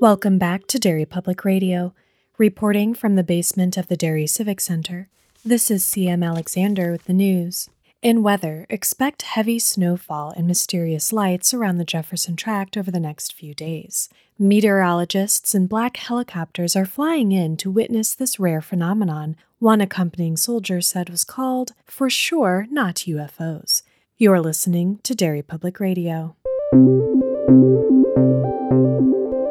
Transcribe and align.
Welcome 0.00 0.38
back 0.38 0.68
to 0.68 0.78
Derry 0.78 1.04
Public 1.04 1.44
Radio. 1.44 1.92
Reporting 2.38 2.94
from 2.94 3.16
the 3.16 3.24
basement 3.24 3.76
of 3.76 3.88
the 3.88 3.96
Derry 3.96 4.28
Civic 4.28 4.60
Center, 4.60 5.08
this 5.44 5.72
is 5.72 5.82
CM 5.82 6.24
Alexander 6.24 6.92
with 6.92 7.06
the 7.06 7.12
news. 7.12 7.68
In 8.00 8.22
weather, 8.22 8.64
expect 8.70 9.22
heavy 9.22 9.58
snowfall 9.58 10.30
and 10.36 10.46
mysterious 10.46 11.12
lights 11.12 11.52
around 11.52 11.78
the 11.78 11.84
Jefferson 11.84 12.36
Tract 12.36 12.76
over 12.76 12.92
the 12.92 13.00
next 13.00 13.32
few 13.32 13.54
days. 13.54 14.08
Meteorologists 14.38 15.52
and 15.52 15.68
black 15.68 15.96
helicopters 15.96 16.76
are 16.76 16.86
flying 16.86 17.32
in 17.32 17.56
to 17.56 17.68
witness 17.68 18.14
this 18.14 18.38
rare 18.38 18.62
phenomenon, 18.62 19.34
one 19.58 19.80
accompanying 19.80 20.36
soldier 20.36 20.80
said 20.80 21.10
was 21.10 21.24
called, 21.24 21.72
for 21.86 22.08
sure, 22.08 22.68
not 22.70 23.04
UFOs. 23.08 23.82
You're 24.16 24.40
listening 24.40 25.00
to 25.02 25.16
Derry 25.16 25.42
Public 25.42 25.80
Radio. 25.80 26.36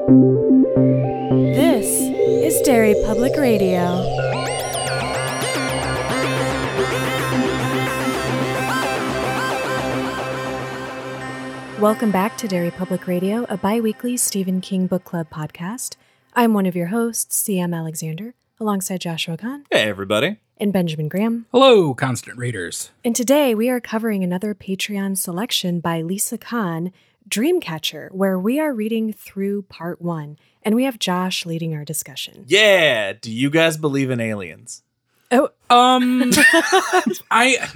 This 0.08 1.86
is 1.86 2.62
Derry 2.62 2.96
Public 3.06 3.36
Radio. 3.36 4.06
Welcome 11.80 12.10
back 12.12 12.38
to 12.40 12.48
Derry 12.48 12.72
Public 12.72 13.06
Radio, 13.08 13.46
a 13.50 13.58
bi 13.58 13.80
weekly 13.80 14.18
Stephen 14.18 14.62
King 14.62 14.88
Book 14.88 15.04
Club 15.04 15.28
podcast. 15.30 15.96
I'm 16.36 16.54
one 16.54 16.66
of 16.66 16.76
your 16.76 16.88
hosts, 16.88 17.44
CM 17.44 17.76
Alexander, 17.76 18.34
alongside 18.60 19.02
Joshua 19.02 19.38
Kahn 19.38 19.66
Hey, 19.72 19.84
everybody. 19.84 20.38
and 20.60 20.74
Benjamin 20.74 21.08
Graham. 21.08 21.46
Hello, 21.52 21.94
constant 21.94 22.38
readers. 22.38 22.92
And 23.06 23.16
today 23.16 23.54
we 23.54 23.70
are 23.70 23.80
covering 23.80 24.24
another 24.24 24.56
Patreon 24.56 25.18
selection 25.18 25.80
by 25.80 26.02
Lisa 26.02 26.38
Kahn, 26.38 26.92
Dreamcatcher, 27.28 28.12
where 28.12 28.40
we 28.40 28.60
are 28.60 28.74
reading 28.74 29.14
through 29.14 29.64
part 29.64 30.02
one. 30.02 30.38
And 30.64 30.76
we 30.76 30.84
have 30.84 31.00
Josh 31.00 31.46
leading 31.46 31.74
our 31.76 31.86
discussion. 31.86 32.44
Yeah. 32.48 33.14
Do 33.14 33.32
you 33.32 33.50
guys 33.50 33.78
believe 33.78 34.10
in 34.10 34.20
aliens? 34.20 34.84
Oh, 35.32 35.50
Um, 35.70 36.32
I, 37.32 37.70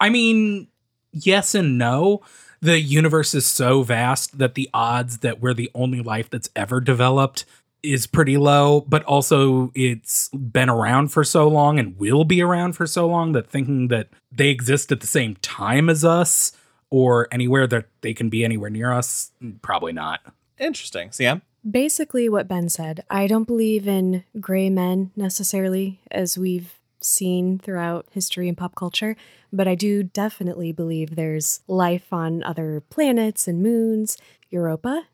I 0.00 0.08
mean, 0.08 0.68
yes 1.12 1.54
and 1.54 1.78
no. 1.78 2.22
The 2.60 2.80
universe 2.80 3.34
is 3.34 3.46
so 3.46 3.82
vast 3.82 4.38
that 4.38 4.54
the 4.54 4.70
odds 4.72 5.18
that 5.18 5.40
we're 5.40 5.54
the 5.54 5.70
only 5.74 6.00
life 6.00 6.30
that's 6.30 6.48
ever 6.54 6.80
developed 6.80 7.44
is 7.82 8.06
pretty 8.06 8.36
low, 8.36 8.82
but 8.82 9.02
also 9.04 9.72
it's 9.74 10.28
been 10.28 10.68
around 10.70 11.08
for 11.08 11.24
so 11.24 11.48
long 11.48 11.80
and 11.80 11.98
will 11.98 12.24
be 12.24 12.40
around 12.40 12.74
for 12.74 12.86
so 12.86 13.08
long 13.08 13.32
that 13.32 13.48
thinking 13.48 13.88
that 13.88 14.08
they 14.30 14.48
exist 14.48 14.92
at 14.92 15.00
the 15.00 15.06
same 15.06 15.34
time 15.42 15.90
as 15.90 16.04
us 16.04 16.52
or 16.92 17.26
anywhere 17.32 17.66
that 17.66 17.86
they 18.02 18.14
can 18.14 18.28
be 18.28 18.44
anywhere 18.44 18.70
near 18.70 18.92
us, 18.92 19.32
probably 19.62 19.92
not. 19.92 20.20
Interesting. 20.58 21.10
Sam? 21.10 21.42
basically 21.68 22.28
what 22.28 22.48
Ben 22.48 22.68
said. 22.68 23.04
I 23.10 23.26
don't 23.26 23.44
believe 23.44 23.86
in 23.86 24.24
gray 24.40 24.70
men 24.70 25.12
necessarily, 25.16 26.00
as 26.10 26.36
we've 26.36 26.78
seen 27.00 27.58
throughout 27.58 28.06
history 28.12 28.48
and 28.48 28.56
pop 28.56 28.74
culture, 28.74 29.16
but 29.52 29.66
I 29.66 29.74
do 29.74 30.02
definitely 30.02 30.72
believe 30.72 31.16
there's 31.16 31.60
life 31.66 32.12
on 32.12 32.42
other 32.42 32.82
planets 32.90 33.48
and 33.48 33.62
moons. 33.62 34.16
Europa, 34.50 35.04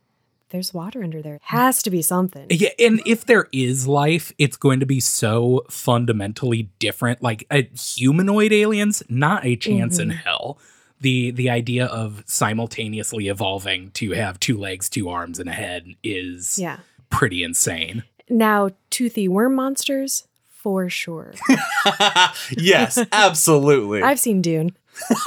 there's 0.51 0.75
water 0.75 1.03
under 1.03 1.23
there. 1.23 1.39
Has 1.43 1.83
to 1.83 1.91
be 1.91 2.03
something. 2.03 2.47
Yeah, 2.51 2.71
and 2.79 3.01
if 3.07 3.25
there 3.25 3.49
is 3.53 3.87
life, 3.87 4.33
it's 4.39 4.57
going 4.57 4.81
to 4.81 4.87
be 4.87 5.01
so 5.01 5.65
fundamentally 5.71 6.71
different. 6.79 7.23
Like 7.23 7.47
a 7.51 7.71
humanoid 7.75 8.53
aliens, 8.53 9.03
not 9.09 9.45
a 9.47 9.57
chance 9.57 9.99
in 9.99 10.09
mm-hmm. 10.09 10.19
hell. 10.19 10.59
The 11.01 11.31
the 11.31 11.49
idea 11.51 11.87
of 11.87 12.23
simultaneously 12.27 13.29
evolving 13.29 13.91
to 13.93 14.13
have 14.13 14.41
two 14.41 14.57
legs, 14.59 14.89
two 14.89 15.09
arms, 15.09 15.39
and 15.39 15.49
a 15.49 15.53
head 15.53 15.95
is 16.03 16.59
Yeah. 16.59 16.79
pretty 17.11 17.43
insane. 17.43 18.03
Now, 18.29 18.71
toothy 18.91 19.29
worm 19.29 19.55
monsters, 19.55 20.27
for 20.51 20.91
sure. 20.91 21.35
yes, 22.57 22.99
absolutely. 23.13 24.03
I've 24.03 24.19
seen 24.21 24.43
Dune. 24.43 24.77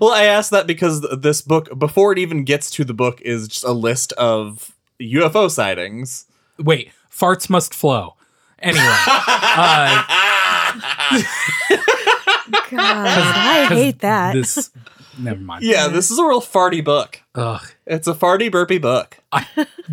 well, 0.00 0.12
I 0.12 0.24
asked 0.24 0.52
that 0.52 0.66
because 0.68 1.00
this 1.18 1.42
book, 1.42 1.76
before 1.78 2.12
it 2.12 2.18
even 2.18 2.44
gets 2.44 2.70
to 2.72 2.84
the 2.84 2.94
book, 2.94 3.20
is 3.22 3.48
just 3.48 3.64
a 3.64 3.72
list 3.72 4.12
of 4.12 4.74
UFO 5.00 5.50
sightings. 5.50 6.26
Wait, 6.58 6.92
farts 7.12 7.50
must 7.50 7.74
flow. 7.74 8.14
Anyway, 8.60 8.80
uh, 8.86 10.04
God, 11.10 11.24
I 12.80 13.66
'cause 13.68 13.78
hate 13.78 13.98
that. 14.00 14.34
This, 14.34 14.70
never 15.18 15.40
mind. 15.40 15.64
Yeah, 15.64 15.88
this 15.88 16.10
is 16.10 16.18
a 16.18 16.24
real 16.24 16.40
farty 16.40 16.84
book. 16.84 17.20
Ugh. 17.34 17.60
It's 17.86 18.06
a 18.06 18.14
farty 18.14 18.50
burpy 18.50 18.78
book. 18.78 19.18
I, 19.32 19.46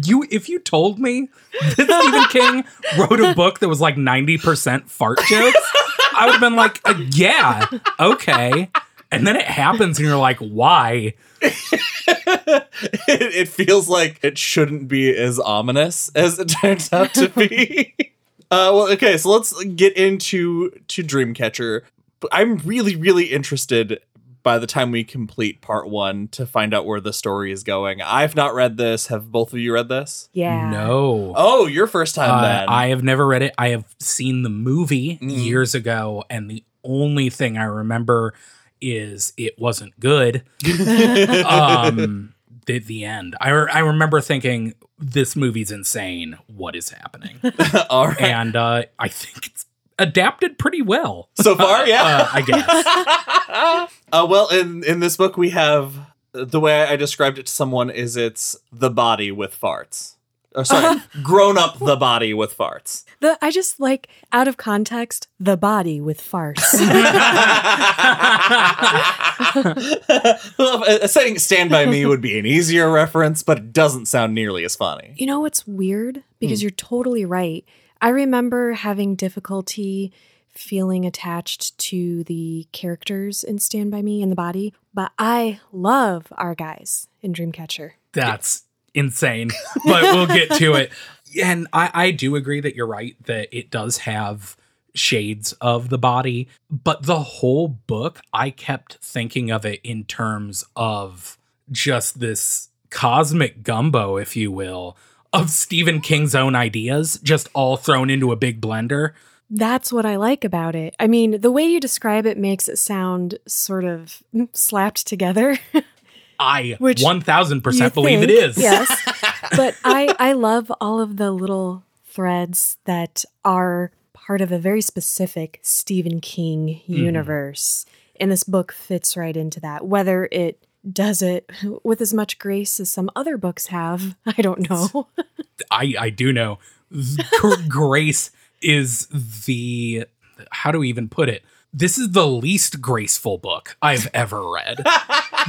you 0.04 0.26
if 0.32 0.50
you 0.50 0.60
told 0.60 1.00
me 1.00 1.30
that 1.78 2.28
Stephen 2.30 2.64
King 2.64 2.64
wrote 2.98 3.20
a 3.20 3.34
book 3.34 3.60
that 3.60 3.70
was 3.70 3.82
like 3.82 3.96
90% 3.96 4.90
fart 4.90 5.20
jokes, 5.28 5.72
I 6.16 6.26
would 6.26 6.34
have 6.34 6.42
been 6.42 6.56
like, 6.56 6.80
uh, 6.86 6.96
yeah, 7.12 7.66
okay. 8.00 8.70
And 9.12 9.26
then 9.26 9.36
it 9.36 9.46
happens 9.46 9.98
and 9.98 10.08
you're 10.08 10.18
like, 10.18 10.38
why? 10.38 11.14
it, 11.42 12.68
it 13.08 13.48
feels 13.48 13.90
like 13.90 14.20
it 14.24 14.38
shouldn't 14.38 14.88
be 14.88 15.16
as 15.16 15.40
ominous 15.40 16.12
as 16.16 16.38
it 16.40 16.46
turns 16.46 16.92
out 16.94 17.14
to 17.16 17.30
be. 17.30 17.96
uh, 18.52 18.70
well, 18.74 18.92
okay, 18.92 19.18
so 19.18 19.30
let's 19.32 19.64
get 19.64 19.98
into 19.98 20.70
to 20.90 21.04
Dreamcatcher. 21.04 21.82
But 22.20 22.32
I'm 22.34 22.58
really, 22.58 22.96
really 22.96 23.26
interested 23.26 24.00
by 24.42 24.58
the 24.58 24.68
time 24.68 24.92
we 24.92 25.04
complete 25.04 25.62
part 25.62 25.90
one 25.90 26.28
to 26.30 26.46
find 26.46 26.74
out 26.74 26.86
where 26.86 27.02
the 27.02 27.12
story 27.12 27.52
is 27.52 27.64
going. 27.64 28.02
I've 28.02 28.36
not 28.36 28.54
read 28.56 28.78
this. 28.78 29.08
Have 29.08 29.32
both 29.32 29.52
of 29.54 29.60
you 29.60 29.74
read 29.74 29.90
this? 29.90 30.30
yeah. 30.34 30.70
No. 30.70 31.34
Oh, 31.36 31.68
your 31.68 31.88
first 31.88 32.16
time 32.16 32.32
Uh, 32.32 32.42
then. 32.42 32.70
I 32.70 32.88
have 32.88 33.04
never 33.04 33.28
read 33.28 33.42
it. 33.42 33.54
I 33.58 33.70
have 33.70 33.84
seen 34.00 34.44
the 34.44 34.50
movie 34.50 35.18
Mhm. 35.22 35.44
years 35.46 35.76
ago, 35.76 36.24
and 36.30 36.50
the 36.50 36.64
only 36.86 37.30
thing 37.30 37.58
I 37.58 37.66
remember 37.66 38.34
is 38.82 39.34
it 39.36 39.60
wasn't 39.60 40.00
good. 40.00 40.44
um, 41.46 42.34
the, 42.66 42.80
the 42.80 43.04
end. 43.06 43.36
I, 43.42 43.50
re- 43.50 43.70
I 43.72 43.80
remember 43.80 44.22
thinking, 44.22 44.74
this 44.98 45.36
movie's 45.36 45.72
insane. 45.72 46.38
What 46.48 46.76
is 46.76 46.90
happening? 46.90 47.40
All 47.90 48.08
right. 48.08 48.22
and 48.22 48.56
uh, 48.56 48.84
I 48.98 49.08
think 49.08 49.48
it's 49.48 49.66
adapted 50.00 50.58
pretty 50.58 50.82
well. 50.82 51.30
so 51.36 51.56
far, 51.56 51.88
yeah. 51.88 52.04
Uh, 52.04 52.30
I 52.34 52.42
guess. 52.42 53.94
uh, 54.12 54.28
well, 54.30 54.48
in 54.50 54.84
in 54.84 55.00
this 55.00 55.18
book, 55.18 55.38
we 55.38 55.52
have 55.52 55.94
the 56.32 56.60
way 56.60 56.84
I 56.84 56.96
described 56.96 57.38
it 57.38 57.48
to 57.48 57.52
someone 57.52 57.90
is 57.90 58.16
it's 58.16 58.56
the 58.72 58.90
body 58.90 59.32
with 59.32 59.60
farts. 59.60 60.16
Oh, 60.56 60.64
sorry, 60.64 61.00
grown 61.22 61.60
up 61.60 61.78
the 61.78 61.96
body 61.96 62.34
with 62.34 62.58
farts. 62.58 63.04
The 63.20 63.38
I 63.40 63.52
just 63.52 63.80
like 63.80 64.08
out 64.32 64.48
of 64.48 64.58
context 64.58 65.28
the 65.40 65.56
body 65.56 66.02
with 66.02 66.20
farts. 66.20 66.74
well, 70.58 71.08
saying 71.08 71.38
"Stand 71.38 71.70
by 71.70 71.86
Me" 71.86 72.04
would 72.06 72.22
be 72.22 72.40
an 72.40 72.48
easier 72.48 72.92
reference, 72.92 73.44
but 73.44 73.60
it 73.60 73.74
doesn't 73.74 74.08
sound 74.08 74.34
nearly 74.34 74.66
as 74.66 74.76
funny. 74.76 75.14
you 75.18 75.28
know 75.28 75.40
what's 75.40 75.68
weird? 75.68 76.24
Because 76.40 76.64
you're 76.64 76.72
totally 76.72 77.26
right. 77.26 77.64
I 78.02 78.10
remember 78.10 78.74
having 78.74 79.16
difficulty 79.16 80.14
feeling 80.50 81.06
attached 81.06 81.78
to 81.78 82.24
the 82.26 82.68
characters 82.72 83.44
in 83.44 83.60
Stand 83.60 83.92
By 83.92 84.02
Me 84.02 84.22
and 84.22 84.32
the 84.32 84.36
body, 84.36 84.74
but 84.94 85.12
I 85.18 85.60
love 85.72 86.32
our 86.38 86.56
guys 86.56 87.08
in 87.22 87.34
Dreamcatcher. 87.34 87.92
That's 88.14 88.64
insane, 88.94 89.52
but 89.86 90.02
we'll 90.04 90.28
get 90.28 90.52
to 90.54 90.74
it. 90.74 90.92
And 91.44 91.68
I, 91.72 91.92
I 91.94 92.10
do 92.10 92.36
agree 92.36 92.60
that 92.60 92.76
you're 92.76 92.88
right 92.88 93.16
that 93.26 93.56
it 93.56 93.70
does 93.70 93.98
have 94.00 94.58
shades 94.96 95.54
of 95.62 95.90
the 95.90 96.00
body, 96.00 96.48
but 96.72 97.04
the 97.04 97.20
whole 97.20 97.68
book, 97.68 98.20
I 98.34 98.50
kept 98.50 98.96
thinking 98.96 99.52
of 99.52 99.64
it 99.64 99.80
in 99.84 100.06
terms 100.06 100.66
of 100.76 101.38
just 101.72 102.20
this 102.20 102.70
cosmic 102.90 103.62
gumbo, 103.62 104.18
if 104.18 104.36
you 104.36 104.52
will, 104.52 104.98
of 105.34 105.50
Stephen 105.50 106.02
King's 106.02 106.34
own 106.36 106.56
ideas, 106.56 107.20
just 107.24 107.50
all 107.54 107.78
thrown 107.78 108.10
into 108.10 108.32
a 108.32 108.36
big 108.36 108.60
blender. 108.62 109.12
That's 109.50 109.92
what 109.92 110.06
I 110.06 110.16
like 110.16 110.44
about 110.44 110.76
it. 110.76 110.96
I 111.00 111.08
mean, 111.08 111.42
the 111.42 111.52
way 111.52 111.64
you 111.64 111.80
describe 111.80 112.26
it 112.26 112.38
makes 112.38 112.70
it 112.70 112.78
sound 112.78 113.38
sort 113.48 113.84
of 113.86 114.22
slapped 114.54 115.08
together. 115.08 115.58
I 116.40 116.78
Which 116.80 117.00
1000% 117.02 117.94
believe 117.94 118.22
it 118.24 118.28
think, 118.28 118.42
is. 118.42 118.58
Yes. 118.58 119.12
but 119.58 119.76
I 119.84 120.16
I 120.20 120.34
love 120.34 120.72
all 120.80 121.02
of 121.02 121.18
the 121.18 121.32
little 121.32 121.84
threads 122.06 122.78
that 122.86 123.26
are 123.44 123.92
part 124.14 124.40
of 124.42 124.52
a 124.52 124.58
very 124.60 124.82
specific 124.82 125.60
Stephen 125.64 126.22
King 126.22 126.82
Mm-hmm. 126.88 126.94
universe. 126.94 127.86
And 128.22 128.32
this 128.32 128.44
book 128.44 128.72
fits 128.72 129.18
right 129.18 129.36
into 129.36 129.60
that. 129.62 129.86
Whether 129.86 130.28
it 130.32 130.64
does 130.92 131.22
it 131.22 131.50
with 131.84 132.02
as 132.02 132.14
much 132.14 132.40
grace 132.40 132.80
as 132.80 132.90
some 132.90 133.10
other 133.16 133.38
books 133.38 133.68
have, 133.68 134.16
I 134.26 134.42
don't 134.42 134.70
know. 134.70 135.08
I 135.72 135.94
I 136.00 136.10
do 136.10 136.32
know 136.32 136.60
Grace 137.68 138.32
is 138.62 139.08
the 139.46 140.06
how 140.52 140.72
do 140.72 140.80
we 140.80 140.90
even 140.90 141.10
put 141.10 141.30
it? 141.30 141.44
This 141.72 141.98
is 141.98 142.12
the 142.12 142.28
least 142.28 142.82
graceful 142.82 143.38
book 143.38 143.78
I've 143.82 144.10
ever 144.14 144.50
read. 144.50 144.84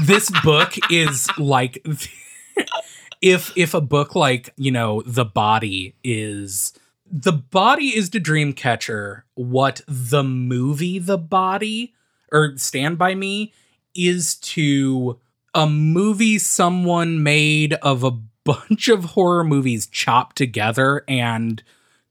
this 0.02 0.30
book 0.44 0.74
is 0.90 1.28
like 1.38 1.84
if 3.22 3.52
if 3.56 3.74
a 3.74 3.80
book 3.80 4.14
like 4.14 4.52
you 4.56 4.70
know 4.70 5.02
the 5.06 5.24
body 5.24 5.94
is 6.02 6.72
the 7.10 7.32
body 7.32 7.96
is 7.96 8.08
to 8.10 8.20
dreamcatcher 8.20 9.22
what 9.34 9.80
the 9.86 10.22
movie 10.22 10.98
the 10.98 11.18
body 11.18 11.94
or 12.32 12.56
stand 12.56 12.98
by 12.98 13.14
me 13.14 13.52
is 13.94 14.36
to 14.36 15.18
a 15.54 15.66
movie 15.66 16.38
someone 16.38 17.22
made 17.22 17.74
of 17.74 18.04
a 18.04 18.10
bunch 18.44 18.88
of 18.88 19.04
horror 19.04 19.44
movies 19.44 19.86
chopped 19.86 20.36
together 20.36 21.04
and 21.08 21.62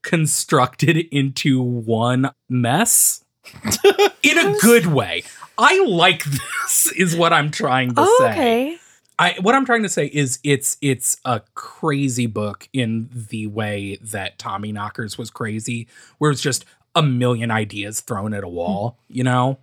constructed 0.02 0.96
into 1.10 1.60
one 1.62 2.30
mess 2.48 3.24
in 4.22 4.38
a 4.38 4.56
good 4.60 4.86
way 4.86 5.22
i 5.58 5.82
like 5.86 6.24
this 6.24 6.92
is 6.96 7.16
what 7.16 7.32
i'm 7.32 7.50
trying 7.50 7.94
to 7.94 8.02
Oh, 8.02 8.16
say 8.20 8.30
okay. 8.32 8.76
I 9.18 9.36
what 9.42 9.54
I'm 9.54 9.66
trying 9.66 9.82
to 9.82 9.88
say 9.90 10.06
is 10.06 10.38
it's 10.42 10.78
it's 10.80 11.18
a 11.26 11.42
crazy 11.54 12.26
book 12.26 12.68
in 12.72 13.10
the 13.12 13.48
way 13.48 13.98
that 14.00 14.38
Tommyknockers 14.38 15.18
was 15.18 15.28
crazy, 15.28 15.88
where 16.16 16.30
it's 16.30 16.40
just 16.40 16.64
a 16.94 17.02
million 17.02 17.50
ideas 17.50 18.00
thrown 18.00 18.32
at 18.32 18.42
a 18.42 18.48
wall, 18.48 18.96
you 19.08 19.22
know? 19.22 19.58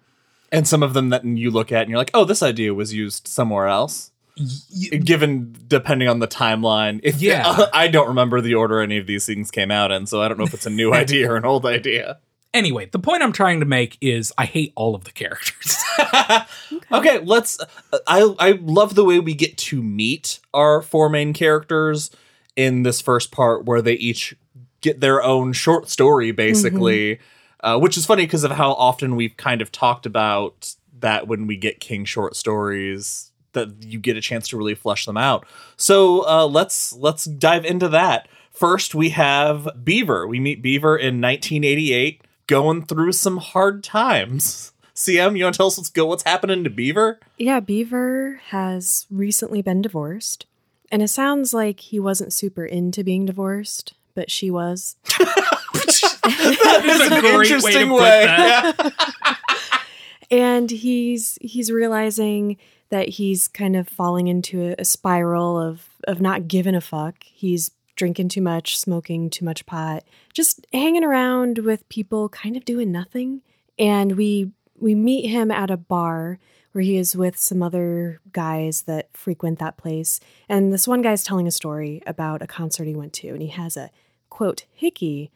And 0.52 0.68
some 0.68 0.82
of 0.84 0.94
them 0.94 1.10
that 1.10 1.26
you 1.26 1.52
look 1.52 1.72
at 1.72 1.82
and 1.82 1.90
you're 1.90 1.98
like, 1.98 2.12
oh, 2.14 2.24
this 2.24 2.42
idea 2.42 2.74
was 2.74 2.94
used 2.94 3.28
somewhere 3.28 3.68
else. 3.68 4.12
Y- 4.40 4.98
Given 5.00 5.56
depending 5.68 6.08
on 6.08 6.20
the 6.20 6.28
timeline, 6.28 7.00
if 7.04 7.22
Yeah. 7.22 7.66
I 7.74 7.88
don't 7.88 8.08
remember 8.08 8.40
the 8.40 8.54
order 8.56 8.80
any 8.82 8.98
of 8.98 9.08
these 9.08 9.26
things 9.26 9.52
came 9.52 9.72
out 9.72 9.92
in, 9.92 10.06
so 10.06 10.22
I 10.22 10.28
don't 10.28 10.38
know 10.38 10.46
if 10.46 10.54
it's 10.54 10.66
a 10.66 10.70
new 10.72 10.94
idea 11.04 11.32
or 11.32 11.36
an 11.38 11.46
old 11.46 11.66
idea. 11.66 12.20
Anyway, 12.54 12.88
the 12.92 13.00
point 13.00 13.22
I'm 13.24 13.34
trying 13.34 13.60
to 13.60 13.66
make 13.66 13.98
is 14.00 14.32
I 14.38 14.46
hate 14.46 14.72
all 14.76 14.96
of 14.96 15.04
the 15.04 15.12
characters. 15.12 15.78
okay, 16.92 17.20
let's. 17.20 17.60
Uh, 17.92 18.00
I 18.08 18.34
I 18.40 18.52
love 18.62 18.96
the 18.96 19.04
way 19.06 19.20
we 19.20 19.34
get 19.34 19.58
to 19.58 19.84
meet 19.84 20.40
our 20.54 20.82
four 20.82 21.10
main 21.10 21.34
characters 21.34 22.10
in 22.56 22.84
this 22.84 23.02
first 23.02 23.32
part, 23.32 23.66
where 23.66 23.82
they 23.82 23.94
each 23.94 24.34
get 24.82 25.02
their 25.02 25.22
own 25.22 25.52
short 25.54 25.90
story, 25.90 26.32
basically. 26.32 27.16
Mm-hmm. 27.16 27.24
Uh, 27.62 27.78
which 27.80 27.98
is 27.98 28.06
funny 28.06 28.24
because 28.24 28.44
of 28.44 28.52
how 28.52 28.74
often 28.74 29.16
we've 29.16 29.36
kind 29.36 29.62
of 29.62 29.72
talked 29.72 30.06
about 30.06 30.76
that 31.00 31.28
when 31.28 31.48
we 31.48 31.58
get 31.58 31.80
King 31.80 32.06
short 32.06 32.36
stories, 32.36 33.32
that 33.54 33.84
you 33.84 34.00
get 34.00 34.18
a 34.18 34.22
chance 34.22 34.48
to 34.50 34.58
really 34.58 34.76
flesh 34.76 35.06
them 35.06 35.18
out. 35.18 35.46
So 35.76 36.28
uh, 36.28 36.46
let's 36.46 36.94
let's 36.94 37.26
dive 37.26 37.66
into 37.66 37.88
that. 37.90 38.28
First, 38.52 38.96
we 38.96 39.10
have 39.10 39.70
Beaver. 39.84 40.28
We 40.28 40.40
meet 40.40 40.62
Beaver 40.62 40.98
in 40.98 41.22
1988, 41.22 42.22
going 42.48 42.86
through 42.86 43.12
some 43.12 43.38
hard 43.38 43.84
times. 43.84 44.72
CM, 44.96 45.38
you 45.38 45.44
want 45.44 45.54
to 45.54 45.58
tell 45.58 45.68
us 45.68 45.78
what's 45.78 45.92
go 45.92 46.08
what's 46.08 46.24
happening 46.24 46.64
to 46.64 46.70
Beaver? 46.72 47.20
Yeah, 47.38 47.60
Beaver 47.60 48.42
has 48.48 49.06
recently 49.12 49.62
been 49.62 49.82
divorced. 49.82 50.48
And 50.92 51.04
it 51.04 51.10
sounds 51.10 51.54
like 51.54 51.82
he 51.82 52.00
wasn't 52.00 52.34
super 52.34 52.66
into 52.66 53.04
being 53.04 53.26
divorced, 53.26 53.94
but 54.16 54.32
she 54.32 54.50
was. 54.50 54.96
that 55.88 56.82
is 56.86 57.12
a 57.12 57.16
an 57.16 57.22
great 57.22 57.24
way 57.24 57.30
to 57.32 57.54
interesting 57.56 57.90
put 57.90 58.02
way. 58.02 58.26
that. 58.26 59.84
and 60.32 60.70
he's 60.70 61.38
he's 61.42 61.72
realizing 61.72 62.58
that 62.90 63.10
he's 63.10 63.48
kind 63.48 63.76
of 63.76 63.88
falling 63.88 64.28
into 64.28 64.70
a, 64.70 64.76
a 64.80 64.86
spiral 64.86 65.60
of 65.60 65.90
of 66.08 66.22
not 66.22 66.48
giving 66.48 66.76
a 66.76 66.82
fuck. 66.82 67.24
He's 67.24 67.72
drinking 67.96 68.30
too 68.30 68.42
much, 68.42 68.78
smoking 68.78 69.30
too 69.30 69.44
much 69.44 69.66
pot, 69.66 70.04
just 70.34 70.66
hanging 70.72 71.04
around 71.04 71.60
with 71.60 71.88
people 71.90 72.30
kind 72.30 72.56
of 72.56 72.64
doing 72.64 72.92
nothing. 72.92 73.42
And 73.78 74.14
we 74.14 74.52
we 74.80 74.96
meet 74.96 75.30
him 75.30 75.52
at 75.52 75.72
a 75.72 75.78
bar 75.78 76.40
where 76.72 76.84
he 76.84 76.98
is 76.98 77.16
with 77.16 77.38
some 77.40 77.64
other 77.64 78.22
guys 78.32 78.84
that 78.84 79.10
frequent 79.14 79.58
that 79.60 79.78
place. 79.78 80.20
And 80.48 80.72
this 80.72 80.88
one 80.88 81.02
guy 81.02 81.14
is 81.14 81.24
telling 81.24 81.48
a 81.48 81.52
story 81.52 82.04
about 82.06 82.44
a 82.44 82.48
concert 82.48 82.86
he 82.86 82.96
went 82.96 83.14
to 83.14 83.30
and 83.30 83.42
he 83.42 83.48
has 83.48 83.76
a 83.76 83.90
quote 84.30 84.66
hickey 84.72 85.32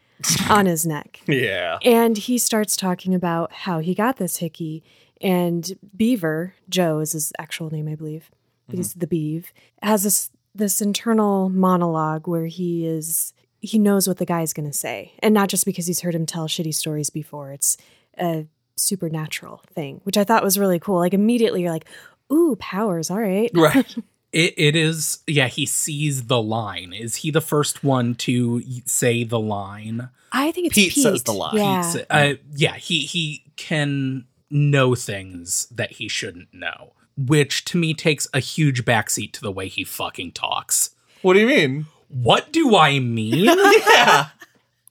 on 0.49 0.65
his 0.65 0.85
neck. 0.85 1.21
Yeah. 1.27 1.77
And 1.83 2.17
he 2.17 2.37
starts 2.37 2.75
talking 2.75 3.13
about 3.13 3.51
how 3.51 3.79
he 3.79 3.93
got 3.93 4.17
this 4.17 4.37
hickey. 4.37 4.83
And 5.21 5.77
Beaver, 5.95 6.55
Joe 6.69 6.99
is 6.99 7.11
his 7.13 7.31
actual 7.37 7.69
name, 7.69 7.87
I 7.87 7.95
believe, 7.95 8.31
he's 8.67 8.91
mm-hmm. 8.91 8.99
the 8.99 9.07
Beeve, 9.07 9.53
has 9.81 10.03
this 10.03 10.29
this 10.53 10.81
internal 10.81 11.47
monologue 11.49 12.27
where 12.27 12.47
he 12.47 12.85
is 12.85 13.33
he 13.61 13.77
knows 13.79 14.07
what 14.07 14.17
the 14.17 14.25
guy's 14.25 14.53
gonna 14.53 14.73
say. 14.73 15.13
And 15.19 15.33
not 15.33 15.49
just 15.49 15.65
because 15.65 15.87
he's 15.87 16.01
heard 16.01 16.15
him 16.15 16.25
tell 16.25 16.47
shitty 16.47 16.73
stories 16.73 17.09
before. 17.09 17.51
It's 17.51 17.77
a 18.17 18.47
supernatural 18.75 19.61
thing, 19.73 20.01
which 20.03 20.17
I 20.17 20.23
thought 20.23 20.43
was 20.43 20.59
really 20.59 20.79
cool. 20.79 20.97
Like 20.97 21.13
immediately 21.13 21.61
you're 21.61 21.71
like, 21.71 21.87
ooh, 22.31 22.55
powers, 22.59 23.11
all 23.11 23.19
right. 23.19 23.51
Right. 23.53 23.95
It, 24.33 24.53
it 24.57 24.75
is, 24.75 25.19
yeah, 25.27 25.47
he 25.47 25.65
sees 25.65 26.27
the 26.27 26.41
line. 26.41 26.93
Is 26.93 27.17
he 27.17 27.31
the 27.31 27.41
first 27.41 27.83
one 27.83 28.15
to 28.15 28.61
say 28.85 29.23
the 29.25 29.39
line? 29.39 30.09
I 30.31 30.51
think 30.51 30.67
it's 30.67 30.75
Pete 30.75 30.93
Pete. 30.93 31.03
says 31.03 31.23
the 31.23 31.33
line. 31.33 31.55
Yeah. 31.57 31.91
He's- 31.91 32.05
uh, 32.09 32.33
yeah, 32.55 32.75
he 32.75 32.99
he 33.01 33.43
can 33.57 34.25
know 34.49 34.95
things 34.95 35.67
that 35.71 35.91
he 35.93 36.07
shouldn't 36.07 36.53
know, 36.53 36.93
which 37.17 37.65
to 37.65 37.77
me 37.77 37.93
takes 37.93 38.27
a 38.33 38.39
huge 38.39 38.85
backseat 38.85 39.33
to 39.33 39.41
the 39.41 39.51
way 39.51 39.67
he 39.67 39.83
fucking 39.83 40.31
talks. 40.31 40.91
What 41.21 41.33
do 41.33 41.39
you 41.41 41.47
mean? 41.47 41.87
What 42.07 42.51
do 42.53 42.75
I 42.77 42.99
mean? 42.99 43.45
Yeah. 43.89 44.27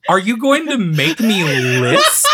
Are 0.09 0.19
you 0.19 0.37
going 0.37 0.65
to 0.67 0.77
make 0.79 1.19
me 1.19 1.43
list 1.79 2.27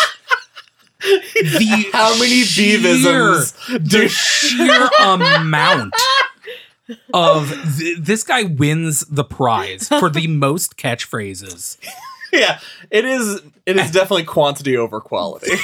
the 1.01 1.89
How 1.93 2.17
many 2.17 2.41
sheer- 2.43 2.79
beavisms 2.79 3.89
do 3.89 4.01
the 4.03 4.07
sheer 4.09 4.89
amount 5.01 5.93
of 7.13 7.49
th- 7.77 7.97
this 7.99 8.23
guy 8.23 8.43
wins 8.43 9.01
the 9.01 9.23
prize 9.23 9.87
for 9.87 10.09
the 10.09 10.27
most 10.27 10.77
catchphrases. 10.77 11.77
Yeah. 12.31 12.59
It 12.91 13.05
is 13.05 13.41
it 13.65 13.77
is 13.77 13.91
definitely 13.91 14.25
quantity 14.25 14.75
over 14.77 14.99
quality. 15.01 15.51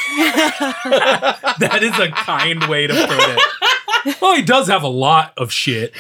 That 1.60 1.80
is 1.82 1.98
a 2.00 2.10
kind 2.10 2.68
way 2.68 2.88
to 2.88 2.94
put 2.94 3.20
it. 3.20 4.22
Well, 4.22 4.36
he 4.36 4.42
does 4.42 4.68
have 4.68 4.84
a 4.84 4.88
lot 4.88 5.34
of 5.38 5.52
shit. 5.52 5.94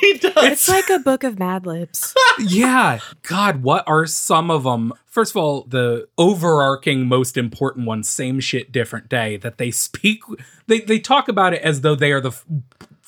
he 0.00 0.14
does. 0.18 0.32
It's 0.44 0.68
like 0.68 0.88
a 0.88 0.98
book 0.98 1.24
of 1.24 1.38
Mad 1.38 1.66
Libs. 1.66 2.14
Yeah. 2.38 3.00
God, 3.22 3.62
what 3.62 3.84
are 3.86 4.06
some 4.06 4.50
of 4.50 4.62
them? 4.64 4.92
First 5.06 5.32
of 5.32 5.36
all, 5.36 5.64
the 5.64 6.08
overarching 6.16 7.06
most 7.06 7.36
important 7.36 7.86
one, 7.86 8.02
same 8.02 8.40
shit, 8.40 8.72
different 8.72 9.08
day, 9.08 9.36
that 9.38 9.58
they 9.58 9.70
speak, 9.70 10.22
they, 10.68 10.80
they 10.80 10.98
talk 10.98 11.28
about 11.28 11.52
it 11.52 11.60
as 11.62 11.80
though 11.82 11.94
they 11.94 12.12
are 12.12 12.20
the 12.20 12.30
f- 12.30 12.44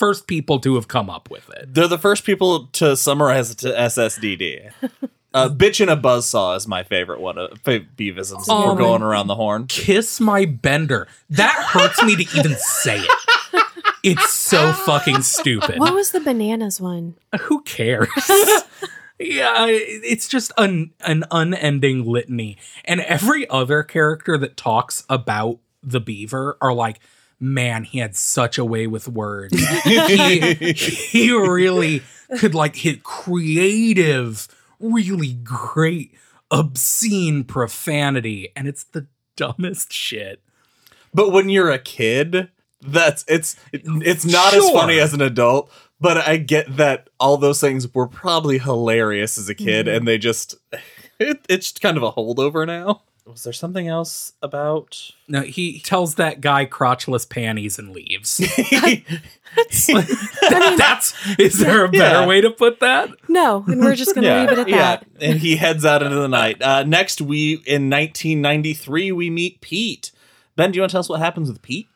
first 0.02 0.26
people 0.26 0.58
to 0.58 0.74
have 0.74 0.88
come 0.88 1.08
up 1.08 1.30
with 1.30 1.48
it. 1.50 1.72
They're 1.74 1.86
the 1.86 1.96
first 1.96 2.24
people 2.24 2.66
to 2.72 2.96
summarize 2.96 3.52
it 3.52 3.58
to 3.58 3.68
SSDD. 3.68 4.72
Uh, 5.34 5.48
bitch 5.48 5.80
in 5.80 5.88
a 5.88 5.96
buzzsaw 5.96 6.54
is 6.54 6.68
my 6.68 6.82
favorite 6.82 7.18
one 7.18 7.38
of 7.38 7.50
beavisms 7.62 8.44
Oh 8.50 8.64
for 8.64 8.74
my- 8.74 8.78
going 8.82 9.00
around 9.00 9.28
the 9.28 9.34
horn. 9.34 9.64
Kiss 9.66 10.20
my 10.20 10.44
bender. 10.44 11.08
That 11.30 11.54
hurts 11.70 12.02
me 12.04 12.16
to 12.22 12.38
even 12.38 12.54
say 12.56 12.98
it. 12.98 13.64
It's 14.02 14.28
so 14.30 14.74
fucking 14.74 15.22
stupid. 15.22 15.78
What 15.78 15.94
was 15.94 16.10
the 16.10 16.20
bananas 16.20 16.82
one? 16.82 17.14
Who 17.40 17.62
cares? 17.62 18.10
yeah, 19.18 19.66
it's 19.68 20.28
just 20.28 20.52
an 20.58 20.92
an 21.00 21.24
unending 21.30 22.04
litany, 22.04 22.58
and 22.84 23.00
every 23.00 23.48
other 23.48 23.82
character 23.82 24.36
that 24.36 24.58
talks 24.58 25.02
about 25.08 25.60
the 25.82 26.00
beaver 26.00 26.58
are 26.60 26.74
like, 26.74 27.00
man, 27.42 27.82
he 27.84 27.98
had 27.98 28.16
such 28.16 28.56
a 28.56 28.64
way 28.64 28.86
with 28.86 29.08
words. 29.08 29.58
he, 29.84 30.72
he 30.72 31.32
really 31.32 32.02
could 32.38 32.54
like 32.54 32.76
hit 32.76 33.02
creative, 33.02 34.48
really 34.78 35.34
great, 35.34 36.14
obscene 36.50 37.44
profanity, 37.44 38.50
and 38.54 38.68
it's 38.68 38.84
the 38.84 39.06
dumbest 39.36 39.92
shit. 39.92 40.40
But 41.12 41.30
when 41.30 41.48
you're 41.48 41.70
a 41.70 41.78
kid, 41.78 42.48
that's 42.80 43.24
it's 43.28 43.56
it's 43.72 44.24
not 44.24 44.54
as 44.54 44.70
funny 44.70 44.98
as 44.98 45.12
an 45.12 45.20
adult. 45.20 45.70
But 46.00 46.16
I 46.16 46.36
get 46.36 46.76
that 46.78 47.10
all 47.20 47.36
those 47.36 47.60
things 47.60 47.92
were 47.94 48.08
probably 48.08 48.58
hilarious 48.58 49.38
as 49.38 49.48
a 49.48 49.54
kid, 49.54 49.86
mm-hmm. 49.86 49.96
and 49.96 50.08
they 50.08 50.18
just 50.18 50.56
it, 51.18 51.44
it's 51.48 51.72
kind 51.72 51.96
of 51.96 52.02
a 52.02 52.12
holdover 52.12 52.66
now. 52.66 53.02
Was 53.24 53.44
there 53.44 53.52
something 53.52 53.86
else 53.88 54.32
about? 54.42 55.12
No, 55.28 55.42
he 55.42 55.78
tells 55.80 56.16
that 56.16 56.40
guy 56.40 56.66
crotchless 56.66 57.28
panties 57.28 57.78
and 57.78 57.90
leaves. 57.92 58.38
That's 60.50 61.14
is 61.38 61.58
there 61.58 61.84
a 61.84 61.88
better 61.88 62.20
Yeah. 62.20 62.26
way 62.26 62.40
to 62.40 62.50
put 62.50 62.80
that? 62.80 63.10
No, 63.28 63.64
and 63.66 63.80
we're 63.80 63.94
just 63.94 64.14
going 64.14 64.24
to 64.24 64.40
leave 64.40 64.50
it 64.50 64.58
at 64.58 64.66
that. 64.68 65.06
and 65.20 65.38
he 65.38 65.56
heads 65.56 65.84
out 65.84 66.02
into 66.02 66.16
the 66.16 66.28
night. 66.28 66.60
Uh, 66.60 66.82
next, 66.84 67.20
we 67.20 67.54
in 67.66 67.88
1993 67.90 69.12
we 69.12 69.30
meet 69.30 69.60
Pete. 69.60 70.12
Ben, 70.56 70.70
do 70.72 70.76
you 70.76 70.82
want 70.82 70.90
to 70.90 70.94
tell 70.94 71.00
us 71.00 71.08
what 71.08 71.20
happens 71.20 71.48
with 71.48 71.62
Pete? 71.62 71.86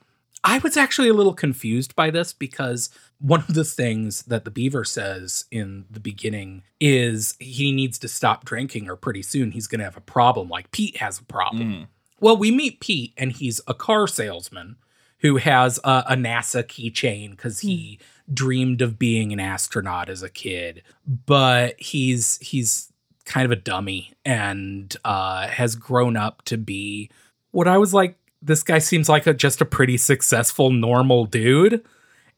I 0.45 0.59
was 0.59 0.77
actually 0.77 1.09
a 1.09 1.15
little 1.15 1.35
confused 1.35 1.97
by 1.97 2.11
this 2.11 2.33
because 2.33 2.89
one 3.19 3.41
of 3.41 3.55
the 3.55 3.65
things 3.65 4.23
that 4.25 4.45
the 4.45 4.51
beaver 4.51 4.85
says 4.85 5.47
in 5.51 5.87
the 5.91 6.01
beginning 6.01 6.63
is 6.81 7.35
he 7.41 7.73
needs 7.73 7.99
to 7.99 8.09
stop 8.09 8.45
drinking 8.45 8.89
or 8.89 8.97
pretty 8.97 9.23
soon 9.23 9.53
he's 9.53 9.67
going 9.67 9.79
to 9.79 9.85
have 9.85 9.97
a 9.97 10.03
problem 10.03 10.49
like 10.49 10.71
Pete 10.71 10.99
has 10.99 11.19
a 11.19 11.25
problem. 11.25 11.89
Well, 12.21 12.37
we 12.37 12.51
meet 12.51 12.81
Pete 12.81 13.13
and 13.17 13.33
he's 13.33 13.61
a 13.67 13.75
car 13.75 14.07
salesman 14.07 14.77
who 15.21 15.37
has 15.37 15.79
a, 15.83 16.05
a 16.09 16.15
NASA 16.15 16.63
keychain 16.63 17.31
because 17.31 17.61
he 17.61 17.99
dreamed 18.33 18.83
of 18.83 18.99
being 18.99 19.33
an 19.33 19.41
astronaut 19.41 20.09
as 20.09 20.23
a 20.23 20.29
kid, 20.29 20.83
but 21.07 21.81
he's 21.81 22.39
he's 22.39 22.93
kind 23.25 23.45
of 23.45 23.51
a 23.51 23.57
dummy 23.61 24.13
and 24.25 24.97
uh, 25.05 25.49
has 25.49 25.75
grown 25.75 26.17
up 26.17 26.43
to 26.43 26.57
be 26.57 27.11
what 27.51 27.69
I 27.69 27.79
was 27.79 27.95
like. 27.95 28.17
This 28.43 28.63
guy 28.63 28.79
seems 28.79 29.09
like 29.09 29.27
a 29.27 29.35
just 29.35 29.61
a 29.61 29.65
pretty 29.65 29.97
successful, 29.97 30.71
normal 30.71 31.25
dude. 31.25 31.85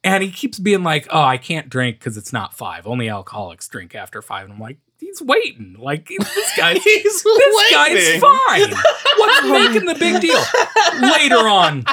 And 0.04 0.22
he 0.22 0.30
keeps 0.30 0.58
being 0.58 0.82
like, 0.84 1.06
"Oh, 1.10 1.20
I 1.22 1.38
can't 1.38 1.68
drink 1.68 1.98
because 1.98 2.16
it's 2.16 2.32
not 2.32 2.54
five. 2.54 2.86
Only 2.86 3.08
alcoholics 3.08 3.68
drink 3.68 3.94
after 3.94 4.22
five. 4.22 4.44
And 4.44 4.52
I'm 4.54 4.60
like, 4.60 4.78
"He's 5.00 5.20
waiting. 5.20 5.76
Like 5.78 6.06
this 6.08 6.52
guy, 6.56 6.74
He's 6.78 7.22
this 7.22 7.70
guy's 7.72 7.94
waiting. 7.94 8.20
fine. 8.20 8.74
What's 9.18 9.46
making 9.74 9.86
the 9.86 9.96
big 9.98 10.20
deal?" 10.20 10.42
Later 11.10 11.48
on, 11.48 11.84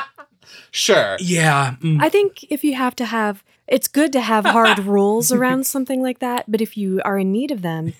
Sure. 0.71 1.17
yeah, 1.19 1.75
mm, 1.81 2.01
I 2.01 2.09
think 2.09 2.43
if 2.49 2.63
you 2.63 2.75
have 2.75 2.95
to 2.97 3.05
have, 3.05 3.43
it's 3.67 3.87
good 3.87 4.11
to 4.13 4.21
have 4.21 4.45
hard 4.45 4.79
rules 4.85 5.31
around 5.31 5.65
something 5.65 6.01
like 6.01 6.19
that. 6.19 6.45
But 6.49 6.61
if 6.61 6.77
you 6.77 7.01
are 7.05 7.17
in 7.17 7.31
need 7.31 7.49
of 7.51 7.61
them, 7.63 7.93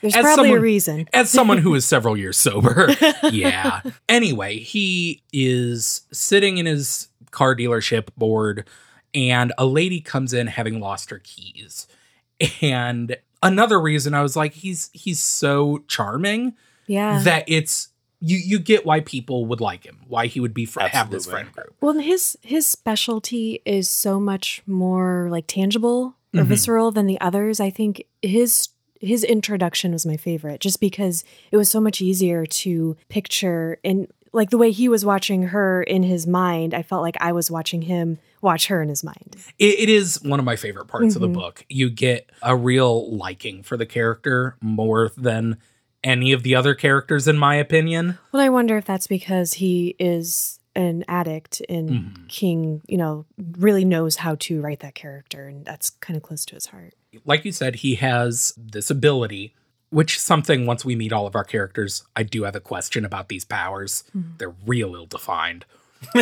there's 0.00 0.14
As 0.16 0.22
probably 0.22 0.44
someone- 0.44 0.58
a 0.58 0.62
reason. 0.62 1.08
as 1.12 1.30
someone 1.30 1.58
who 1.58 1.74
is 1.74 1.84
several 1.84 2.16
years 2.16 2.38
sober, 2.38 2.88
yeah. 3.30 3.82
Anyway, 4.08 4.58
he 4.58 5.22
is 5.32 6.02
sitting 6.12 6.58
in 6.58 6.66
his 6.66 7.08
car 7.32 7.54
dealership 7.56 8.08
board, 8.16 8.68
and 9.14 9.52
a 9.58 9.66
lady 9.66 10.00
comes 10.00 10.32
in 10.32 10.46
having 10.46 10.80
lost 10.80 11.10
her 11.10 11.20
keys. 11.22 11.86
And 12.60 13.16
another 13.42 13.80
reason 13.80 14.14
I 14.14 14.22
was 14.22 14.36
like, 14.36 14.54
he's 14.54 14.90
he's 14.92 15.20
so 15.20 15.84
charming 15.88 16.54
Yeah. 16.86 17.22
that 17.22 17.44
it's 17.46 17.88
you 18.20 18.36
you 18.36 18.58
get 18.58 18.84
why 18.86 19.00
people 19.00 19.46
would 19.46 19.60
like 19.60 19.84
him, 19.84 19.98
why 20.08 20.26
he 20.26 20.40
would 20.40 20.54
be 20.54 20.64
fr- 20.64 20.80
have 20.82 21.10
this 21.10 21.26
friend 21.26 21.50
group. 21.52 21.74
Well, 21.80 21.94
his 21.94 22.36
his 22.42 22.66
specialty 22.66 23.60
is 23.64 23.88
so 23.88 24.18
much 24.20 24.62
more 24.66 25.28
like 25.30 25.46
tangible 25.46 26.14
or 26.34 26.42
Mhm. 26.42 26.46
visceral 26.46 26.90
than 26.90 27.06
the 27.06 27.20
others. 27.20 27.60
I 27.60 27.70
think 27.70 28.04
his 28.22 28.68
his 29.00 29.24
introduction 29.24 29.90
was 29.92 30.06
my 30.06 30.16
favorite, 30.16 30.60
just 30.60 30.78
because 30.80 31.24
it 31.50 31.56
was 31.56 31.68
so 31.68 31.80
much 31.80 32.00
easier 32.00 32.46
to 32.46 32.96
picture 33.08 33.78
and 33.84 34.06
like 34.32 34.50
the 34.50 34.58
way 34.58 34.70
he 34.70 34.88
was 34.88 35.04
watching 35.04 35.44
her 35.44 35.82
in 35.82 36.02
his 36.02 36.26
mind. 36.26 36.74
I 36.74 36.82
felt 36.82 37.02
like 37.02 37.16
I 37.20 37.32
was 37.32 37.50
watching 37.50 37.82
him 37.82 38.18
watch 38.40 38.66
her 38.68 38.82
in 38.82 38.88
his 38.88 39.04
mind. 39.04 39.36
It, 39.58 39.80
it 39.80 39.88
is 39.88 40.20
one 40.22 40.38
of 40.38 40.44
my 40.44 40.56
favorite 40.56 40.86
parts 40.86 41.14
of 41.16 41.22
Mhm. 41.22 41.26
the 41.26 41.28
book. 41.28 41.64
You 41.68 41.90
get 41.90 42.30
a 42.42 42.56
real 42.56 43.14
liking 43.16 43.62
for 43.62 43.76
the 43.76 43.86
character 43.86 44.56
more 44.60 45.10
than 45.16 45.58
any 46.04 46.32
of 46.32 46.42
the 46.42 46.54
other 46.56 46.74
characters, 46.74 47.28
in 47.28 47.38
my 47.38 47.54
opinion. 47.54 48.18
Well, 48.32 48.42
I 48.42 48.48
wonder 48.48 48.76
if 48.76 48.84
that's 48.84 49.06
because 49.06 49.54
he 49.54 49.94
is 50.00 50.58
an 50.74 51.04
addict 51.06 51.60
and 51.68 51.90
Mhm. 51.90 52.28
King, 52.28 52.80
you 52.88 52.96
know, 52.96 53.26
really 53.58 53.84
knows 53.84 54.16
how 54.16 54.34
to 54.36 54.60
write 54.60 54.80
that 54.80 54.94
character, 54.94 55.46
and 55.46 55.64
that's 55.64 55.90
kind 55.90 56.16
of 56.16 56.22
close 56.22 56.44
to 56.46 56.54
his 56.54 56.66
heart. 56.66 56.94
Like 57.26 57.44
you 57.44 57.52
said, 57.52 57.76
he 57.76 57.96
has 57.96 58.54
this 58.56 58.90
ability, 58.90 59.54
which 59.92 60.16
is 60.16 60.22
something 60.22 60.66
once 60.66 60.84
we 60.84 60.96
meet 60.96 61.12
all 61.12 61.26
of 61.26 61.36
our 61.36 61.44
characters, 61.44 62.02
I 62.16 62.22
do 62.24 62.42
have 62.44 62.56
a 62.56 62.60
question 62.60 63.04
about 63.04 63.28
these 63.28 63.44
powers. 63.44 64.02
Mhm. 64.16 64.38
They're 64.38 64.54
real 64.66 64.94
ill 64.96 65.06
defined. 65.06 65.64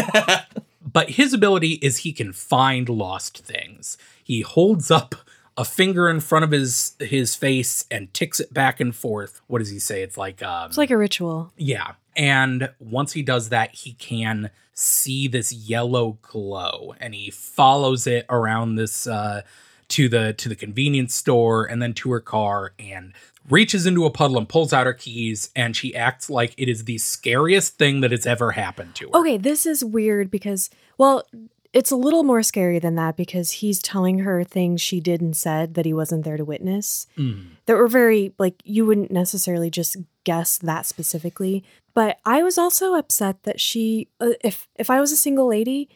but 0.93 1.11
his 1.11 1.33
ability 1.33 1.75
is 1.83 1.99
he 1.99 2.13
can 2.13 2.33
find 2.33 2.89
lost 2.89 3.39
things. 3.45 3.97
He 4.23 4.41
holds 4.43 4.91
up 4.91 5.15
a 5.57 5.65
finger 5.65 6.09
in 6.09 6.21
front 6.21 6.45
of 6.45 6.51
his 6.53 6.95
his 7.01 7.35
face 7.35 7.85
and 7.91 8.13
ticks 8.15 8.41
it 8.41 8.53
back 8.55 8.81
and 8.81 8.95
forth. 8.95 9.41
What 9.47 9.59
does 9.59 9.71
he 9.71 9.79
say? 9.79 10.03
It's 10.03 10.17
like 10.17 10.43
um, 10.43 10.69
It's 10.69 10.79
like 10.79 10.91
a 10.91 10.97
ritual. 10.99 11.53
yeah. 11.57 11.93
And 12.17 12.71
once 12.81 13.13
he 13.13 13.23
does 13.23 13.49
that, 13.51 13.75
he 13.75 13.93
can 13.95 14.51
see 14.75 15.29
this 15.29 15.53
yellow 15.53 16.19
glow 16.23 16.95
and 17.01 17.15
he 17.15 17.31
follows 17.31 18.07
it 18.07 18.25
around 18.31 18.77
this 18.77 19.07
uh 19.07 19.43
to 19.89 20.09
the 20.09 20.33
to 20.35 20.49
the 20.49 20.57
convenience 20.57 21.15
store 21.15 21.65
and 21.67 21.83
then 21.83 21.93
to 21.93 22.11
her 22.13 22.21
car 22.21 22.73
and 22.79 23.13
reaches 23.51 23.87
into 23.87 24.05
a 24.07 24.11
puddle 24.11 24.39
and 24.39 24.49
pulls 24.49 24.73
out 24.73 24.87
her 24.87 24.93
keys 24.95 25.51
and 25.57 25.77
she 25.77 25.95
acts 25.95 26.31
like 26.31 26.55
it 26.57 26.69
is 26.69 26.85
the 26.85 26.99
scariest 26.99 27.77
thing 27.79 28.01
that 28.01 28.11
has 28.11 28.27
ever 28.27 28.53
happened 28.53 28.95
to 28.97 29.09
her. 29.09 29.17
Okay, 29.19 29.37
this 29.37 29.67
is 29.67 29.85
weird 29.85 30.31
because, 30.31 30.71
well, 30.99 31.25
it's 31.73 31.91
a 31.93 31.97
little 31.97 32.25
more 32.25 32.43
scary 32.43 32.79
than 32.81 32.97
that 32.97 33.17
because 33.17 33.51
he's 33.53 33.81
telling 33.81 34.21
her 34.21 34.43
things 34.43 34.81
she 34.81 35.01
did 35.01 35.21
and 35.21 35.37
said 35.37 35.75
that 35.75 35.85
he 35.87 35.93
wasn't 35.93 36.25
there 36.25 36.37
to 36.37 36.45
witness 36.45 37.07
Mm. 37.17 37.51
that 37.67 37.77
were 37.77 37.87
very, 37.89 38.33
like, 38.39 38.61
you 38.65 38.85
wouldn't 38.87 39.11
necessarily 39.13 39.71
just 39.71 39.97
guess 40.25 40.59
that 40.59 40.85
specifically. 40.87 41.63
But 41.95 42.19
I 42.25 42.43
was 42.43 42.59
also 42.59 42.95
upset 42.95 43.43
that 43.45 43.61
she, 43.61 44.09
uh, 44.21 44.31
if 44.43 44.69
if 44.77 44.91
I 44.91 45.01
was 45.01 45.13
a 45.13 45.17
single 45.17 45.47
lady 45.49 45.89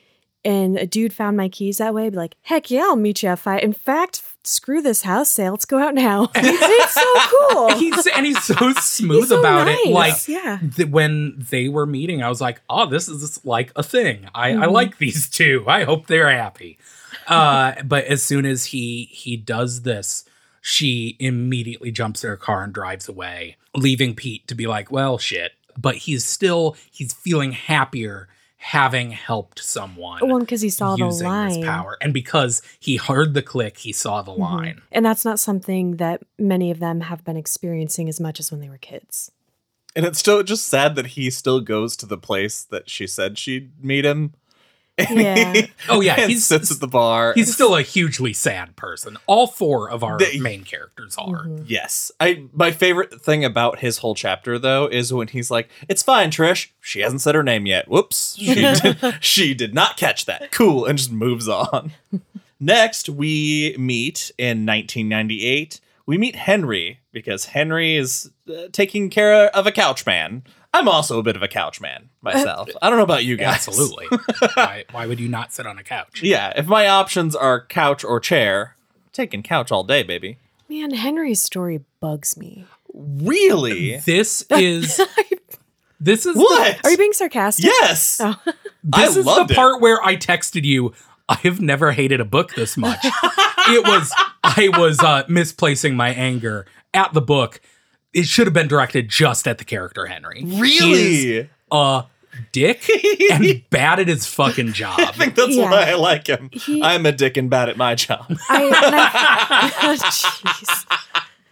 and 0.44 0.76
a 0.76 0.86
dude 0.86 1.12
found 1.12 1.36
my 1.36 1.48
keys 1.48 1.78
that 1.78 1.94
way, 1.94 2.06
I'd 2.06 2.12
be 2.12 2.18
like, 2.18 2.36
heck 2.42 2.70
yeah, 2.70 2.82
I'll 2.82 2.96
meet 2.96 3.22
you 3.22 3.28
at 3.30 3.38
five. 3.38 3.62
In 3.62 3.72
fact, 3.72 4.22
screw 4.46 4.82
this 4.82 5.02
house 5.02 5.30
sale. 5.30 5.52
Let's 5.52 5.64
go 5.64 5.78
out 5.78 5.94
now. 5.94 6.30
it's 6.34 6.94
so 6.94 7.12
cool. 7.50 7.70
He's 7.78 8.06
and 8.06 8.26
he's 8.26 8.42
so 8.42 8.72
smooth 8.74 9.20
He's 9.20 9.28
so 9.30 9.40
about 9.40 9.68
it. 9.68 9.88
Like 9.90 10.28
yeah. 10.28 10.58
th- 10.76 10.88
when 10.88 11.36
they 11.50 11.68
were 11.68 11.86
meeting, 11.86 12.22
I 12.22 12.28
was 12.28 12.40
like, 12.40 12.60
"Oh, 12.68 12.86
this 12.86 13.08
is 13.08 13.44
like 13.44 13.72
a 13.76 13.82
thing. 13.82 14.28
I, 14.34 14.50
I 14.50 14.52
Mhm. 14.66 14.72
like 14.72 14.98
these 14.98 15.28
two. 15.28 15.64
I 15.66 15.84
hope 15.84 16.06
they're 16.06 16.30
happy." 16.30 16.78
Uh, 17.26 17.74
but 17.84 18.04
as 18.04 18.22
soon 18.22 18.44
as 18.46 18.66
he 18.66 19.08
he 19.10 19.36
does 19.36 19.82
this, 19.82 20.24
she 20.60 21.16
immediately 21.18 21.90
jumps 21.90 22.22
in 22.24 22.30
her 22.30 22.36
car 22.36 22.64
and 22.64 22.72
drives 22.72 23.08
away, 23.08 23.56
leaving 23.74 24.14
Pete 24.14 24.46
to 24.48 24.54
be 24.54 24.66
like, 24.66 24.90
"Well, 24.90 25.18
shit." 25.18 25.52
But 25.76 25.96
he's 25.96 26.24
still 26.24 26.76
he's 26.90 27.12
feeling 27.12 27.52
happier 27.52 28.28
having 28.68 29.10
helped 29.10 29.58
someone 29.62 30.26
One, 30.26 30.40
because 30.40 30.62
he 30.62 30.70
saw 30.70 30.96
the 30.96 31.04
line. 31.04 31.48
this 31.60 31.66
power, 31.66 31.98
and 32.00 32.14
because 32.14 32.62
he 32.80 32.96
heard 32.96 33.34
the 33.34 33.42
click, 33.42 33.76
he 33.76 33.92
saw 33.92 34.22
the 34.22 34.32
Mhm. 34.32 34.38
line. 34.38 34.82
And 34.90 35.04
that's 35.04 35.22
not 35.22 35.38
something 35.38 35.96
that 35.96 36.22
many 36.38 36.70
of 36.70 36.78
them 36.78 37.02
have 37.02 37.22
been 37.24 37.36
experiencing 37.36 38.08
as 38.08 38.20
much 38.20 38.40
as 38.40 38.50
when 38.50 38.60
they 38.60 38.70
were 38.70 38.78
kids. 38.78 39.30
And 39.94 40.06
it's 40.06 40.18
still 40.18 40.42
just 40.42 40.66
sad 40.66 40.96
that 40.96 41.08
he 41.08 41.28
still 41.30 41.60
goes 41.60 41.94
to 41.98 42.06
the 42.06 42.16
place 42.16 42.62
that 42.64 42.88
she 42.88 43.06
said 43.06 43.38
she'd 43.38 43.72
meet 43.84 44.06
him. 44.06 44.32
Yeah. 44.98 45.66
Oh 45.88 46.00
yeah, 46.00 46.26
he 46.26 46.36
sits 46.36 46.70
at 46.70 46.80
the 46.80 46.86
bar. 46.88 47.32
He's 47.34 47.52
still 47.52 47.74
a 47.76 47.82
hugely 47.82 48.32
sad 48.32 48.74
person. 48.76 49.16
All 49.26 49.46
four 49.46 49.90
of 49.90 50.02
our 50.02 50.18
The- 50.18 50.40
main 50.40 50.64
characters 50.64 51.14
are. 51.18 51.46
Mhm. 51.46 51.64
Yes. 51.66 52.10
I 52.20 52.44
my 52.52 52.70
favorite 52.70 53.20
thing 53.20 53.44
about 53.44 53.80
his 53.80 53.98
whole 53.98 54.14
chapter 54.14 54.58
though 54.58 54.86
is 54.86 55.12
when 55.12 55.28
he's 55.28 55.50
like, 55.50 55.68
"It's 55.88 56.02
fine, 56.02 56.30
Trish. 56.30 56.68
She 56.80 57.00
hasn't 57.00 57.20
said 57.22 57.34
her 57.34 57.42
name 57.42 57.66
yet. 57.66 57.88
Whoops. 57.88 58.36
She 58.38 58.54
did, 58.54 59.16
she 59.20 59.52
did 59.52 59.74
not 59.74 59.96
catch 59.96 60.24
that. 60.26 60.50
Cool." 60.52 60.86
And 60.86 60.96
just 60.96 61.12
moves 61.12 61.48
on. 61.48 61.92
Next, 62.60 63.08
we 63.08 63.74
meet 63.78 64.30
in 64.38 64.64
1998. 64.64 65.80
We 66.06 66.18
meet 66.18 66.36
Henry 66.36 67.00
because 67.12 67.46
Henry 67.46 67.96
is 67.96 68.30
uh, 68.48 68.68
taking 68.72 69.10
care 69.10 69.46
of 69.56 69.66
a 69.66 69.72
couch 69.72 70.06
man. 70.06 70.44
I'm 70.74 70.88
also 70.88 71.20
a 71.20 71.22
bit 71.22 71.36
of 71.36 71.42
a 71.42 71.48
couch 71.48 71.80
man 71.80 72.10
myself. 72.20 72.68
I 72.82 72.90
don't 72.90 72.98
know 72.98 73.04
about 73.04 73.24
you 73.24 73.36
guys. 73.38 73.68
Absolutely. 73.68 74.06
why, 74.54 74.84
why 74.90 75.06
would 75.06 75.20
you 75.20 75.28
not 75.28 75.52
sit 75.52 75.66
on 75.66 75.78
a 75.78 75.84
couch? 75.84 76.20
Yeah, 76.20 76.52
if 76.56 76.66
my 76.66 76.88
options 76.88 77.36
are 77.36 77.64
couch 77.64 78.02
or 78.02 78.18
chair, 78.18 78.74
I'm 78.96 79.10
taking 79.12 79.42
couch 79.44 79.70
all 79.70 79.84
day, 79.84 80.02
baby. 80.02 80.38
Man, 80.68 80.90
Henry's 80.90 81.40
story 81.40 81.84
bugs 82.00 82.36
me. 82.36 82.64
Really? 82.92 83.98
This 83.98 84.44
is 84.50 85.00
this 86.00 86.26
is 86.26 86.34
what? 86.36 86.84
Are 86.84 86.90
you 86.90 86.96
being 86.96 87.12
sarcastic? 87.12 87.66
Yes. 87.66 88.20
Oh. 88.20 88.34
the, 88.44 88.54
I 88.92 89.06
this 89.06 89.16
is 89.16 89.26
loved 89.26 89.50
the 89.50 89.54
it. 89.54 89.56
part 89.56 89.80
where 89.80 90.02
I 90.02 90.16
texted 90.16 90.64
you. 90.64 90.92
I 91.28 91.36
have 91.36 91.60
never 91.60 91.92
hated 91.92 92.20
a 92.20 92.24
book 92.24 92.54
this 92.54 92.76
much. 92.76 92.98
it 93.04 93.86
was 93.86 94.12
I 94.42 94.70
was 94.76 94.98
uh, 95.00 95.22
misplacing 95.28 95.94
my 95.96 96.10
anger 96.10 96.66
at 96.92 97.12
the 97.12 97.22
book. 97.22 97.60
It 98.14 98.26
should 98.26 98.46
have 98.46 98.54
been 98.54 98.68
directed 98.68 99.08
just 99.08 99.46
at 99.48 99.58
the 99.58 99.64
character 99.64 100.06
Henry. 100.06 100.42
He 100.42 100.54
is 100.54 100.60
Really? 100.60 101.50
a 101.72 102.04
dick 102.52 102.88
and 103.32 103.62
bad 103.70 104.00
at 104.00 104.08
his 104.08 104.26
fucking 104.26 104.72
job. 104.72 104.98
I 105.00 105.12
think 105.12 105.34
that's 105.34 105.54
Yeah. 105.56 105.70
why 105.70 105.90
I 105.90 105.94
like 105.94 106.26
him. 106.26 106.50
He- 106.52 106.82
I'm 106.82 107.06
a 107.06 107.12
dick 107.12 107.36
and 107.36 107.48
bad 107.50 107.68
at 107.68 107.76
my 107.76 107.94
job. 107.94 108.26
I, 108.48 108.70
I- 108.72 109.72
oh, 109.82 109.96
Jeez. 109.96 110.84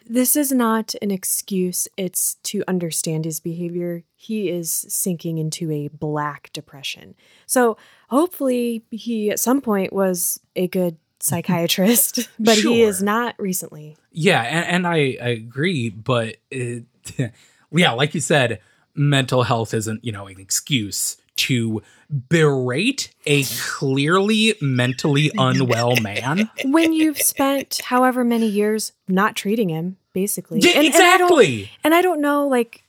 This 0.09 0.37
is 0.37 0.52
not 0.52 0.95
an 1.00 1.11
excuse. 1.11 1.88
It's 1.97 2.35
to 2.45 2.62
understand 2.69 3.25
his 3.25 3.40
behavior. 3.40 4.02
He 4.14 4.50
is 4.50 4.71
sinking 4.88 5.38
into 5.38 5.71
a 5.71 5.88
black 5.88 6.50
depression. 6.52 7.14
So 7.47 7.76
hopefully, 8.11 8.85
he 8.90 9.31
at 9.31 9.40
some 9.40 9.61
point 9.61 9.92
was 9.92 10.38
a 10.54 10.69
good 10.69 10.97
psychiatrist, 11.23 12.29
but 12.38 12.59
he 12.59 12.83
is 12.83 13.02
not 13.02 13.35
recently. 13.38 13.97
Yeah, 14.11 14.43
and, 14.43 14.67
and 14.67 14.87
I, 14.87 15.17
I 15.23 15.29
agree, 15.29 15.88
but 15.88 16.37
it, 16.50 16.85
yeah, 17.73 17.93
like 17.93 18.14
you 18.14 18.21
said, 18.21 18.61
mental 18.95 19.45
health 19.45 19.73
isn't, 19.73 20.05
you 20.05 20.12
know, 20.12 20.26
an 20.26 20.38
excuse 20.38 21.17
to 21.37 21.81
berate 22.29 23.11
a 23.25 23.45
clearly 23.45 24.55
mentally 24.61 25.31
unwell 25.38 25.97
man. 26.00 26.50
When 26.64 26.93
you've 26.93 27.19
spent 27.21 27.81
however 27.85 28.25
many 28.25 28.47
years 28.49 28.93
not 29.09 29.35
treating 29.37 29.69
him, 29.71 29.97
basically. 30.12 30.61
Yeah, 30.61 30.71
And- 30.71 30.79
and 30.79 30.87
I 30.87 30.88
exactly. 30.88 31.71
And 31.85 31.95
I 31.95 32.02
don't 32.02 32.21
know, 32.21 32.47
like, 32.49 32.83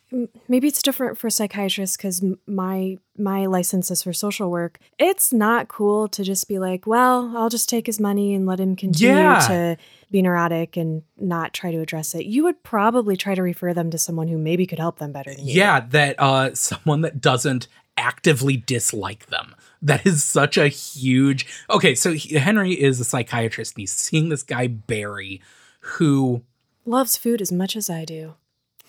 maybe 0.47 0.67
it's 0.67 0.81
different 0.81 1.17
for 1.17 1.29
psychiatrists 1.29 1.97
because 1.97 2.23
my 2.47 2.97
my 3.17 3.45
license 3.45 3.91
is 3.91 4.03
for 4.03 4.13
social 4.13 4.49
work. 4.49 4.79
It's 4.97 5.31
not 5.33 5.67
cool 5.67 6.07
to 6.09 6.23
just 6.23 6.47
be 6.47 6.57
like, 6.59 6.87
well, 6.87 7.31
I'll 7.37 7.49
just 7.49 7.69
take 7.69 7.85
his 7.85 7.99
money 7.99 8.33
and 8.33 8.45
let 8.45 8.59
him 8.59 8.75
continue 8.75 9.15
Yeah. 9.15 9.39
to 9.47 9.77
be 10.11 10.21
neurotic 10.21 10.77
and 10.77 11.03
not 11.19 11.53
try 11.53 11.71
to 11.71 11.79
address 11.79 12.15
it. 12.15 12.25
You 12.25 12.43
would 12.43 12.63
probably 12.63 13.15
try 13.17 13.35
to 13.35 13.41
refer 13.43 13.73
them 13.73 13.89
to 13.91 13.97
someone 13.97 14.27
who 14.27 14.37
maybe 14.37 14.65
could 14.65 14.79
help 14.79 14.99
them 14.99 15.11
better 15.11 15.33
than 15.33 15.45
you. 15.47 15.53
Yeah, 15.55 15.81
that 15.89 16.15
uh 16.19 16.53
someone 16.55 17.01
that 17.01 17.19
doesn't 17.21 17.67
actively 17.97 18.57
dislike 18.57 19.27
them. 19.27 19.55
That 19.81 20.05
is 20.05 20.23
such 20.23 20.57
a 20.57 20.67
huge. 20.69 21.45
Okay, 21.69 21.93
so 21.93 22.13
he- 22.13 22.35
Henry 22.35 22.71
is 22.71 22.99
a 22.99 23.03
psychiatrist 23.03 23.75
and 23.75 23.81
he's 23.81 23.93
seeing 23.93 24.29
this 24.29 24.41
guy 24.41 24.67
Barry 24.67 25.41
who 25.81 26.41
Loves 26.85 27.15
food 27.17 27.41
as 27.41 27.51
much 27.51 27.75
as 27.75 27.89
I 27.89 28.03
do. 28.05 28.33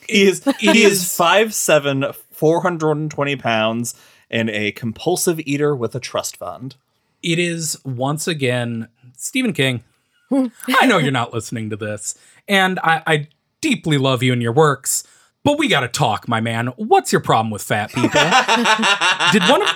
He 0.09 0.23
is 0.29 0.47
It 0.47 0.57
he 0.59 0.83
is 0.85 1.03
is- 1.03 1.19
5'7", 1.19 2.15
420 2.33 3.37
pounds, 3.37 3.95
and 4.31 4.51
a 4.51 4.73
compulsive 4.73 5.41
eater 5.41 5.75
with 5.75 5.95
a 5.95 6.01
trust 6.01 6.37
fund. 6.37 6.77
it 7.23 7.39
is 7.39 7.79
once 7.85 8.27
again 8.29 8.89
Stephen 9.17 9.53
King. 9.53 9.83
I 10.69 10.87
know 10.87 10.99
you're 10.99 11.13
not 11.13 11.33
listening 11.33 11.71
to 11.71 11.77
this, 11.77 12.17
and 12.49 12.79
I, 12.81 13.03
I 13.07 13.29
deeply 13.61 13.99
love 13.99 14.23
you 14.23 14.33
and 14.33 14.43
your 14.43 14.53
works, 14.53 15.05
but 15.45 15.59
we 15.59 15.69
got 15.69 15.81
to 15.81 15.89
talk, 15.89 16.27
my 16.29 16.41
man. 16.41 16.69
What's 16.77 17.13
your 17.13 17.21
problem 17.21 17.51
with 17.51 17.63
fat 17.63 17.91
people? 17.93 18.21
did 19.33 19.43
one 19.49 19.63
of 19.63 19.69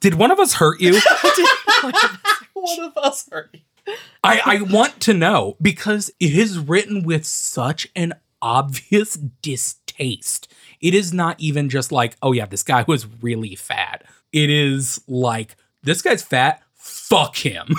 did 0.00 0.14
one 0.14 0.30
of 0.30 0.38
us 0.40 0.54
hurt 0.54 0.80
you? 0.80 1.00
One 2.54 2.80
of 2.80 2.96
us 2.96 3.28
are. 3.32 3.50
I, 4.22 4.40
I 4.44 4.62
want 4.62 5.00
to 5.00 5.14
know 5.14 5.56
because 5.60 6.10
it 6.20 6.32
is 6.36 6.58
written 6.58 7.02
with 7.02 7.24
such 7.26 7.88
an 7.96 8.14
obvious 8.42 9.14
distaste. 9.14 10.52
It 10.80 10.94
is 10.94 11.12
not 11.14 11.40
even 11.40 11.68
just 11.68 11.92
like, 11.92 12.16
oh 12.22 12.32
yeah, 12.32 12.46
this 12.46 12.62
guy 12.62 12.84
was 12.88 13.06
really 13.22 13.54
fat. 13.54 14.04
It 14.32 14.50
is 14.50 15.00
like, 15.08 15.56
this 15.82 16.02
guy's 16.02 16.22
fat, 16.22 16.62
fuck 16.74 17.36
him. 17.36 17.74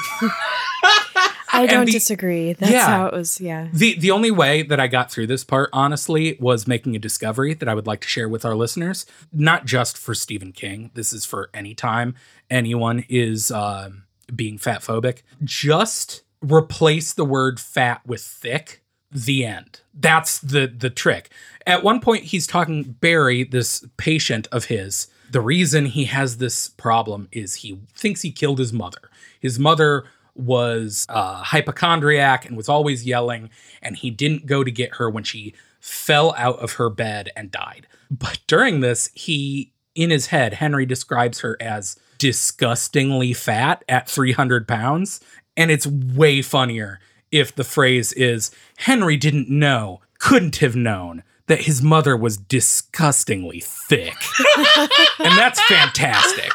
I 1.52 1.66
don't 1.70 1.86
the- 1.86 1.92
disagree. 1.92 2.54
That's 2.54 2.72
Yeah. 2.72 2.86
how 2.88 3.06
it 3.08 3.14
was. 3.14 3.40
Yeah. 3.42 3.68
The 3.74 3.98
the 4.00 4.12
only 4.12 4.32
way 4.32 4.64
that 4.64 4.80
I 4.80 4.88
got 4.88 5.12
through 5.12 5.28
this 5.28 5.44
part, 5.44 5.70
honestly, 5.74 6.38
was 6.40 6.68
making 6.68 6.96
a 6.96 7.00
discovery 7.00 7.54
that 7.56 7.68
I 7.70 7.74
would 7.76 7.88
like 7.88 8.02
to 8.02 8.08
share 8.08 8.30
with 8.30 8.46
our 8.46 8.56
listeners. 8.56 9.06
Not 9.32 9.66
just 9.66 9.98
for 9.98 10.14
Stephen 10.16 10.52
King. 10.52 10.92
This 10.94 11.14
is 11.14 11.26
for 11.26 11.50
any 11.54 11.74
time 11.76 12.16
anyone 12.50 13.04
is 13.10 13.52
um, 13.52 14.04
being 14.36 14.58
fat 14.58 14.82
phobic. 14.82 15.22
Just 15.44 16.24
replace 16.42 17.14
the 17.14 17.26
word 17.26 17.60
fat 17.60 18.02
with 18.06 18.22
thick. 18.22 18.83
The 19.14 19.46
end. 19.46 19.82
That's 19.94 20.40
the 20.40 20.68
the 20.68 20.90
trick. 20.90 21.30
At 21.66 21.84
one 21.84 22.00
point, 22.02 22.26
he's 22.26 22.48
talking 22.48 22.84
Barry, 22.84 23.44
this 23.44 23.86
patient 23.98 24.48
of 24.52 24.66
his. 24.66 25.08
The 25.32 25.42
reason 25.42 25.86
he 25.86 26.06
has 26.06 26.38
this 26.38 26.70
problem 26.70 27.30
is 27.32 27.56
he 27.56 27.80
thinks 27.96 28.22
he 28.22 28.32
killed 28.32 28.60
his 28.60 28.74
mother. 28.74 29.10
His 29.40 29.58
mother 29.58 30.06
was 30.36 31.06
uh, 31.10 31.36
hypochondriac 31.44 32.46
and 32.46 32.58
was 32.58 32.70
always 32.70 33.06
yelling, 33.06 33.50
and 33.82 33.96
he 33.96 34.10
didn't 34.10 34.46
go 34.46 34.64
to 34.64 34.72
get 34.72 34.96
her 34.96 35.10
when 35.10 35.24
she 35.24 35.54
fell 35.80 36.34
out 36.38 36.60
of 36.60 36.74
her 36.74 36.90
bed 36.90 37.30
and 37.36 37.52
died. 37.52 37.88
But 38.10 38.40
during 38.48 38.80
this, 38.80 39.10
he, 39.14 39.74
in 39.96 40.10
his 40.10 40.28
head, 40.28 40.56
Henry 40.56 40.86
describes 40.86 41.40
her 41.42 41.58
as 41.60 41.98
disgustingly 42.18 43.34
fat 43.34 43.84
at 43.90 44.10
300 44.10 44.68
pounds. 44.68 45.20
And 45.58 45.70
it's 45.70 45.86
way 45.86 46.42
funnier 46.42 47.00
if 47.34 47.54
the 47.54 47.64
phrase 47.64 48.14
is 48.14 48.52
Henry 48.78 49.18
didn't 49.18 49.50
know, 49.50 50.02
couldn't 50.20 50.58
have 50.58 50.76
known 50.76 51.24
that 51.48 51.62
his 51.62 51.82
mother 51.82 52.16
was 52.16 52.38
disgustingly 52.38 53.60
thick. 53.60 54.16
and 54.78 55.38
that's 55.38 55.62
fantastic. 55.66 56.52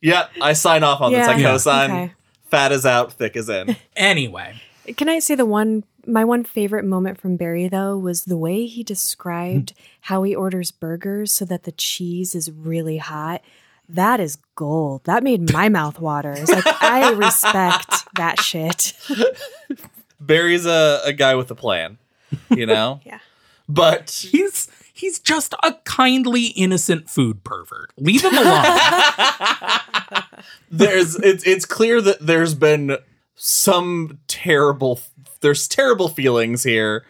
Yeah, 0.00 0.28
I 0.40 0.54
sign 0.54 0.82
off 0.82 1.00
on 1.00 1.12
this. 1.12 1.26
I 1.28 1.36
Yeah. 1.36 1.50
co-sign. 1.50 1.90
Okay. 1.90 2.12
Fat 2.50 2.72
is 2.72 2.86
out, 2.86 3.12
thick 3.12 3.36
is 3.36 3.48
in. 3.48 3.76
Anyway, 3.96 4.60
Can 4.96 5.08
I 5.08 5.20
say 5.20 5.34
the 5.34 5.46
one 5.46 5.84
my 6.06 6.24
one 6.24 6.42
favorite 6.42 6.84
moment 6.84 7.20
from 7.20 7.36
Barry 7.36 7.68
though 7.68 7.96
was 7.96 8.24
the 8.24 8.36
way 8.36 8.66
he 8.66 8.82
described 8.82 9.74
mm-hmm. 9.74 9.84
how 10.02 10.22
he 10.24 10.34
orders 10.34 10.72
burgers 10.72 11.32
so 11.32 11.44
that 11.44 11.62
the 11.62 11.72
cheese 11.72 12.34
is 12.34 12.50
really 12.50 12.98
hot. 12.98 13.42
That 13.92 14.20
is 14.20 14.38
gold. 14.56 15.04
That 15.04 15.22
made 15.22 15.52
my 15.52 15.68
mouth 15.68 16.00
water. 16.00 16.32
It's 16.32 16.50
like 16.50 16.64
I 16.82 17.10
respect 17.12 18.06
that 18.16 18.40
shit. 18.40 18.94
Barry's 20.20 20.64
a, 20.64 21.00
a 21.04 21.12
guy 21.12 21.34
with 21.34 21.50
a 21.50 21.54
plan, 21.54 21.98
you 22.50 22.66
know? 22.66 23.00
Yeah. 23.06 23.18
But 23.68 24.10
he's 24.30 24.68
he's 24.92 25.18
just 25.18 25.54
a 25.62 25.74
kindly 25.84 26.46
innocent 26.46 27.08
food 27.08 27.44
pervert. 27.44 27.90
Leave 27.96 28.22
him 28.22 28.36
alone. 28.36 28.64
there's 30.70 31.16
it's 31.16 31.46
it's 31.46 31.64
clear 31.64 32.00
that 32.02 32.18
there's 32.20 32.54
been 32.54 32.96
some 33.36 34.18
terrible 34.26 35.00
there's 35.40 35.68
terrible 35.68 36.08
feelings 36.08 36.62
here 36.64 37.04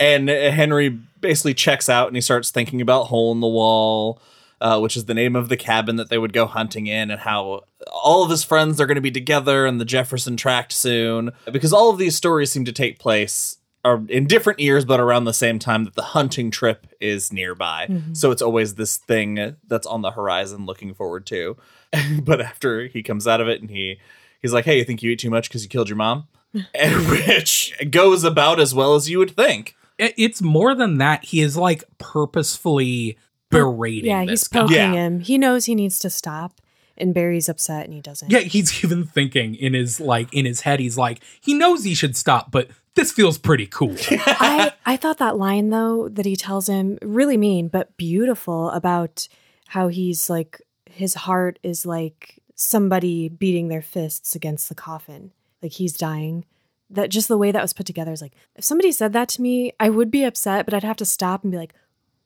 and 0.00 0.28
henry 0.28 0.88
basically 1.20 1.54
checks 1.54 1.88
out 1.88 2.06
and 2.06 2.16
he 2.16 2.20
starts 2.20 2.50
thinking 2.50 2.80
about 2.80 3.04
hole 3.04 3.32
in 3.32 3.40
the 3.40 3.46
wall 3.46 4.20
uh, 4.60 4.78
which 4.78 4.96
is 4.96 5.04
the 5.04 5.14
name 5.14 5.36
of 5.36 5.48
the 5.48 5.56
cabin 5.56 5.96
that 5.96 6.08
they 6.08 6.18
would 6.18 6.32
go 6.32 6.46
hunting 6.46 6.86
in 6.86 7.10
and 7.10 7.20
how 7.20 7.64
all 7.92 8.24
of 8.24 8.30
his 8.30 8.42
friends 8.42 8.80
are 8.80 8.86
going 8.86 8.96
to 8.96 9.00
be 9.00 9.10
together 9.10 9.66
in 9.66 9.78
the 9.78 9.84
jefferson 9.84 10.36
tract 10.36 10.72
soon. 10.72 11.32
Because 11.50 11.72
all 11.72 11.90
of 11.90 11.98
these 11.98 12.16
stories 12.16 12.50
seem 12.50 12.64
to 12.64 12.72
take 12.72 12.98
place 12.98 13.58
are 13.84 14.02
in 14.08 14.26
different 14.26 14.58
years 14.58 14.84
but 14.84 14.98
around 14.98 15.24
the 15.24 15.32
same 15.32 15.60
time 15.60 15.84
that 15.84 15.94
the 15.94 16.02
hunting 16.02 16.50
trip 16.50 16.88
is 17.00 17.32
nearby. 17.32 17.86
So 18.14 18.30
it's 18.32 18.42
always 18.42 18.74
this 18.74 18.96
thing 18.96 19.56
that's 19.68 19.86
on 19.86 20.02
the 20.02 20.10
horizon 20.10 20.66
looking 20.66 20.92
forward 20.94 21.26
to. 21.26 21.56
But 22.22 22.40
after 22.40 22.88
he 22.88 23.02
comes 23.02 23.26
out 23.26 23.40
of 23.40 23.48
it 23.48 23.60
and 23.60 23.70
he 23.70 23.98
he's 24.42 24.52
like 24.52 24.64
hey 24.64 24.78
you 24.78 24.84
think 24.84 25.02
you 25.02 25.12
eat 25.12 25.20
too 25.20 25.30
much 25.30 25.48
because 25.48 25.62
you 25.62 25.68
killed 25.68 25.88
your 25.88 25.96
mom? 25.96 26.26
And 26.74 27.08
which 27.10 27.74
goes 27.90 28.24
about 28.24 28.58
as 28.58 28.74
well 28.74 28.94
as 28.96 29.08
you 29.08 29.18
would 29.18 29.36
think. 29.36 29.76
It's 29.98 30.42
more 30.42 30.74
than 30.74 30.98
that. 30.98 31.24
He 31.24 31.40
is 31.40 31.56
like 31.56 31.84
purposefully 31.98 33.16
berating. 33.50 34.10
Yeah, 34.10 34.24
this 34.24 34.42
he's 34.42 34.48
guy. 34.48 34.60
poking 34.60 34.76
Yeah. 34.76 34.92
him. 34.92 35.20
He 35.20 35.38
knows 35.38 35.64
he 35.66 35.74
needs 35.74 35.98
to 36.00 36.10
stop 36.10 36.60
and 36.98 37.12
Barry's 37.14 37.48
upset 37.48 37.84
and 37.84 37.94
he 37.94 38.00
doesn't. 38.00 38.30
Yeah, 38.30 38.40
he's 38.40 38.82
even 38.84 39.04
thinking 39.04 39.54
in 39.54 39.74
his 39.74 40.00
like 40.00 40.32
in 40.32 40.44
his 40.46 40.62
head. 40.62 40.80
He's 40.80 40.96
like, 40.98 41.20
he 41.40 41.54
knows 41.54 41.84
he 41.84 41.94
should 41.94 42.16
stop, 42.16 42.50
but 42.50 42.68
this 42.94 43.12
feels 43.12 43.36
pretty 43.38 43.66
cool. 43.66 43.94
I, 44.10 44.72
I 44.86 44.96
thought 44.96 45.18
that 45.18 45.36
line 45.36 45.70
though 45.70 46.08
that 46.08 46.24
he 46.26 46.34
tells 46.36 46.68
him 46.68 46.98
really 47.02 47.36
mean 47.36 47.68
but 47.68 47.96
beautiful 47.96 48.70
about 48.70 49.28
how 49.68 49.88
he's 49.88 50.30
like 50.30 50.62
his 50.90 51.12
heart 51.14 51.58
is 51.62 51.84
like 51.84 52.40
somebody 52.54 53.28
beating 53.28 53.68
their 53.68 53.82
fists 53.82 54.34
against 54.34 54.68
the 54.70 54.74
coffin 54.74 55.30
like 55.62 55.72
he's 55.72 55.92
dying 55.92 56.46
that 56.88 57.10
just 57.10 57.28
the 57.28 57.36
way 57.36 57.52
that 57.52 57.60
was 57.60 57.74
put 57.74 57.84
together 57.84 58.12
is 58.12 58.22
like 58.22 58.32
if 58.54 58.64
somebody 58.64 58.90
said 58.90 59.12
that 59.12 59.28
to 59.28 59.42
me 59.42 59.72
I 59.78 59.90
would 59.90 60.10
be 60.10 60.24
upset 60.24 60.64
but 60.64 60.72
I'd 60.72 60.84
have 60.84 60.96
to 60.96 61.04
stop 61.04 61.42
and 61.42 61.50
be 61.52 61.58
like 61.58 61.74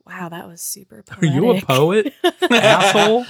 wow 0.07 0.29
that 0.29 0.47
was 0.49 0.61
super 0.63 1.05
Are 1.21 1.25
you 1.25 1.51
a 1.51 1.61
poet, 1.61 2.13
asshole? 2.51 3.27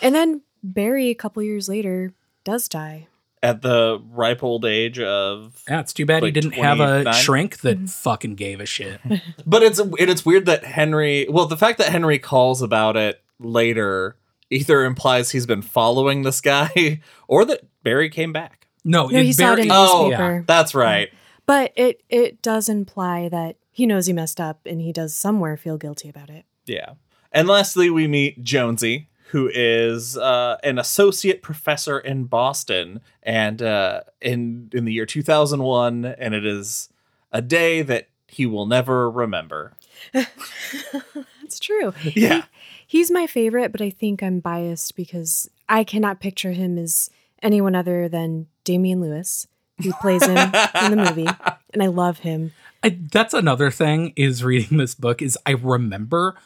and 0.00 0.14
then 0.14 0.42
Barry 0.62 1.10
a 1.10 1.14
couple 1.14 1.42
years 1.42 1.68
later 1.68 2.12
does 2.44 2.68
die. 2.68 3.08
At 3.42 3.62
the 3.62 4.02
ripe 4.10 4.42
old 4.42 4.64
age 4.64 4.98
of 4.98 5.62
Yeah, 5.68 5.80
it's 5.80 5.92
too 5.92 6.06
bad 6.06 6.22
he 6.24 6.30
didn't 6.30 6.52
have 6.52 6.80
a 6.80 7.12
shrink 7.12 7.58
that 7.60 7.76
Mm-hmm. 7.76 7.86
fucking 7.86 8.34
gave 8.34 8.60
a 8.60 8.66
shit. 8.66 9.00
but 9.46 9.62
it's 9.62 9.78
and 9.78 9.94
it's 9.98 10.24
weird 10.24 10.46
that 10.46 10.64
henry 10.64 11.26
well 11.28 11.46
the 11.46 11.56
fact 11.56 11.78
that 11.78 11.88
henry 11.88 12.18
calls 12.18 12.62
about 12.62 12.96
it 12.96 13.22
later 13.38 14.16
either 14.50 14.84
implies 14.84 15.30
he's 15.30 15.46
been 15.46 15.62
following 15.62 16.22
this 16.22 16.40
guy 16.40 17.00
or 17.28 17.44
that 17.44 17.60
barry 17.82 18.08
came 18.08 18.32
back. 18.32 18.66
No, 18.84 19.06
no 19.08 19.20
he 19.22 19.32
saw 19.32 19.52
it 19.52 19.58
in 19.60 19.68
the 19.68 19.74
Oh, 19.76 20.08
newspaper. 20.08 20.44
that's 20.46 20.74
right. 20.74 21.10
But 21.44 21.72
it 21.76 22.02
it 22.08 22.42
does 22.42 22.68
imply 22.68 23.28
that 23.28 23.56
he 23.76 23.84
knows 23.84 24.06
he 24.06 24.12
messed 24.14 24.40
up 24.40 24.60
and 24.64 24.80
he 24.80 24.90
does 24.90 25.14
somewhere 25.14 25.56
feel 25.58 25.76
guilty 25.76 26.08
about 26.08 26.30
it 26.30 26.46
Yeah. 26.64 26.94
And 27.32 27.46
lastly, 27.48 27.90
we 27.90 28.06
meet 28.06 28.42
Jonesy, 28.42 29.08
who 29.32 29.50
is 29.52 30.16
uh, 30.16 30.56
an 30.62 30.78
associate 30.78 31.42
professor 31.42 31.98
in 31.98 32.24
Boston, 32.24 33.00
and 33.22 33.60
uh, 33.60 34.00
in 34.22 34.70
in 34.72 34.86
the 34.86 34.92
year 34.92 35.04
2001, 35.04 36.04
and 36.06 36.34
it 36.34 36.46
is 36.46 36.88
a 37.32 37.42
day 37.42 37.82
that 37.82 38.08
he 38.28 38.46
will 38.46 38.64
never 38.64 39.10
remember. 39.10 39.74
That's 40.12 41.58
true. 41.60 41.92
Yeah. 42.14 42.44
He's 42.86 43.10
my 43.10 43.26
favorite, 43.26 43.72
but 43.72 43.82
I 43.82 43.90
think 43.90 44.22
I'm 44.22 44.38
biased 44.40 44.94
because 44.96 45.50
I 45.68 45.82
cannot 45.84 46.20
picture 46.20 46.52
him 46.52 46.78
as 46.78 47.10
anyone 47.42 47.74
other 47.74 48.08
than 48.08 48.46
Damian 48.64 49.00
Lewis, 49.00 49.48
who 49.82 49.92
plays 50.00 50.24
him 50.24 50.38
in 50.38 50.90
the 50.92 51.04
movie, 51.08 51.28
and 51.74 51.82
I 51.82 51.88
love 51.88 52.20
him. 52.20 52.52
I, 52.86 52.98
that's 53.12 53.34
another 53.34 53.70
thing 53.70 54.12
is 54.16 54.42
reading 54.44 54.78
this 54.78 54.94
book 54.94 55.20
is 55.22 55.36
I 55.46 55.52
remember 55.52 56.36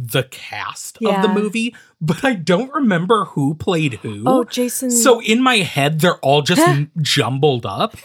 the 0.00 0.22
cast 0.30 0.98
of 1.02 1.22
the 1.22 1.28
movie, 1.28 1.74
but 2.00 2.24
I 2.24 2.34
don't 2.34 2.72
remember 2.72 3.24
who 3.24 3.54
played 3.54 3.94
who. 3.94 4.22
Oh, 4.26 4.44
Jason. 4.44 4.92
So 4.92 5.20
in 5.20 5.42
my 5.42 5.56
head, 5.56 5.98
they're 6.00 6.18
all 6.18 6.42
just 6.42 6.62
jumbled 7.02 7.66
up, 7.66 7.96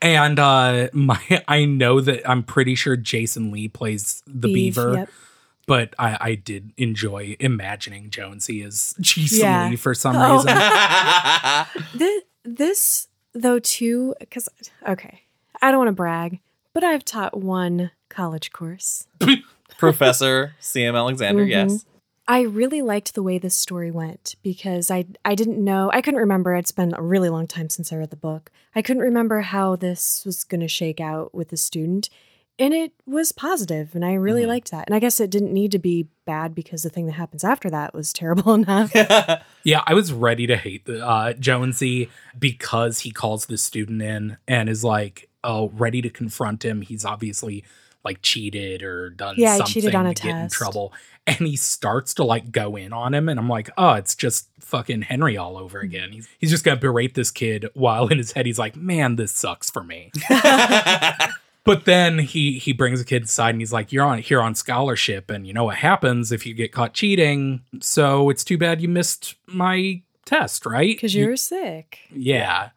and 0.00 0.38
uh, 0.38 0.88
my 0.92 1.18
I 1.48 1.64
know 1.64 2.00
that 2.00 2.28
I'm 2.30 2.44
pretty 2.44 2.76
sure 2.76 2.96
Jason 2.96 3.50
Lee 3.50 3.66
plays 3.66 4.22
the 4.26 4.46
Beef, 4.46 4.76
Beaver. 4.76 4.94
yep. 4.94 5.08
but 5.66 5.94
I, 5.98 6.16
I 6.20 6.34
did 6.36 6.70
enjoy 6.76 7.36
imagining 7.40 8.10
Jonesy 8.10 8.62
as 8.62 8.94
Jason 9.00 9.40
Yeah. 9.40 9.74
for 9.76 9.94
some 9.94 10.14
Oh. 10.16 10.36
reason. 10.36 10.56
This, 11.98 12.22
this 12.44 13.08
though, 13.34 13.58
too, 13.58 14.14
because, 14.20 14.48
okay, 14.88 15.22
I 15.60 15.70
don't 15.72 15.78
want 15.78 15.88
to 15.88 15.92
brag, 15.92 16.38
but 16.74 16.84
I've 16.84 17.04
taught 17.04 17.36
one 17.38 17.90
college 18.08 18.52
course. 18.52 19.06
Professor 19.78 20.54
C.M. 20.60 20.94
Alexander, 20.94 21.44
Mhm. 21.44 21.48
yes. 21.50 21.84
I 22.28 22.42
really 22.42 22.82
liked 22.82 23.14
the 23.14 23.22
way 23.22 23.38
this 23.38 23.56
story 23.56 23.90
went 23.90 24.36
because 24.42 24.90
I 24.90 25.06
I 25.24 25.34
didn't 25.34 25.62
know 25.62 25.90
I 25.92 26.00
couldn't 26.00 26.20
remember 26.20 26.54
it's 26.54 26.70
been 26.70 26.94
a 26.96 27.02
really 27.02 27.28
long 27.28 27.48
time 27.48 27.68
since 27.68 27.92
I 27.92 27.96
read 27.96 28.10
the 28.10 28.16
book. 28.16 28.50
I 28.76 28.82
couldn't 28.82 29.02
remember 29.02 29.40
how 29.40 29.74
this 29.76 30.22
was 30.24 30.44
going 30.44 30.60
to 30.60 30.68
shake 30.68 31.00
out 31.00 31.34
with 31.34 31.48
the 31.48 31.56
student 31.56 32.08
and 32.60 32.72
it 32.72 32.92
was 33.06 33.32
positive 33.32 33.94
and 33.96 34.04
I 34.04 34.12
really 34.14 34.44
Mhm. 34.44 34.48
liked 34.48 34.70
that. 34.70 34.86
And 34.86 34.94
I 34.94 35.00
guess 35.00 35.18
it 35.18 35.30
didn't 35.30 35.52
need 35.52 35.72
to 35.72 35.80
be 35.80 36.06
bad 36.24 36.54
because 36.54 36.84
the 36.84 36.90
thing 36.90 37.06
that 37.06 37.12
happens 37.14 37.42
after 37.42 37.68
that 37.70 37.92
was 37.92 38.12
terrible 38.12 38.54
enough. 38.60 38.92
Yeah, 39.64 39.82
I 39.86 39.94
was 39.94 40.12
ready 40.12 40.46
to 40.46 40.56
hate 40.56 40.84
the 40.86 41.04
uh, 41.06 41.32
Jonesy 41.34 42.08
because 42.38 43.00
he 43.00 43.10
calls 43.10 43.46
the 43.46 43.56
student 43.58 44.00
in 44.02 44.36
and 44.48 44.68
is 44.68 44.82
like, 44.84 45.28
"Oh, 45.44 45.70
ready 45.70 46.02
to 46.02 46.10
confront 46.10 46.64
him." 46.64 46.82
He's 46.82 47.04
obviously 47.04 47.64
like 48.04 48.20
cheated 48.22 48.82
or 48.82 49.10
done 49.10 49.36
Yeah, 49.38 49.58
something 49.58 49.72
cheated 49.74 49.94
on 49.94 50.04
to 50.06 50.10
a 50.10 50.14
get 50.14 50.36
in 50.36 50.48
trouble, 50.50 50.92
and 51.26 51.36
he 51.38 51.54
starts 51.56 52.14
to 52.14 52.24
like 52.24 52.50
go 52.52 52.74
in 52.76 52.92
on 52.92 53.14
him, 53.14 53.28
and 53.28 53.38
I'm 53.38 53.48
like, 53.48 53.70
"Oh, 53.78 53.92
it's 53.94 54.14
just 54.14 54.48
fucking 54.60 55.02
Henry 55.02 55.36
all 55.36 55.56
over 55.56 55.78
Mm-hmm. 55.78 55.86
again." 55.86 56.12
He's 56.12 56.28
he's 56.38 56.50
just 56.50 56.64
gonna 56.64 56.80
berate 56.80 57.14
this 57.14 57.30
kid 57.30 57.68
while 57.74 58.08
in 58.08 58.18
his 58.18 58.32
head 58.32 58.46
he's 58.46 58.58
like, 58.58 58.74
"Man, 58.76 59.16
this 59.16 59.32
sucks 59.32 59.70
for 59.70 59.84
me." 59.84 60.10
But 61.64 61.84
then 61.84 62.18
he 62.18 62.58
he 62.58 62.72
brings 62.72 63.00
a 63.00 63.04
kid 63.04 63.22
aside 63.22 63.50
and 63.50 63.60
he's 63.60 63.72
like, 63.72 63.92
"You're 63.92 64.04
on 64.04 64.18
here 64.18 64.40
on 64.42 64.56
scholarship, 64.56 65.30
and 65.30 65.46
you 65.46 65.52
know 65.52 65.62
what 65.62 65.76
happens 65.76 66.32
if 66.32 66.44
you 66.44 66.54
get 66.54 66.72
caught 66.72 66.92
cheating. 66.92 67.60
So 67.80 68.30
it's 68.30 68.42
too 68.42 68.58
bad 68.58 68.80
you 68.80 68.88
missed 68.88 69.36
my 69.46 70.02
test, 70.24 70.66
right? 70.66 70.88
Because 70.88 71.14
You- 71.14 71.26
you're 71.26 71.36
sick. 71.36 72.00
yeah, 72.12 72.70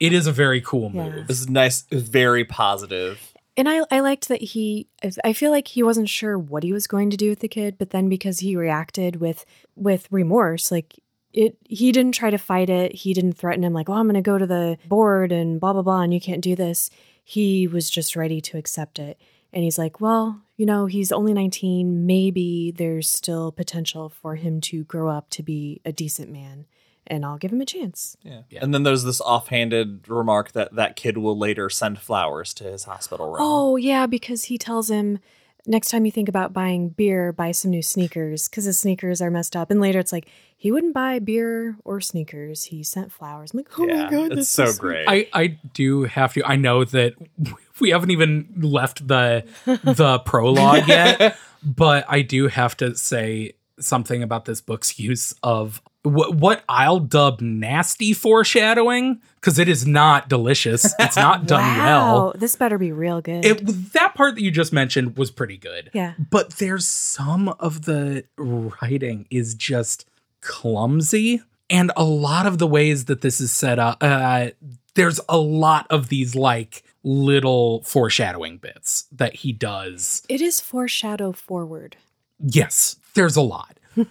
it 0.00 0.12
is 0.12 0.26
a 0.26 0.32
very 0.32 0.60
cool 0.60 0.90
Yeah. 0.92 1.08
move. 1.08 1.26
This 1.26 1.40
is 1.40 1.48
nice, 1.48 1.82
very 1.90 2.44
positive. 2.44 3.32
And 3.56 3.68
I, 3.68 3.80
I 3.90 4.00
liked 4.00 4.28
that 4.28 4.40
he, 4.40 4.86
I 5.24 5.32
feel 5.32 5.50
like 5.50 5.66
he 5.68 5.82
wasn't 5.82 6.08
sure 6.08 6.38
what 6.38 6.62
he 6.62 6.72
was 6.72 6.86
going 6.86 7.10
to 7.10 7.16
do 7.16 7.30
with 7.30 7.40
the 7.40 7.48
kid, 7.48 7.76
but 7.76 7.90
then 7.90 8.08
because 8.08 8.38
he 8.38 8.54
reacted 8.54 9.16
with, 9.16 9.44
with 9.74 10.06
remorse, 10.12 10.70
like 10.70 11.00
it, 11.32 11.56
he 11.68 11.90
didn't 11.90 12.12
try 12.12 12.30
to 12.30 12.38
fight 12.38 12.70
it. 12.70 12.94
He 12.94 13.12
didn't 13.12 13.32
threaten 13.32 13.64
him 13.64 13.72
like, 13.72 13.88
oh, 13.88 13.94
I'm 13.94 14.06
going 14.06 14.14
to 14.14 14.20
go 14.20 14.38
to 14.38 14.46
the 14.46 14.78
board 14.86 15.32
and 15.32 15.58
blah, 15.58 15.72
blah, 15.72 15.82
blah, 15.82 16.02
and 16.02 16.14
you 16.14 16.20
can't 16.20 16.40
do 16.40 16.54
this. 16.54 16.88
He 17.24 17.66
was 17.66 17.90
just 17.90 18.14
ready 18.14 18.40
to 18.42 18.56
accept 18.58 19.00
it. 19.00 19.20
And 19.52 19.64
he's 19.64 19.78
like, 19.78 20.00
well, 20.00 20.40
you 20.56 20.64
know, 20.64 20.86
he's 20.86 21.10
only 21.10 21.32
19. 21.34 22.06
Maybe 22.06 22.70
there's 22.70 23.10
still 23.10 23.50
potential 23.50 24.08
for 24.08 24.36
him 24.36 24.60
to 24.62 24.84
grow 24.84 25.08
up 25.08 25.30
to 25.30 25.42
be 25.42 25.80
a 25.84 25.90
decent 25.92 26.30
man 26.30 26.66
and 27.08 27.24
I'll 27.24 27.38
give 27.38 27.52
him 27.52 27.60
a 27.60 27.66
chance. 27.66 28.16
Yeah. 28.22 28.42
Yeah. 28.50 28.60
And 28.62 28.72
then 28.72 28.82
there's 28.84 29.04
this 29.04 29.20
offhanded 29.20 30.08
remark 30.08 30.52
that 30.52 30.74
that 30.74 30.96
kid 30.96 31.18
will 31.18 31.36
later 31.36 31.68
send 31.68 31.98
flowers 32.00 32.54
to 32.54 32.64
his 32.64 32.84
hospital 32.84 33.26
room. 33.26 33.36
Oh, 33.40 33.76
yeah, 33.76 34.06
because 34.06 34.44
he 34.44 34.58
tells 34.58 34.90
him 34.90 35.18
next 35.66 35.90
time 35.90 36.06
you 36.06 36.10
think 36.12 36.28
about 36.28 36.52
buying 36.52 36.88
beer, 36.88 37.32
buy 37.32 37.52
some 37.52 37.70
new 37.70 37.82
sneakers 37.82 38.48
because 38.48 38.64
his 38.64 38.78
sneakers 38.78 39.20
are 39.20 39.30
messed 39.30 39.54
up. 39.54 39.70
And 39.70 39.80
later 39.80 39.98
it's 39.98 40.12
like, 40.12 40.28
he 40.56 40.72
wouldn't 40.72 40.94
buy 40.94 41.20
beer 41.20 41.76
or 41.84 42.00
sneakers. 42.00 42.64
He 42.64 42.82
sent 42.82 43.12
flowers. 43.12 43.52
I'm 43.52 43.58
like, 43.58 43.78
oh 43.78 43.86
yeah, 43.86 44.04
my 44.04 44.10
God. 44.10 44.30
that's 44.32 44.48
so 44.48 44.66
sweet." 44.66 44.80
great. 44.80 45.04
I 45.06 45.28
I 45.32 45.46
do 45.72 46.04
have 46.04 46.34
to. 46.34 46.44
I 46.44 46.56
know 46.56 46.84
that 46.84 47.14
we 47.80 47.90
haven't 47.90 48.10
even 48.10 48.48
left 48.56 49.06
the 49.06 49.44
the 49.64 50.18
prologue 50.24 50.88
yet, 50.88 51.36
but 51.62 52.04
I 52.08 52.22
do 52.22 52.48
have 52.48 52.76
to 52.78 52.96
say 52.96 53.52
something 53.78 54.24
about 54.24 54.46
this 54.46 54.60
book's 54.60 54.98
use 54.98 55.32
of 55.44 55.80
what 56.02 56.34
what 56.36 56.64
I'll 56.68 57.00
dub 57.00 57.40
nasty 57.40 58.12
foreshadowing 58.12 59.20
because 59.36 59.58
it 59.58 59.68
is 59.68 59.86
not 59.86 60.28
delicious. 60.28 60.94
It's 60.98 61.16
not 61.16 61.46
done 61.46 61.62
wow, 61.62 62.14
well. 62.14 62.34
This 62.36 62.56
better 62.56 62.78
be 62.78 62.92
real 62.92 63.20
good. 63.20 63.44
It 63.44 63.92
that 63.92 64.14
part 64.14 64.34
that 64.34 64.42
you 64.42 64.50
just 64.50 64.72
mentioned 64.72 65.16
was 65.16 65.30
pretty 65.30 65.56
good. 65.56 65.90
yeah. 65.94 66.14
But 66.30 66.50
there's 66.58 66.86
some 66.86 67.48
of 67.48 67.84
the 67.84 68.24
writing 68.36 69.26
is 69.30 69.54
just 69.54 70.06
clumsy 70.40 71.42
and 71.70 71.90
a 71.96 72.04
lot 72.04 72.46
of 72.46 72.58
the 72.58 72.66
ways 72.66 73.06
that 73.06 73.22
this 73.22 73.40
is 73.40 73.50
set 73.52 73.78
up 73.78 73.98
uh 74.00 74.50
there's 74.94 75.20
a 75.28 75.36
lot 75.36 75.86
of 75.90 76.08
these 76.08 76.34
like 76.34 76.84
little 77.02 77.82
foreshadowing 77.84 78.58
bits 78.58 79.06
that 79.12 79.34
he 79.36 79.52
does. 79.52 80.22
It 80.28 80.40
is 80.40 80.60
foreshadow 80.60 81.32
forward. 81.32 81.96
Yes, 82.40 82.96
there's 83.14 83.36
a 83.36 83.42
lot. 83.42 83.78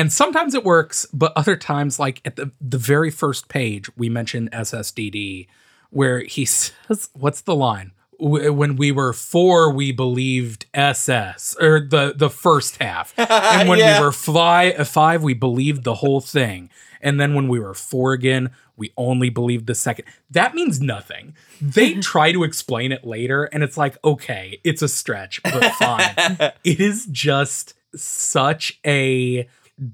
and 0.00 0.12
sometimes 0.12 0.54
it 0.54 0.64
works, 0.64 1.06
but 1.12 1.32
other 1.36 1.56
times 1.56 1.98
like 1.98 2.20
at 2.24 2.36
the 2.36 2.50
the 2.60 2.78
very 2.78 3.10
first 3.10 3.48
page 3.48 3.84
we 3.96 4.08
mentioned 4.08 4.50
SSDD 4.52 5.46
where 5.90 6.20
he 6.20 6.44
says 6.44 7.10
what's 7.14 7.42
the 7.42 7.54
line? 7.54 7.92
When 8.22 8.76
we 8.76 8.92
were 8.92 9.12
four, 9.14 9.72
we 9.72 9.92
believed 9.92 10.66
SS 10.74 11.56
or 11.60 11.80
the 11.80 12.12
the 12.16 12.30
first 12.30 12.76
half, 12.82 13.14
and 13.18 13.68
when 13.68 13.78
Yeah. 13.78 13.98
we 13.98 14.04
were 14.04 14.12
fly, 14.12 14.72
five, 14.84 15.22
we 15.22 15.34
believed 15.34 15.84
the 15.84 15.94
whole 15.96 16.20
thing, 16.20 16.68
and 17.00 17.18
then 17.20 17.34
when 17.34 17.48
we 17.48 17.58
were 17.58 17.72
four 17.74 18.12
again, 18.12 18.50
we 18.76 18.92
only 18.96 19.30
believed 19.30 19.66
the 19.66 19.74
second. 19.74 20.04
That 20.30 20.54
means 20.54 20.80
nothing. 20.82 21.34
They 21.62 21.94
try 22.12 22.32
to 22.32 22.44
explain 22.44 22.92
it 22.92 23.06
later, 23.06 23.44
and 23.44 23.62
it's 23.62 23.78
like, 23.78 23.96
okay, 24.04 24.60
it's 24.64 24.82
a 24.82 24.88
stretch, 24.88 25.42
but 25.42 25.64
fine. 25.74 26.14
it 26.64 26.78
is 26.80 27.06
just 27.10 27.72
such 27.96 28.78
a 28.84 29.48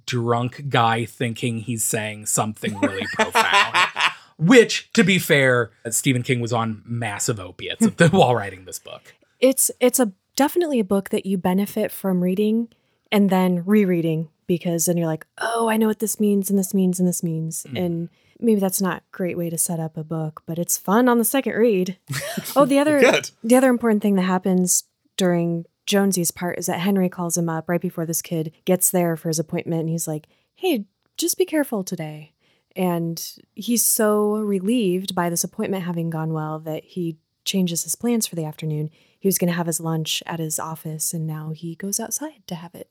drunk 0.07 0.68
guy 0.68 1.05
thinking 1.05 1.61
he's 1.61 1.85
saying 1.85 2.27
something 2.27 2.79
really 2.81 3.07
profound. 3.12 3.77
Which, 4.38 4.92
to 4.92 5.03
be 5.03 5.18
fair, 5.18 5.70
Stephen 5.88 6.22
King 6.22 6.40
was 6.40 6.53
on 6.53 6.83
massive 6.85 7.40
opiates 7.40 7.87
while 8.11 8.35
writing 8.35 8.66
this 8.66 8.79
book. 8.79 9.14
It's 9.40 9.70
it's 9.81 9.99
a 9.99 10.12
definitely 10.37 10.79
a 10.79 10.85
book 10.85 11.09
that 11.11 11.25
you 11.25 11.38
benefit 11.38 11.90
from 11.90 12.22
reading 12.22 12.68
and 13.11 13.31
then 13.31 13.64
rereading 13.64 14.29
because 14.46 14.85
then 14.85 14.96
you're 14.96 15.07
like, 15.07 15.27
oh, 15.38 15.68
I 15.68 15.77
know 15.77 15.87
what 15.87 15.99
this 15.99 16.20
means 16.20 16.51
and 16.51 16.59
this 16.59 16.75
means 16.75 17.01
and 17.01 17.09
this 17.09 17.22
means. 17.22 17.64
Mm. 17.70 17.85
And 17.85 18.09
maybe 18.38 18.61
that's 18.61 18.81
not 18.81 18.99
a 18.99 19.12
great 19.12 19.37
way 19.37 19.51
to 19.51 19.59
set 19.59 19.81
up 19.81 19.96
a 19.96 20.05
book, 20.05 20.42
but 20.46 20.59
it's 20.59 20.77
fun 20.77 21.09
on 21.09 21.18
the 21.18 21.25
second 21.25 21.55
read. 21.55 21.99
oh, 22.57 22.64
the 22.64 22.79
other 22.79 23.01
the 23.42 23.57
other 23.57 23.70
important 23.70 24.03
thing 24.03 24.16
that 24.16 24.22
happens 24.22 24.85
during 25.16 25.64
Jonesy's 25.87 26.31
part 26.31 26.59
is 26.59 26.66
that 26.66 26.81
Henry 26.81 27.09
calls 27.09 27.38
him 27.38 27.49
up 27.49 27.68
right 27.68 27.81
before 27.81 28.07
this 28.07 28.22
kid 28.22 28.53
gets 28.64 28.90
there 28.90 29.16
for 29.16 29.29
his 29.29 29.38
appointment 29.38 29.81
and 29.81 29.88
he's 29.88 30.09
like, 30.09 30.27
Hey, 30.55 30.85
just 31.16 31.38
be 31.38 31.44
careful 31.44 31.85
today. 31.85 32.33
And 32.75 33.22
he's 33.55 33.85
so 33.85 34.37
relieved 34.37 35.14
by 35.14 35.31
this 35.31 35.44
appointment 35.44 35.85
having 35.85 36.11
gone 36.11 36.33
well 36.33 36.59
that 36.61 36.85
he 36.85 37.16
changes 37.44 37.85
his 37.85 37.94
plans 37.94 38.27
for 38.27 38.37
the 38.37 38.44
afternoon. 38.44 38.90
He 39.18 39.29
was 39.29 39.38
going 39.38 39.49
to 39.49 39.57
have 39.57 39.66
his 39.66 39.81
lunch 39.81 40.22
at 40.27 40.40
his 40.40 40.59
office, 40.59 41.14
and 41.14 41.27
now 41.27 41.53
he 41.55 41.75
goes 41.75 41.99
outside 41.99 42.46
to 42.49 42.55
have 42.55 42.75
it, 42.75 42.90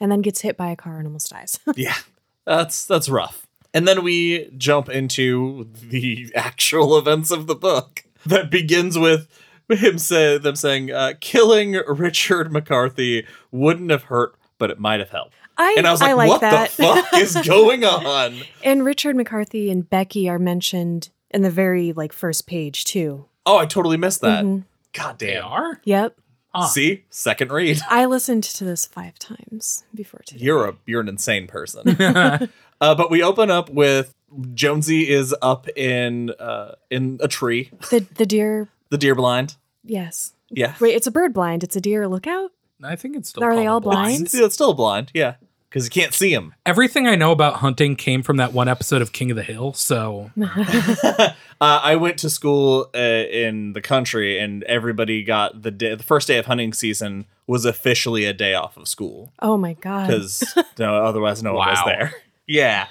and 0.00 0.12
then 0.12 0.20
gets 0.20 0.42
hit 0.42 0.56
by 0.56 0.70
a 0.70 0.76
car 0.76 0.98
and 0.98 1.06
almost 1.06 1.30
dies. 1.30 1.58
yeah. 1.74 1.96
That's 2.44 2.86
that's 2.86 3.08
rough. 3.08 3.46
And 3.72 3.88
then 3.88 4.04
we 4.04 4.50
jump 4.56 4.88
into 4.88 5.68
the 5.72 6.30
actual 6.36 6.96
events 6.96 7.30
of 7.30 7.46
the 7.46 7.56
book 7.56 8.04
that 8.24 8.50
begins 8.50 8.96
with 8.96 9.28
him 9.78 9.98
say 9.98 10.38
them 10.38 10.56
saying 10.56 10.90
uh, 10.90 11.14
killing 11.20 11.72
Richard 11.88 12.52
McCarthy 12.52 13.26
wouldn't 13.50 13.90
have 13.90 14.04
hurt, 14.04 14.34
but 14.58 14.70
it 14.70 14.78
might 14.78 15.00
have 15.00 15.10
helped. 15.10 15.34
I, 15.56 15.74
And 15.78 15.86
I 15.86 15.92
was 15.92 16.00
like, 16.00 16.16
like 16.16 16.28
what 16.28 16.40
that. 16.40 16.70
the 16.72 16.82
fuck 16.82 17.14
is 17.14 17.36
going 17.46 17.84
on? 17.84 18.40
and 18.64 18.84
Richard 18.84 19.14
McCarthy 19.16 19.70
and 19.70 19.88
Becky 19.88 20.28
are 20.28 20.38
mentioned 20.38 21.10
in 21.30 21.42
the 21.42 21.50
very 21.50 21.92
like 21.92 22.12
first 22.12 22.46
page 22.46 22.84
too. 22.84 23.26
Oh, 23.46 23.58
I 23.58 23.66
totally 23.66 23.96
missed 23.96 24.20
that. 24.22 24.44
Mhm. 24.44 24.64
God 24.92 25.18
They 25.18 25.34
damn. 25.34 25.44
are? 25.46 25.80
Yep, 25.84 26.16
Huh. 26.54 26.66
See? 26.68 27.04
Second 27.10 27.50
read. 27.50 27.80
I 27.90 28.04
listened 28.06 28.44
to 28.44 28.64
this 28.64 28.86
five 28.86 29.18
times 29.18 29.82
before 29.92 30.20
today. 30.24 30.44
You're 30.44 30.68
a 30.68 30.74
you're 30.86 31.00
an 31.00 31.08
insane 31.08 31.48
person. 31.48 31.88
uh, 32.00 32.46
but 32.80 33.10
we 33.10 33.22
open 33.24 33.50
up 33.50 33.70
with 33.70 34.14
Jonesy 34.54 35.08
is 35.08 35.34
up 35.42 35.68
in 35.76 36.30
uh, 36.38 36.74
in 36.90 37.18
a 37.20 37.26
tree, 37.28 37.70
The 37.90 38.06
the 38.14 38.26
deer, 38.26 38.68
the 38.90 38.98
deer 38.98 39.14
blind. 39.14 39.56
yes. 39.84 40.32
Yeah. 40.50 40.74
Wait, 40.78 40.94
it's 40.94 41.06
a 41.06 41.10
bird 41.10 41.32
blind. 41.34 41.64
It's 41.64 41.74
a 41.74 41.80
deer 41.80 42.06
lookout. 42.06 42.52
I 42.82 42.94
think 42.96 43.16
it's 43.16 43.30
still 43.30 43.42
Are 43.42 43.56
they 43.56 43.64
called 43.64 43.68
all 43.68 43.76
a 43.78 43.80
blind. 43.94 44.06
blind? 44.18 44.30
See, 44.30 44.44
it's 44.44 44.54
still 44.54 44.72
blind. 44.74 45.10
Yeah. 45.14 45.34
Because 45.68 45.84
you 45.86 45.90
can't 45.90 46.14
see 46.14 46.32
them. 46.32 46.54
Everything 46.64 47.08
I 47.08 47.16
know 47.16 47.32
about 47.32 47.54
hunting 47.54 47.96
came 47.96 48.22
from 48.22 48.36
that 48.36 48.52
one 48.52 48.68
episode 48.68 49.02
of 49.02 49.10
King 49.12 49.32
of 49.32 49.36
the 49.36 49.42
Hill, 49.42 49.72
so 49.72 50.30
uh, 50.40 51.30
I 51.60 51.96
went 51.96 52.18
to 52.18 52.30
school 52.30 52.90
uh, 52.94 52.98
in 52.98 53.72
the 53.72 53.80
country, 53.80 54.38
and 54.38 54.62
everybody 54.64 55.24
got 55.24 55.62
the 55.62 55.70
day, 55.72 55.94
the 55.96 56.02
first 56.04 56.28
day 56.28 56.38
of 56.38 56.46
hunting 56.46 56.72
season 56.72 57.24
was 57.48 57.64
officially 57.64 58.24
a 58.24 58.32
day 58.32 58.54
off 58.54 58.76
of 58.76 58.86
school 58.86 59.32
Oh 59.40 59.56
my 59.56 59.72
god. 59.74 60.06
because 60.06 60.54
no, 60.78 61.04
otherwise 61.04 61.42
no 61.42 61.54
one 61.54 61.68
was 61.68 61.78
Wow. 61.78 61.86
there. 61.86 62.14
Yeah, 62.46 62.88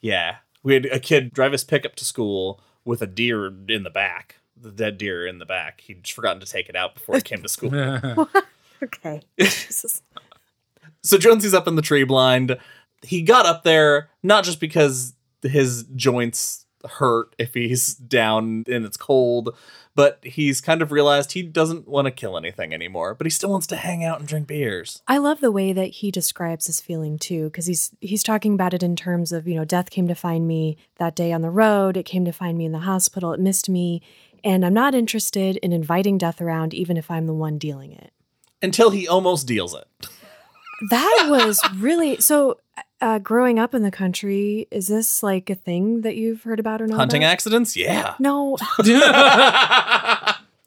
yeah. 0.00 0.36
We 0.62 0.74
had 0.74 0.86
a 0.86 1.00
kid 1.00 1.32
drive 1.34 1.50
his 1.52 1.64
pickup 1.64 1.96
to 1.96 2.04
school 2.04 2.60
with 2.84 3.02
a 3.02 3.06
deer 3.08 3.52
in 3.68 3.82
the 3.82 3.90
back, 3.90 4.36
the 4.64 4.72
dead 4.72 4.98
deer 4.98 5.26
in 5.26 5.38
the 5.38 5.46
back. 5.46 5.82
He'd 5.82 6.02
just 6.02 6.14
forgotten 6.14 6.40
to 6.40 6.46
take 6.46 6.68
it 6.68 6.76
out 6.76 6.94
before 6.94 7.16
he 7.16 7.22
came 7.22 7.42
to 7.42 7.48
school. 7.48 7.70
Okay. 8.82 9.22
Jesus. 9.38 10.02
So 11.02 11.18
Jonesy's 11.18 11.54
up 11.54 11.66
in 11.66 11.76
the 11.76 11.82
tree 11.82 12.04
blind. 12.04 12.58
He 13.02 13.22
got 13.22 13.46
up 13.46 13.64
there 13.64 14.10
not 14.22 14.44
just 14.44 14.60
because 14.60 15.14
his 15.42 15.84
joints 15.94 16.66
hurt 16.98 17.34
if 17.38 17.54
he's 17.54 17.94
down 17.94 18.64
and 18.66 18.84
it's 18.84 18.96
cold, 18.96 19.56
but 19.94 20.18
he's 20.22 20.60
kind 20.60 20.82
of 20.82 20.92
realized 20.92 21.32
he 21.32 21.42
doesn't 21.42 21.88
want 21.88 22.06
to 22.06 22.10
kill 22.10 22.36
anything 22.36 22.74
anymore, 22.74 23.14
but 23.14 23.26
he 23.26 23.30
still 23.30 23.50
wants 23.50 23.66
to 23.68 23.76
hang 23.76 24.04
out 24.04 24.18
and 24.18 24.28
drink 24.28 24.46
beers. 24.46 25.02
I 25.06 25.18
love 25.18 25.40
the 25.40 25.52
way 25.52 25.72
that 25.72 25.86
he 25.86 26.10
describes 26.10 26.66
his 26.66 26.80
feeling 26.80 27.18
too, 27.18 27.44
because 27.44 27.66
he's 27.66 27.90
he's 28.00 28.22
talking 28.22 28.54
about 28.54 28.74
it 28.74 28.82
in 28.82 28.96
terms 28.96 29.32
of 29.32 29.46
you 29.46 29.54
know 29.54 29.64
death 29.64 29.90
came 29.90 30.08
to 30.08 30.14
find 30.14 30.46
me 30.46 30.76
that 30.96 31.16
day 31.16 31.32
on 31.32 31.42
the 31.42 31.50
road. 31.50 31.96
It 31.96 32.04
came 32.04 32.24
to 32.24 32.32
find 32.32 32.58
me 32.58 32.66
in 32.66 32.72
the 32.72 32.80
hospital. 32.80 33.32
It 33.32 33.40
missed 33.40 33.68
me, 33.68 34.02
and 34.44 34.64
I'm 34.64 34.74
not 34.74 34.94
interested 34.94 35.56
in 35.56 35.72
inviting 35.72 36.18
death 36.18 36.40
around, 36.40 36.74
even 36.74 36.96
if 36.96 37.10
I'm 37.10 37.26
the 37.26 37.34
one 37.34 37.58
dealing 37.58 37.92
it. 37.92 38.12
Until 38.62 38.90
he 38.90 39.08
almost 39.08 39.46
deals 39.48 39.74
it. 39.74 39.86
That 40.90 41.26
was 41.30 41.60
really 41.76 42.20
so. 42.20 42.58
Uh, 43.00 43.18
growing 43.18 43.58
up 43.58 43.74
in 43.74 43.82
the 43.82 43.90
country, 43.90 44.66
is 44.70 44.86
this 44.86 45.22
like 45.22 45.50
a 45.50 45.54
thing 45.54 46.00
that 46.02 46.16
you've 46.16 46.42
heard 46.44 46.58
about 46.58 46.80
or 46.80 46.86
not? 46.86 46.96
Hunting 46.96 47.22
about? 47.22 47.32
accidents? 47.32 47.76
Yeah. 47.76 48.14
No. 48.18 48.56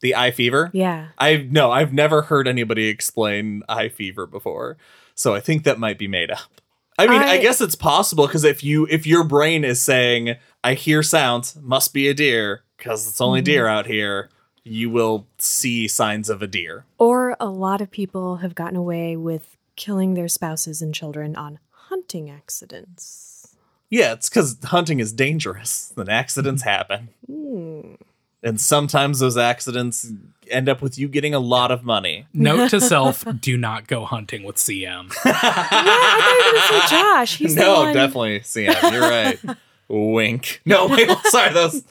the 0.01 0.15
eye 0.15 0.31
fever? 0.31 0.69
Yeah. 0.73 1.07
I've 1.17 1.51
no, 1.51 1.71
I've 1.71 1.93
never 1.93 2.21
heard 2.23 2.47
anybody 2.47 2.87
explain 2.89 3.63
eye 3.67 3.89
fever 3.89 4.27
before. 4.27 4.77
So 5.15 5.33
I 5.33 5.39
think 5.39 5.63
that 5.63 5.79
might 5.79 5.97
be 5.97 6.07
made 6.07 6.29
up. 6.29 6.61
I 6.99 7.07
mean, 7.07 7.21
I, 7.21 7.33
I- 7.33 7.37
guess 7.39 7.59
it's 7.59 7.75
possible 7.75 8.27
because 8.27 8.43
if 8.43 8.63
you 8.63 8.85
if 8.89 9.07
your 9.07 9.23
brain 9.23 9.63
is 9.63 9.81
saying 9.81 10.35
I 10.63 10.75
hear 10.75 11.01
sounds, 11.01 11.55
must 11.61 11.91
be 11.93 12.07
a 12.07 12.13
deer 12.13 12.63
because 12.77 13.07
it's 13.07 13.21
only 13.21 13.41
deer 13.41 13.67
out 13.67 13.85
here, 13.87 14.29
you 14.63 14.89
will 14.89 15.27
see 15.37 15.87
signs 15.87 16.29
of 16.29 16.41
a 16.41 16.47
deer. 16.47 16.85
Or 16.97 17.35
a 17.39 17.47
lot 17.47 17.81
of 17.81 17.89
people 17.91 18.37
have 18.37 18.55
gotten 18.55 18.75
away 18.75 19.15
with 19.15 19.55
killing 19.75 20.13
their 20.13 20.27
spouses 20.27 20.81
and 20.81 20.93
children 20.93 21.35
on 21.35 21.59
hunting 21.71 22.29
accidents. 22.29 23.55
Yeah, 23.89 24.13
it's 24.13 24.27
because 24.29 24.57
hunting 24.65 24.99
is 24.99 25.13
dangerous. 25.13 25.93
Then 25.95 26.09
accidents 26.09 26.63
happen, 26.63 27.09
Hmm. 27.25 27.93
and 28.43 28.59
sometimes 28.59 29.19
those 29.19 29.37
accidents 29.37 30.11
end 30.49 30.67
up 30.67 30.81
with 30.81 30.97
you 30.97 31.07
getting 31.07 31.33
a 31.33 31.39
lot 31.39 31.71
of 31.71 31.83
money. 31.85 32.25
Note 32.33 32.71
to 32.71 32.81
self: 32.93 33.23
Do 33.39 33.55
not 33.55 33.87
go 33.87 34.03
hunting 34.03 34.43
with 34.43 34.57
CM. 34.57 35.13
I 35.25 35.31
thought 35.31 36.31
you 36.31 36.45
were 36.45 36.51
going 36.51 36.81
to 36.81 36.89
say 36.89 36.95
Josh. 36.97 37.37
He's 37.37 37.55
the 37.55 37.61
no, 37.61 37.81
one. 37.83 37.93
definitely, 37.93 38.39
CM. 38.41 38.91
You're 38.91 39.01
right. 39.01 39.39
Wink. 39.87 40.61
No, 40.65 40.87
wait. 40.87 41.09
Sorry, 41.27 41.53
that 41.53 41.71
was 41.73 41.83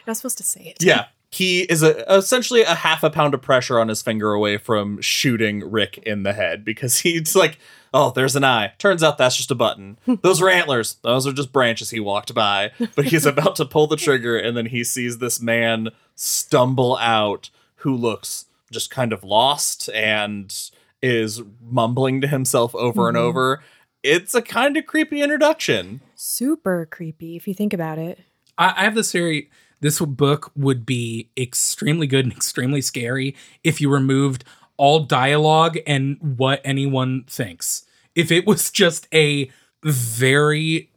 You're 0.00 0.10
not 0.12 0.16
supposed 0.16 0.38
to 0.38 0.44
say 0.44 0.62
it. 0.62 0.82
Yeah. 0.82 1.06
He 1.32 1.60
is 1.62 1.82
a, 1.84 2.12
essentially 2.12 2.62
a 2.62 2.74
half 2.74 3.04
a 3.04 3.10
pound 3.10 3.34
of 3.34 3.42
pressure 3.42 3.78
on 3.78 3.86
his 3.88 4.02
finger 4.02 4.32
away 4.32 4.56
from 4.56 5.00
shooting 5.00 5.70
Rick 5.70 5.98
in 5.98 6.24
the 6.24 6.32
head 6.32 6.64
because 6.64 6.98
he's 7.00 7.36
like, 7.36 7.58
oh, 7.94 8.10
there's 8.10 8.34
an 8.34 8.42
eye. 8.44 8.72
Turns 8.78 9.02
out 9.02 9.16
that's 9.18 9.36
just 9.36 9.50
a 9.52 9.54
button. 9.54 9.96
Those 10.22 10.42
are 10.42 10.48
antlers. 10.48 10.94
Those 11.02 11.26
are 11.28 11.32
just 11.32 11.52
branches 11.52 11.90
he 11.90 12.00
walked 12.00 12.34
by. 12.34 12.72
But 12.96 13.06
he's 13.06 13.26
about 13.26 13.54
to 13.56 13.64
pull 13.64 13.86
the 13.86 13.96
trigger 13.96 14.36
and 14.36 14.56
then 14.56 14.66
he 14.66 14.82
sees 14.82 15.18
this 15.18 15.40
man 15.40 15.90
stumble 16.16 16.96
out 16.98 17.50
who 17.76 17.94
looks 17.94 18.46
just 18.72 18.90
kind 18.90 19.12
of 19.12 19.22
lost 19.24 19.88
and 19.94 20.54
is 21.02 21.42
mumbling 21.62 22.20
to 22.20 22.26
himself 22.28 22.74
over 22.74 23.08
and 23.08 23.16
Mhm. 23.16 23.20
over. 23.20 23.62
It's 24.02 24.34
a 24.34 24.42
kind 24.42 24.76
of 24.76 24.86
creepy 24.86 25.22
introduction. 25.22 26.00
Super 26.14 26.86
creepy 26.86 27.36
if 27.36 27.46
you 27.48 27.54
think 27.54 27.72
about 27.72 27.98
it. 27.98 28.18
I, 28.58 28.74
I 28.76 28.84
have 28.84 28.94
this 28.94 29.12
theory. 29.12 29.50
This 29.80 29.98
book 30.00 30.52
would 30.54 30.84
be 30.84 31.30
extremely 31.36 32.06
good 32.06 32.24
and 32.24 32.32
extremely 32.32 32.80
scary 32.82 33.34
if 33.64 33.80
you 33.80 33.90
removed 33.90 34.44
all 34.76 35.00
dialogue 35.00 35.78
and 35.86 36.18
what 36.38 36.60
anyone 36.64 37.24
thinks. 37.26 37.84
If 38.14 38.30
it 38.30 38.46
was 38.46 38.70
just 38.70 39.06
a 39.12 39.50
very 39.82 40.90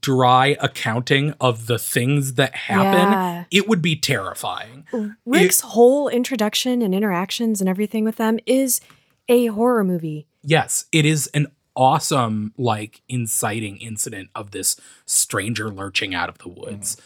dry 0.00 0.56
accounting 0.60 1.34
of 1.40 1.66
the 1.66 1.78
things 1.78 2.34
that 2.34 2.54
happen, 2.54 3.12
Yeah. 3.12 3.44
it 3.50 3.68
would 3.68 3.80
be 3.80 3.94
terrifying. 3.96 4.84
Rick's 5.24 5.60
whole 5.60 6.08
introduction 6.08 6.82
and 6.82 6.94
interactions 6.94 7.60
and 7.60 7.68
everything 7.68 8.04
with 8.04 8.16
them 8.16 8.38
is 8.44 8.80
a 9.28 9.46
horror 9.46 9.84
movie. 9.84 10.26
Yes, 10.42 10.86
it 10.90 11.04
is 11.04 11.28
an 11.28 11.46
awesome, 11.76 12.52
like, 12.58 13.02
inciting 13.08 13.76
incident 13.76 14.30
of 14.34 14.50
this 14.50 14.74
stranger 15.06 15.70
lurching 15.70 16.12
out 16.14 16.28
of 16.28 16.38
the 16.38 16.48
woods. 16.48 16.96
Mm. 16.96 17.00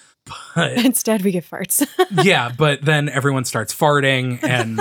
But 0.56 0.72
Instead, 0.84 1.22
we 1.22 1.32
get 1.32 1.44
farts. 1.48 1.86
yeah, 2.24 2.50
but 2.56 2.82
then 2.82 3.08
everyone 3.08 3.44
starts 3.44 3.74
farting 3.74 4.42
and 4.42 4.78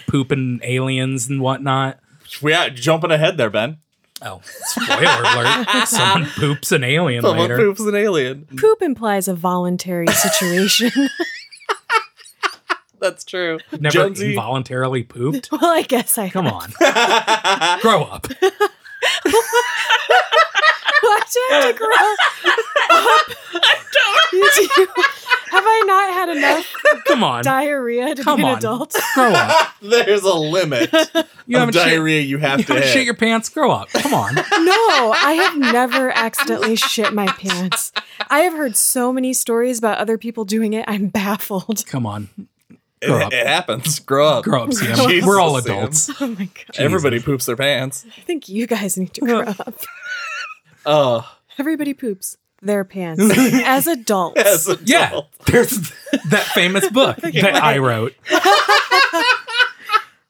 pooping 0.08 0.60
aliens 0.62 1.28
and 1.28 1.40
whatnot. 1.40 1.98
Yeah, 2.42 2.68
jumping 2.70 3.10
ahead 3.10 3.36
there, 3.36 3.50
Ben. 3.50 3.78
Oh, 4.20 4.40
spoiler 4.44 5.22
alert. 5.22 5.86
Someone 5.88 6.26
poops 6.30 6.72
an 6.72 6.82
alien 6.82 7.22
Someone 7.22 7.38
later. 7.42 7.56
poops 7.56 7.80
an 7.80 7.94
alien. 7.94 8.46
Poop 8.56 8.82
implies 8.82 9.28
a 9.28 9.34
voluntary 9.34 10.08
situation. 10.08 10.90
That's 13.00 13.24
true. 13.24 13.60
Never 13.78 13.92
Jonesy. 13.92 14.30
involuntarily 14.30 15.04
pooped. 15.04 15.50
well, 15.52 15.64
I 15.66 15.82
guess 15.82 16.18
I 16.18 16.30
Come 16.30 16.48
on. 16.48 16.70
Grow 17.80 18.02
up. 18.02 18.26
Why'd 21.00 21.34
you 21.34 21.46
have 21.50 21.72
to 21.72 21.78
grow 21.78 21.88
up? 21.94 22.58
Did 24.30 24.70
you- 24.76 24.86
have 25.50 25.64
I 25.66 25.82
not 25.86 26.12
had 26.14 26.28
enough 26.36 26.74
Come 27.06 27.24
on. 27.24 27.42
diarrhea 27.42 28.14
to 28.14 28.22
Come 28.22 28.36
be 28.36 28.42
an 28.42 28.48
on. 28.50 28.58
adult? 28.58 28.94
Grow 29.14 29.32
up. 29.32 29.72
There's 29.82 30.22
a 30.22 30.34
limit 30.34 30.90
You 30.92 31.56
of 31.56 31.60
haven't 31.60 31.74
shit, 31.74 31.84
diarrhea 31.84 32.20
you 32.20 32.38
have 32.38 32.58
you 32.60 32.64
to 32.66 32.72
haven't 32.74 32.86
hit. 32.88 32.92
shit 32.92 33.04
your 33.04 33.14
pants. 33.14 33.48
Grow 33.48 33.70
up. 33.70 33.88
Come 33.90 34.12
on. 34.14 34.34
No, 34.68 35.12
I 35.12 35.32
have 35.42 35.56
never 35.58 36.10
accidentally 36.10 36.76
shit 36.76 37.12
my 37.14 37.26
pants. 37.26 37.92
I 38.28 38.40
have 38.40 38.52
heard 38.52 38.76
so 38.76 39.12
many 39.12 39.32
stories 39.32 39.78
about 39.78 39.98
other 39.98 40.18
people 40.18 40.44
doing 40.44 40.74
it. 40.74 40.84
I'm 40.86 41.06
baffled. 41.08 41.84
Come 41.86 42.04
on. 42.06 42.28
it, 43.00 43.06
Grow 43.06 43.22
up. 43.26 43.32
it 43.32 43.46
happens. 43.46 43.98
Grow 44.00 44.26
up. 44.28 44.44
Grow 44.44 44.64
up, 44.64 44.70
CM. 44.70 45.08
Jesus, 45.08 45.26
We're 45.26 45.40
all 45.40 45.54
CM. 45.54 45.64
adults. 45.64 46.10
Oh 46.20 46.26
my 46.28 46.44
god. 46.44 46.64
Everybody 46.78 47.20
poops 47.20 47.46
their 47.46 47.56
pants. 47.56 48.04
I 48.16 48.20
think 48.22 48.48
you 48.48 48.66
guys 48.66 48.96
need 48.98 49.14
to 49.14 49.20
grow 49.22 49.40
up. 49.40 49.74
Oh, 50.84 51.34
Everybody 51.58 51.94
poops 51.94 52.36
their 52.62 52.84
pants 52.84 53.22
as 53.64 53.86
adults. 53.86 54.40
as 54.40 54.68
a 54.68 54.78
Yeah. 54.84 55.20
There's 55.46 55.70
that 56.30 56.44
famous 56.54 56.88
book 56.90 57.16
that 57.18 57.54
I 57.62 57.78
wrote. 57.78 58.14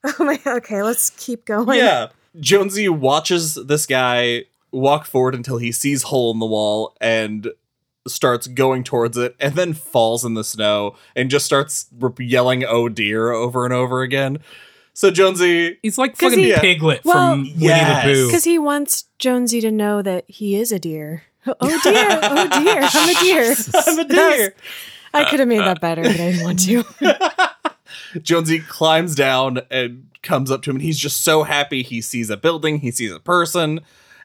Oh 0.04 0.24
my 0.24 0.40
okay, 0.46 0.82
let's 0.82 1.10
keep 1.10 1.44
going. 1.44 1.76
Yeah. 1.78 2.08
Jonesy 2.38 2.88
watches 2.88 3.56
this 3.56 3.84
guy 3.84 4.44
walk 4.70 5.06
forward 5.06 5.34
until 5.34 5.58
he 5.58 5.72
sees 5.72 6.04
hole 6.04 6.30
in 6.32 6.38
the 6.38 6.46
wall 6.46 6.96
and 7.00 7.48
starts 8.06 8.46
going 8.46 8.84
towards 8.84 9.16
it 9.18 9.34
and 9.40 9.54
then 9.54 9.72
falls 9.74 10.24
in 10.24 10.34
the 10.34 10.44
snow 10.44 10.94
and 11.16 11.28
just 11.30 11.44
starts 11.44 11.88
yelling 12.18 12.64
oh 12.64 12.88
dear 12.88 13.32
over 13.32 13.64
and 13.64 13.74
over 13.74 14.02
again. 14.02 14.38
So 14.94 15.10
Jonesy 15.10 15.78
He's 15.82 15.98
like 15.98 16.16
'Cause 16.16 16.30
fucking 16.30 16.44
he- 16.44 16.52
Piglet 16.54 17.04
well, 17.04 17.14
from 17.34 17.42
Winnie 17.60 17.84
the 17.84 18.00
Pooh. 18.04 18.26
Because 18.26 18.44
he 18.44 18.58
wants 18.58 19.04
Jonesy 19.18 19.60
to 19.60 19.70
know 19.72 20.00
that 20.02 20.24
he 20.28 20.54
is 20.56 20.70
a 20.70 20.78
deer. 20.78 21.24
Oh 21.60 21.80
dear, 21.82 22.20
oh 22.22 22.62
dear, 22.62 22.88
I'm 22.92 23.08
a 23.08 23.20
deer. 23.20 23.54
I'm 23.86 23.98
a 23.98 24.04
deer. 24.04 24.54
I 25.14 25.24
could 25.24 25.40
have 25.40 25.48
made 25.48 25.60
that 25.60 25.80
better, 25.80 26.02
but 26.02 26.10
I 26.10 26.16
didn't 26.16 26.44
want 26.44 26.58
to. 26.64 26.84
Jonesy 28.22 28.58
climbs 28.58 29.14
down 29.14 29.60
and 29.70 30.08
comes 30.22 30.50
up 30.50 30.62
to 30.62 30.70
him, 30.70 30.76
and 30.76 30.82
he's 30.82 30.98
just 30.98 31.22
so 31.22 31.44
happy. 31.44 31.82
He 31.82 32.00
sees 32.00 32.28
a 32.28 32.36
building, 32.36 32.80
he 32.80 32.90
sees 32.90 33.12
a 33.12 33.20
person, 33.20 33.80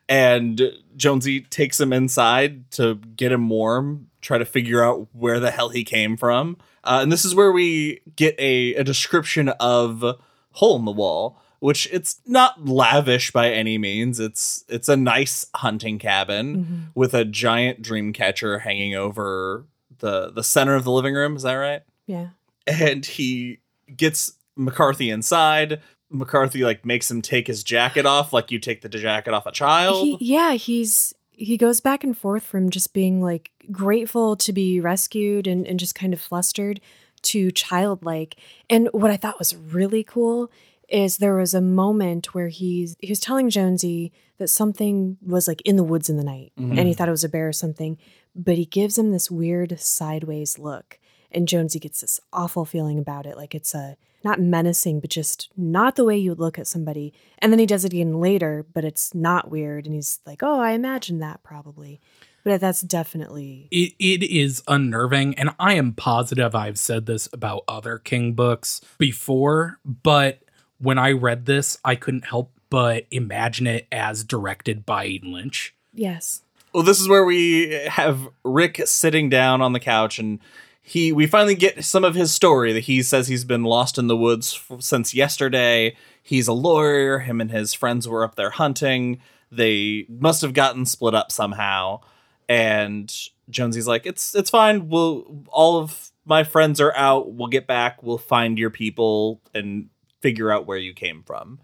and 0.10 0.62
Jonesy 0.98 1.42
takes 1.42 1.80
him 1.80 1.94
inside 1.94 2.70
to 2.72 2.96
get 2.96 3.32
him 3.32 3.48
warm, 3.48 4.10
try 4.22 4.38
to 4.38 4.46
figure 4.46 4.84
out 4.84 5.08
where 5.14 5.40
the 5.40 5.52
hell 5.52 5.70
he 5.70 5.84
came 5.84 6.18
from. 6.18 6.58
Uh, 6.84 7.00
and 7.02 7.12
this 7.12 7.24
is 7.24 7.34
where 7.34 7.52
we 7.52 8.02
get 8.18 8.36
a, 8.38 8.76
a 8.76 8.84
description 8.84 9.50
of 9.60 10.04
Hole 10.52 10.78
in 10.78 10.86
the 10.86 10.92
Wall, 10.92 11.40
which 11.64 11.88
it's 11.94 12.20
not 12.26 12.66
lavish 12.66 13.32
by 13.32 13.50
any 13.50 13.78
means. 13.78 14.20
It's 14.20 14.66
it's 14.68 14.90
a 14.90 14.98
nice 14.98 15.46
hunting 15.56 15.98
cabin 15.98 16.58
mm-hmm. 16.58 16.80
with 16.94 17.14
a 17.14 17.24
giant 17.24 17.82
dream 17.82 18.12
catcher 18.12 18.60
hanging 18.60 18.96
over 18.96 19.66
the 20.00 20.30
the 20.30 20.44
center 20.44 20.76
of 20.76 20.84
the 20.84 20.92
living 20.92 21.14
room. 21.14 21.38
Is 21.38 21.44
that 21.44 21.54
right? 21.54 21.82
Yeah. 22.06 22.28
and 22.68 23.06
he 23.06 23.60
gets 23.96 24.34
McCarthy 24.58 25.10
inside. 25.10 25.82
McCarthy 26.10 26.66
like 26.66 26.86
makes 26.86 27.10
him 27.10 27.22
take 27.22 27.48
his 27.48 27.64
jacket 27.64 28.06
off, 28.06 28.34
like 28.34 28.52
you 28.52 28.60
take 28.60 28.82
the 28.82 28.90
jacket 28.90 29.34
off 29.34 29.46
a 29.46 29.52
child. 29.54 30.04
He, 30.04 30.18
yeah, 30.20 30.56
he's 30.56 31.14
he 31.32 31.56
goes 31.56 31.80
back 31.80 32.04
and 32.04 32.18
forth 32.18 32.44
from 32.44 32.72
just 32.72 32.94
being 32.94 33.22
like 33.22 33.52
grateful 33.72 34.36
to 34.36 34.52
be 34.52 34.82
rescued 34.82 35.48
and, 35.48 35.66
and 35.66 35.80
just 35.80 35.96
kind 35.96 36.14
of 36.14 36.20
flustered 36.20 36.82
to 37.22 37.52
childlike. 37.52 38.36
And 38.70 38.90
what 38.92 39.12
I 39.12 39.16
thought 39.16 39.40
was 39.40 39.56
really 39.56 40.04
cool 40.04 40.52
is 40.94 41.18
there 41.18 41.36
was 41.36 41.54
a 41.54 41.60
moment 41.62 42.34
where 42.34 42.48
he's 42.48 42.96
he 43.00 43.10
was 43.12 43.20
telling 43.20 43.50
Jonesy 43.50 44.14
that 44.38 44.48
something 44.48 45.18
was 45.22 45.48
like 45.48 45.62
in 45.64 45.76
the 45.76 45.84
woods 45.84 46.10
in 46.10 46.18
the 46.18 46.24
night 46.24 46.54
Mhm. 46.60 46.78
and 46.78 46.88
he 46.88 46.94
thought 46.94 47.08
it 47.08 47.12
was 47.12 47.24
a 47.24 47.30
bear 47.30 47.48
or 47.50 47.54
something, 47.54 47.98
but 48.36 48.56
he 48.58 48.66
gives 48.66 48.98
him 48.98 49.12
this 49.12 49.30
weird 49.32 49.80
sideways 49.80 50.58
look. 50.60 51.00
And 51.32 51.48
Jonesy 51.48 51.80
gets 51.80 52.02
this 52.02 52.20
awful 52.32 52.64
feeling 52.64 53.00
about 53.00 53.26
it. 53.26 53.36
Like 53.38 53.56
it's 53.56 53.74
a 53.74 53.98
not 54.24 54.40
menacing, 54.40 55.00
but 55.02 55.10
just 55.10 55.50
not 55.58 55.96
the 55.96 56.06
way 56.06 56.16
you 56.18 56.30
would 56.32 56.40
look 56.40 56.58
at 56.60 56.68
somebody. 56.68 57.12
And 57.40 57.52
then 57.52 57.60
he 57.60 57.66
does 57.66 57.84
it 57.84 57.92
again 57.92 58.20
later, 58.22 58.66
but 58.74 58.86
it's 58.86 59.14
not 59.16 59.50
weird. 59.52 59.86
And 59.86 59.96
he's 59.96 60.20
like, 60.26 60.42
oh, 60.44 60.60
I 60.62 60.72
imagined 60.72 61.22
that 61.24 61.42
probably. 61.44 62.00
But 62.46 62.62
that's 62.62 62.82
definitely. 62.82 63.68
It, 63.72 63.94
it 64.00 64.24
is 64.24 64.62
unnerving. 64.68 65.34
And 65.40 65.50
I 65.60 65.74
am 65.74 65.94
positive 65.94 66.54
I've 66.56 66.78
said 66.80 67.06
this 67.06 67.28
about 67.34 67.64
other 67.68 67.98
King 67.98 68.34
books 68.34 68.80
before, 68.98 69.80
but 69.84 70.43
when 70.84 71.00
I 71.00 71.12
read 71.12 71.46
this, 71.46 71.80
I 71.84 71.96
couldn't 71.96 72.26
help 72.26 72.52
but 72.70 73.06
imagine 73.12 73.68
it 73.68 73.88
as 73.92 74.24
directed 74.24 74.86
by 74.86 75.20
Lynch. 75.24 75.74
Yes. 75.94 76.42
Well, 76.74 76.84
this 76.84 77.00
is 77.00 77.08
where 77.08 77.24
we 77.24 77.70
have 77.88 78.28
Rick 78.44 78.82
sitting 78.86 79.30
down 79.30 79.62
on 79.62 79.74
the 79.74 79.80
couch 79.80 80.18
and 80.18 80.40
he 80.82 81.14
we 81.14 81.28
finally 81.28 81.56
get 81.56 81.86
some 81.86 82.04
of 82.04 82.16
his 82.16 82.34
story 82.34 82.74
that 82.74 82.82
he 82.82 83.02
says 83.02 83.28
he's 83.28 83.46
been 83.46 83.64
lost 83.64 83.98
in 83.98 84.08
the 84.08 84.18
woods 84.18 84.60
f- 84.70 84.82
since 84.82 85.14
yesterday. 85.14 85.96
He's 86.22 86.48
a 86.48 86.54
lawyer, 86.54 87.20
him 87.20 87.40
and 87.40 87.52
his 87.52 87.74
friends 87.74 88.08
were 88.08 88.24
up 88.24 88.36
there 88.36 88.50
hunting. 88.50 89.22
They 89.52 90.06
must 90.10 90.42
have 90.42 90.54
gotten 90.54 90.86
split 90.86 91.16
up 91.16 91.32
somehow. 91.32 92.02
And 92.50 93.16
Jonesy's 93.50 93.88
like, 93.88 94.06
"It's 94.06 94.36
it's 94.36 94.50
fine. 94.50 94.90
We'll 94.90 95.44
all 95.48 95.78
of 95.78 96.12
my 96.26 96.44
friends 96.44 96.82
are 96.82 96.96
out. 96.96 97.32
We'll 97.32 97.48
get 97.48 97.68
back. 97.68 98.04
We'll 98.04 98.18
find 98.18 98.58
your 98.60 98.70
people 98.70 99.40
and 99.54 99.90
figure 100.24 100.50
out 100.52 100.66
where 100.66 100.80
you 100.80 100.94
came 100.94 101.22
from." 101.22 101.60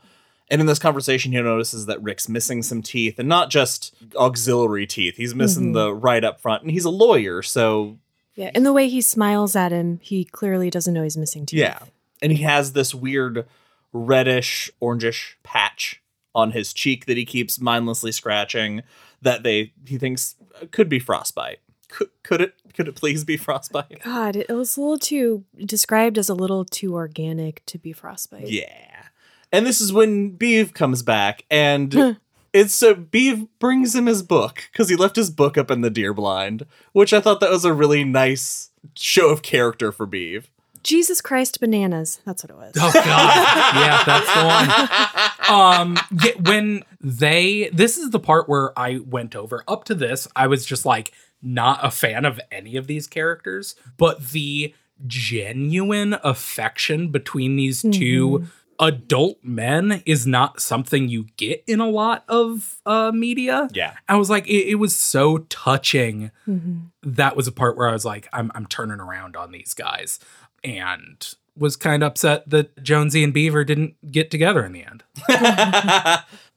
And 0.52 0.62
in 0.62 0.68
this 0.68 0.80
conversation, 0.80 1.32
he 1.32 1.42
notices 1.42 1.86
that 1.88 2.02
Rick's 2.04 2.28
missing 2.30 2.62
some 2.62 2.82
teeth, 2.84 3.18
and 3.18 3.28
not 3.30 3.50
just 3.50 3.94
auxiliary 4.16 4.86
teeth. 4.88 5.16
He's 5.18 5.34
missing 5.34 5.72
Mhm. 5.72 5.74
the 5.74 5.94
right 5.94 6.24
up 6.24 6.40
front, 6.42 6.62
and 6.64 6.72
he's 6.72 6.86
a 6.86 6.90
lawyer, 6.92 7.42
so 7.42 7.98
Yeah. 8.36 8.52
And 8.56 8.66
the 8.66 8.72
way 8.72 8.88
he 8.88 9.02
smiles 9.02 9.54
at 9.56 9.72
him, 9.74 10.00
he 10.02 10.24
clearly 10.24 10.70
doesn't 10.70 10.94
know 10.94 11.04
he's 11.04 11.18
missing 11.18 11.46
teeth. 11.46 11.60
yeah. 11.60 11.80
And 12.22 12.32
he 12.32 12.44
has 12.44 12.72
this 12.72 12.96
weird 12.96 13.46
reddish, 13.92 14.72
orangish 14.82 15.34
patch 15.44 16.02
on 16.34 16.52
his 16.52 16.72
cheek 16.72 17.06
that 17.06 17.18
he 17.18 17.26
keeps 17.26 17.60
mindlessly 17.60 18.12
scratching. 18.14 18.82
That 19.22 19.44
they 19.44 19.74
he 19.86 19.98
thinks 19.98 20.36
could 20.72 20.88
be 20.88 21.00
frostbite. 21.00 21.60
Could, 21.90 22.10
could 22.24 22.42
it? 22.42 22.54
Could 22.74 22.88
it 22.88 22.96
please 22.96 23.24
be 23.26 23.36
frostbite? 23.36 24.04
God, 24.04 24.36
it 24.36 24.50
was 24.50 24.78
a 24.78 24.82
little 24.82 25.00
too 25.00 25.44
described 25.66 26.18
as 26.18 26.30
a 26.30 26.34
little 26.34 26.64
too 26.64 26.94
organic 26.94 27.66
to 27.66 27.78
be 27.78 27.92
frostbite. 27.92 28.48
Yeah. 28.50 29.06
And 29.52 29.66
this 29.66 29.82
is 29.82 29.92
when 29.92 30.38
Beav 30.38 30.74
comes 30.74 31.02
back, 31.02 31.44
and 31.50 32.18
it's 32.54 32.74
so 32.74 32.94
Beav 32.96 33.48
brings 33.60 33.96
him 33.96 34.06
his 34.06 34.22
book 34.24 34.70
because 34.72 34.90
he 34.90 34.96
left 34.96 35.16
his 35.16 35.30
book 35.32 35.58
up 35.58 35.72
in 35.72 35.82
the 35.82 35.90
deer 35.90 36.14
blind, 36.14 36.66
which 36.94 37.12
I 37.12 37.20
thought 37.20 37.40
that 37.40 37.50
was 37.50 37.66
a 37.66 37.74
really 37.74 38.04
nice 38.04 38.70
show 38.96 39.30
of 39.30 39.42
character 39.42 39.92
for 39.92 40.08
Beav. 40.08 40.46
Jesus 40.82 41.20
Christ 41.20 41.60
bananas. 41.60 42.22
That's 42.26 42.44
what 42.44 42.52
it 42.52 42.56
was. 42.56 42.74
Oh, 42.78 42.92
God. 42.94 43.06
yeah, 43.06 44.04
that's 44.06 44.34
the 44.34 44.46
one. 44.46 45.50
um 45.50 45.98
yeah, 46.24 46.32
when 46.42 46.84
they 47.02 47.70
this 47.74 47.98
is 47.98 48.12
the 48.12 48.20
part 48.20 48.48
where 48.48 48.78
i 48.78 49.00
went 49.06 49.36
over 49.36 49.64
up 49.68 49.84
to 49.84 49.96
this 49.96 50.28
i 50.36 50.46
was 50.46 50.66
just 50.66 50.86
like 50.86 51.12
not 51.42 51.80
a 51.84 51.92
fan 51.92 52.26
of 52.26 52.40
any 52.52 52.76
of 52.76 52.88
these 52.88 53.08
characters 53.08 53.76
but 53.98 54.30
the 54.32 54.74
genuine 55.08 56.18
affection 56.24 57.10
between 57.10 57.56
these 57.56 57.82
two 57.82 58.46
adult 58.82 59.38
men 59.44 60.02
is 60.06 60.26
not 60.26 60.62
something 60.62 61.08
you 61.10 61.26
get 61.38 61.64
in 61.68 61.80
a 61.80 61.88
lot 61.90 62.24
of 62.30 62.82
uh 62.86 63.12
media 63.14 63.68
Yeah. 63.74 63.94
i 64.08 64.16
was 64.16 64.30
like 64.30 64.48
it, 64.48 64.68
it 64.72 64.76
was 64.76 64.96
so 64.96 65.40
touching 65.50 66.32
Mhm. 66.48 66.88
that 67.04 67.36
was 67.36 67.48
a 67.48 67.52
part 67.52 67.76
where 67.78 67.90
i 67.90 67.94
was 67.94 68.06
like 68.06 68.28
i'm, 68.34 68.52
I'm 68.56 68.66
turning 68.66 69.00
around 69.00 69.36
on 69.36 69.52
these 69.52 69.74
guys 69.74 70.20
and 70.64 71.28
was 71.58 71.76
kind 71.76 72.04
of 72.04 72.08
upset 72.08 72.50
that 72.50 72.82
jonesy 72.82 73.22
and 73.24 73.34
beaver 73.34 73.64
didn't 73.66 73.96
get 74.12 74.32
together 74.32 74.64
in 74.66 74.72
the 74.72 74.84
end 74.86 75.04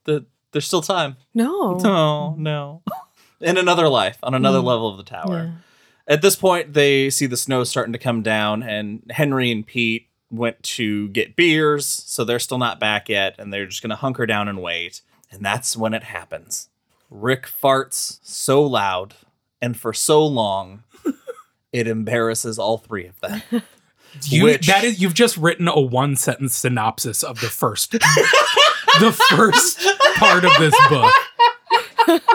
the, 0.05 0.27
there's 0.53 0.67
still 0.67 0.83
time. 0.83 1.17
No. 1.35 1.79
No, 1.79 2.35
no. 2.39 2.83
In 3.43 3.59
another 3.59 3.89
life, 3.89 4.19
on 4.23 4.35
another 4.35 4.61
mm. 4.61 4.65
level 4.65 4.89
of 4.89 4.97
the 4.97 5.03
tower. 5.03 5.45
Yeah. 5.45 6.15
At 6.15 6.23
this 6.23 6.37
point, 6.37 6.73
they 6.75 7.11
see 7.11 7.27
the 7.27 7.37
snow 7.37 7.65
starting 7.65 7.93
to 7.93 7.99
come 7.99 8.23
down, 8.23 8.63
and 8.63 9.03
Henry 9.11 9.51
and 9.51 9.67
Pete 9.67 10.09
went 10.31 10.63
to 10.63 11.09
get 11.09 11.37
beers, 11.37 11.87
so 11.87 12.25
they're 12.25 12.39
still 12.39 12.59
not 12.59 12.81
back 12.81 13.09
yet, 13.09 13.37
and 13.39 13.53
they're 13.53 13.67
just 13.67 13.83
going 13.83 13.91
to 13.91 13.97
hunker 13.97 14.27
down 14.27 14.49
and 14.49 14.63
wait. 14.63 15.03
And 15.31 15.45
that's 15.45 15.77
when 15.77 15.95
it 15.95 16.05
happens. 16.05 16.69
Rick 17.11 17.47
farts 17.47 18.19
so 18.23 18.63
loud 18.63 19.15
and 19.61 19.79
for 19.79 19.93
so 19.93 20.27
long, 20.27 20.83
it 21.73 21.87
embarrasses 21.87 22.59
all 22.59 22.79
three 22.79 23.07
of 23.07 23.21
them. 23.21 23.43
You, 24.25 24.45
Which- 24.45 24.67
that 24.67 24.85
is 24.85 25.01
you've 25.01 25.15
just 25.15 25.39
written 25.39 25.69
a 25.69 25.81
one 25.81 26.17
sentence 26.17 26.55
synopsis 26.55 27.23
of 27.23 27.41
the 27.41 27.49
first 27.49 27.93
the 29.01 29.27
first 29.31 29.81
part 30.17 30.45
of 30.45 30.53
this 30.59 30.75
book. 30.91 32.31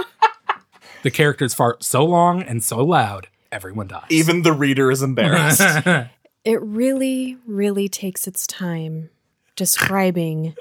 The 1.08 1.12
characters 1.12 1.54
fart 1.54 1.86
so 1.86 2.04
long 2.04 2.41
and 2.41 2.62
so 2.62 2.84
loud, 2.84 3.30
everyone 3.50 3.88
dies. 3.88 4.04
Even 4.10 4.41
the 4.41 4.52
reader 4.52 4.91
is 4.91 5.02
embarrassed. 5.02 5.62
It 6.43 6.62
really, 6.62 7.36
really 7.46 7.89
takes 7.89 8.26
its 8.26 8.48
time 8.48 9.10
describing 9.58 10.56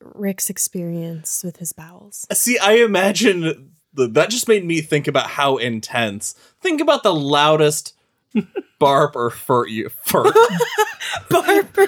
Rick's 0.00 0.50
experience 0.50 1.44
with 1.44 1.58
his 1.58 1.72
bowels. 1.72 2.26
See, 2.32 2.58
I 2.58 2.78
imagine 2.78 3.70
the, 3.92 4.08
that 4.08 4.30
just 4.30 4.48
made 4.48 4.64
me 4.64 4.80
think 4.80 5.06
about 5.06 5.28
how 5.28 5.56
intense. 5.56 6.32
Think 6.60 6.80
about 6.80 7.04
the 7.04 7.14
loudest 7.14 7.94
barp 8.80 9.14
or 9.14 9.30
furt 9.30 9.70
you 9.70 9.88
furt. 9.88 10.34
Barber. 11.30 11.86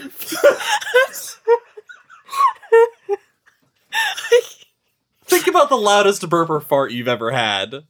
Think 5.46 5.54
about 5.54 5.68
the 5.68 5.76
loudest 5.76 6.28
burp 6.28 6.50
or 6.50 6.60
fart 6.60 6.90
you've 6.90 7.06
ever 7.08 7.30
had. 7.30 7.84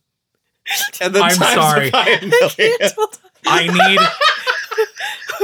And 1.00 1.14
then 1.14 1.22
I'm 1.22 1.30
times 1.30 1.54
sorry. 1.54 1.86
it 1.88 1.92
by 1.92 2.06
a 2.06 2.20
million. 2.20 2.90
I 3.46 3.88
need 3.88 3.98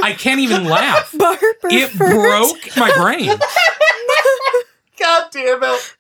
I 0.02 0.12
can't 0.12 0.40
even 0.40 0.64
laugh. 0.64 1.12
Barber. 1.18 1.46
It 1.64 1.90
first. 1.90 2.12
broke 2.12 2.76
my 2.76 2.92
brain. 2.96 3.28
God 4.98 5.28
damn 5.30 5.62
it. 5.62 5.92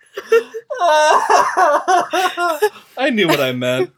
I 2.98 3.10
knew 3.10 3.28
what 3.28 3.40
I 3.40 3.52
meant. 3.52 3.92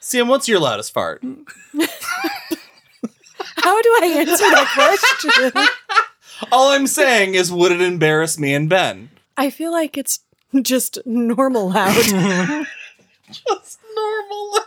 Sam, 0.00 0.28
what's 0.28 0.46
your 0.48 0.60
loudest 0.60 0.92
fart? 0.92 1.22
How 1.22 1.30
do 3.82 3.88
I 4.02 4.14
answer 4.18 4.36
that 4.36 5.40
question? 5.42 5.66
All 6.52 6.70
I'm 6.70 6.86
saying 6.86 7.34
is, 7.34 7.50
would 7.52 7.72
it 7.72 7.80
embarrass 7.80 8.38
me 8.38 8.54
and 8.54 8.68
Ben? 8.68 9.10
I 9.36 9.50
feel 9.50 9.72
like 9.72 9.98
it's 9.98 10.20
just 10.62 10.98
normal 11.06 11.70
loud. 11.70 11.94
Just 13.30 13.78
normal. 13.94 14.58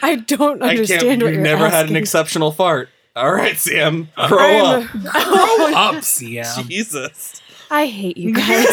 I 0.00 0.14
don't 0.16 0.62
understand 0.62 1.00
can't. 1.02 1.22
what 1.22 1.26
You've 1.32 1.34
you're 1.34 1.42
never 1.42 1.68
had 1.68 1.90
an 1.90 1.96
exceptional 1.96 2.52
fart. 2.52 2.88
All 3.16 3.32
right, 3.32 3.56
Sam, 3.56 4.08
grow 4.28 4.38
I'm- 4.38 4.82
up. 4.84 4.90
Grow 4.90 5.02
up, 5.74 5.94
CM. 6.04 6.68
Jesus. 6.68 7.42
I 7.68 7.86
hate 7.86 8.16
you 8.16 8.32
guys. 8.32 8.66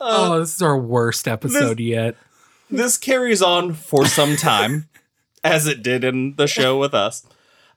Oh, 0.00 0.40
this 0.40 0.56
is 0.56 0.62
our 0.62 0.76
worst 0.78 1.28
episode 1.28 1.78
yet. 1.78 2.16
This 2.70 2.98
carries 2.98 3.40
on 3.42 3.72
for 3.74 4.06
some 4.06 4.36
time, 4.36 4.88
as 5.44 5.66
it 5.66 5.82
did 5.82 6.02
in 6.04 6.34
the 6.36 6.46
show 6.48 6.78
with 6.78 6.94
us, 6.94 7.24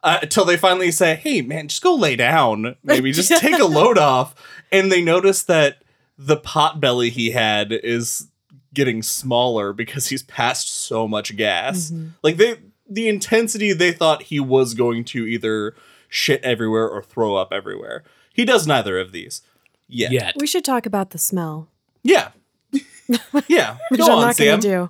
uh, 0.06 0.20
until 0.22 0.46
they 0.46 0.56
finally 0.56 0.92
say, 0.92 1.16
"Hey, 1.16 1.42
man, 1.42 1.68
just 1.68 1.82
go 1.84 1.94
lay 1.96 2.16
down. 2.16 2.78
Maybe 2.84 3.12
just 3.12 3.30
take 3.42 3.60
a 3.60 3.66
load 3.66 3.98
off." 3.98 4.36
And 4.72 4.90
they 4.92 5.02
notice 5.02 5.44
that 5.44 5.84
the 6.18 6.38
pot 6.38 6.80
belly 6.80 7.10
he 7.10 7.32
had 7.32 7.74
is 7.74 8.28
getting 8.74 9.02
smaller 9.04 9.74
because 9.74 10.08
he's 10.08 10.24
passed 10.24 10.70
so 10.70 11.08
much 11.08 11.36
gas. 11.36 11.92
Like 12.24 12.38
they, 12.38 12.58
the 12.90 13.08
intensity 13.10 13.74
they 13.74 13.92
thought 13.92 14.24
he 14.24 14.40
was 14.40 14.74
going 14.74 15.04
to 15.06 15.26
either 15.26 15.76
shit 16.10 16.42
everywhere 16.44 16.88
or 16.90 17.02
throw 17.02 17.36
up 17.36 17.52
everywhere. 17.52 18.04
He 18.34 18.46
does 18.46 18.68
neither 18.68 19.00
of 19.00 19.12
these. 19.12 19.42
Yet. 19.88 20.12
Yet. 20.12 20.36
we 20.40 20.48
should 20.48 20.66
talk 20.66 20.86
about 20.86 21.12
the 21.12 21.18
smell, 21.18 21.68
Yeah. 22.04 22.30
Yeah. 23.48 23.78
which 23.90 24.00
Go 24.00 24.08
I'm 24.08 24.12
on, 24.14 24.22
not 24.22 24.36
Sam. 24.36 24.60
do. 24.60 24.90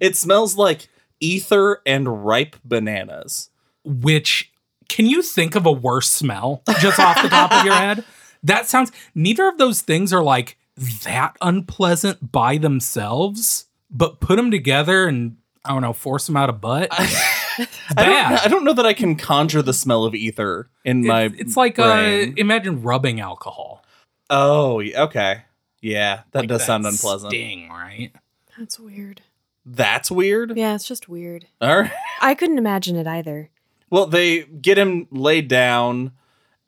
It 0.00 0.16
smells 0.16 0.56
like 0.56 0.88
ether 1.20 1.80
and 1.84 2.24
ripe 2.24 2.56
bananas. 2.64 3.50
which 3.84 4.52
can 4.88 5.06
you 5.06 5.22
think 5.22 5.54
of 5.54 5.66
a 5.66 5.72
worse 5.72 6.08
smell 6.08 6.62
just 6.80 6.98
off 6.98 7.22
the 7.22 7.28
top 7.28 7.52
of 7.52 7.64
your 7.64 7.74
head? 7.74 8.04
That 8.42 8.66
sounds 8.66 8.92
neither 9.14 9.48
of 9.48 9.58
those 9.58 9.82
things 9.82 10.12
are 10.12 10.22
like 10.22 10.56
that 11.04 11.36
unpleasant 11.40 12.30
by 12.32 12.58
themselves, 12.58 13.66
but 13.90 14.20
put 14.20 14.36
them 14.36 14.50
together 14.50 15.06
and 15.06 15.36
I 15.64 15.70
don't 15.70 15.82
know, 15.82 15.92
force 15.92 16.26
them 16.26 16.36
out 16.36 16.48
of 16.48 16.60
butt. 16.60 16.88
I 17.58 17.66
don't, 17.96 17.96
bad. 17.96 18.40
I 18.44 18.48
don't 18.48 18.64
know 18.64 18.74
that 18.74 18.86
I 18.86 18.92
can 18.92 19.16
conjure 19.16 19.62
the 19.62 19.72
smell 19.72 20.04
of 20.04 20.14
ether 20.14 20.68
in 20.84 21.06
my. 21.06 21.22
it's, 21.22 21.40
it's 21.40 21.56
like 21.56 21.78
uh, 21.78 22.26
imagine 22.36 22.82
rubbing 22.82 23.20
alcohol. 23.20 23.84
oh, 24.30 24.82
okay. 24.82 25.42
Yeah, 25.80 26.22
that 26.32 26.40
Like 26.40 26.48
does 26.48 26.64
sound 26.64 26.86
unpleasant. 26.86 27.30
Sting, 27.30 27.68
right? 27.68 28.10
That's 28.58 28.78
weird. 28.78 29.22
That's 29.64 30.10
weird. 30.10 30.56
Yeah, 30.56 30.74
it's 30.74 30.86
just 30.86 31.08
weird. 31.08 31.46
All 31.60 31.80
right. 31.82 31.92
I 32.20 32.34
couldn't 32.34 32.58
imagine 32.58 32.96
it 32.96 33.06
either. 33.06 33.50
Well, 33.90 34.06
they 34.06 34.44
get 34.44 34.78
him 34.78 35.06
laid 35.10 35.48
down 35.48 36.12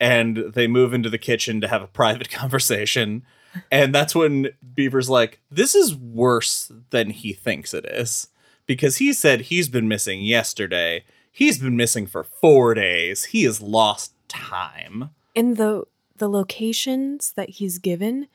and 0.01 0.37
they 0.55 0.67
move 0.67 0.95
into 0.95 1.11
the 1.11 1.19
kitchen 1.19 1.61
to 1.61 1.69
have 1.69 1.83
a 1.83 1.89
private 1.89 2.31
conversation. 2.31 3.25
And 3.71 3.95
that's 3.95 4.15
when 4.15 4.49
Beaver's 4.75 5.11
like, 5.11 5.41
This 5.51 5.75
is 5.75 5.97
worse 5.97 6.71
than 6.91 7.11
he 7.11 7.33
thinks 7.33 7.75
it 7.75 7.87
is. 7.87 8.29
Because 8.67 8.99
he 8.99 9.13
said 9.13 9.43
he's 9.43 9.69
been 9.69 9.89
missing 9.89 10.23
yesterday. 10.23 11.05
He's 11.33 11.59
been 11.59 11.77
missing 11.77 12.07
for 12.07 12.23
four 12.23 12.75
days. 12.75 13.25
He 13.27 13.45
has 13.45 13.63
lost 13.63 14.13
time. 14.29 15.11
And 15.35 15.57
the 15.57 15.85
the 16.17 16.29
locations 16.29 17.33
that 17.33 17.49
he's 17.49 17.79
given 17.79 18.27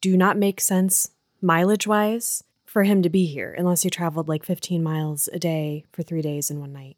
do 0.00 0.16
not 0.16 0.38
make 0.38 0.60
sense 0.60 1.10
mileage 1.40 1.86
wise 1.86 2.42
for 2.64 2.82
him 2.82 3.02
to 3.02 3.10
be 3.10 3.26
here 3.26 3.54
unless 3.56 3.82
he 3.82 3.90
traveled 3.90 4.28
like 4.28 4.44
15 4.44 4.82
miles 4.82 5.28
a 5.32 5.38
day 5.38 5.84
for 5.92 6.02
three 6.02 6.22
days 6.22 6.50
and 6.50 6.60
one 6.60 6.72
night. 6.72 6.96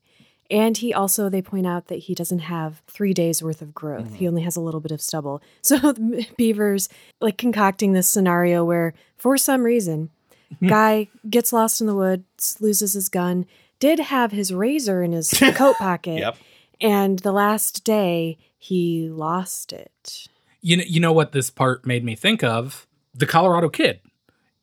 And 0.50 0.78
he 0.78 0.94
also, 0.94 1.28
they 1.28 1.42
point 1.42 1.66
out 1.66 1.88
that 1.88 1.96
he 1.96 2.14
doesn't 2.14 2.38
have 2.38 2.82
three 2.86 3.12
days 3.12 3.42
worth 3.42 3.60
of 3.60 3.74
growth. 3.74 4.14
He 4.14 4.26
only 4.26 4.42
has 4.42 4.56
a 4.56 4.60
little 4.60 4.80
bit 4.80 4.92
of 4.92 5.00
stubble. 5.02 5.42
So 5.62 5.94
Beaver's 6.38 6.88
like 7.20 7.36
concocting 7.36 7.92
this 7.92 8.08
scenario 8.08 8.64
where, 8.64 8.94
for 9.16 9.36
some 9.36 9.62
reason, 9.62 10.10
guy 10.66 11.08
gets 11.28 11.52
lost 11.52 11.80
in 11.80 11.86
the 11.86 11.94
woods, 11.94 12.56
loses 12.60 12.94
his 12.94 13.08
gun, 13.08 13.44
did 13.78 13.98
have 13.98 14.32
his 14.32 14.52
razor 14.52 15.02
in 15.02 15.12
his 15.12 15.30
coat 15.54 15.76
pocket. 15.76 16.18
Yep. 16.18 16.36
And 16.80 17.18
the 17.18 17.32
last 17.32 17.84
day, 17.84 18.38
he 18.56 19.10
lost 19.10 19.72
it. 19.72 20.28
You 20.60 20.78
know, 20.78 20.84
you 20.86 21.00
know 21.00 21.12
what 21.12 21.32
this 21.32 21.50
part 21.50 21.86
made 21.86 22.04
me 22.04 22.14
think 22.14 22.42
of? 22.42 22.86
The 23.14 23.26
Colorado 23.26 23.68
Kid. 23.68 24.00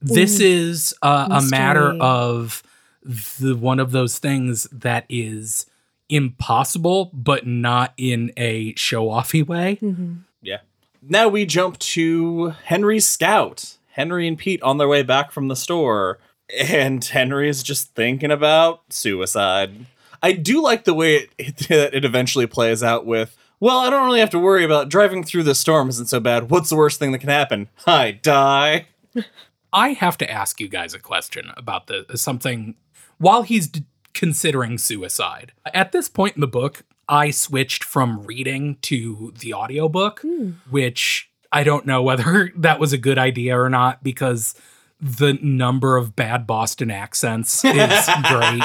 This 0.01 0.39
is 0.39 0.93
uh, 1.01 1.27
a 1.31 1.41
matter 1.49 1.91
of 1.99 2.63
the 3.03 3.55
one 3.55 3.79
of 3.79 3.91
those 3.91 4.19
things 4.19 4.67
that 4.71 5.05
is 5.09 5.65
impossible, 6.09 7.11
but 7.13 7.45
not 7.47 7.93
in 7.97 8.31
a 8.37 8.73
show 8.75 9.07
offy 9.07 9.45
way. 9.45 9.79
Mm-hmm. 9.81 10.13
Yeah. 10.41 10.59
Now 11.01 11.27
we 11.27 11.45
jump 11.45 11.77
to 11.79 12.49
Henry's 12.65 13.07
scout. 13.07 13.77
Henry 13.91 14.27
and 14.27 14.37
Pete 14.37 14.61
on 14.61 14.77
their 14.77 14.87
way 14.87 15.03
back 15.03 15.31
from 15.31 15.47
the 15.47 15.55
store. 15.55 16.19
And 16.69 17.03
Henry 17.03 17.49
is 17.49 17.63
just 17.63 17.95
thinking 17.95 18.31
about 18.31 18.81
suicide. 18.89 19.85
I 20.21 20.33
do 20.33 20.61
like 20.61 20.83
the 20.83 20.93
way 20.93 21.29
it, 21.37 21.69
it, 21.69 21.93
it 21.93 22.05
eventually 22.05 22.47
plays 22.47 22.83
out 22.83 23.05
with, 23.05 23.37
well, 23.59 23.79
I 23.79 23.89
don't 23.89 24.05
really 24.05 24.19
have 24.19 24.29
to 24.31 24.39
worry 24.39 24.63
about 24.63 24.89
driving 24.89 25.23
through 25.23 25.43
the 25.43 25.55
storm 25.55 25.89
isn't 25.89 26.09
so 26.09 26.19
bad. 26.19 26.49
What's 26.49 26.69
the 26.69 26.75
worst 26.75 26.99
thing 26.99 27.11
that 27.13 27.19
can 27.19 27.29
happen? 27.29 27.69
I 27.87 28.11
die. 28.11 28.87
I 29.73 29.89
have 29.89 30.17
to 30.17 30.29
ask 30.29 30.59
you 30.59 30.67
guys 30.67 30.93
a 30.93 30.99
question 30.99 31.51
about 31.57 31.87
the 31.87 32.05
something 32.15 32.75
while 33.17 33.43
he's 33.43 33.67
d- 33.67 33.85
considering 34.15 34.79
suicide. 34.79 35.51
At 35.73 35.91
this 35.91 36.09
point 36.09 36.35
in 36.35 36.41
the 36.41 36.47
book, 36.47 36.83
I 37.07 37.29
switched 37.29 37.83
from 37.83 38.25
reading 38.25 38.77
to 38.83 39.33
the 39.39 39.53
audiobook, 39.53 40.21
hmm. 40.21 40.51
which 40.69 41.29
I 41.51 41.63
don't 41.63 41.85
know 41.85 42.01
whether 42.01 42.51
that 42.57 42.79
was 42.79 42.93
a 42.93 42.97
good 42.97 43.19
idea 43.19 43.59
or 43.59 43.69
not 43.69 44.03
because 44.03 44.55
the 44.99 45.33
number 45.41 45.97
of 45.97 46.15
bad 46.15 46.47
Boston 46.47 46.89
accents 46.89 47.63
is 47.63 47.73
great. 48.23 48.63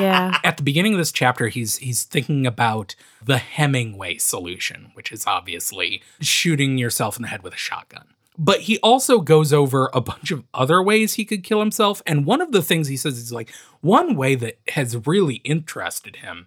Yeah. 0.00 0.38
At 0.44 0.56
the 0.56 0.62
beginning 0.62 0.94
of 0.94 0.98
this 0.98 1.12
chapter, 1.12 1.48
he's 1.48 1.76
he's 1.78 2.04
thinking 2.04 2.46
about 2.46 2.94
the 3.22 3.38
Hemingway 3.38 4.18
solution, 4.18 4.92
which 4.94 5.10
is 5.10 5.26
obviously 5.26 6.02
shooting 6.20 6.78
yourself 6.78 7.16
in 7.16 7.22
the 7.22 7.28
head 7.28 7.42
with 7.42 7.52
a 7.52 7.58
shotgun. 7.58 8.06
But 8.38 8.62
he 8.62 8.78
also 8.78 9.20
goes 9.20 9.52
over 9.52 9.90
a 9.94 10.00
bunch 10.00 10.30
of 10.30 10.44
other 10.52 10.82
ways 10.82 11.14
he 11.14 11.24
could 11.24 11.42
kill 11.42 11.60
himself. 11.60 12.02
And 12.06 12.26
one 12.26 12.40
of 12.40 12.52
the 12.52 12.62
things 12.62 12.88
he 12.88 12.96
says 12.96 13.18
is 13.18 13.32
like, 13.32 13.50
one 13.80 14.16
way 14.16 14.34
that 14.34 14.58
has 14.68 15.06
really 15.06 15.36
interested 15.36 16.16
him 16.16 16.46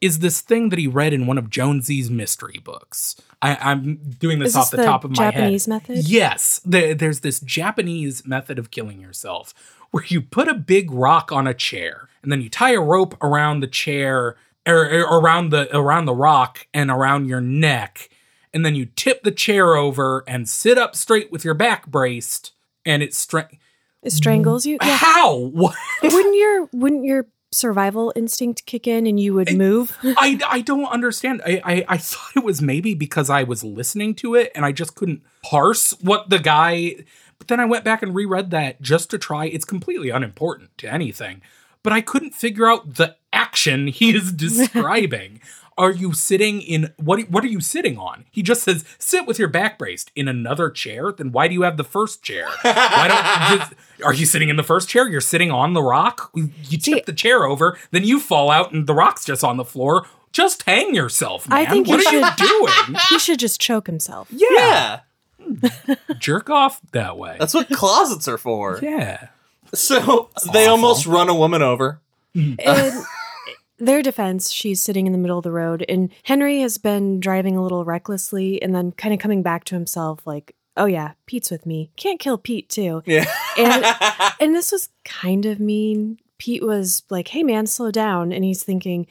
is 0.00 0.18
this 0.18 0.40
thing 0.40 0.68
that 0.68 0.78
he 0.78 0.86
read 0.86 1.12
in 1.12 1.26
one 1.26 1.38
of 1.38 1.50
Jonesy's 1.50 2.10
mystery 2.10 2.60
books. 2.62 3.16
I, 3.40 3.56
I'm 3.56 3.96
doing 4.18 4.38
this 4.38 4.50
Is 4.50 4.56
off 4.56 4.70
the, 4.70 4.76
the 4.78 4.84
top 4.84 5.04
of 5.04 5.16
my 5.16 5.24
head. 5.24 5.34
Japanese 5.34 5.66
method? 5.66 6.08
Yes. 6.08 6.60
The, 6.64 6.92
there's 6.92 7.20
this 7.20 7.40
Japanese 7.40 8.26
method 8.26 8.58
of 8.58 8.70
killing 8.70 9.00
yourself 9.00 9.54
where 9.90 10.04
you 10.06 10.20
put 10.20 10.48
a 10.48 10.54
big 10.54 10.90
rock 10.90 11.32
on 11.32 11.46
a 11.46 11.54
chair 11.54 12.08
and 12.22 12.30
then 12.30 12.40
you 12.40 12.50
tie 12.50 12.72
a 12.72 12.80
rope 12.80 13.16
around 13.22 13.60
the 13.60 13.66
chair 13.66 14.36
or, 14.66 15.04
or 15.04 15.20
around 15.20 15.50
the 15.50 15.74
around 15.74 16.04
the 16.06 16.14
rock 16.14 16.66
and 16.74 16.90
around 16.90 17.26
your 17.26 17.40
neck 17.40 18.10
and 18.56 18.64
then 18.64 18.74
you 18.74 18.86
tip 18.86 19.22
the 19.22 19.30
chair 19.30 19.76
over 19.76 20.24
and 20.26 20.48
sit 20.48 20.78
up 20.78 20.96
straight 20.96 21.30
with 21.30 21.44
your 21.44 21.52
back 21.52 21.86
braced 21.86 22.52
and 22.86 23.02
it 23.02 23.10
It 24.02 24.12
strangles 24.12 24.64
you. 24.64 24.78
Yeah. 24.80 24.96
how 24.96 25.36
what? 25.36 25.76
wouldn't 26.02 26.36
your 26.36 26.68
wouldn't 26.72 27.04
your 27.04 27.26
survival 27.52 28.14
instinct 28.16 28.64
kick 28.64 28.86
in 28.86 29.06
and 29.06 29.20
you 29.20 29.34
would 29.34 29.54
move? 29.54 29.94
I, 30.02 30.40
I 30.48 30.62
don't 30.62 30.86
understand. 30.86 31.42
I, 31.44 31.60
I, 31.62 31.84
I 31.86 31.98
thought 31.98 32.34
it 32.34 32.44
was 32.44 32.62
maybe 32.62 32.94
because 32.94 33.28
I 33.28 33.42
was 33.42 33.62
listening 33.62 34.14
to 34.16 34.34
it 34.34 34.52
and 34.54 34.64
I 34.64 34.72
just 34.72 34.94
couldn't 34.94 35.20
parse 35.42 35.90
what 36.00 36.30
the 36.30 36.38
guy. 36.38 37.04
But 37.38 37.48
then 37.48 37.60
I 37.60 37.66
went 37.66 37.84
back 37.84 38.02
and 38.02 38.14
reread 38.14 38.50
that 38.52 38.80
just 38.80 39.10
to 39.10 39.18
try. 39.18 39.44
It's 39.48 39.66
completely 39.66 40.08
unimportant 40.08 40.70
to 40.78 40.90
anything, 40.90 41.42
but 41.82 41.92
I 41.92 42.00
couldn't 42.00 42.34
figure 42.34 42.66
out 42.66 42.94
the 42.94 43.16
action 43.34 43.88
he 43.88 44.16
is 44.16 44.32
describing. 44.46 45.42
Are 45.78 45.90
you 45.92 46.12
sitting 46.14 46.62
in 46.62 46.92
what? 46.96 47.30
What 47.30 47.44
are 47.44 47.48
you 47.48 47.60
sitting 47.60 47.98
on? 47.98 48.24
He 48.30 48.42
just 48.42 48.62
says, 48.62 48.84
"Sit 48.98 49.26
with 49.26 49.38
your 49.38 49.48
back 49.48 49.78
braced 49.78 50.10
in 50.16 50.26
another 50.28 50.70
chair." 50.70 51.12
Then 51.12 51.32
why 51.32 51.48
do 51.48 51.54
you 51.54 51.62
have 51.62 51.76
the 51.76 51.84
first 51.84 52.22
chair? 52.22 52.46
Why 52.62 53.08
don't? 53.08 53.58
just- 53.60 53.72
are 54.04 54.14
you 54.14 54.24
sitting 54.26 54.48
in 54.48 54.56
the 54.56 54.62
first 54.62 54.88
chair? 54.88 55.06
You're 55.08 55.20
sitting 55.20 55.50
on 55.50 55.72
the 55.74 55.82
rock. 55.82 56.30
You 56.34 56.78
tip 56.78 57.04
the 57.06 57.12
chair 57.12 57.44
over, 57.44 57.78
then 57.90 58.04
you 58.04 58.20
fall 58.20 58.50
out, 58.50 58.72
and 58.72 58.86
the 58.86 58.94
rock's 58.94 59.24
just 59.24 59.42
on 59.44 59.56
the 59.58 59.64
floor. 59.64 60.06
Just 60.32 60.62
hang 60.64 60.94
yourself, 60.94 61.48
man. 61.48 61.58
I 61.66 61.70
think 61.70 61.88
what 61.88 62.00
you 62.12 62.20
are 62.22 62.30
you 62.30 62.36
doing? 62.36 63.00
he 63.10 63.18
should 63.18 63.38
just 63.38 63.58
choke 63.60 63.86
himself. 63.86 64.28
Yeah, 64.30 64.48
Yeah. 64.52 65.00
Hmm. 65.42 65.92
jerk 66.18 66.50
off 66.50 66.80
that 66.92 67.16
way. 67.16 67.36
That's 67.38 67.54
what 67.54 67.68
closets 67.70 68.28
are 68.28 68.36
for. 68.38 68.78
yeah. 68.82 69.28
So 69.74 70.30
they 70.52 70.66
almost 70.66 71.06
run 71.06 71.28
a 71.28 71.34
woman 71.34 71.60
over. 71.62 72.00
In 72.34 72.56
their 73.78 74.02
defense, 74.02 74.50
she's 74.50 74.82
sitting 74.82 75.06
in 75.06 75.12
the 75.12 75.18
middle 75.18 75.38
of 75.38 75.44
the 75.44 75.52
road, 75.52 75.84
and 75.88 76.10
Henry 76.22 76.60
has 76.60 76.78
been 76.78 77.20
driving 77.20 77.56
a 77.56 77.62
little 77.62 77.84
recklessly 77.84 78.60
and 78.62 78.74
then 78.74 78.92
kind 78.92 79.12
of 79.12 79.20
coming 79.20 79.42
back 79.42 79.64
to 79.64 79.74
himself, 79.74 80.26
like, 80.26 80.54
oh 80.76 80.86
yeah, 80.86 81.12
Pete's 81.26 81.50
with 81.50 81.66
me. 81.66 81.90
Can't 81.96 82.20
kill 82.20 82.38
Pete, 82.38 82.68
too. 82.68 83.02
Yeah. 83.06 83.26
And, 83.58 83.84
and 84.40 84.54
this 84.54 84.72
was 84.72 84.88
kind 85.04 85.46
of 85.46 85.60
mean. 85.60 86.18
Pete 86.38 86.62
was 86.62 87.02
like, 87.08 87.28
hey 87.28 87.42
man, 87.42 87.66
slow 87.66 87.90
down. 87.90 88.30
And 88.32 88.44
he's 88.44 88.62
thinking, 88.62 89.06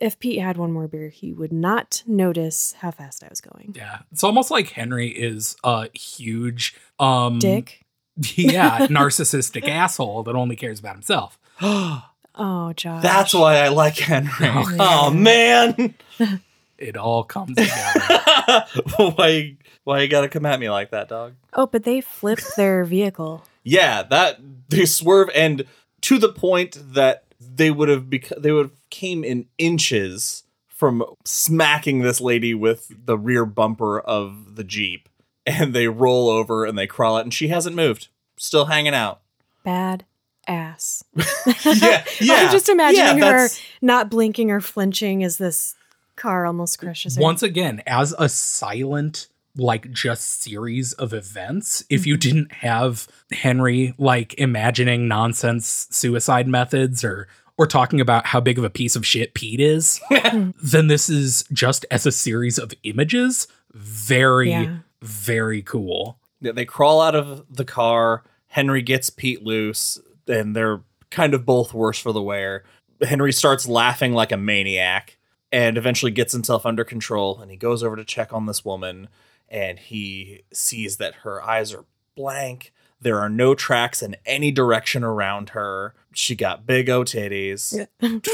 if 0.00 0.18
Pete 0.18 0.40
had 0.40 0.56
one 0.56 0.72
more 0.72 0.88
beer, 0.88 1.08
he 1.08 1.32
would 1.32 1.52
not 1.52 2.02
notice 2.06 2.74
how 2.78 2.90
fast 2.90 3.22
I 3.22 3.28
was 3.28 3.40
going. 3.40 3.74
Yeah. 3.76 4.00
It's 4.10 4.24
almost 4.24 4.50
like 4.50 4.70
Henry 4.70 5.08
is 5.08 5.56
a 5.62 5.88
huge 5.96 6.76
um 6.98 7.38
Dick. 7.38 7.80
Yeah, 8.36 8.86
narcissistic 8.86 9.68
asshole 9.68 10.22
that 10.24 10.36
only 10.36 10.54
cares 10.56 10.78
about 10.78 10.94
himself. 10.94 11.38
Oh, 12.34 12.72
Josh. 12.72 13.02
That's 13.02 13.32
why 13.34 13.58
I 13.58 13.68
like 13.68 13.96
Henry. 13.96 14.30
Oh, 14.40 14.76
Oh, 14.78 15.10
man. 15.10 15.94
It 16.76 16.96
all 16.96 17.22
comes 17.22 17.56
together. 17.56 18.64
why 19.14 19.56
why 19.84 20.00
you 20.02 20.08
gotta 20.08 20.28
come 20.28 20.44
at 20.44 20.58
me 20.58 20.68
like 20.68 20.90
that, 20.90 21.08
dog? 21.08 21.34
Oh, 21.52 21.66
but 21.66 21.84
they 21.84 22.00
flip 22.00 22.40
their 22.56 22.84
vehicle. 22.84 23.44
Yeah, 23.62 24.02
that 24.02 24.40
they 24.68 24.84
swerve 24.84 25.30
and 25.36 25.64
to 26.02 26.18
the 26.18 26.32
point 26.32 26.76
that 26.94 27.24
they 27.40 27.70
would 27.70 27.88
have 27.88 28.10
bec- 28.10 28.32
they 28.36 28.50
would 28.50 28.66
have 28.66 28.90
came 28.90 29.22
in 29.22 29.46
inches 29.56 30.42
from 30.66 31.04
smacking 31.24 32.00
this 32.00 32.20
lady 32.20 32.54
with 32.54 32.90
the 33.06 33.16
rear 33.16 33.46
bumper 33.46 34.00
of 34.00 34.56
the 34.56 34.64
Jeep. 34.64 35.08
And 35.46 35.74
they 35.74 35.86
roll 35.88 36.28
over 36.28 36.64
and 36.64 36.76
they 36.76 36.88
crawl 36.88 37.16
out 37.16 37.24
and 37.24 37.32
she 37.32 37.48
hasn't 37.48 37.76
moved. 37.76 38.08
Still 38.36 38.64
hanging 38.64 38.94
out. 38.94 39.20
Bad 39.62 40.04
ass. 40.46 41.04
Yeah, 41.64 42.04
yeah. 42.20 42.34
I'm 42.34 42.52
just 42.52 42.68
imagining 42.68 43.18
yeah, 43.18 43.32
her 43.32 43.48
not 43.82 44.10
blinking 44.10 44.50
or 44.50 44.60
flinching 44.60 45.22
as 45.22 45.38
this 45.38 45.74
car 46.16 46.46
almost 46.46 46.78
crushes 46.78 47.16
her. 47.16 47.22
Once 47.22 47.42
again, 47.42 47.82
as 47.86 48.14
a 48.18 48.28
silent, 48.28 49.28
like 49.56 49.90
just 49.92 50.42
series 50.42 50.92
of 50.94 51.12
events, 51.12 51.84
if 51.88 52.06
you 52.06 52.14
mm-hmm. 52.14 52.20
didn't 52.20 52.52
have 52.52 53.06
Henry 53.30 53.94
like 53.98 54.34
imagining 54.34 55.08
nonsense 55.08 55.86
suicide 55.90 56.48
methods 56.48 57.04
or 57.04 57.28
or 57.56 57.66
talking 57.66 58.00
about 58.00 58.26
how 58.26 58.40
big 58.40 58.58
of 58.58 58.64
a 58.64 58.70
piece 58.70 58.96
of 58.96 59.06
shit 59.06 59.34
Pete 59.34 59.60
is, 59.60 60.00
hmm. 60.10 60.50
then 60.62 60.88
this 60.88 61.08
is 61.08 61.44
just 61.52 61.86
as 61.90 62.04
a 62.04 62.12
series 62.12 62.58
of 62.58 62.72
images, 62.82 63.46
very, 63.72 64.50
Yeah. 64.50 64.78
very 65.02 65.62
cool. 65.62 66.18
Yeah, 66.40 66.52
they 66.52 66.64
crawl 66.64 67.00
out 67.00 67.14
of 67.14 67.44
the 67.48 67.64
car. 67.64 68.24
Henry 68.48 68.82
gets 68.82 69.08
Pete 69.08 69.44
loose, 69.44 70.00
and 70.26 70.54
they're 70.54 70.80
kind 71.10 71.34
of 71.34 71.44
both 71.46 71.72
worse 71.74 71.98
for 71.98 72.12
the 72.12 72.22
wear. 72.22 72.64
Henry 73.02 73.32
starts 73.32 73.68
laughing 73.68 74.12
like 74.12 74.32
a 74.32 74.36
maniac 74.36 75.18
and 75.52 75.76
eventually 75.78 76.10
gets 76.10 76.32
himself 76.32 76.64
under 76.66 76.84
control. 76.84 77.38
And 77.40 77.50
he 77.50 77.56
goes 77.56 77.82
over 77.82 77.96
to 77.96 78.04
check 78.04 78.32
on 78.32 78.46
this 78.46 78.64
woman, 78.64 79.08
and 79.48 79.78
he 79.78 80.42
sees 80.52 80.96
that 80.96 81.14
her 81.16 81.42
eyes 81.42 81.72
are 81.72 81.84
blank. 82.16 82.72
There 83.00 83.18
are 83.20 83.28
no 83.28 83.54
tracks 83.54 84.02
in 84.02 84.16
any 84.24 84.50
direction 84.50 85.04
around 85.04 85.50
her. 85.50 85.94
She 86.12 86.34
got 86.34 86.66
big 86.66 86.88
O 86.88 87.02
titties. 87.02 87.86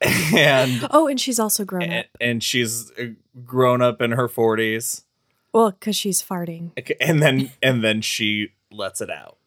and 0.00 0.86
Oh, 0.90 1.06
and 1.08 1.20
she's 1.20 1.38
also 1.38 1.64
grown 1.64 1.82
and, 1.84 1.94
up. 2.00 2.06
and 2.20 2.42
she's 2.42 2.90
uh, 2.98 3.06
grown 3.44 3.80
up 3.80 4.02
in 4.02 4.12
her 4.12 4.28
40s. 4.28 5.04
Well, 5.52 5.70
because 5.70 5.96
she's 5.96 6.22
farting. 6.22 6.72
And 7.00 7.22
then 7.22 7.50
and 7.62 7.82
then 7.82 8.02
she 8.02 8.48
lets 8.70 9.00
it 9.00 9.10
out. 9.10 9.38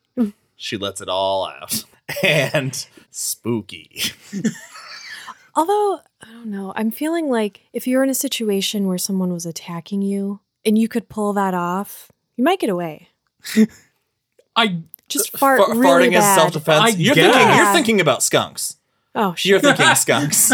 She 0.62 0.78
lets 0.78 1.02
it 1.02 1.10
all 1.10 1.48
out. 1.48 1.84
And 2.24 2.88
spooky. 3.12 4.02
Although, 5.56 6.00
I 6.24 6.32
don't 6.32 6.48
know. 6.48 6.74
I'm 6.76 6.90
feeling 6.90 7.30
like 7.30 7.62
if 7.72 7.86
you're 7.88 8.04
in 8.04 8.10
a 8.10 8.16
situation 8.16 8.88
where 8.88 8.98
someone 8.98 9.32
was 9.32 9.46
attacking 9.46 10.02
you 10.02 10.40
and 10.66 10.76
you 10.76 10.88
could 10.88 11.08
pull 11.08 11.34
that 11.34 11.54
off, 11.54 12.12
you 12.36 12.44
might 12.44 12.60
get 12.60 12.72
away. 12.72 13.10
I 14.56 14.82
Just 15.08 15.36
uh, 15.36 15.38
fart 15.38 15.60
Far- 15.60 15.76
really 15.76 16.08
farting 16.08 16.14
as 16.16 16.24
bad. 16.24 16.36
self-defense. 16.40 16.84
I 16.84 16.88
you're 16.98 17.14
guess. 17.16 17.36
thinking 17.36 17.58
you're 17.58 17.74
thinking 17.74 18.02
about 18.02 18.24
skunks. 18.24 18.78
Oh, 19.16 19.36
shit. 19.36 19.50
You're 19.52 19.60
thinking 19.60 19.86
skunks. 19.96 20.52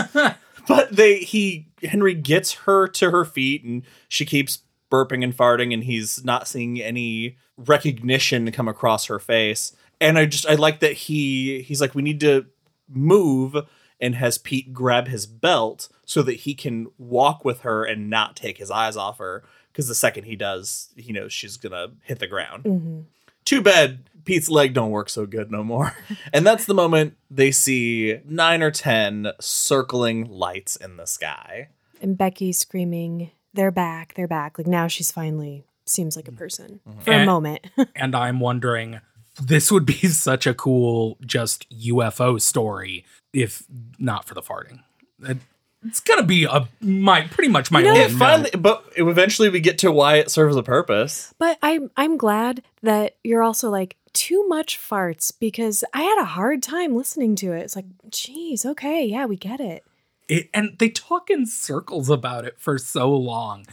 But 0.68 0.96
they 0.96 1.20
he 1.20 1.68
Henry 1.84 2.16
gets 2.16 2.54
her 2.66 2.88
to 2.90 3.12
her 3.12 3.24
feet 3.26 3.64
and 3.64 3.84
she 4.08 4.26
keeps 4.26 4.60
burping 4.92 5.24
and 5.24 5.36
farting 5.36 5.74
and 5.74 5.84
he's 5.84 6.24
not 6.26 6.48
seeing 6.48 6.82
any 6.82 7.38
recognition 7.58 8.52
come 8.52 8.68
across 8.68 9.06
her 9.06 9.20
face. 9.20 9.74
And 10.02 10.18
I 10.18 10.26
just 10.26 10.46
I 10.48 10.56
like 10.56 10.80
that 10.82 10.94
he 10.94 11.62
he's 11.62 11.82
like 11.82 11.96
we 11.96 12.02
need 12.02 12.20
to 12.22 12.46
move 12.90 13.56
and 14.00 14.16
has 14.16 14.38
Pete 14.38 14.74
grab 14.74 15.08
his 15.08 15.26
belt 15.26 15.88
so 16.06 16.22
that 16.24 16.34
he 16.34 16.54
can 16.54 16.88
walk 16.98 17.46
with 17.46 17.62
her 17.62 17.84
and 17.86 18.10
not 18.10 18.36
take 18.36 18.58
his 18.58 18.70
eyes 18.70 18.98
off 18.98 19.18
her 19.20 19.44
because 19.72 19.88
the 19.88 19.96
second 19.96 20.26
he 20.26 20.36
does, 20.36 20.90
he 20.96 21.12
knows 21.12 21.34
she's 21.34 21.58
going 21.58 21.72
to 21.72 21.92
hit 22.04 22.20
the 22.20 22.28
ground 22.28 22.64
Mhm. 22.66 23.06
too 23.46 23.62
bad 23.62 24.10
Pete's 24.26 24.50
leg 24.50 24.74
don't 24.74 24.90
work 24.92 25.08
so 25.10 25.26
good 25.26 25.52
no 25.52 25.64
more. 25.64 25.96
And 26.34 26.46
that's 26.46 26.66
the 26.66 26.74
moment 26.74 27.16
they 27.30 27.52
see 27.52 28.20
nine 28.26 28.62
or 28.64 28.72
ten 28.72 29.28
circling 29.40 30.26
lights 30.30 30.76
in 30.76 30.98
the 30.98 31.06
sky. 31.06 31.70
And 32.02 32.18
Becky 32.18 32.52
screaming, 32.52 33.32
they're 33.54 33.72
back, 33.72 34.14
they're 34.16 34.28
back. 34.28 34.58
Like 34.58 34.68
now 34.68 34.88
she's 34.88 35.12
finally 35.12 35.64
seems 35.86 36.16
like 36.16 36.28
a 36.28 36.32
person 36.32 36.80
Mm-hmm. 36.88 37.00
for 37.02 37.12
a 37.14 37.26
moment. 37.26 37.62
and 37.96 38.16
I'm 38.16 38.40
wondering 38.40 39.00
this 39.42 39.72
would 39.72 39.86
be 39.86 39.94
such 40.08 40.46
a 40.48 40.54
cool 40.54 41.18
just 41.26 41.70
UFO 41.72 42.40
story 42.42 43.06
if 43.34 43.64
not 44.00 44.26
for 44.26 44.34
the 44.34 44.42
farting. 44.42 44.80
It- 45.24 45.38
It's 45.86 46.00
gonna 46.00 46.24
be 46.24 46.46
a 46.46 46.68
my 46.82 47.22
pretty 47.28 47.50
much 47.50 47.70
my 47.70 47.80
You 47.80 47.86
know- 47.86 47.92
only 47.92 48.04
It 48.06 48.12
finally, 48.12 48.50
but 48.58 48.84
eventually 48.96 49.50
we 49.50 49.60
get 49.60 49.78
to 49.80 49.92
why 49.92 50.16
it 50.16 50.32
serves 50.32 50.56
a 50.56 50.64
purpose. 50.64 51.34
but 51.38 51.58
I'm 51.62 51.92
I'm 51.96 52.18
glad 52.18 52.64
that 52.82 53.18
you're 53.24 53.44
also 53.44 53.70
like 53.70 53.96
too 54.14 54.48
much 54.48 54.80
farts 54.80 55.32
because 55.40 55.84
I 55.94 56.02
had 56.02 56.18
a 56.20 56.26
hard 56.26 56.64
time 56.64 56.96
listening 56.96 57.36
to 57.36 57.52
it. 57.52 57.60
It's 57.60 57.76
like, 57.76 57.86
geez, 58.10 58.66
okay, 58.66 59.06
yeah, 59.06 59.26
we 59.26 59.36
get 59.36 59.60
it. 59.60 59.84
It, 60.30 60.50
and 60.56 60.76
they 60.80 60.90
talk 60.90 61.30
in 61.30 61.46
circles 61.46 62.10
about 62.10 62.46
it 62.46 62.56
for 62.58 62.78
so 62.80 63.12
long 63.14 63.66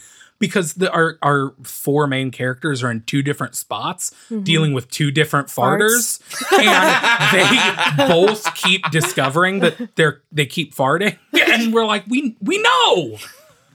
because 0.43 0.75
the, 0.75 0.91
our 0.91 1.19
our 1.23 1.55
four 1.63 2.09
main 2.09 2.33
characters 2.33 2.83
are 2.83 2.91
in 2.91 3.01
two 3.03 3.23
different 3.23 3.55
spots 3.55 4.11
mm-hmm. 4.25 4.43
dealing 4.43 4.75
with 4.75 4.91
two 4.91 5.13
different 5.13 5.49
farters 5.49 6.19
and 6.51 7.33
they 7.33 8.09
both 8.09 8.53
keep 8.57 8.83
discovering 8.91 9.61
that 9.61 9.95
they're 9.95 10.21
they 10.33 10.45
keep 10.45 10.75
farting 10.75 11.17
and 11.49 11.73
we're 11.73 11.87
like 11.87 12.05
we 12.09 12.37
we 12.43 12.61
know 12.61 13.17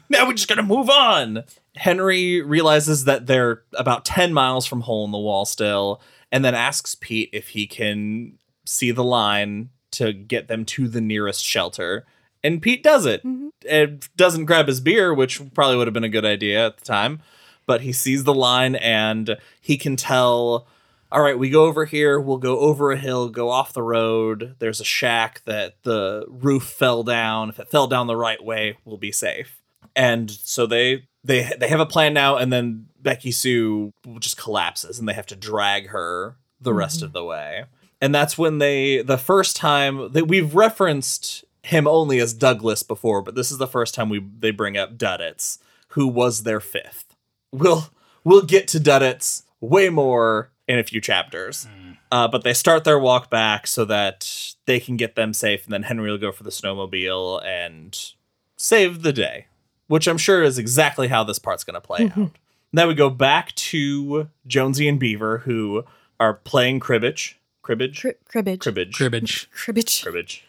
Now 0.09 0.25
we're 0.25 0.33
just 0.33 0.47
gotta 0.47 0.63
move 0.63 0.89
on. 0.89 1.43
Henry 1.75 2.41
realizes 2.41 3.05
that 3.05 3.27
they're 3.27 3.63
about 3.73 4.05
10 4.05 4.33
miles 4.33 4.65
from 4.65 4.81
Hole 4.81 5.05
in 5.05 5.11
the 5.11 5.17
Wall 5.17 5.45
still, 5.45 6.01
and 6.31 6.43
then 6.45 6.55
asks 6.55 6.95
Pete 6.95 7.29
if 7.33 7.49
he 7.49 7.67
can 7.67 8.37
see 8.65 8.91
the 8.91 9.03
line 9.03 9.69
to 9.91 10.13
get 10.13 10.47
them 10.47 10.65
to 10.65 10.87
the 10.87 11.01
nearest 11.01 11.43
shelter. 11.43 12.05
And 12.47 12.61
Pete 12.61 12.83
does 12.83 13.05
it. 13.05 13.23
Mm-hmm. 13.23 13.47
It 13.63 14.15
doesn't 14.15 14.45
grab 14.45 14.67
his 14.67 14.79
beer, 14.79 15.13
which 15.13 15.41
probably 15.53 15.77
would 15.77 15.87
have 15.87 15.93
been 15.93 16.03
a 16.03 16.09
good 16.09 16.25
idea 16.25 16.65
at 16.65 16.77
the 16.77 16.85
time, 16.85 17.21
but 17.65 17.81
he 17.81 17.91
sees 17.91 18.23
the 18.23 18.33
line 18.33 18.75
and 18.75 19.37
he 19.61 19.77
can 19.77 19.95
tell. 19.95 20.67
All 21.09 21.21
right, 21.21 21.39
we 21.39 21.49
go 21.49 21.65
over 21.65 21.85
here. 21.85 22.19
We'll 22.19 22.37
go 22.37 22.59
over 22.59 22.91
a 22.91 22.97
hill, 22.97 23.29
go 23.29 23.49
off 23.49 23.71
the 23.71 23.81
road. 23.81 24.55
There's 24.59 24.81
a 24.81 24.85
shack 24.85 25.41
that 25.45 25.83
the 25.83 26.25
roof 26.27 26.63
fell 26.63 27.03
down. 27.03 27.49
If 27.49 27.59
it 27.59 27.69
fell 27.69 27.87
down 27.87 28.07
the 28.07 28.15
right 28.17 28.43
way, 28.43 28.77
we'll 28.83 28.97
be 28.97 29.13
safe 29.13 29.61
and 29.97 30.29
so 30.31 30.65
they 30.65 31.03
they 31.25 31.51
they 31.59 31.67
have 31.67 31.81
a 31.81 31.85
plan 31.85 32.13
now 32.13 32.37
and 32.37 32.53
then 32.53 32.85
becky 33.01 33.31
sue 33.31 33.91
just 34.19 34.37
collapses 34.37 34.99
and 34.99 35.09
they 35.09 35.13
have 35.13 35.25
to 35.25 35.35
drag 35.35 35.87
her 35.87 36.37
the 36.61 36.73
rest 36.73 37.01
of 37.01 37.09
mm-hmm. 37.09 37.17
the 37.17 37.25
way 37.25 37.65
and 37.99 38.15
that's 38.15 38.37
when 38.37 38.59
they 38.59 39.01
the 39.01 39.17
first 39.17 39.57
time 39.57 40.13
that 40.13 40.27
we've 40.27 40.55
referenced 40.55 41.43
him 41.67 41.87
only 41.87 42.19
as 42.19 42.33
douglas 42.33 42.83
before 42.83 43.21
but 43.21 43.35
this 43.35 43.51
is 43.51 43.57
the 43.57 43.67
first 43.67 43.93
time 43.93 44.09
we 44.09 44.19
they 44.39 44.51
bring 44.51 44.77
up 44.77 44.97
duddits 44.97 45.59
who 45.89 46.07
was 46.07 46.43
their 46.43 46.59
fifth 46.59 47.15
we'll 47.51 47.89
we'll 48.23 48.41
get 48.41 48.67
to 48.67 48.79
duddits 48.79 49.43
way 49.61 49.89
more 49.89 50.51
in 50.67 50.79
a 50.79 50.83
few 50.83 51.01
chapters 51.01 51.67
uh, 52.11 52.27
but 52.27 52.43
they 52.43 52.53
start 52.53 52.83
their 52.85 52.99
walk 52.99 53.29
back 53.29 53.67
so 53.67 53.83
that 53.83 54.53
they 54.65 54.79
can 54.79 54.95
get 54.95 55.15
them 55.15 55.33
safe 55.33 55.65
and 55.65 55.73
then 55.73 55.83
henry 55.83 56.09
will 56.09 56.17
go 56.17 56.31
for 56.31 56.43
the 56.43 56.49
snowmobile 56.49 57.43
and 57.45 58.13
save 58.57 59.03
the 59.03 59.13
day, 59.13 59.45
which 59.87 60.07
I'm 60.07 60.17
sure 60.17 60.43
is 60.43 60.57
exactly 60.57 61.07
how 61.07 61.23
this 61.23 61.39
part's 61.39 61.63
going 61.63 61.75
to 61.75 61.81
play 61.81 62.11
out. 62.17 62.31
Now 62.73 62.87
we 62.87 62.95
go 62.95 63.09
back 63.09 63.55
to 63.55 64.29
Jonesy 64.45 64.87
and 64.89 64.99
Beaver, 64.99 65.39
who 65.39 65.85
are 66.19 66.33
playing 66.33 66.79
cribbage. 66.81 67.39
Cribbage? 67.61 68.01
Cri- 68.01 68.15
cribbage. 68.25 68.59
cribbage. 68.59 68.93
cribbage 68.93 69.49
Cribbage. 69.51 70.03
Cribbage. 70.03 70.43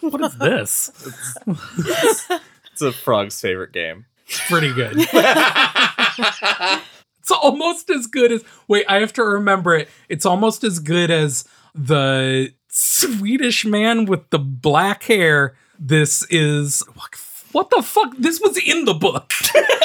What 0.00 0.20
is 0.22 0.38
this? 0.38 0.90
It's 2.72 2.82
a 2.82 2.92
frog's 2.92 3.40
favorite 3.40 3.72
game. 3.72 4.06
It's 4.26 4.40
pretty 4.48 4.72
good. 4.72 4.96
It's 7.28 7.30
almost 7.30 7.90
as 7.90 8.06
good 8.06 8.32
as 8.32 8.42
wait 8.68 8.86
i 8.88 9.00
have 9.00 9.12
to 9.12 9.22
remember 9.22 9.74
it. 9.74 9.90
It's 10.08 10.24
almost 10.24 10.64
as 10.64 10.78
good 10.78 11.10
as 11.10 11.44
the 11.74 12.54
swedish 12.68 13.66
man 13.66 14.06
with 14.06 14.30
the 14.30 14.38
black 14.38 15.02
hair. 15.02 15.54
This 15.78 16.26
is 16.30 16.82
what 17.52 17.68
the 17.68 17.82
fuck? 17.82 18.16
This 18.16 18.40
was 18.40 18.56
in 18.56 18.86
the 18.86 18.94
book. 18.94 19.32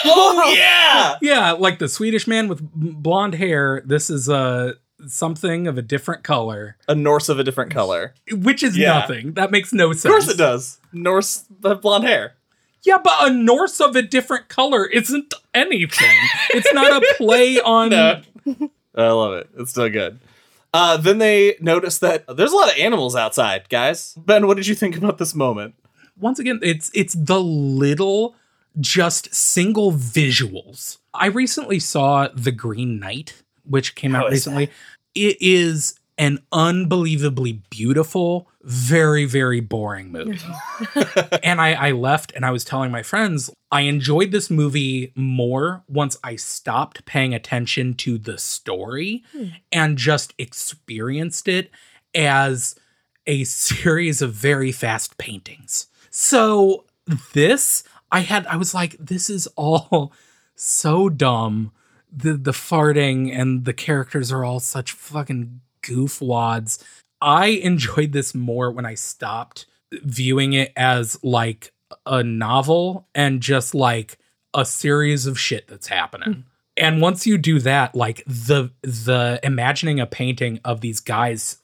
Oh, 0.06 0.54
yeah! 0.54 1.16
yeah 1.22 1.52
like 1.54 1.80
the 1.80 1.88
swedish 1.88 2.28
man 2.28 2.48
with 2.48 2.62
blonde 2.74 3.36
hair. 3.36 3.82
This 3.86 4.10
is 4.10 4.30
uh 4.30 4.74
something 5.08 5.68
of 5.68 5.78
a 5.78 5.82
different 5.82 6.24
color 6.24 6.78
A 6.88 6.96
Norse 6.96 7.30
of 7.30 7.40
a 7.40 7.44
different 7.44 7.72
color. 7.72 8.14
which 8.32 8.64
is 8.64 8.78
Yeah. 8.78 8.94
nothing 9.00 9.34
that 9.34 9.52
makes 9.52 9.74
no 9.74 9.92
sense 9.94 10.06
Of 10.06 10.12
course 10.12 10.30
it 10.30 10.38
does. 10.38 10.80
Norse 10.92 11.46
have 11.64 11.82
blonde 11.82 12.04
hair. 12.06 12.34
yeah 12.84 12.98
but 13.04 13.14
a 13.20 13.30
norse 13.34 13.80
of 13.80 13.96
a 13.96 14.02
different 14.02 14.50
color 14.50 14.86
isn't 14.86 15.34
anything 15.54 16.18
it's 16.52 16.74
not 16.74 16.92
a 17.02 17.14
play 17.18 17.60
on 17.60 17.90
No. 17.90 18.22
I 18.96 19.08
love 19.10 19.34
it. 19.34 19.50
It's 19.58 19.72
still 19.72 19.90
good. 19.90 20.20
Uh, 20.74 20.98
then 20.98 21.18
they 21.20 21.56
notice 21.60 21.98
that 22.00 22.26
there's 22.36 22.52
a 22.52 22.56
lot 22.56 22.72
of 22.72 22.78
animals 22.78 23.16
outside, 23.16 23.68
guys. 23.70 24.14
Ben, 24.18 24.46
what 24.48 24.58
did 24.58 24.68
you 24.68 24.76
think 24.76 24.96
about 24.98 25.18
this 25.18 25.34
moment? 25.36 25.76
once 26.20 26.38
again 26.38 26.60
it's 26.62 26.92
it's 26.94 27.16
the 27.16 27.42
little 27.42 28.36
just 28.80 29.34
single 29.34 29.92
visuals 29.92 31.00
i 31.12 31.26
recently 31.26 31.80
saw 31.80 32.28
the 32.36 32.52
green 32.52 33.00
knight 33.00 33.42
which 33.66 33.96
came 33.96 34.12
How 34.14 34.26
out 34.26 34.32
recently 34.32 34.70
it 35.16 35.38
is 35.42 36.00
an 36.18 36.40
unbelievably 36.52 37.62
beautiful 37.70 38.48
very 38.62 39.26
very 39.26 39.60
boring 39.60 40.12
movie 40.12 40.40
and 41.44 41.60
I, 41.60 41.74
I 41.74 41.92
left 41.92 42.32
and 42.36 42.46
i 42.46 42.52
was 42.52 42.64
telling 42.64 42.92
my 42.92 43.02
friends 43.02 43.50
i 43.72 43.82
enjoyed 43.82 44.32
this 44.32 44.50
movie 44.50 45.12
more 45.16 45.84
once 45.88 46.18
i 46.24 46.36
stopped 46.36 47.04
paying 47.06 47.34
attention 47.34 47.96
to 47.96 48.18
the 48.18 48.38
story 48.38 49.24
hmm. 49.34 49.48
and 49.72 49.98
just 49.98 50.34
experienced 50.38 51.48
it 51.48 51.72
as 52.16 52.76
a 53.26 53.44
series 53.44 54.22
of 54.22 54.34
very 54.34 54.72
fast 54.72 55.18
paintings. 55.18 55.88
So 56.10 56.86
this 57.34 57.84
I 58.12 58.20
had 58.20 58.46
I 58.48 58.58
was 58.58 58.74
like 58.74 58.96
this 59.00 59.30
is 59.30 59.48
all 59.56 60.14
so 60.56 61.10
dumb. 61.10 61.72
The 62.16 62.34
the 62.34 62.52
farting 62.52 63.36
and 63.36 63.66
the 63.66 63.74
characters 63.74 64.32
are 64.32 64.44
all 64.46 64.60
such 64.60 64.92
fucking 64.92 65.62
goofwads. 65.82 66.84
I 67.22 67.48
enjoyed 67.48 68.12
this 68.12 68.36
more 68.36 68.72
when 68.72 68.86
I 68.86 68.96
stopped 68.96 69.66
viewing 69.92 70.54
it 70.54 70.74
as 70.76 71.22
like 71.24 71.72
a 72.06 72.24
novel 72.24 73.08
and 73.14 73.42
just 73.42 73.76
like 73.76 74.18
a 74.54 74.66
series 74.66 75.26
of 75.26 75.40
shit 75.40 75.68
that's 75.68 75.88
happening. 75.88 76.34
Hmm. 76.34 76.42
And 76.76 77.02
once 77.02 77.28
you 77.28 77.38
do 77.38 77.60
that, 77.60 77.96
like 77.96 78.24
the 78.26 78.72
the 78.82 79.40
imagining 79.44 80.00
a 80.00 80.08
painting 80.08 80.60
of 80.66 80.82
these 80.82 81.00
guys 81.00 81.58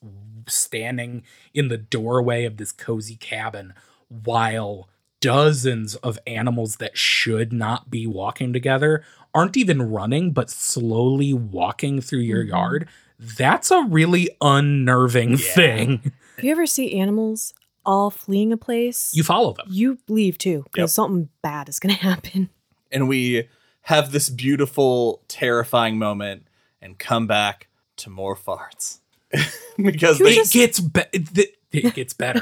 standing 0.47 1.23
in 1.53 1.67
the 1.67 1.77
doorway 1.77 2.45
of 2.45 2.57
this 2.57 2.71
cozy 2.71 3.15
cabin 3.15 3.73
while 4.07 4.87
dozens 5.21 5.95
of 5.95 6.17
animals 6.25 6.77
that 6.77 6.97
should 6.97 7.51
not 7.51 7.89
be 7.89 8.07
walking 8.07 8.53
together 8.53 9.03
aren't 9.33 9.57
even 9.57 9.81
running, 9.81 10.31
but 10.31 10.49
slowly 10.49 11.33
walking 11.33 12.01
through 12.01 12.19
your 12.21 12.43
Mhm. 12.43 12.49
yard, 12.49 12.89
that's 13.19 13.69
a 13.71 13.83
really 13.83 14.29
unnerving 14.41 15.31
Yeah. 15.31 15.53
thing. 15.53 16.11
If 16.37 16.45
you 16.45 16.51
ever 16.51 16.65
see 16.67 16.97
animals 16.97 17.53
all 17.85 18.09
fleeing 18.09 18.53
a 18.53 18.57
place, 18.57 19.11
You 19.13 19.23
follow 19.23 19.51
them. 19.53 19.65
you 19.69 19.97
leave 20.07 20.37
too 20.37 20.63
because 20.71 20.91
Yep. 20.91 20.95
something 20.95 21.29
bad 21.41 21.67
is 21.67 21.79
going 21.79 21.93
to 21.95 22.01
happen. 22.01 22.49
and 22.91 23.07
we 23.09 23.47
have 23.83 24.11
this 24.11 24.29
beautiful, 24.29 25.21
terrifying 25.27 25.97
moment 25.97 26.47
and 26.81 26.97
come 26.97 27.27
back 27.27 27.67
to 27.97 28.09
more 28.09 28.35
farts. 28.37 28.99
because 29.77 30.17
they 30.19 30.35
just- 30.35 30.55
it 30.55 30.57
gets 30.59 30.79
be- 30.79 31.19
th- 31.19 31.55
it 31.71 31.93
gets 31.93 32.13
better. 32.13 32.41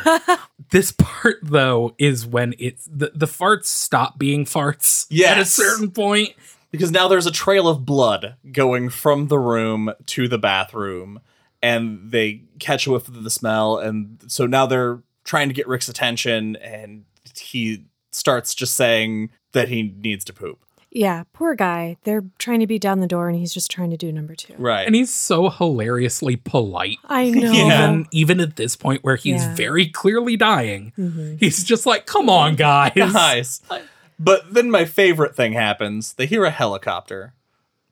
this 0.72 0.94
part 0.98 1.38
though 1.42 1.94
is 1.98 2.26
when 2.26 2.54
it's 2.60 2.88
the, 2.90 3.12
the 3.14 3.26
farts 3.26 3.66
stop 3.66 4.18
being 4.20 4.46
farts 4.46 5.06
at 5.26 5.38
a 5.40 5.44
certain 5.46 5.90
point. 5.92 6.30
Because 6.72 6.92
now 6.92 7.08
there's 7.08 7.26
a 7.26 7.32
trail 7.32 7.68
of 7.68 7.86
blood 7.86 8.36
going 8.52 8.90
from 8.90 9.28
the 9.28 9.40
room 9.40 9.92
to 10.08 10.28
the 10.28 10.38
bathroom 10.38 11.20
and 11.62 12.12
they 12.12 12.42
catch 12.60 12.86
a 12.88 12.92
whiff 12.92 13.08
of 13.08 13.24
the 13.24 13.30
smell 13.30 13.78
and 13.78 14.20
so 14.28 14.46
now 14.46 14.66
they're 14.66 15.02
trying 15.24 15.48
to 15.48 15.54
get 15.54 15.68
Rick's 15.68 15.88
attention 15.90 16.56
and 16.58 17.06
he 17.36 17.86
starts 18.12 18.54
just 18.56 18.76
saying 18.76 19.30
that 19.54 19.70
he 19.70 19.94
needs 20.02 20.24
to 20.26 20.34
poop. 20.34 20.60
yeah, 20.90 21.24
poor 21.34 21.54
guy. 21.54 21.98
They're 22.04 22.24
trying 22.40 22.62
to 22.62 22.68
beat 22.68 22.82
down 22.82 23.00
the 23.02 23.08
door 23.08 23.28
and 23.30 23.38
he's 23.38 23.54
just 23.54 23.70
trying 23.70 23.92
to 23.92 23.98
do 23.98 24.12
number 24.12 24.34
two. 24.36 24.56
Right. 24.58 24.86
And 24.88 24.96
he's 24.96 25.14
so 25.14 25.50
hilariously 25.50 26.38
polite. 26.38 26.98
I 27.06 27.30
know. 27.30 27.52
Even 27.52 28.06
even 28.12 28.40
at 28.40 28.56
this 28.56 28.76
point 28.76 29.04
where 29.04 29.16
he's 29.18 29.42
Yeah. 29.44 29.56
very 29.56 29.88
clearly 29.90 30.38
dying, 30.38 30.94
Mhm. 30.98 31.40
he's 31.40 31.64
just 31.64 31.86
like, 31.86 32.06
"Come 32.06 32.30
on, 32.30 32.56
guys." 32.56 32.94
nice. 32.96 33.62
But 34.20 34.54
then 34.54 34.72
my 34.72 34.86
favorite 34.86 35.36
thing 35.36 35.54
happens. 35.54 36.14
They 36.14 36.26
hear 36.26 36.44
a 36.46 36.50
helicopter. 36.52 37.34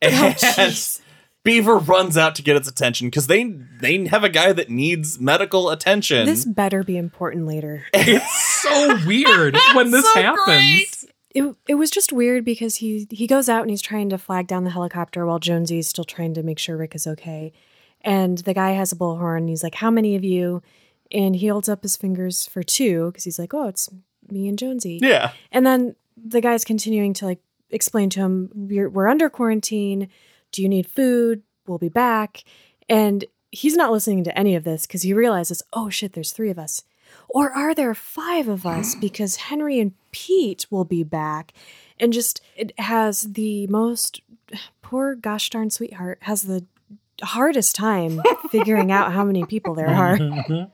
Oh, 0.02 0.08
And 0.08 0.36
jeez. 0.36 1.02
Beaver 1.44 1.78
runs 1.78 2.18
out 2.18 2.34
to 2.36 2.42
get 2.42 2.56
its 2.56 2.68
attention 2.68 3.08
because 3.08 3.28
they 3.28 3.44
they 3.80 4.06
have 4.08 4.24
a 4.24 4.30
guy 4.30 4.52
that 4.52 4.70
needs 4.70 5.20
medical 5.20 5.70
attention. 5.70 6.26
This 6.26 6.44
better 6.44 6.84
be 6.84 6.98
important 6.98 7.46
later. 7.46 7.86
It's 7.94 8.62
so 8.64 8.98
weird 9.06 9.56
when 9.76 9.92
this 9.92 10.04
So 10.14 10.22
happens. 10.22 10.46
great. 10.46 11.04
It, 11.36 11.56
it 11.68 11.76
was 11.76 11.92
just 11.92 12.12
weird 12.12 12.46
because 12.46 12.78
he 12.78 13.08
he 13.12 13.28
goes 13.28 13.48
out 13.48 13.62
and 13.62 13.70
he's 13.70 13.82
trying 13.84 14.10
to 14.10 14.18
flag 14.18 14.48
down 14.48 14.64
the 14.64 14.72
helicopter 14.72 15.24
while 15.26 15.38
Jonesy's 15.38 15.88
still 15.88 16.04
trying 16.06 16.34
to 16.34 16.42
make 16.44 16.58
sure 16.58 16.78
Rick 16.78 16.96
is 16.96 17.06
okay. 17.06 17.54
And 18.02 18.40
the 18.40 18.54
guy 18.56 18.72
has 18.72 18.92
a 18.92 18.96
bullhorn. 18.96 19.38
And 19.40 19.50
he's 19.50 19.62
like, 19.62 19.76
"How 19.76 19.92
many 19.92 20.16
of 20.16 20.24
you?" 20.24 20.64
And 21.12 21.36
he 21.36 21.48
holds 21.48 21.70
up 21.70 21.84
his 21.84 21.96
fingers 21.96 22.48
for 22.48 22.64
two 22.64 23.08
because 23.12 23.24
he's 23.26 23.38
like, 23.38 23.54
"Oh, 23.54 23.68
it's 23.68 23.88
me 24.32 24.48
and 24.48 24.58
Jonesy." 24.58 25.00
yeah. 25.04 25.34
And 25.52 25.64
then 25.66 25.96
the 26.26 26.42
guy's 26.42 26.66
continuing 26.66 27.14
to 27.14 27.26
like 27.26 27.40
explain 27.70 28.10
to 28.12 28.20
him, 28.20 28.50
"We're 28.54 28.90
we're 28.90 29.08
under 29.08 29.30
quarantine. 29.30 30.10
Do 30.52 30.62
you 30.62 30.70
need 30.70 30.88
food? 30.88 31.44
We'll 31.68 31.78
be 31.78 31.90
back." 31.90 32.44
And 32.90 33.26
he's 33.52 33.76
not 33.76 33.92
listening 33.92 34.24
to 34.26 34.38
any 34.38 34.56
of 34.56 34.64
this 34.64 34.86
because 34.86 35.04
he 35.04 35.14
realizes, 35.14 35.64
"Oh 35.72 35.90
shit, 35.90 36.14
there's 36.14 36.32
three 36.32 36.50
of 36.50 36.60
us." 36.60 36.84
Or 37.30 37.52
are 37.52 37.76
there 37.76 37.94
five 37.94 38.48
of 38.48 38.66
us 38.66 38.96
because 39.02 39.36
Henry 39.36 39.80
and 39.80 39.94
Pete 40.12 40.66
will 40.70 40.86
be 40.86 41.04
back? 41.04 41.54
And 42.00 42.12
just 42.12 42.42
it 42.58 42.78
has 42.80 43.22
the 43.34 43.68
most 43.68 44.22
poor 44.82 45.16
gosh 45.16 45.50
darn 45.50 45.70
sweetheart 45.70 46.20
has 46.22 46.44
the 46.44 46.66
hardest 47.24 47.76
time 47.76 48.22
figuring 48.50 48.92
out 48.92 49.14
how 49.14 49.24
many 49.24 49.46
people 49.46 49.76
there 49.76 49.90
are. 49.90 50.18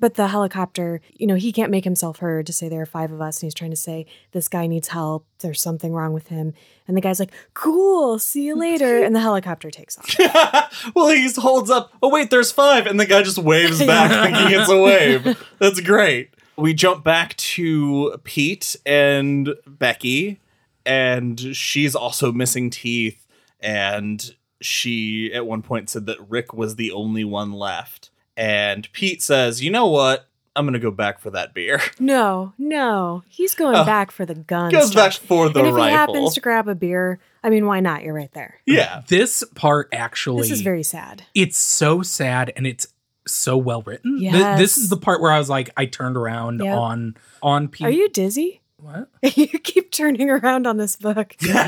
But 0.00 0.14
the 0.14 0.28
helicopter, 0.28 1.00
you 1.14 1.26
know, 1.26 1.34
he 1.34 1.52
can't 1.52 1.70
make 1.70 1.84
himself 1.84 2.18
heard 2.18 2.46
to 2.46 2.52
say 2.52 2.68
there 2.68 2.82
are 2.82 2.86
five 2.86 3.10
of 3.10 3.20
us. 3.20 3.38
And 3.38 3.46
he's 3.46 3.54
trying 3.54 3.70
to 3.70 3.76
say, 3.76 4.06
this 4.32 4.48
guy 4.48 4.66
needs 4.66 4.88
help. 4.88 5.26
There's 5.40 5.60
something 5.60 5.92
wrong 5.92 6.12
with 6.12 6.28
him. 6.28 6.54
And 6.86 6.96
the 6.96 7.00
guy's 7.00 7.18
like, 7.18 7.32
cool, 7.54 8.18
see 8.18 8.44
you 8.44 8.56
later. 8.56 9.02
And 9.08 9.16
the 9.16 9.20
helicopter 9.20 9.70
takes 9.70 9.96
off. 9.96 10.90
well, 10.94 11.08
he 11.08 11.30
holds 11.30 11.70
up. 11.70 11.92
Oh 12.02 12.10
wait, 12.10 12.28
there's 12.30 12.52
five, 12.52 12.86
and 12.86 13.00
the 13.00 13.06
guy 13.06 13.22
just 13.22 13.38
waves 13.38 13.78
back, 13.86 14.10
thinking 14.10 14.60
it's 14.60 14.68
a 14.68 14.76
wave. 14.76 15.46
That's 15.58 15.80
great. 15.80 16.34
We 16.58 16.74
jump 16.74 17.04
back 17.04 17.34
to 17.36 18.18
Pete 18.24 18.76
and 18.84 19.54
Becky, 19.66 20.40
and 20.84 21.56
she's 21.56 21.94
also 21.94 22.32
missing 22.32 22.68
teeth. 22.68 23.26
And 23.60 24.34
she, 24.60 25.32
at 25.32 25.46
one 25.46 25.62
point, 25.62 25.88
said 25.88 26.06
that 26.06 26.18
Rick 26.28 26.52
was 26.52 26.76
the 26.76 26.92
only 26.92 27.24
one 27.24 27.52
left. 27.52 28.10
And 28.38 28.90
Pete 28.92 29.20
says, 29.22 29.62
"You 29.62 29.70
know 29.70 29.88
what? 29.88 30.24
I'm 30.56 30.64
gonna 30.64 30.78
go 30.78 30.90
back 30.92 31.18
for 31.20 31.30
that 31.30 31.52
beer." 31.54 31.80
No, 32.00 32.52
no. 32.56 33.22
He's 33.28 33.54
going 33.54 33.74
Oh. 33.76 33.84
back 33.84 34.10
for 34.12 34.24
the 34.24 34.34
gun. 34.36 34.70
Goes 34.72 34.94
back 34.94 35.12
for 35.12 35.48
the 35.48 35.58
and 35.58 35.68
if 35.68 35.74
rifle. 35.74 35.86
he 35.88 35.92
happens 35.92 36.34
to 36.34 36.40
grab 36.40 36.68
a 36.68 36.74
beer, 36.74 37.18
I 37.44 37.50
mean, 37.50 37.66
why 37.66 37.80
not? 37.80 38.02
You're 38.04 38.14
right 38.14 38.32
there. 38.32 38.54
yeah, 38.66 39.02
This 39.08 39.42
part 39.54 39.88
actually 39.92 40.42
This 40.42 40.52
is 40.52 40.60
very 40.62 40.82
sad. 40.84 41.24
it's 41.34 41.58
so 41.58 42.02
sad 42.02 42.52
and 42.56 42.66
it's 42.66 42.86
so 43.26 43.56
well 43.58 43.82
written. 43.82 44.20
Th- 44.20 44.32
this 44.56 44.78
is 44.78 44.88
the 44.88 44.96
part 44.96 45.20
where 45.20 45.30
I 45.32 45.38
was 45.38 45.50
like, 45.50 45.68
I 45.76 45.84
turned 45.86 46.16
around 46.16 46.60
Yep. 46.62 46.78
on 46.78 47.16
on 47.42 47.68
Pete. 47.68 47.86
Are 47.86 47.90
you 47.90 48.08
dizzy? 48.08 48.62
what? 48.80 49.08
you 49.36 49.48
keep 49.48 49.90
turning 49.90 50.30
around 50.30 50.64
on 50.66 50.76
this 50.76 50.94
book. 50.96 51.34
uh, 51.52 51.58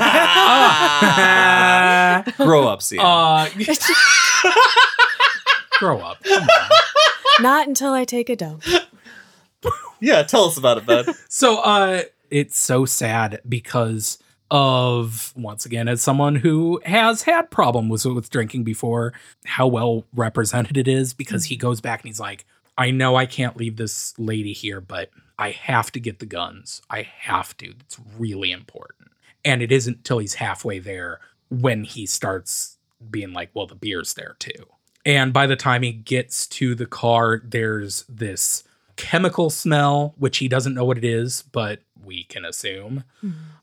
grow 2.37 2.67
up, 2.69 2.81
see. 2.81 2.97
Grow 5.81 5.97
up. 5.97 6.23
Not 7.39 7.67
until 7.67 7.91
I 7.93 8.05
take 8.05 8.29
a 8.29 8.35
dump. 8.35 8.63
yeah, 9.99 10.21
tell 10.21 10.45
us 10.45 10.57
about 10.57 10.77
it, 10.77 10.85
bud. 10.85 11.07
So 11.27 11.59
uh 11.59 12.03
it's 12.29 12.57
so 12.57 12.85
sad 12.85 13.41
because 13.49 14.19
of 14.51 15.33
once 15.35 15.65
again 15.65 15.87
as 15.87 16.01
someone 16.01 16.35
who 16.35 16.79
has 16.85 17.23
had 17.23 17.49
problems 17.49 18.05
with, 18.05 18.15
with 18.15 18.29
drinking 18.29 18.63
before 18.63 19.13
how 19.45 19.65
well 19.65 20.05
represented 20.13 20.77
it 20.77 20.87
is 20.87 21.13
because 21.13 21.45
he 21.45 21.55
goes 21.55 21.81
back 21.81 22.01
and 22.01 22.07
he's 22.09 22.19
like 22.19 22.45
I 22.77 22.91
know 22.91 23.15
I 23.15 23.25
can't 23.25 23.57
leave 23.57 23.77
this 23.77 24.13
lady 24.19 24.53
here 24.53 24.81
but 24.81 25.09
I 25.39 25.51
have 25.51 25.91
to 25.93 25.99
get 25.99 26.19
the 26.19 26.25
guns 26.25 26.81
I 26.89 27.07
have 27.19 27.55
to 27.57 27.67
it's 27.79 27.97
really 28.19 28.51
important 28.51 29.09
and 29.43 29.61
it 29.61 29.71
isn't 29.71 30.03
till 30.03 30.19
he's 30.19 30.35
halfway 30.35 30.79
there 30.79 31.21
when 31.49 31.85
he 31.85 32.05
starts 32.05 32.77
being 33.09 33.31
like 33.33 33.49
well 33.53 33.67
the 33.67 33.75
beer's 33.75 34.13
there 34.13 34.35
too 34.37 34.65
and 35.05 35.33
by 35.33 35.47
the 35.47 35.55
time 35.55 35.83
he 35.83 35.91
gets 35.91 36.47
to 36.47 36.75
the 36.75 36.85
car 36.85 37.41
there's 37.43 38.03
this 38.07 38.63
chemical 38.95 39.49
smell 39.49 40.13
which 40.17 40.37
he 40.37 40.47
doesn't 40.47 40.73
know 40.73 40.85
what 40.85 40.97
it 40.97 41.05
is 41.05 41.43
but 41.51 41.79
we 42.03 42.23
can 42.25 42.45
assume 42.45 43.03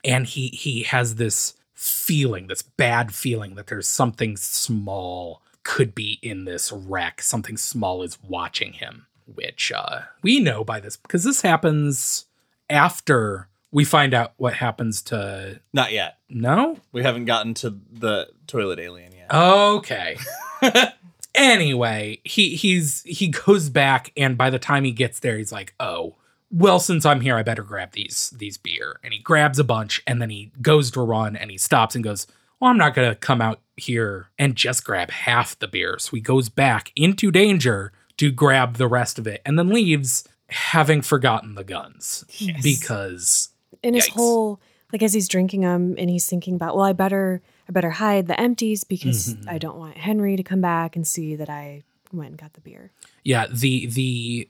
and 0.05 0.27
he 0.27 0.49
he 0.49 0.83
has 0.85 1.17
this 1.17 1.55
feeling 1.75 2.47
this 2.49 2.63
bad 2.63 3.15
feeling 3.15 3.55
that 3.55 3.67
there's 3.69 3.89
something 3.89 4.37
small 4.37 5.43
could 5.63 5.95
be 5.95 6.19
in 6.23 6.45
this 6.45 6.73
wreck 6.73 7.21
something 7.23 7.57
small 7.57 8.03
is 8.03 8.19
watching 8.27 8.73
him 8.75 9.07
which 9.33 9.71
uh 9.75 10.01
we 10.23 10.41
know 10.41 10.65
by 10.65 10.81
this 10.81 10.97
because 10.97 11.25
this 11.25 11.43
happens 11.43 12.25
after 12.71 13.49
we 13.71 13.85
find 13.85 14.15
out 14.15 14.33
what 14.37 14.55
happens 14.55 15.03
to 15.03 15.61
Not 15.73 15.93
yet. 15.93 16.19
no 16.29 16.79
We 16.93 17.03
haven't 17.03 17.27
gotten 17.27 17.55
to 17.55 17.79
the 17.93 18.29
toilet 18.47 18.79
alien 18.79 19.13
yet. 19.13 19.33
Okay. 19.33 20.17
anyway, 21.35 22.21
he 22.25 22.57
he's 22.57 23.03
he 23.05 23.29
goes 23.29 23.69
back 23.71 24.13
and 24.17 24.37
by 24.37 24.51
the 24.51 24.59
time 24.59 24.85
he 24.85 24.93
gets 24.93 25.21
there 25.21 25.39
he's 25.39 25.53
like, 25.53 25.75
"Oh, 25.81 26.17
well 26.51 26.81
since 26.81 27.05
I'm 27.07 27.21
here 27.21 27.37
I 27.37 27.43
better 27.43 27.63
grab 27.63 27.93
these 27.93 28.31
these 28.37 28.57
beer." 28.57 28.99
And 29.03 29.13
he 29.13 29.19
grabs 29.21 29.59
a 29.59 29.65
bunch 29.65 30.03
and 30.07 30.21
then 30.21 30.31
he 30.31 30.53
goes 30.61 30.91
to 30.93 31.01
run 31.01 31.37
and 31.37 31.51
he 31.51 31.59
stops 31.59 31.95
and 31.95 32.05
goes, 32.05 32.27
"Well, 32.61 32.71
I'm 32.71 32.79
not 32.79 32.95
going 32.95 33.09
to 33.11 33.17
come 33.17 33.41
out 33.41 33.61
here 33.77 34.31
and 34.39 34.57
just 34.57 34.85
grab 34.85 35.11
half 35.11 35.59
the 35.59 35.69
beer." 35.69 35.99
So 35.99 36.11
he 36.17 36.21
goes 36.21 36.49
back 36.49 36.93
into 36.97 37.31
danger 37.31 37.93
to 38.19 38.31
grab 38.31 38.77
the 38.77 38.89
rest 38.89 39.19
of 39.19 39.27
it 39.27 39.41
and 39.47 39.59
then 39.59 39.69
leaves 39.69 40.25
having 40.49 41.03
forgotten 41.03 41.55
the 41.55 41.63
guns 41.65 42.25
Yes. 42.39 42.63
because 42.63 43.51
in 43.83 43.93
his 43.95 44.09
whole 44.09 44.61
like 44.93 45.03
as 45.03 45.13
he's 45.13 45.29
drinking 45.29 45.61
them 45.61 45.95
and 45.99 46.09
he's 46.09 46.27
thinking 46.27 46.55
about 46.55 46.75
well 46.75 46.87
i 46.87 46.93
better 46.95 47.43
i 47.69 47.73
better 47.73 47.91
hide 47.91 48.27
the 48.27 48.39
empties 48.41 48.85
because 48.85 49.35
Mhm. 49.35 49.49
i 49.49 49.59
don't 49.59 49.77
want 49.79 49.97
henry 49.97 50.37
to 50.37 50.43
come 50.43 50.61
back 50.61 50.97
and 50.97 51.07
see 51.07 51.37
that 51.37 51.49
i 51.51 51.83
went 52.13 52.31
and 52.31 52.39
got 52.39 52.53
the 52.55 52.61
beer 52.61 52.91
yeah 53.25 53.47
the 53.53 53.87
the 53.87 54.49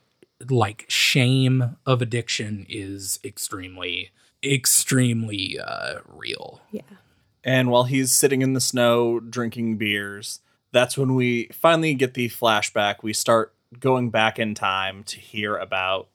like 0.48 0.84
shame 0.88 1.76
of 1.84 2.00
addiction 2.00 2.64
is 2.68 3.18
extremely 3.24 4.10
extremely 4.44 5.58
uh 5.58 5.98
real 6.06 6.60
yeah 6.70 6.82
And 7.44 7.70
while 7.70 7.84
he's 7.84 8.12
sitting 8.12 8.42
in 8.42 8.52
the 8.52 8.60
snow 8.60 9.20
drinking 9.20 9.78
beers, 9.78 10.40
that's 10.72 10.98
when 10.98 11.14
we 11.14 11.48
finally 11.52 11.94
get 11.94 12.12
the 12.14 12.28
flashback. 12.28 12.96
We 13.02 13.12
start 13.14 13.54
going 13.80 14.10
back 14.10 14.38
in 14.38 14.54
time 14.54 15.02
to 15.04 15.18
hear 15.18 15.56
about 15.56 16.08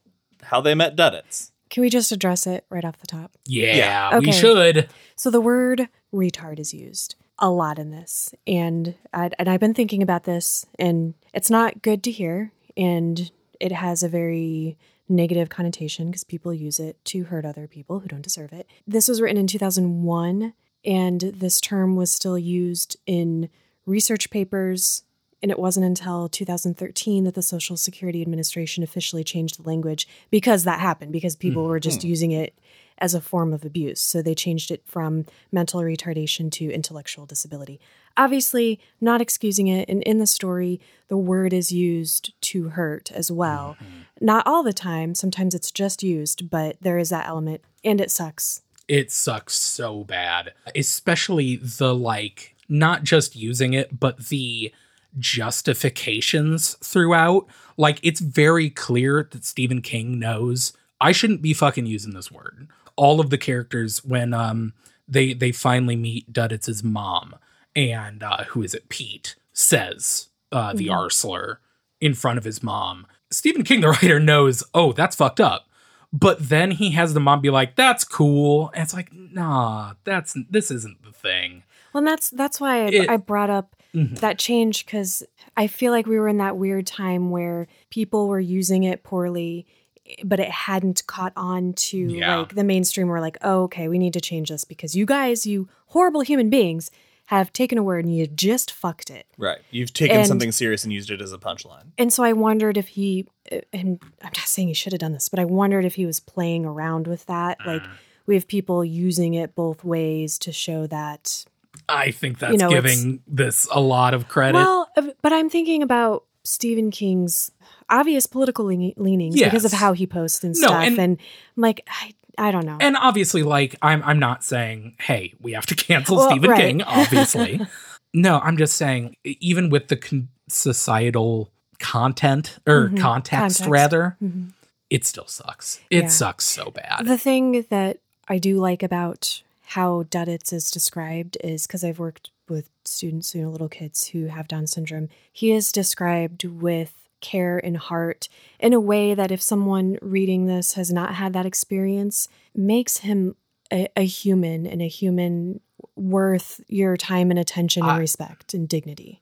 how 0.43 0.61
they 0.61 0.75
met 0.75 0.95
Duddits. 0.95 1.49
Can 1.73 1.81
we 1.81 1.89
just 1.89 2.11
address 2.11 2.45
it 2.45 2.65
right 2.69 2.85
off 2.85 2.99
the 2.99 3.07
top 3.07 3.31
yeah, 3.45 3.75
Yeah. 3.75 4.19
we 4.19 4.27
Okay. 4.29 4.39
should 4.39 4.89
so 5.15 5.29
the 5.29 5.41
word 5.41 5.89
retard 6.13 6.59
is 6.59 6.73
used 6.73 7.15
a 7.39 7.49
lot 7.49 7.79
in 7.79 7.89
this 7.89 8.33
and 8.45 8.93
I, 9.11 9.31
and 9.39 9.49
i've 9.49 9.59
been 9.59 9.73
thinking 9.73 10.01
about 10.03 10.23
this 10.23 10.65
and 10.77 11.15
it's 11.33 11.49
not 11.49 11.81
good 11.81 12.03
to 12.03 12.11
hear 12.11 12.51
and 12.77 13.31
it 13.59 13.71
has 13.71 14.03
a 14.03 14.07
very 14.09 14.77
negative 15.09 15.49
connotation 15.49 16.07
because 16.07 16.23
people 16.23 16.53
use 16.53 16.79
it 16.79 17.03
to 17.05 17.25
hurt 17.25 17.45
other 17.45 17.67
people 17.67 17.99
who 17.99 18.07
don't 18.07 18.21
deserve 18.21 18.53
it 18.53 18.67
this 18.87 19.07
was 19.07 19.19
written 19.19 19.37
in 19.37 19.47
2001 19.47 20.53
and 20.85 21.21
this 21.21 21.59
term 21.59 21.95
was 21.95 22.11
still 22.11 22.37
used 22.37 22.97
in 23.05 23.49
research 23.85 24.29
papers. 24.29 25.03
And 25.43 25.51
it 25.51 25.59
wasn't 25.59 25.85
until 25.85 26.29
2013 26.29 27.25
that 27.25 27.35
the 27.35 27.41
Social 27.43 27.77
Security 27.77 28.21
Administration 28.21 28.81
officially 28.81 29.23
changed 29.23 29.59
the 29.59 29.67
language 29.67 30.07
because 30.31 30.63
that 30.63 30.79
happened, 30.79 31.11
because 31.11 31.35
people 31.35 31.65
were 31.65 31.81
just 31.81 31.99
mm-hmm. 31.99 32.07
using 32.07 32.31
it 32.31 32.57
as 32.97 33.13
a 33.13 33.21
form 33.21 33.53
of 33.53 33.65
abuse. 33.65 33.99
So 33.99 34.21
they 34.21 34.33
changed 34.33 34.71
it 34.71 34.81
from 34.85 35.25
mental 35.51 35.81
retardation 35.81 36.49
to 36.53 36.71
intellectual 36.71 37.25
disability. 37.25 37.81
Obviously, 38.15 38.79
not 39.01 39.19
excusing 39.19 39.67
it. 39.67 39.89
And 39.89 40.01
in 40.03 40.19
the 40.19 40.27
story, 40.27 40.79
the 41.09 41.17
word 41.17 41.51
is 41.51 41.71
used 41.71 42.33
to 42.43 42.69
hurt 42.69 43.11
as 43.11 43.29
well. 43.29 43.75
Mm-hmm. 43.81 44.25
Not 44.25 44.47
all 44.47 44.63
the 44.63 44.73
time. 44.73 45.13
Sometimes 45.13 45.53
it's 45.53 45.71
just 45.71 46.01
used, 46.03 46.49
but 46.49 46.77
there 46.79 46.97
is 46.97 47.09
that 47.09 47.27
element. 47.27 47.61
And 47.83 47.99
it 47.99 48.11
sucks. 48.11 48.61
it 48.87 49.11
sucks 49.11 49.55
so 49.55 50.03
bad 50.03 50.53
especially 50.75 51.55
the 51.55 51.93
like 51.95 52.55
not 52.67 53.03
just 53.03 53.35
using 53.35 53.73
it 53.73 53.99
but 53.99 54.27
the 54.27 54.73
justifications 55.17 56.75
throughout. 56.75 57.45
Like 57.77 57.99
it's 58.03 58.19
very 58.19 58.69
clear 58.69 59.27
that 59.31 59.45
stephen 59.45 59.81
king 59.81 60.19
knows 60.19 60.73
i 61.01 61.11
shouldn't 61.11 61.41
be 61.41 61.53
fucking 61.53 61.85
using 61.85 62.13
this 62.13 62.31
word. 62.31 62.67
All 62.95 63.19
of 63.19 63.29
the 63.29 63.37
characters 63.37 64.03
when 64.05 64.33
um 64.33 64.73
they 65.07 65.33
they 65.33 65.51
finally 65.51 65.95
meet 65.95 66.31
Duddits's 66.31 66.83
mom 66.83 67.35
and 67.75 68.21
uh 68.23 68.43
who 68.45 68.61
is 68.63 68.73
it? 68.73 68.87
Pete 68.89 69.35
says 69.51 70.29
uh 70.51 70.73
the 70.73 70.87
Mhm. 70.87 70.95
r 70.95 71.09
slur 71.09 71.59
in 71.99 72.13
front 72.13 72.37
of 72.37 72.43
his 72.43 72.61
mom. 72.63 73.05
Stephen 73.31 73.63
king 73.63 73.81
the 73.81 73.87
writer 74.01 74.19
knows 74.19 74.63
oh 74.73 74.93
that's 74.93 75.15
fucked 75.15 75.39
up. 75.41 75.67
But 76.15 76.47
then 76.47 76.69
he 76.71 76.91
has 76.91 77.15
the 77.15 77.19
mom 77.19 77.41
be 77.41 77.49
like, 77.49 77.75
"That's 77.75 78.03
cool," 78.03 78.69
and 78.75 78.83
it's 78.83 78.93
like, 78.93 79.11
"Nah, 79.11 79.93
that's 80.03 80.37
this 80.47 80.69
isn't 80.69 81.01
the 81.03 81.11
thing." 81.11 81.63
Well, 81.91 81.99
and 82.01 82.07
that's 82.07 82.29
that's 82.29 82.59
why 82.61 82.83
I, 82.83 82.85
It- 82.89 83.09
I 83.09 83.17
brought 83.17 83.49
up 83.49 83.75
Mhm. 83.95 84.19
that 84.19 84.39
change 84.39 84.85
because 84.85 85.23
I 85.55 85.67
feel 85.67 85.91
like 85.91 86.05
we 86.07 86.17
were 86.19 86.27
in 86.27 86.37
that 86.37 86.57
weird 86.57 86.87
time 86.87 87.29
where 87.29 87.67
people 87.89 88.27
were 88.27 88.39
using 88.39 88.83
it 88.83 89.03
poorly, 89.03 89.65
eh, 90.07 90.15
but 90.23 90.39
it 90.39 90.49
hadn't 90.49 91.05
caught 91.07 91.33
on 91.35 91.73
to 91.73 91.97
Yeah. 91.97 92.37
like 92.37 92.55
the 92.55 92.63
mainstream. 92.63 93.07
Were 93.07 93.21
like, 93.21 93.37
oh, 93.41 93.63
okay, 93.63 93.87
we 93.87 93.99
need 93.99 94.13
to 94.13 94.21
change 94.21 94.49
this 94.49 94.63
because 94.63 94.95
you 94.95 95.05
guys, 95.05 95.45
you 95.45 95.69
horrible 95.87 96.21
human 96.21 96.49
beings, 96.49 96.89
have 97.27 97.53
taken 97.53 97.77
a 97.77 97.83
word 97.83 98.03
and 98.03 98.15
you 98.15 98.27
just 98.27 98.69
fucked 98.71 99.09
it. 99.09 99.25
Right. 99.37 99.59
You've 99.71 99.93
taken 99.93 100.17
And- 100.17 100.27
something 100.27 100.51
serious 100.51 100.83
and 100.83 100.91
used 100.91 101.09
it 101.09 101.21
as 101.21 101.31
a 101.31 101.37
punchline. 101.37 101.91
And 101.97 102.11
so 102.11 102.21
I 102.23 102.33
wondered 102.33 102.77
if 102.77 102.89
he, 102.89 103.27
eh, 103.51 103.61
and 103.71 103.99
I'm 104.21 104.31
not 104.35 104.47
saying 104.47 104.67
he 104.67 104.73
should 104.73 104.91
have 104.91 104.99
done 104.99 105.13
this, 105.13 105.29
but 105.29 105.39
I 105.39 105.45
wondered 105.45 105.85
if 105.85 105.95
he 105.95 106.05
was 106.05 106.19
playing 106.19 106.65
around 106.65 107.07
with 107.07 107.25
that. 107.27 107.59
Like 107.65 107.83
mm. 107.83 107.89
we 108.25 108.35
have 108.35 108.47
people 108.47 108.83
using 108.83 109.35
it 109.35 109.55
both 109.55 109.83
ways 109.85 110.37
to 110.39 110.51
show 110.51 110.85
that 110.87 111.45
I 111.89 112.11
think 112.11 112.39
that's 112.39 112.57
know, 112.57 112.69
giving 112.69 113.21
this 113.27 113.67
a 113.71 113.79
lot 113.79 114.13
of 114.13 114.27
credit. 114.27 114.57
Well, 114.57 114.89
but 115.21 115.33
I'm 115.33 115.49
thinking 115.49 115.83
about 115.83 116.23
Stephen 116.43 116.91
King's 116.91 117.51
obvious 117.89 118.25
political 118.25 118.65
lean- 118.65 118.93
leanings 118.97 119.35
because 119.41 119.65
of 119.65 119.71
how 119.73 119.93
he 119.93 120.07
posts 120.07 120.43
and 120.43 120.55
No, 120.59 120.67
stuff. 120.67 120.83
and- 120.83 120.99
And, 120.99 121.17
I'm 121.57 121.61
like, 121.61 121.87
I, 121.89 122.13
I 122.37 122.51
don't 122.51 122.65
know. 122.65 122.77
and 122.81 122.95
obviously, 122.97 123.43
like, 123.43 123.75
I'm 123.81 124.01
I'm 124.03 124.17
not 124.19 124.43
saying, 124.43 124.95
hey, 124.99 125.33
we 125.41 125.53
have 125.53 125.65
to 125.67 125.75
cancel 125.87 126.17
Well, 126.17 126.29
Stephen 126.31 126.49
right. 126.49 126.59
King. 126.61 126.81
Obviously, 126.83 127.59
no. 128.13 128.39
I'm 128.39 128.57
just 128.57 128.75
saying, 128.75 129.15
even 129.23 129.69
with 129.69 129.87
the 129.89 129.97
con- 129.97 130.29
societal 130.49 131.49
content 131.79 132.57
or 132.65 132.89
Mhm. 132.89 132.99
context, 132.99 133.59
Context. 133.59 133.65
rather, 133.67 134.17
Mhm. 134.23 134.49
it 134.89 135.05
still 135.05 135.27
sucks. 135.27 135.79
It 135.89 136.03
Yeah. 136.03 136.07
sucks 136.09 136.45
so 136.45 136.71
bad. 136.71 137.05
The 137.05 137.17
thing 137.17 137.65
that 137.69 137.97
I 138.27 138.37
do 138.37 138.59
like 138.59 138.81
about 138.83 139.41
how 139.73 140.03
Duddits 140.03 140.53
is 140.53 140.69
described 140.69 141.35
is 141.43 141.65
because 141.65 141.83
I've 141.83 141.97
worked 141.97 142.29
with 142.47 142.69
students, 142.85 143.33
you 143.33 143.41
know, 143.41 143.49
little 143.49 143.69
kids 143.69 144.07
who 144.09 144.27
have 144.27 144.47
Down 144.47 144.67
syndrome. 144.67 145.09
He 145.31 145.51
is 145.51 145.71
described 145.71 146.43
with 146.43 146.93
care 147.21 147.57
and 147.57 147.77
heart 147.77 148.29
in 148.59 148.73
a 148.73 148.79
way 148.79 149.15
that 149.15 149.31
if 149.31 149.41
someone 149.41 149.97
reading 149.99 150.45
this 150.45 150.73
has 150.73 150.93
not 150.93 151.15
had 151.15 151.33
that 151.33 151.47
experience, 151.47 152.27
makes 152.53 152.97
him 152.97 153.35
a, 153.71 153.87
a 153.97 154.05
human 154.05 154.67
and 154.67 154.79
a 154.79 154.87
human 154.87 155.59
worth 155.95 156.61
your 156.67 156.95
time 156.95 157.31
and 157.31 157.39
attention 157.39 157.81
and 157.81 157.93
I- 157.93 157.97
respect 157.97 158.53
and 158.53 158.69
dignity. 158.69 159.21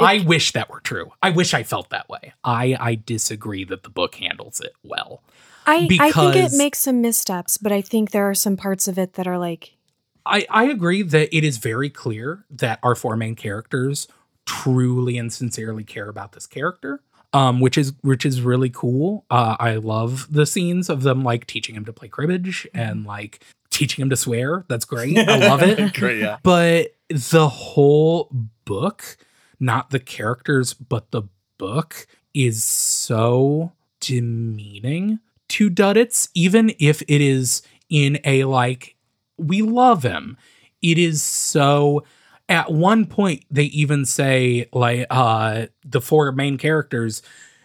I 0.00 0.20
wish 0.20 0.52
that 0.52 0.70
were 0.70 0.80
true. 0.80 1.12
I 1.22 1.30
wish 1.30 1.54
I 1.54 1.62
felt 1.62 1.90
that 1.90 2.08
way. 2.08 2.32
I 2.42 2.76
I 2.80 2.94
disagree 2.96 3.64
that 3.64 3.84
the 3.84 3.90
book 3.90 4.16
handles 4.16 4.60
it 4.60 4.72
well. 4.82 5.22
I, 5.66 5.86
I 6.00 6.10
think 6.10 6.34
it 6.34 6.52
makes 6.56 6.80
some 6.80 7.00
missteps, 7.00 7.58
but 7.58 7.70
I 7.72 7.80
think 7.80 8.10
there 8.10 8.28
are 8.28 8.34
some 8.34 8.56
parts 8.56 8.88
of 8.88 8.98
it 8.98 9.12
that 9.12 9.26
are 9.28 9.38
like, 9.38 9.77
I, 10.28 10.46
I 10.50 10.64
agree 10.64 11.02
that 11.02 11.34
it 11.36 11.44
is 11.44 11.58
very 11.58 11.90
clear 11.90 12.44
that 12.50 12.78
our 12.82 12.94
four 12.94 13.16
main 13.16 13.34
characters 13.34 14.08
truly 14.46 15.18
and 15.18 15.32
sincerely 15.32 15.84
care 15.84 16.08
about 16.08 16.32
this 16.32 16.46
character. 16.46 17.00
Um, 17.34 17.60
which 17.60 17.76
is 17.76 17.92
which 18.00 18.24
is 18.24 18.40
really 18.40 18.70
cool. 18.70 19.26
Uh, 19.30 19.54
I 19.60 19.74
love 19.74 20.28
the 20.30 20.46
scenes 20.46 20.88
of 20.88 21.02
them 21.02 21.22
like 21.22 21.46
teaching 21.46 21.74
him 21.74 21.84
to 21.84 21.92
play 21.92 22.08
cribbage 22.08 22.66
and 22.72 23.04
like 23.04 23.44
teaching 23.70 24.02
him 24.02 24.08
to 24.10 24.16
swear. 24.16 24.64
That's 24.68 24.86
great. 24.86 25.18
I 25.18 25.36
love 25.36 25.62
it. 25.62 25.94
Great, 25.94 26.20
yeah. 26.20 26.38
But 26.42 26.94
the 27.10 27.48
whole 27.48 28.30
book, 28.64 29.18
not 29.60 29.90
the 29.90 30.00
characters, 30.00 30.72
but 30.72 31.10
the 31.10 31.22
book 31.58 32.06
is 32.34 32.64
so 32.64 33.72
demeaning 34.00 35.20
to 35.48 35.70
Duddits, 35.70 36.28
even 36.34 36.72
if 36.78 37.02
it 37.02 37.20
is 37.20 37.62
in 37.88 38.18
a 38.24 38.44
like, 38.44 38.96
we 39.38 39.62
love 39.62 40.02
him. 40.02 40.36
It 40.82 40.98
is 40.98 41.22
so. 41.22 42.04
At 42.50 42.72
one 42.72 43.04
point, 43.04 43.44
they 43.50 43.64
even 43.64 44.06
say, 44.06 44.68
like, 44.72 45.06
uh, 45.10 45.66
the 45.84 46.00
four 46.00 46.32
main 46.32 46.56
characters 46.56 47.20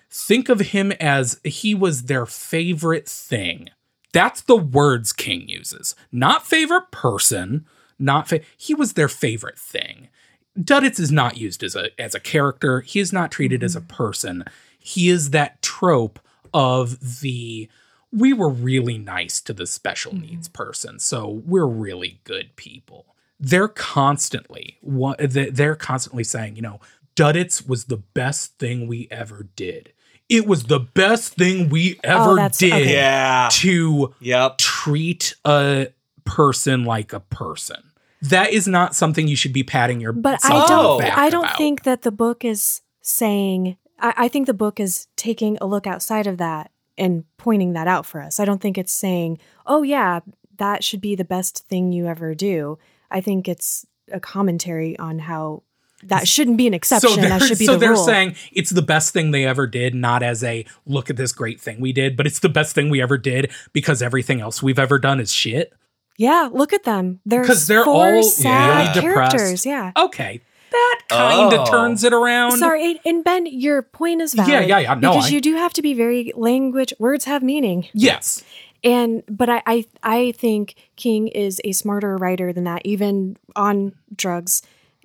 think 0.09 0.49
of 0.49 0.59
him 0.59 0.91
as 0.93 1.39
he 1.43 1.73
was 1.73 2.03
their 2.03 2.25
favorite 2.25 3.07
thing. 3.07 3.69
That's 4.11 4.41
the 4.41 4.57
words 4.57 5.11
King 5.11 5.47
uses. 5.47 5.95
Not 6.11 6.45
favorite 6.45 6.91
person, 6.91 7.65
not 7.97 8.27
fa- 8.27 8.41
he 8.57 8.73
was 8.73 8.93
their 8.93 9.07
favorite 9.07 9.57
thing. 9.57 10.09
Duddits 10.57 10.99
is 10.99 11.11
not 11.11 11.37
used 11.37 11.63
as 11.63 11.75
a 11.75 11.89
as 11.99 12.13
a 12.13 12.19
character. 12.19 12.81
He 12.81 12.99
is 12.99 13.11
not 13.11 13.31
treated 13.31 13.63
as 13.63 13.75
a 13.75 13.81
person. 13.81 14.43
He 14.77 15.09
is 15.09 15.31
that 15.31 15.61
trope 15.61 16.19
of 16.53 17.21
the 17.21 17.69
we 18.13 18.31
were 18.31 18.49
really 18.49 18.97
nice 18.97 19.41
to 19.41 19.53
the 19.53 19.65
special 19.65 20.13
mm-hmm. 20.13 20.21
needs 20.21 20.47
person, 20.47 20.99
so 20.99 21.41
we're 21.45 21.65
really 21.65 22.21
good 22.23 22.55
people. 22.55 23.07
They're 23.39 23.67
constantly 23.67 24.77
what 24.81 25.17
they're 25.19 25.75
constantly 25.75 26.23
saying, 26.23 26.55
you 26.55 26.61
know, 26.61 26.79
Duddits 27.15 27.67
was 27.67 27.85
the 27.85 27.97
best 27.97 28.57
thing 28.57 28.87
we 28.87 29.07
ever 29.11 29.47
did. 29.55 29.91
It 30.29 30.47
was 30.47 30.63
the 30.63 30.79
best 30.79 31.33
thing 31.33 31.69
we 31.69 31.99
oh, 32.05 32.09
ever 32.09 32.35
that's- 32.35 32.57
did 32.57 32.73
okay. 32.73 32.93
Yeah. 32.93 33.49
to 33.51 34.13
Yep. 34.21 34.57
treat 34.59 35.35
a 35.43 35.87
person 36.23 36.85
like 36.85 37.11
a 37.11 37.19
person. 37.19 37.91
That 38.21 38.53
is 38.53 38.67
not 38.67 38.95
something 38.95 39.27
you 39.27 39.35
should 39.35 39.51
be 39.51 39.63
patting 39.63 39.99
your 39.99 40.13
But 40.13 40.39
I 40.45 40.65
don't. 40.67 40.99
back 40.99 41.17
I 41.17 41.29
don't 41.29 41.43
about. 41.43 41.57
think 41.57 41.83
that 41.83 42.03
the 42.03 42.11
book 42.11 42.45
is 42.45 42.81
saying. 43.01 43.75
I, 43.99 44.13
I 44.17 44.27
think 44.29 44.47
the 44.47 44.53
book 44.53 44.79
is 44.79 45.07
taking 45.17 45.57
a 45.59 45.65
look 45.65 45.85
outside 45.85 46.25
of 46.25 46.37
that 46.37 46.71
and 46.97 47.23
pointing 47.37 47.73
that 47.73 47.87
out 47.87 48.05
for 48.05 48.21
us. 48.21 48.39
I 48.39 48.45
don't 48.45 48.61
think 48.61 48.77
it's 48.77 48.93
saying, 48.93 49.39
"Oh 49.65 49.83
yeah, 49.83 50.19
that 50.57 50.83
should 50.83 51.01
be 51.01 51.15
the 51.15 51.25
best 51.25 51.67
thing 51.67 51.91
you 51.91 52.07
ever 52.07 52.35
do." 52.35 52.77
I 53.11 53.21
think 53.21 53.47
it's 53.47 53.85
a 54.11 54.19
commentary 54.19 54.97
on 54.99 55.19
how 55.19 55.63
that 56.03 56.27
shouldn't 56.27 56.57
be 56.57 56.67
an 56.67 56.73
exception. 56.73 57.09
So 57.11 57.15
they're, 57.15 57.29
that 57.29 57.41
should 57.43 57.57
be 57.59 57.65
so 57.65 57.73
the 57.73 57.77
they're 57.79 57.91
rule. 57.91 58.03
saying 58.05 58.35
it's 58.51 58.71
the 58.71 58.81
best 58.81 59.13
thing 59.13 59.31
they 59.31 59.45
ever 59.45 59.67
did, 59.67 59.95
not 59.95 60.21
as 60.21 60.43
a 60.43 60.65
look 60.85 61.09
at 61.09 61.15
this 61.15 61.31
great 61.31 61.61
thing 61.61 61.79
we 61.79 61.93
did, 61.93 62.17
but 62.17 62.27
it's 62.27 62.39
the 62.39 62.49
best 62.49 62.75
thing 62.75 62.89
we 62.89 63.01
ever 63.01 63.17
did 63.17 63.51
because 63.71 64.01
everything 64.01 64.41
else 64.41 64.61
we've 64.61 64.79
ever 64.79 64.99
done 64.99 65.19
is 65.21 65.31
shit. 65.31 65.71
yeah, 66.17 66.49
look 66.51 66.73
at 66.73 66.83
them. 66.83 67.21
They're 67.25 67.41
because 67.41 67.67
they're 67.67 67.85
all 67.85 68.21
sad 68.23 68.95
really 68.97 69.07
depressed. 69.07 69.31
characters. 69.31 69.65
Yeah. 69.65 69.91
Okay, 69.97 70.41
that 70.73 70.99
kind 71.09 71.53
of 71.53 71.59
Oh. 71.61 71.71
turns 71.71 72.03
it 72.03 72.11
around. 72.13 72.57
Sorry, 72.57 72.99
and 73.05 73.23
Ben, 73.23 73.45
your 73.45 73.81
point 73.81 74.21
is 74.21 74.33
valid. 74.33 74.51
Yeah, 74.51 74.59
yeah, 74.61 74.79
yeah. 74.79 74.93
No, 74.95 75.11
because 75.13 75.27
I- 75.31 75.33
you 75.35 75.41
do 75.41 75.55
have 75.55 75.73
to 75.73 75.81
be 75.81 75.93
very 75.93 76.31
language. 76.35 76.93
Words 76.99 77.25
have 77.25 77.41
meaning. 77.43 77.87
Yes. 77.93 78.43
and 78.83 79.23
but 79.29 79.49
I, 79.49 79.61
I 79.65 79.85
I 80.03 80.31
think 80.33 80.75
King 80.97 81.29
is 81.29 81.61
a 81.63 81.71
smarter 81.71 82.17
writer 82.17 82.51
than 82.51 82.65
that, 82.65 82.81
even 82.85 83.37
on 83.55 83.93
drugs. 84.15 84.61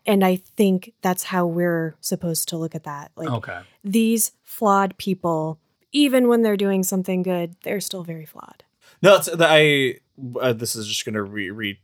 And 0.06 0.24
I 0.24 0.36
think 0.36 0.94
that's 1.02 1.22
how 1.24 1.46
we're 1.46 1.94
supposed 2.00 2.48
to 2.48 2.56
look 2.56 2.74
at 2.74 2.84
that. 2.84 3.10
Like 3.14 3.28
Okay. 3.30 3.60
these 3.84 4.32
flawed 4.42 4.96
people, 4.96 5.58
even 5.92 6.28
when 6.28 6.40
they're 6.42 6.56
doing 6.56 6.82
something 6.82 7.22
good, 7.22 7.54
they're 7.62 7.80
still 7.80 8.02
very 8.04 8.24
flawed. 8.24 8.64
No, 9.02 9.16
it's, 9.16 9.28
I. 9.38 9.96
Uh, 10.40 10.52
this 10.54 10.74
is 10.74 10.88
just 10.88 11.04
gonna 11.04 11.22
re 11.22 11.78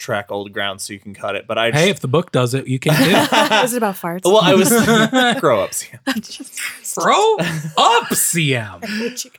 retrack 0.00 0.26
old 0.30 0.52
ground 0.52 0.80
so 0.80 0.92
you 0.92 0.98
can 0.98 1.14
cut 1.14 1.36
it. 1.36 1.46
But 1.46 1.58
I. 1.58 1.70
Hey, 1.70 1.90
if 1.90 2.00
the 2.00 2.08
book 2.08 2.32
does 2.32 2.54
it, 2.54 2.66
you 2.66 2.78
can 2.78 2.94
do. 2.96 3.10
is 3.64 3.74
it 3.74 3.78
about 3.78 3.94
farts? 3.96 4.22
well, 4.24 4.40
I 4.42 4.54
was 4.54 4.68
grow 5.40 5.60
up, 5.60 5.70
ups. 5.70 5.84
Grow 6.96 7.36
up, 7.38 8.08
CM. 8.10 8.80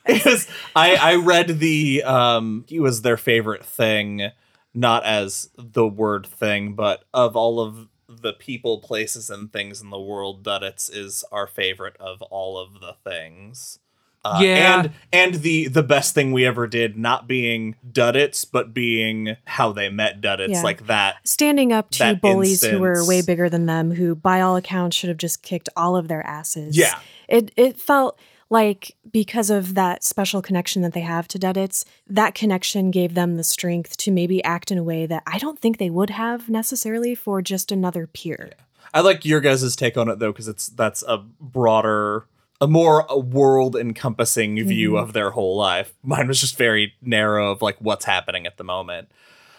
It 0.06 0.24
was- 0.24 0.48
I 0.74 0.94
I 0.96 1.14
read 1.16 1.58
the 1.58 2.02
um 2.04 2.64
he 2.68 2.80
was 2.80 3.02
their 3.02 3.16
favorite 3.16 3.64
thing 3.64 4.30
not 4.74 5.04
as 5.04 5.50
the 5.58 5.86
word 5.86 6.26
thing, 6.26 6.72
but 6.74 7.04
of 7.12 7.36
all 7.36 7.60
of 7.60 7.88
the 8.08 8.32
people, 8.32 8.78
places, 8.78 9.28
and 9.28 9.52
things 9.52 9.82
in 9.82 9.90
the 9.90 10.00
world, 10.00 10.42
Duddits 10.42 10.90
is 10.94 11.24
our 11.30 11.46
favorite 11.46 11.94
of 12.00 12.22
all 12.22 12.58
of 12.58 12.80
the 12.80 12.94
things. 13.04 13.78
Uh, 14.24 14.38
Yeah. 14.40 14.80
and 14.80 14.90
and 15.12 15.34
the 15.42 15.66
the 15.68 15.82
best 15.82 16.14
thing 16.14 16.32
we 16.32 16.46
ever 16.46 16.66
did, 16.66 16.96
not 16.96 17.26
being 17.26 17.74
Duddits, 17.90 18.46
but 18.50 18.72
being 18.72 19.36
how 19.46 19.72
they 19.72 19.88
met 19.88 20.20
Duddits, 20.20 20.50
Yeah. 20.50 20.62
like 20.62 20.86
that. 20.86 21.16
Standing 21.24 21.72
up 21.72 21.90
to 21.92 21.98
That 21.98 22.20
bullies 22.20 22.64
who 22.64 22.78
were 22.78 23.04
way 23.06 23.22
bigger 23.22 23.48
than 23.50 23.66
them, 23.66 23.90
who 23.92 24.14
by 24.14 24.40
all 24.40 24.54
accounts 24.56 24.96
should 24.96 25.08
have 25.08 25.18
just 25.18 25.42
kicked 25.42 25.68
all 25.76 25.96
of 25.96 26.06
their 26.08 26.24
asses. 26.26 26.76
Yeah, 26.76 26.98
It 27.28 27.50
it 27.56 27.80
felt 27.80 28.18
like 28.48 28.94
because 29.10 29.48
of 29.48 29.74
that 29.74 30.04
special 30.04 30.42
connection 30.42 30.82
that 30.82 30.92
they 30.92 31.00
have 31.00 31.26
to 31.26 31.38
Duddits, 31.38 31.84
that 32.06 32.34
connection 32.34 32.90
gave 32.90 33.14
them 33.14 33.36
the 33.36 33.42
strength 33.44 33.96
to 33.96 34.10
maybe 34.12 34.44
act 34.44 34.70
in 34.70 34.76
a 34.78 34.82
way 34.84 35.06
that 35.06 35.22
I 35.26 35.38
don't 35.38 35.58
think 35.58 35.78
they 35.78 35.88
would 35.90 36.10
have 36.10 36.48
necessarily 36.50 37.14
for 37.14 37.40
just 37.42 37.72
another 37.72 38.06
peer. 38.06 38.50
I 38.94 39.00
like 39.00 39.24
your 39.24 39.40
guys' 39.40 39.74
take 39.74 39.96
on 39.96 40.08
it 40.10 40.18
though, 40.18 40.32
because 40.32 40.48
it's 40.48 40.68
that's 40.68 41.02
a 41.08 41.24
broader, 41.40 42.26
a 42.62 42.66
more 42.68 43.04
world 43.18 43.74
encompassing 43.74 44.54
view 44.66 44.92
Mhm. 44.92 45.02
of 45.02 45.12
their 45.12 45.30
whole 45.32 45.56
life. 45.56 45.92
Mine 46.04 46.28
was 46.28 46.40
just 46.40 46.56
very 46.56 46.94
narrow 47.02 47.50
of 47.50 47.60
like 47.60 47.76
what's 47.80 48.04
happening 48.04 48.46
at 48.46 48.56
the 48.56 48.62
moment. 48.64 49.08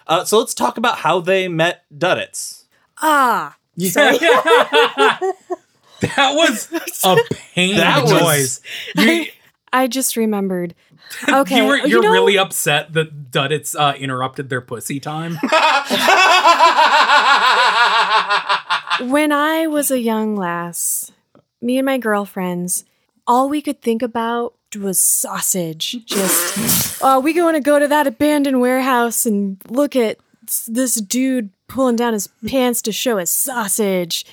Uh, 0.07 0.23
so 0.23 0.39
let's 0.39 0.53
talk 0.53 0.77
about 0.77 0.99
how 0.99 1.19
they 1.19 1.47
met 1.47 1.83
Duddits. 1.95 2.63
Ah, 3.01 3.55
Yeah. 3.75 3.91
that 6.01 6.31
was 6.35 6.69
a 7.03 7.17
pain 7.53 7.75
That 7.77 8.03
was- 8.05 8.61
You, 8.95 9.25
I 9.73 9.87
just 9.87 10.15
remembered. 10.15 10.73
Okay, 11.29 11.57
you 11.57 11.65
were 11.65 11.77
you 11.77 11.87
you're 11.87 12.01
know- 12.01 12.11
really 12.11 12.37
upset 12.39 12.93
that 12.93 13.29
Duddits 13.31 13.75
uh, 13.77 13.93
interrupted 13.97 14.49
their 14.49 14.61
pussy 14.61 14.99
time. 14.99 15.37
When 19.01 19.31
I 19.31 19.67
was 19.67 19.91
a 19.91 19.99
young 19.99 20.35
lass, 20.35 21.11
me 21.61 21.77
and 21.77 21.85
my 21.85 21.97
girlfriends, 21.97 22.85
all 23.27 23.49
we 23.49 23.61
could 23.61 23.81
think 23.81 24.01
about 24.01 24.53
was 24.75 24.99
sausage. 24.99 25.97
Just, 26.05 26.99
oh, 27.01 27.19
we 27.19 27.33
going 27.33 27.53
to 27.53 27.61
go 27.61 27.79
to 27.79 27.87
that 27.87 28.07
abandoned 28.07 28.59
warehouse 28.59 29.25
and 29.25 29.57
look 29.69 29.95
at 29.95 30.17
this 30.67 30.95
dude 30.95 31.49
pulling 31.67 31.95
down 31.95 32.13
his 32.13 32.27
pants 32.47 32.81
to 32.83 32.91
show 32.91 33.17
his 33.17 33.29
sausage. 33.29 34.25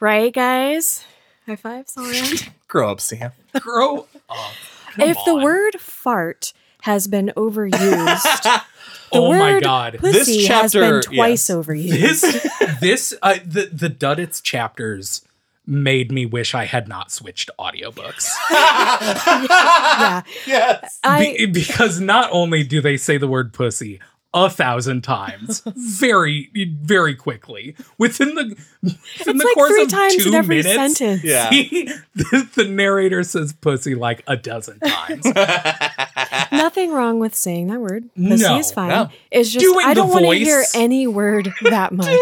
Right, 0.00 0.32
guys? 0.32 1.04
High 1.46 1.56
fives 1.56 1.96
all 1.96 2.04
around. 2.04 2.50
Grow 2.68 2.90
up, 2.90 3.00
Sam. 3.00 3.32
Grow 3.58 4.06
up. 4.28 4.52
if 4.98 5.16
the 5.24 5.36
word 5.36 5.80
fart 5.80 6.52
has 6.82 7.06
been 7.06 7.32
overused, 7.36 8.42
the 8.42 8.62
Oh 9.12 9.32
my 9.32 9.54
word 9.54 9.62
god. 9.62 9.98
pussy 9.98 10.38
This 10.38 10.48
has 10.48 10.72
been 10.72 11.02
twice 11.02 11.48
yes. 11.48 11.50
overused. 11.50 11.90
This 11.90 12.78
this 12.80 13.14
uh, 13.22 13.38
the 13.44 13.66
the 13.66 13.90
Duddits 13.90 14.42
chapters 14.42 15.22
made 15.70 16.10
me 16.12 16.26
wish 16.26 16.54
I 16.54 16.64
had 16.64 16.88
not 16.88 17.10
switched 17.12 17.48
audiobooks. 17.58 18.28
yeah. 18.50 20.22
yes. 20.46 20.98
I, 21.04 21.34
Be- 21.38 21.46
because 21.46 22.00
not 22.00 22.28
only 22.32 22.62
do 22.64 22.80
they 22.80 22.96
say 22.96 23.16
the 23.18 23.28
word 23.28 23.52
pussy 23.52 24.00
a 24.32 24.48
thousand 24.48 25.02
times 25.02 25.60
very 25.74 26.48
very 26.84 27.16
quickly 27.16 27.74
within 27.98 28.36
the 28.36 28.44
within 28.80 28.96
it's 29.16 29.24
the 29.24 29.32
like 29.44 29.54
course 29.54 29.70
three 29.70 29.82
of 29.82 29.88
times 29.88 30.16
two 30.22 30.28
in 30.28 30.34
every 30.36 30.62
minutes 30.62 30.96
sentence. 30.98 31.24
Yeah. 31.24 31.50
he- 31.50 31.84
the, 32.14 32.48
the 32.54 32.64
narrator 32.64 33.24
says 33.24 33.52
pussy 33.54 33.96
like 33.96 34.22
a 34.28 34.36
dozen 34.36 34.78
times 34.80 35.24
Nothing 36.52 36.92
wrong 36.92 37.18
with 37.20 37.34
saying 37.34 37.68
that 37.68 37.80
word. 37.80 38.08
Pussy 38.14 38.42
No, 38.44 38.58
is 38.58 38.70
fine. 38.70 38.88
no. 38.88 39.08
It's 39.32 39.50
just 39.50 39.64
Doing 39.64 39.84
I 39.86 39.94
don't 39.94 40.10
want 40.10 40.24
to 40.26 40.32
hear 40.34 40.62
any 40.74 41.06
word 41.08 41.52
that 41.62 41.92
much. 41.92 42.18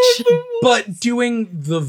but 0.62 1.00
doing 1.00 1.48
the 1.52 1.80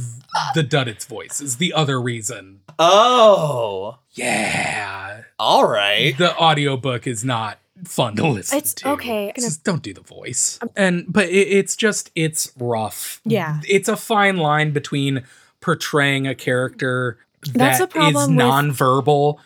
the 0.55 0.63
Duddits 0.63 1.05
voice 1.05 1.41
is 1.41 1.57
the 1.57 1.73
other 1.73 2.01
reason 2.01 2.61
oh, 2.79 3.99
yeah 4.11 5.21
all 5.39 5.67
right. 5.67 6.17
the 6.17 6.35
audiobook 6.37 7.07
is 7.07 7.23
not 7.23 7.59
fun 7.85 8.15
to 8.17 8.27
listen 8.27 8.51
to. 8.51 8.57
It's- 8.57 8.73
to. 8.75 8.89
okay. 8.89 9.31
Just 9.37 9.63
don't 9.63 9.81
do 9.81 9.93
the 9.93 10.01
voice. 10.01 10.59
And 10.75 11.05
but 11.07 11.29
it, 11.29 11.47
it's 11.47 11.75
just 11.77 12.11
it's 12.13 12.51
rough. 12.57 13.21
Yeah. 13.23 13.61
It's 13.67 13.87
a 13.87 13.95
fine 13.95 14.35
line 14.37 14.71
between 14.71 15.23
portraying 15.61 16.27
a 16.27 16.35
character 16.35 17.17
That's 17.53 17.79
that 17.79 17.85
a 17.85 17.87
problem 17.87 18.15
is 18.15 18.27
with- 18.27 18.37
nonverbal 18.37 19.37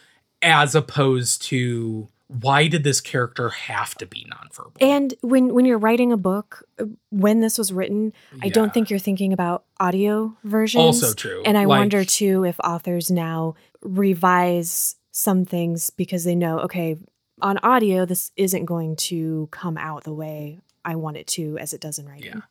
as 0.41 0.73
opposed 0.73 1.43
to 1.43 2.07
why 2.41 2.67
did 2.67 2.84
this 2.84 2.99
character 3.01 3.49
have 3.49 3.95
to 3.95 4.05
be 4.05 4.25
nonverbal? 4.31 4.77
And 4.81 5.13
when 5.21 5.53
when 5.53 5.65
you're 5.65 5.77
writing 5.77 6.11
a 6.11 6.17
book, 6.17 6.63
when 7.09 7.41
this 7.41 7.57
was 7.57 7.71
written, 7.71 8.13
I 8.41 8.49
don't 8.49 8.73
think 8.73 8.89
you're 8.89 8.99
thinking 8.99 9.34
about 9.34 9.65
audio 9.79 10.36
versions. 10.43 10.84
Also 11.03 11.13
true. 11.13 11.43
And 11.45 11.57
I 11.57 11.65
Like- 11.65 11.79
wonder 11.79 12.03
too 12.03 12.43
if 12.43 12.59
authors 12.61 13.11
now 13.11 13.55
revise 13.81 14.95
some 15.11 15.45
things 15.45 15.89
because 15.91 16.23
they 16.23 16.36
know, 16.36 16.59
okay, 16.59 16.97
on 17.41 17.57
audio 17.59 18.05
this 18.05 18.31
isn't 18.36 18.65
going 18.65 18.95
to 18.95 19.47
come 19.51 19.77
out 19.77 20.03
the 20.03 20.13
way 20.13 20.59
I 20.86 20.95
want 20.95 21.17
it 21.17 21.27
to 21.27 21.57
as 21.59 21.73
it 21.73 21.81
does 21.81 21.99
in 21.99 22.07
writing. 22.07 22.31
Yeah. 22.34 22.41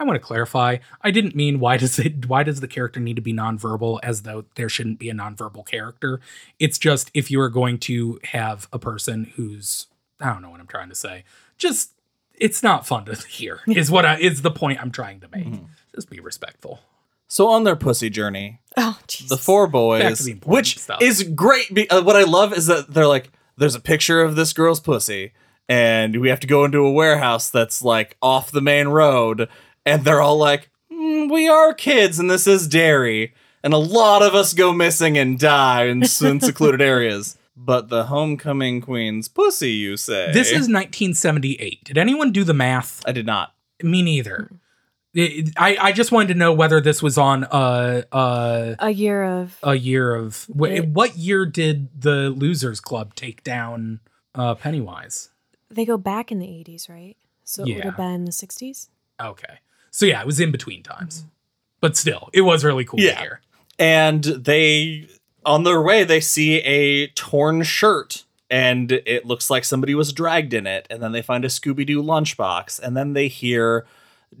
I 0.00 0.04
want 0.04 0.16
to 0.16 0.26
clarify. 0.26 0.78
I 1.02 1.10
didn't 1.10 1.36
mean 1.36 1.60
why 1.60 1.76
does 1.76 1.98
it 1.98 2.26
why 2.26 2.42
does 2.42 2.60
the 2.60 2.66
character 2.68 2.98
need 2.98 3.16
to 3.16 3.22
be 3.22 3.32
nonverbal 3.34 4.00
as 4.02 4.22
though 4.22 4.46
there 4.56 4.68
shouldn't 4.68 4.98
be 4.98 5.10
a 5.10 5.14
nonverbal 5.14 5.66
character. 5.66 6.20
It's 6.58 6.78
just 6.78 7.10
if 7.14 7.30
you 7.30 7.40
are 7.40 7.50
going 7.50 7.78
to 7.80 8.18
have 8.24 8.66
a 8.72 8.78
person 8.78 9.32
who's 9.36 9.86
I 10.20 10.32
don't 10.32 10.42
know 10.42 10.50
what 10.50 10.60
I'm 10.60 10.66
trying 10.66 10.88
to 10.88 10.94
say. 10.94 11.24
Just 11.58 11.92
it's 12.34 12.62
not 12.62 12.86
fun 12.86 13.04
to 13.04 13.14
hear. 13.28 13.60
Is 13.68 13.90
what 13.90 14.06
I, 14.06 14.16
is 14.18 14.40
the 14.42 14.50
point 14.50 14.80
I'm 14.80 14.90
trying 14.90 15.20
to 15.20 15.28
make. 15.28 15.46
Mm-hmm. 15.46 15.64
Just 15.94 16.08
be 16.10 16.18
respectful. 16.20 16.80
So 17.28 17.48
on 17.48 17.62
their 17.64 17.76
pussy 17.76 18.10
journey, 18.10 18.60
Oh, 18.76 18.98
the 19.28 19.36
four 19.36 19.66
boys, 19.68 20.24
the 20.24 20.32
which 20.44 20.78
stuff. 20.78 21.00
is 21.02 21.22
great. 21.22 21.72
Be- 21.72 21.88
uh, 21.90 22.02
what 22.02 22.16
I 22.16 22.24
love 22.24 22.52
is 22.52 22.66
that 22.66 22.92
they're 22.92 23.06
like, 23.06 23.30
there's 23.56 23.74
a 23.76 23.80
picture 23.80 24.20
of 24.22 24.34
this 24.34 24.52
girl's 24.52 24.80
pussy, 24.80 25.32
and 25.68 26.20
we 26.20 26.28
have 26.30 26.40
to 26.40 26.46
go 26.48 26.64
into 26.64 26.78
a 26.84 26.90
warehouse 26.90 27.48
that's 27.50 27.82
like 27.82 28.16
off 28.20 28.50
the 28.50 28.60
main 28.60 28.88
road, 28.88 29.48
and 29.86 30.04
they're 30.04 30.20
all 30.20 30.36
like, 30.38 30.70
"Mm, 30.92 31.30
we 31.30 31.48
are 31.48 31.72
kids, 31.74 32.18
and 32.18 32.30
this 32.30 32.46
is 32.46 32.68
dairy, 32.68 33.34
and 33.62 33.72
a 33.72 33.78
lot 33.78 34.22
of 34.22 34.34
us 34.34 34.52
go 34.54 34.72
missing 34.72 35.16
and 35.18 35.38
die 35.38 35.84
in, 35.84 35.98
in 36.22 36.40
secluded 36.40 36.80
areas. 36.82 37.36
But 37.56 37.88
the 37.90 38.04
homecoming 38.04 38.80
queen's 38.80 39.28
pussy, 39.28 39.72
you 39.72 39.96
say? 39.98 40.32
This 40.32 40.48
is 40.48 40.66
1978. 40.68 41.84
Did 41.84 41.98
anyone 41.98 42.32
do 42.32 42.42
the 42.44 42.54
math? 42.54 43.02
I 43.06 43.12
did 43.12 43.26
not. 43.26 43.52
Me 43.82 44.02
neither. 44.02 44.50
It- 45.12 45.52
I 45.56 45.76
I 45.80 45.92
just 45.92 46.12
wanted 46.12 46.28
to 46.28 46.38
know 46.38 46.52
whether 46.52 46.80
this 46.80 47.02
was 47.02 47.18
on 47.18 47.44
uh 47.44 48.02
uh 48.12 48.76
a 48.78 48.90
year 48.90 49.24
of 49.24 49.58
a 49.62 49.74
year 49.74 50.14
of 50.14 50.46
wh- 50.58 50.68
It- 50.68 50.88
what 50.88 51.16
year 51.16 51.44
did 51.44 52.00
the 52.00 52.30
losers 52.30 52.78
club 52.80 53.14
take 53.16 53.42
down 53.42 53.98
uh 54.36 54.54
pennywise 54.54 55.30
they 55.68 55.84
go 55.84 55.96
back 55.98 56.30
in 56.32 56.38
the 56.40 56.46
80s, 56.46 56.88
right? 56.88 57.16
So 57.44 57.64
it 57.64 57.74
would 57.74 57.84
have 57.84 57.96
been 57.96 58.24
the 58.24 58.30
60s. 58.32 58.88
okay 59.20 59.58
so 59.90 60.06
yeah 60.06 60.20
it 60.20 60.26
was 60.26 60.40
in 60.40 60.50
between 60.50 60.82
times. 60.82 61.24
But 61.80 61.96
still 61.96 62.28
it 62.32 62.42
was 62.42 62.64
really 62.64 62.84
cool 62.84 63.00
Yeah. 63.00 63.14
to 63.14 63.20
hear. 63.20 63.40
And 63.78 64.22
they 64.24 65.08
on 65.44 65.64
their 65.64 65.80
way 65.82 66.04
they 66.04 66.20
see 66.20 66.58
a 66.58 67.06
torn 67.08 67.62
shirt 67.62 68.24
and 68.50 68.90
it 68.92 69.24
looks 69.24 69.48
like 69.48 69.64
somebody 69.64 69.94
was 69.94 70.12
dragged 70.12 70.52
in 70.52 70.66
it. 70.66 70.86
And 70.90 71.00
then 71.00 71.12
they 71.12 71.22
find 71.22 71.44
a 71.44 71.48
scooby-doo 71.48 72.02
lunchbox. 72.02 72.80
And 72.80 72.96
then 72.96 73.12
they 73.12 73.28
hear 73.28 73.86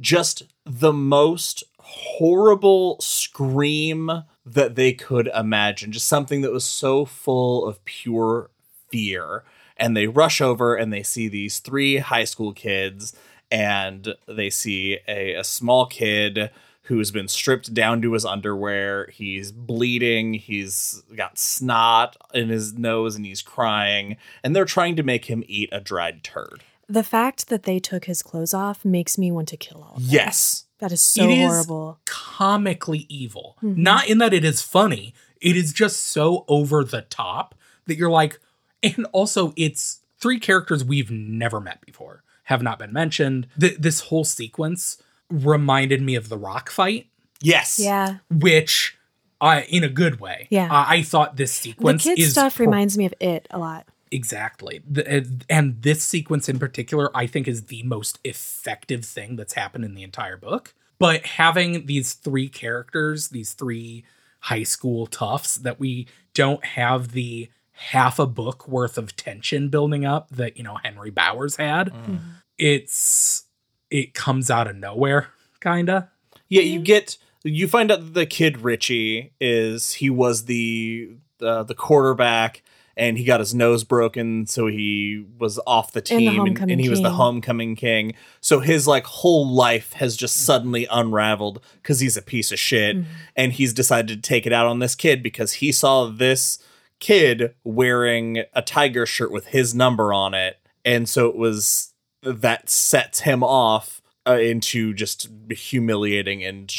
just 0.00 0.42
the 0.64 0.92
most 0.92 1.62
horrible 1.78 2.96
scream 3.00 4.10
that 4.44 4.74
they 4.74 4.92
could 4.92 5.28
imagine. 5.34 5.92
Just 5.92 6.08
something 6.08 6.40
that 6.40 6.52
was 6.52 6.64
so 6.64 7.04
full 7.04 7.64
of 7.66 7.84
pure 7.84 8.50
fear. 8.90 9.44
And 9.76 9.96
they 9.96 10.08
rush 10.08 10.40
over 10.40 10.74
and 10.74 10.92
they 10.92 11.04
see 11.04 11.28
these 11.28 11.60
three 11.60 11.98
high 11.98 12.24
school 12.24 12.52
kids 12.52 13.14
and 13.50 14.14
they 14.26 14.50
see 14.50 14.98
a, 15.08 15.34
a 15.34 15.44
small 15.44 15.86
kid 15.86 16.50
who's 16.84 17.10
been 17.10 17.28
stripped 17.28 17.72
down 17.72 18.02
to 18.02 18.12
his 18.14 18.24
underwear. 18.24 19.08
He's 19.12 19.52
bleeding. 19.52 20.34
He's 20.34 21.02
got 21.16 21.38
snot 21.38 22.16
in 22.34 22.48
his 22.48 22.72
nose 22.74 23.14
and 23.14 23.24
he's 23.24 23.42
crying. 23.42 24.16
And 24.42 24.56
they're 24.56 24.64
trying 24.64 24.96
to 24.96 25.02
make 25.04 25.26
him 25.26 25.44
eat 25.46 25.68
a 25.72 25.80
dried 25.80 26.24
turd. 26.24 26.62
The 26.88 27.04
fact 27.04 27.48
that 27.48 27.62
they 27.62 27.78
took 27.78 28.06
his 28.06 28.22
clothes 28.22 28.52
off 28.52 28.84
makes 28.84 29.16
me 29.16 29.30
want 29.30 29.46
to 29.48 29.56
kill 29.56 29.82
all 29.84 29.96
of 29.96 30.02
them. 30.02 30.10
Yes. 30.10 30.64
That 30.80 30.90
is 30.90 31.00
so 31.00 31.22
It 31.24 31.30
is- 31.38 31.48
horrible. 31.48 32.00
comically 32.06 33.06
evil 33.08 33.56
Mhm. 33.62 33.76
not 33.76 34.08
in 34.08 34.18
that 34.18 34.32
it 34.32 34.44
is 34.44 34.62
funny 34.62 35.12
it 35.40 35.56
is 35.56 35.72
just 35.72 36.02
so 36.06 36.44
over 36.48 36.82
the 36.84 37.02
top 37.02 37.54
that 37.86 37.96
you're 37.96 38.10
like 38.10 38.40
and 38.82 39.06
also 39.12 39.52
it's 39.56 40.00
three 40.18 40.38
characters 40.40 40.82
we've 40.84 41.10
never 41.10 41.60
met 41.60 41.80
before 41.84 42.22
have 42.50 42.62
not 42.62 42.78
been 42.78 42.92
mentioned 42.92 43.46
Th- 43.58 43.76
this 43.78 44.00
whole 44.00 44.24
sequence 44.24 45.02
reminded 45.30 46.02
me 46.02 46.14
of 46.16 46.28
the 46.28 46.36
rock 46.36 46.70
fight 46.70 47.06
Yes. 47.42 47.78
Yeah. 47.78 48.18
which 48.30 48.98
I, 49.40 49.62
in 49.62 49.82
a 49.84 49.88
good 49.88 50.20
way. 50.20 50.46
Yeah. 50.50 50.68
I, 50.70 50.96
I 50.96 51.02
thought 51.02 51.36
this 51.38 51.56
The 51.58 51.70
sequence 51.70 52.02
kid 52.04 52.18
is 52.18 52.32
stuff 52.32 52.58
hor- 52.58 52.66
reminds 52.66 52.98
me 52.98 53.06
of 53.06 53.14
it 53.20 53.46
a 53.50 53.58
lot. 53.58 53.86
Exactly. 54.10 54.82
The, 54.86 55.18
uh, 55.18 55.24
and 55.48 55.80
this 55.80 56.02
sequence 56.04 56.48
in 56.50 56.58
particular, 56.58 57.10
I 57.16 57.26
think, 57.26 57.48
is 57.48 57.66
the 57.66 57.82
most 57.84 58.18
effective 58.24 59.04
thing 59.06 59.36
that's 59.36 59.54
happened 59.54 59.86
in 59.86 59.94
the 59.94 60.02
entire 60.02 60.36
book. 60.36 60.74
But 60.98 61.24
having 61.24 61.86
these 61.86 62.12
three 62.12 62.48
characters, 62.50 63.28
these 63.28 63.54
three 63.54 64.04
high 64.40 64.64
school 64.64 65.06
toughs, 65.06 65.54
that 65.54 65.80
we 65.80 66.08
don't 66.34 66.62
have 66.64 67.12
the 67.12 67.48
half 67.80 68.18
a 68.18 68.26
book 68.26 68.68
worth 68.68 68.98
of 68.98 69.16
tension 69.16 69.68
building 69.68 70.04
up 70.04 70.28
that, 70.30 70.56
you 70.56 70.62
know, 70.62 70.76
Henry 70.84 71.10
Bowers 71.10 71.56
had, 71.56 71.88
Mm. 71.92 72.18
it's, 72.58 73.44
it 73.90 74.14
comes 74.14 74.50
out 74.50 74.66
of 74.68 74.76
nowhere, 74.76 75.28
kinda. 75.60 76.10
Yeah, 76.48 76.62
you 76.62 76.80
get 76.80 77.16
you 77.42 77.66
find 77.68 77.90
out 77.90 78.00
that 78.00 78.14
the 78.14 78.26
kid 78.26 78.60
Richie 78.60 79.32
is 79.40 79.94
he 79.94 80.10
was 80.10 80.44
the 80.44 81.10
uh, 81.40 81.62
the 81.62 81.74
quarterback 81.74 82.62
and 82.96 83.16
he 83.16 83.24
got 83.24 83.40
his 83.40 83.54
nose 83.54 83.82
broken 83.82 84.46
so 84.46 84.66
he 84.66 85.24
was 85.38 85.58
off 85.66 85.92
the 85.92 86.00
And 86.10 86.20
the 86.26 86.30
team 86.30 86.44
and, 86.46 86.70
and 86.72 86.80
he 86.80 86.88
was 86.90 87.00
the 87.00 87.12
homecoming 87.12 87.76
king. 87.76 88.12
So 88.42 88.60
his 88.60 88.86
like 88.86 89.04
whole 89.06 89.48
life 89.48 89.94
has 89.94 90.16
just 90.16 90.36
suddenly 90.44 90.86
unraveled 90.90 91.62
cuz 91.82 92.00
he's 92.00 92.16
a 92.18 92.22
piece 92.22 92.52
of 92.52 92.58
shit 92.58 92.96
Mm-hmm. 92.96 93.10
and 93.36 93.52
he's 93.54 93.72
decided 93.72 94.22
to 94.22 94.28
take 94.28 94.44
it 94.46 94.52
out 94.52 94.66
on 94.66 94.80
this 94.80 94.94
kid 94.94 95.22
because 95.22 95.54
he 95.54 95.72
saw 95.72 96.06
this 96.06 96.58
kid 97.00 97.54
wearing 97.64 98.44
a 98.54 98.62
tiger 98.62 99.04
shirt 99.06 99.32
with 99.32 99.46
his 99.48 99.74
number 99.74 100.12
on 100.12 100.34
it 100.34 100.58
and 100.84 101.08
so 101.08 101.26
it 101.28 101.36
was 101.36 101.92
that 102.22 102.68
sets 102.68 103.20
him 103.20 103.42
off 103.42 104.00
uh, 104.26 104.32
into 104.34 104.92
just 104.94 105.28
humiliating 105.50 106.44
and 106.44 106.72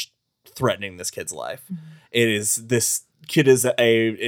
threatening 0.46 0.96
this 0.96 1.10
kid's 1.10 1.32
life. 1.32 1.64
It 2.12 2.28
is 2.28 2.66
this 2.68 3.02
kid 3.26 3.48
is 3.48 3.64
a 3.64 3.72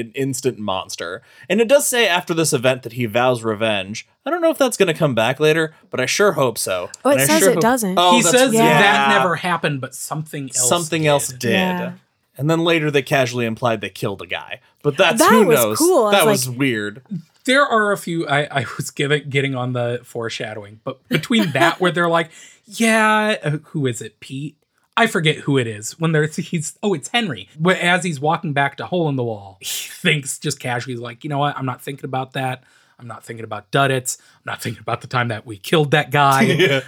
an 0.01 0.13
instant 0.15 0.59
monster, 0.59 1.23
and 1.49 1.61
it 1.61 1.69
does 1.69 1.87
say 1.87 2.09
after 2.09 2.35
this 2.35 2.53
event 2.53 2.83
that 2.83 2.95
he 2.95 3.07
vows 3.07 3.43
revenge. 3.45 4.09
I 4.27 4.31
don't 4.31 4.41
know 4.41 4.51
if 4.51 4.59
that's 4.59 4.77
going 4.77 4.89
to 4.93 4.99
come 4.99 5.15
back 5.15 5.39
later, 5.39 5.75
but 5.91 6.01
I 6.01 6.07
sure 6.07 6.33
hope 6.33 6.57
so. 6.59 6.91
Oh, 7.05 7.11
it 7.11 7.19
And 7.21 7.27
says 7.29 7.39
sure 7.41 7.51
it 7.51 7.55
hope- 7.55 7.63
doesn't. 7.63 7.99
Oh, 7.99 8.17
he 8.17 8.23
says 8.23 8.53
yeah. 8.55 8.81
that 8.81 9.09
never 9.19 9.37
happened, 9.37 9.81
but 9.81 9.95
something 9.95 10.45
else 10.45 10.69
something 10.69 11.03
did. 11.03 11.09
else 11.09 11.29
did. 11.29 11.51
Yeah. 11.53 11.93
And 12.37 12.51
then 12.51 12.61
later 12.65 12.91
they 12.91 13.03
casually 13.03 13.47
implied 13.47 13.81
they 13.81 13.91
killed 13.91 14.21
a 14.23 14.27
guy, 14.27 14.61
but 14.83 14.97
that's 14.97 15.21
That 15.21 15.31
who 15.31 15.47
was 15.47 15.59
knows. 15.61 15.79
cool. 15.79 16.11
That 16.11 16.27
was 16.27 16.49
was 16.49 16.57
weird. 16.57 17.03
there 17.45 17.63
are 17.65 17.93
a 17.93 17.97
few 17.97 18.27
I, 18.27 18.61
I 18.63 18.67
was 18.77 18.91
giving 18.91 19.29
getting 19.29 19.55
on 19.55 19.73
the 19.73 20.01
foreshadowing, 20.05 20.81
but 20.85 21.07
between 21.09 21.51
that 21.53 21.81
where 21.81 21.93
they're 21.93 22.09
like, 22.09 22.31
yeah, 22.67 23.37
uh, 23.43 23.51
who 23.67 23.87
is 23.87 24.01
it, 24.03 24.19
Pete? 24.21 24.57
I 24.97 25.07
forget 25.09 25.39
who 25.39 25.59
it 25.59 25.67
is. 25.67 25.99
When 25.99 26.13
they're 26.13 26.27
he's 26.27 26.79
oh, 26.83 26.95
it's 26.95 27.09
Henry. 27.09 27.49
Where 27.59 27.81
as 27.81 28.05
he's 28.05 28.21
walking 28.21 28.53
back 28.53 28.77
to 28.79 28.87
hole 28.87 29.09
in 29.09 29.17
the 29.17 29.25
wall, 29.25 29.59
he 29.61 29.67
thinks 29.91 30.39
just 30.39 30.61
casually 30.61 30.97
like, 30.97 31.25
you 31.25 31.31
know 31.31 31.39
what? 31.39 31.57
I'm 31.57 31.67
not 31.67 31.83
thinking 31.83 32.05
about 32.05 32.33
that. 32.35 32.63
I'm 32.99 33.09
not 33.09 33.25
thinking 33.25 33.45
about 33.45 33.71
Duddits. 33.73 34.19
I'm 34.21 34.53
not 34.53 34.63
thinking 34.63 34.81
about 34.81 35.01
the 35.01 35.09
time 35.09 35.29
that 35.29 35.45
we 35.45 35.57
killed 35.59 35.91
that 35.93 36.11
guy. 36.13 36.43
yeah. 36.43 36.81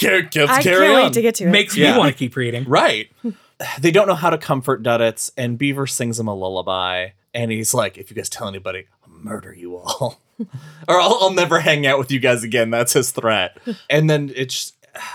Car- 0.00 0.10
I 0.16 0.22
carry 0.22 0.62
can't 0.62 0.80
on. 0.80 1.02
wait 1.04 1.12
to 1.14 1.22
get 1.22 1.34
to 1.36 1.44
it. 1.44 1.50
Makes 1.50 1.76
Yeah. 1.76 1.92
me 1.92 1.98
want 1.98 2.12
to 2.12 2.18
keep 2.18 2.36
reading. 2.36 2.64
Right. 2.64 3.10
they 3.80 3.90
don't 3.90 4.06
know 4.08 4.14
how 4.14 4.30
to 4.30 4.38
comfort 4.38 4.82
Duddits, 4.82 5.30
and 5.36 5.58
Beaver 5.58 5.86
sings 5.86 6.18
him 6.18 6.28
a 6.28 6.34
lullaby, 6.34 7.08
and 7.34 7.50
he's 7.50 7.74
like, 7.74 7.98
"If 7.98 8.10
you 8.10 8.16
guys 8.16 8.28
tell 8.28 8.48
anybody, 8.48 8.86
I'll 9.04 9.12
murder 9.14 9.52
you 9.54 9.76
all, 9.76 10.20
or 10.88 11.00
I'll, 11.00 11.18
I'll 11.20 11.32
never 11.34 11.60
hang 11.60 11.86
out 11.86 11.98
with 11.98 12.10
you 12.10 12.20
guys 12.20 12.42
again." 12.42 12.70
That's 12.70 12.92
his 12.94 13.10
threat. 13.10 13.58
and 13.90 14.08
then 14.08 14.32
it's, 14.34 14.72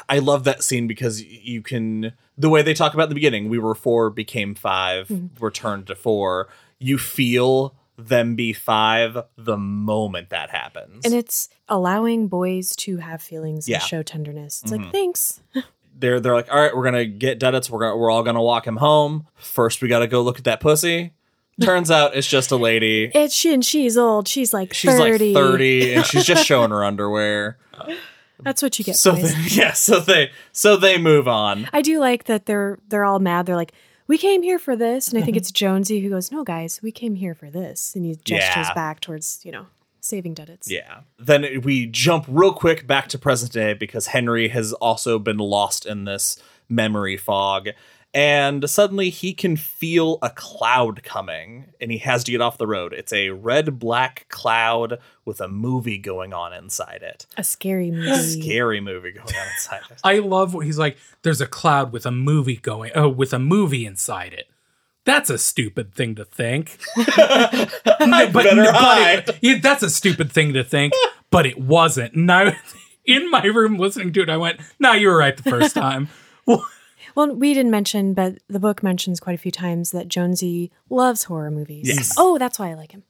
I 0.08 0.20
love 0.20 0.43
that 0.46 0.64
scene 0.64 0.88
because 0.88 1.22
you 1.24 1.62
can 1.62 2.14
the 2.38 2.50
way 2.50 2.62
they 2.62 2.74
talk 2.74 2.93
about 2.93 3.10
the 3.10 3.16
beginning. 3.16 3.50
We 3.50 3.60
were 3.60 3.76
four, 3.76 4.10
became 4.10 4.56
5 4.56 5.30
returned 5.39 5.88
to 5.88 5.96
four. 5.96 6.50
You 6.80 6.98
feel 6.98 7.76
them 7.98 8.36
be 8.36 8.52
five 8.52 9.18
the 9.38 9.56
moment 9.58 10.28
that 10.30 10.50
happens. 10.50 11.06
and 11.06 11.14
it's 11.14 11.48
allowing 11.70 12.28
boys 12.28 12.76
to 12.76 12.98
have 12.98 13.22
feelings 13.22 13.70
Yeah. 13.70 13.78
and 13.78 13.84
show 13.86 14.04
tenderness. 14.04 14.62
It's 14.64 14.72
Mhm. 14.74 14.84
like, 14.84 14.91
thanks. 14.91 15.39
they're 15.98 16.20
they're 16.20 16.34
like, 16.34 16.52
all 16.52 16.60
right, 16.60 16.76
we're 16.76 16.84
gonna 16.84 17.06
get 17.06 17.39
Duddits. 17.39 17.70
We're 17.70 17.80
gonna, 17.80 17.98
we're 17.98 18.12
all 18.12 18.24
gonna 18.24 18.41
walk 18.41 18.68
him 18.68 18.78
home. 18.78 19.28
First, 19.36 19.82
we 19.82 19.88
gotta 19.88 20.08
go 20.08 20.22
look 20.22 20.38
at 20.38 20.43
that 20.46 20.60
pussy. 20.60 21.14
Turns 21.62 21.89
out 21.89 22.16
it's 22.16 22.28
just 22.28 22.52
a 22.52 22.58
lady. 22.58 23.10
It's 23.16 23.34
she 23.34 23.54
and 23.54 23.64
she's 23.66 23.98
old. 23.98 24.28
She's 24.28 24.54
like 24.54 24.74
She's 24.74 24.91
30. 24.91 25.34
like 25.34 25.43
thirty, 25.43 25.93
and 25.93 26.06
she's 26.06 26.26
just 26.26 26.46
showing 26.48 26.72
her 26.72 26.84
underwear. 26.84 27.58
That's 28.41 28.62
what 28.62 28.78
you 28.78 28.84
get, 28.84 28.98
So 28.98 29.14
boys. 29.14 29.34
they, 29.34 29.41
yeah, 29.62 29.72
so 29.72 30.00
they 30.02 30.32
so 30.52 30.76
they 30.76 30.98
move 30.98 31.28
on. 31.28 31.70
I 31.72 31.82
do 31.82 32.00
like 32.00 32.26
that 32.26 32.46
they're 32.46 32.78
they're 32.89 33.06
all 33.06 33.20
mad. 33.20 33.46
They're 33.46 33.56
like, 33.56 33.72
we 34.08 34.18
came 34.18 34.43
here 34.43 34.60
for 34.60 34.76
this, 34.76 35.08
and 35.08 35.18
I 35.18 35.22
Mm-hmm. 35.22 35.26
think 35.26 35.38
it's 35.38 35.52
Jonesy 35.52 36.02
who 36.02 36.10
goes, 36.10 36.32
"No, 36.32 36.43
guys, 36.43 36.82
we 36.84 36.91
came 36.91 37.16
here 37.16 37.34
for 37.34 37.50
this," 37.50 37.96
and 37.96 38.04
he 38.06 38.16
gestures 38.16 38.68
Yeah. 38.68 38.74
back 38.74 39.00
towards 39.00 39.39
you 39.46 39.52
know 39.54 39.68
saving 40.06 40.36
Duddits. 40.36 40.70
Yeah. 40.70 41.01
Then 41.18 41.62
we 41.64 41.88
jump 41.88 42.26
real 42.28 42.53
quick 42.53 42.88
back 42.88 43.08
to 43.10 43.18
present 43.18 43.51
day 43.51 43.74
because 43.74 44.08
Henry 44.08 44.49
has 44.49 44.74
also 44.74 45.20
been 45.20 45.38
lost 45.38 45.86
in 45.86 46.06
this 46.06 46.38
memory 46.70 47.18
fog. 47.18 47.70
And 48.14 48.70
suddenly 48.70 49.10
he 49.10 49.34
can 49.34 49.58
feel 49.58 50.20
a 50.22 50.30
cloud 50.30 51.03
coming 51.03 51.74
and 51.82 51.91
he 51.91 51.97
has 51.97 52.24
to 52.24 52.32
get 52.32 52.39
off 52.39 52.58
the 52.58 52.66
road. 52.66 52.93
It's 52.93 53.12
a 53.12 53.32
red 53.32 53.78
black 53.78 54.28
cloud 54.30 54.99
with 55.26 55.41
a 55.41 55.49
movie 55.49 55.97
going 55.97 56.34
on 56.34 56.53
inside 56.53 57.01
it. 57.01 57.26
A 57.36 57.43
scary 57.43 57.91
movie. 57.91 58.41
Scary 58.41 58.80
movie 58.80 59.12
going 59.12 59.36
on 59.36 59.47
inside 59.53 59.82
it. 59.91 59.99
I 60.06 60.20
love 60.20 60.53
what 60.53 60.66
he's 60.66 60.78
like. 60.78 60.95
There's 61.24 61.41
a 61.41 61.45
cloud 61.45 61.91
with 61.91 62.06
a 62.06 62.12
movie 62.12 62.56
going. 62.56 62.91
Oh, 62.95 63.10
with 63.10 63.34
a 63.34 63.39
movie 63.39 63.86
inside 63.86 64.32
it. 64.32 64.49
That's 65.06 65.30
a 65.30 65.38
stupid 65.38 65.93
thing 65.93 66.16
to 66.16 66.26
think. 66.26 66.78
I 66.97 68.30
but, 68.32 68.43
better 68.43 68.64
but 68.64 68.76
hide. 68.76 69.30
it- 69.30 69.39
yeah, 69.41 69.60
that's 69.62 69.84
a 69.84 69.89
stupid 69.89 70.32
thing 70.32 70.53
to 70.53 70.64
think, 70.64 70.93
but 71.30 71.45
it 71.45 71.60
wasn't. 71.60 72.14
And 72.16 72.32
I, 72.32 72.58
in 73.06 73.30
my 73.32 73.43
room 73.43 73.78
listening 73.78 74.12
to 74.14 74.22
it, 74.24 74.30
I 74.30 74.38
went, 74.38 74.60
"No, 74.80 74.93
you 74.93 75.08
were 75.10 75.18
right 75.18 75.36
the 75.38 75.49
first 75.49 75.76
time." 75.86 76.10
Well, 77.16 77.34
we 77.34 77.53
didn't 77.53 77.72
mention, 77.72 78.14
but 78.14 78.39
the 78.49 78.60
book 78.60 78.84
mentions 78.84 79.20
quite 79.22 79.36
a 79.36 79.41
few 79.41 79.51
times 79.51 79.91
that 79.91 80.10
Jonesy 80.10 80.72
loves 80.89 81.24
horror 81.24 81.49
movies. 81.51 81.88
Yes. 81.88 82.14
Oh, 82.18 82.38
that's 82.38 82.60
why 82.60 82.72
I 82.72 82.74
like 82.74 82.91
him. 82.91 83.03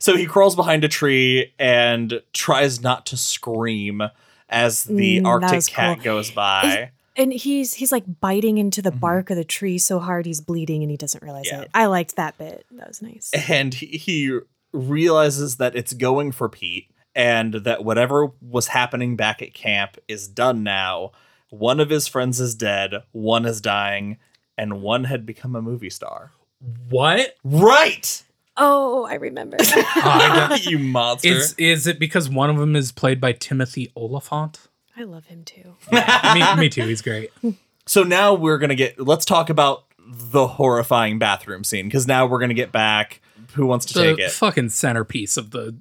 So 0.00 0.16
he 0.16 0.26
crawls 0.26 0.54
behind 0.54 0.84
a 0.84 0.88
tree 0.88 1.54
and 1.58 2.20
tries 2.34 2.82
not 2.82 3.06
to 3.06 3.16
scream 3.16 4.02
as 4.50 4.84
the 4.84 5.20
Mm, 5.20 5.26
Arctic 5.26 5.66
cat 5.72 5.96
cool. 5.98 6.04
goes 6.04 6.30
by. 6.30 6.90
And 7.16 7.32
he's 7.32 7.74
he's 7.74 7.92
like 7.92 8.04
biting 8.20 8.58
into 8.58 8.82
the 8.82 8.90
bark 8.90 9.30
of 9.30 9.36
the 9.36 9.44
tree 9.44 9.78
so 9.78 9.98
hard 10.00 10.26
he's 10.26 10.40
bleeding 10.40 10.82
and 10.82 10.90
he 10.90 10.96
doesn't 10.96 11.22
realize 11.22 11.46
Mm-hmm. 11.46 11.56
Yeah. 11.56 11.62
it. 11.62 11.70
I 11.74 11.86
liked 11.86 12.16
that 12.16 12.36
bit. 12.38 12.66
That 12.72 12.88
was 12.88 13.02
nice. 13.02 13.30
and 13.48 13.72
he, 13.74 13.86
he 13.98 14.38
realizes 14.72 15.56
that 15.56 15.76
it's 15.76 15.92
going 15.92 16.32
for 16.32 16.48
Pete 16.48 16.90
and 17.14 17.54
that 17.54 17.84
whatever 17.84 18.32
was 18.40 18.68
happening 18.68 19.14
back 19.16 19.40
at 19.42 19.54
camp 19.54 19.96
is 20.08 20.26
done 20.28 20.62
now. 20.64 21.12
One 21.50 21.78
of 21.78 21.90
his 21.90 22.08
friends 22.08 22.40
is 22.40 22.56
dead, 22.56 22.94
one 23.12 23.46
is 23.46 23.60
dying, 23.60 24.18
and 24.58 24.82
one 24.82 25.04
had 25.04 25.24
become 25.24 25.54
a 25.54 25.62
movie 25.62 25.90
star. 25.90 26.32
what? 26.90 27.36
Right! 27.44 28.24
Oh, 28.56 29.04
I 29.06 29.14
remember. 29.14 29.56
I 29.60 30.58
you 30.64 30.78
monster. 30.78 31.28
Is 31.28 31.54
is 31.58 31.86
it 31.86 31.98
because 32.00 32.28
one 32.28 32.50
of 32.50 32.56
them 32.56 32.74
is 32.74 32.90
played 32.92 33.20
by 33.20 33.32
Timothy 33.32 33.92
Olyphant? 33.96 34.60
I 34.96 35.04
love 35.04 35.26
him 35.26 35.44
too. 35.44 35.74
me, 35.92 36.56
me 36.56 36.68
too. 36.68 36.86
He's 36.86 37.02
great. 37.02 37.30
so 37.86 38.02
now 38.02 38.34
we're 38.34 38.58
going 38.58 38.68
to 38.70 38.74
get, 38.76 39.00
let's 39.00 39.24
talk 39.24 39.50
about 39.50 39.84
the 40.06 40.46
horrifying 40.46 41.18
bathroom 41.18 41.64
scene 41.64 41.86
because 41.86 42.06
now 42.06 42.26
we're 42.26 42.38
going 42.38 42.50
to 42.50 42.54
get 42.54 42.72
back. 42.72 43.20
Who 43.54 43.66
wants 43.66 43.86
to 43.86 43.94
take 43.94 44.16
The 44.16 44.24
it? 44.24 44.30
fucking 44.32 44.70
centerpiece 44.70 45.36
of 45.36 45.50
the. 45.52 45.76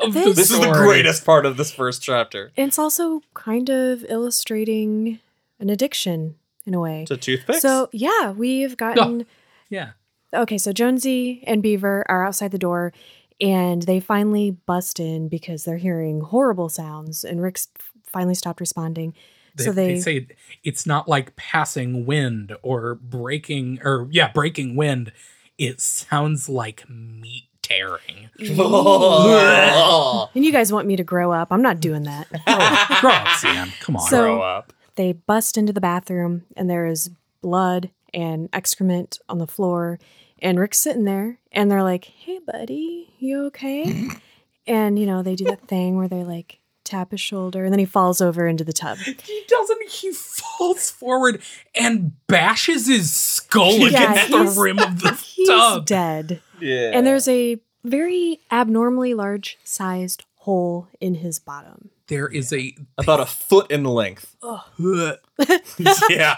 Of 0.00 0.12
This- 0.12 0.24
the 0.24 0.30
This 0.32 0.50
is 0.50 0.58
the 0.58 0.62
story. 0.64 0.86
greatest 0.86 1.24
part 1.24 1.44
of 1.46 1.56
this 1.56 1.70
first 1.72 2.02
chapter. 2.02 2.52
And 2.56 2.68
it's 2.68 2.78
also 2.78 3.20
kind 3.34 3.68
of 3.68 4.04
illustrating 4.08 5.20
an 5.60 5.70
addiction 5.70 6.36
in 6.66 6.74
a 6.74 6.80
way. 6.80 7.04
To 7.06 7.16
toothpicks? 7.16 7.60
So 7.60 7.88
yeah, 7.92 8.30
we've 8.32 8.76
gotten 8.76 9.22
oh, 9.22 9.26
Yeah. 9.68 9.90
okay. 10.32 10.58
So 10.58 10.72
Jonesy 10.72 11.42
and 11.46 11.62
Beaver 11.62 12.04
are 12.08 12.24
outside 12.26 12.50
the 12.52 12.58
door, 12.58 12.92
and 13.40 13.82
they 13.82 14.00
finally 14.00 14.50
bust 14.52 14.98
in 15.00 15.28
because 15.28 15.64
they're 15.64 15.76
hearing 15.78 16.20
horrible 16.22 16.68
sounds, 16.68 17.24
and 17.24 17.42
Rick's 17.42 17.68
finally 18.14 18.34
stopped 18.34 18.60
responding. 18.60 19.12
They, 19.56 19.64
so 19.64 19.72
they, 19.72 19.94
they 19.94 20.00
say 20.00 20.26
it's 20.64 20.86
not 20.86 21.06
like 21.08 21.36
passing 21.36 22.06
wind 22.06 22.56
or 22.62 22.94
breaking 22.96 23.80
or 23.84 24.08
yeah 24.10 24.32
breaking 24.32 24.74
wind. 24.76 25.12
It 25.58 25.80
sounds 25.80 26.48
like 26.48 26.88
meat 26.88 27.44
tearing. 27.62 28.30
And 30.34 30.44
you 30.44 30.52
guys 30.52 30.72
want 30.72 30.86
me 30.88 30.96
to 30.96 31.04
grow 31.04 31.32
up? 31.32 31.48
I'm 31.52 31.62
not 31.62 31.80
doing 31.80 32.02
that. 32.04 32.26
Oh, 32.46 32.98
grow 33.00 33.10
up, 33.10 33.28
Sam. 33.36 33.72
Come 33.80 33.96
on. 33.96 34.08
So- 34.08 34.22
Grow 34.22 34.42
up. 34.42 34.72
they 34.96 35.12
bust 35.12 35.56
into 35.56 35.72
the 35.72 35.80
bathroom 35.80 36.42
and 36.56 36.68
there 36.68 36.86
is 36.86 37.10
blood 37.42 37.90
and 38.12 38.48
excrement 38.52 39.18
on 39.28 39.38
the 39.38 39.46
floor 39.46 39.98
and 40.40 40.58
rick's 40.58 40.78
sitting 40.78 41.04
there 41.04 41.38
and 41.52 41.70
they're 41.70 41.82
like 41.82 42.04
hey 42.04 42.38
buddy 42.38 43.12
you 43.18 43.46
okay 43.46 44.08
and 44.66 44.98
you 44.98 45.04
know 45.04 45.22
they 45.22 45.34
do 45.34 45.44
that 45.44 45.66
thing 45.68 45.96
where 45.96 46.06
they're 46.08 46.24
like 46.24 46.60
tap 46.84 47.10
his 47.10 47.20
shoulder 47.20 47.64
and 47.64 47.72
then 47.72 47.78
he 47.78 47.84
falls 47.84 48.20
over 48.20 48.46
into 48.46 48.62
the 48.64 48.72
tub 48.72 48.98
he 49.24 49.44
doesn't. 49.48 49.88
He 49.90 50.12
falls 50.12 50.90
forward 50.90 51.40
and 51.74 52.12
bashes 52.26 52.86
his 52.86 53.12
skull 53.12 53.72
Yeah, 53.72 54.12
against 54.12 54.30
the 54.30 54.60
rim 54.60 54.78
of 54.78 55.00
the 55.00 55.08
tub. 55.10 55.18
he's 55.24 55.48
tub. 55.48 55.86
dead 55.86 56.40
Yeah. 56.60 56.90
and 56.94 57.06
there's 57.06 57.28
a 57.28 57.58
very 57.84 58.40
abnormally 58.50 59.14
large 59.14 59.58
sized 59.64 60.24
hole 60.36 60.88
in 61.00 61.16
his 61.16 61.38
bottom. 61.38 61.90
There 62.08 62.28
is 62.28 62.52
a 62.52 62.74
About 62.98 63.20
a 63.20 63.26
foot 63.26 63.70
in 63.70 63.84
length. 63.84 64.36
yeah. 66.10 66.36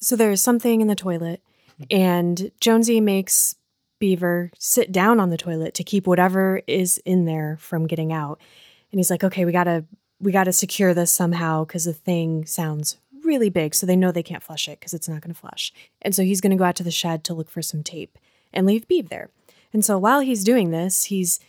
So 0.00 0.16
there's 0.16 0.40
something 0.40 0.80
in 0.80 0.86
the 0.88 0.94
toilet, 0.94 1.42
and 1.90 2.50
Jonesy 2.60 3.00
makes 3.00 3.54
Beaver 3.98 4.50
sit 4.58 4.92
down 4.92 5.18
on 5.20 5.30
the 5.30 5.36
toilet 5.36 5.74
to 5.74 5.84
keep 5.84 6.06
whatever 6.06 6.62
is 6.66 6.98
in 7.04 7.24
there 7.24 7.56
from 7.60 7.86
getting 7.86 8.12
out. 8.12 8.40
And 8.92 8.98
he's 8.98 9.10
like, 9.10 9.24
"Okay, 9.24 9.44
we 9.44 9.52
gotta 9.52 9.84
we 10.20 10.32
gotta 10.32 10.52
secure 10.52 10.94
this 10.94 11.10
somehow 11.10 11.64
because 11.64 11.84
the 11.84 11.92
thing 11.92 12.44
sounds 12.46 12.96
really 13.24 13.50
big, 13.50 13.74
so 13.74 13.86
they 13.86 13.96
know 13.96 14.10
they 14.10 14.22
can't 14.22 14.42
flush 14.42 14.68
it 14.68 14.80
because 14.80 14.94
it's 14.94 15.08
not 15.08 15.20
gonna 15.20 15.34
flush." 15.34 15.72
And 16.02 16.14
so 16.14 16.22
he's 16.22 16.40
gonna 16.40 16.56
go 16.56 16.64
out 16.64 16.76
to 16.76 16.84
the 16.84 16.90
shed 16.90 17.24
to 17.24 17.34
look 17.34 17.50
for 17.50 17.62
some 17.62 17.82
tape 17.82 18.18
and 18.52 18.66
leave 18.66 18.88
Beav 18.88 19.08
there. 19.08 19.30
And 19.72 19.84
so 19.84 19.98
while 19.98 20.20
he's 20.20 20.44
doing 20.44 20.70
this, 20.70 21.04
he's 21.04 21.40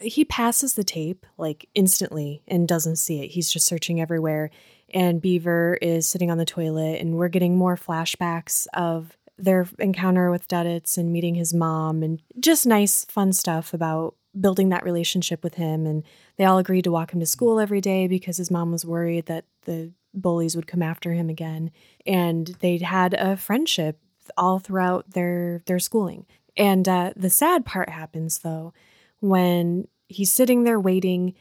he 0.00 0.24
passes 0.24 0.74
the 0.74 0.84
tape 0.84 1.24
like 1.38 1.68
instantly 1.74 2.42
and 2.46 2.68
doesn't 2.68 2.96
see 2.96 3.22
it. 3.22 3.28
He's 3.28 3.50
just 3.50 3.66
searching 3.66 4.00
everywhere. 4.00 4.50
And 4.92 5.20
Beaver 5.20 5.78
is 5.82 6.06
sitting 6.06 6.30
on 6.30 6.38
the 6.38 6.44
toilet, 6.44 7.00
and 7.00 7.16
we're 7.16 7.28
getting 7.28 7.56
more 7.56 7.76
flashbacks 7.76 8.66
of 8.72 9.16
their 9.38 9.66
encounter 9.78 10.30
with 10.30 10.48
Duddits 10.48 10.96
and 10.96 11.12
meeting 11.12 11.34
his 11.34 11.52
mom, 11.52 12.02
and 12.02 12.22
just 12.38 12.66
nice, 12.66 13.04
fun 13.06 13.32
stuff 13.32 13.74
about 13.74 14.14
building 14.40 14.68
that 14.68 14.84
relationship 14.84 15.42
with 15.42 15.54
him. 15.54 15.86
And 15.86 16.04
they 16.36 16.44
all 16.44 16.58
agreed 16.58 16.84
to 16.84 16.92
walk 16.92 17.12
him 17.12 17.20
to 17.20 17.26
school 17.26 17.58
every 17.58 17.80
day 17.80 18.06
because 18.06 18.36
his 18.36 18.50
mom 18.50 18.72
was 18.72 18.84
worried 18.84 19.26
that 19.26 19.44
the 19.64 19.92
bullies 20.14 20.56
would 20.56 20.66
come 20.66 20.82
after 20.82 21.12
him 21.12 21.28
again. 21.28 21.70
And 22.06 22.48
they'd 22.60 22.82
had 22.82 23.14
a 23.14 23.36
friendship 23.36 23.98
all 24.36 24.58
throughout 24.58 25.12
their 25.12 25.62
their 25.66 25.78
schooling. 25.78 26.26
And 26.56 26.88
uh, 26.88 27.12
the 27.14 27.30
sad 27.30 27.64
part 27.64 27.88
happens 27.88 28.38
though 28.38 28.72
when 29.20 29.88
he's 30.08 30.32
sitting 30.32 30.64
there 30.64 30.80
waiting 30.80 31.34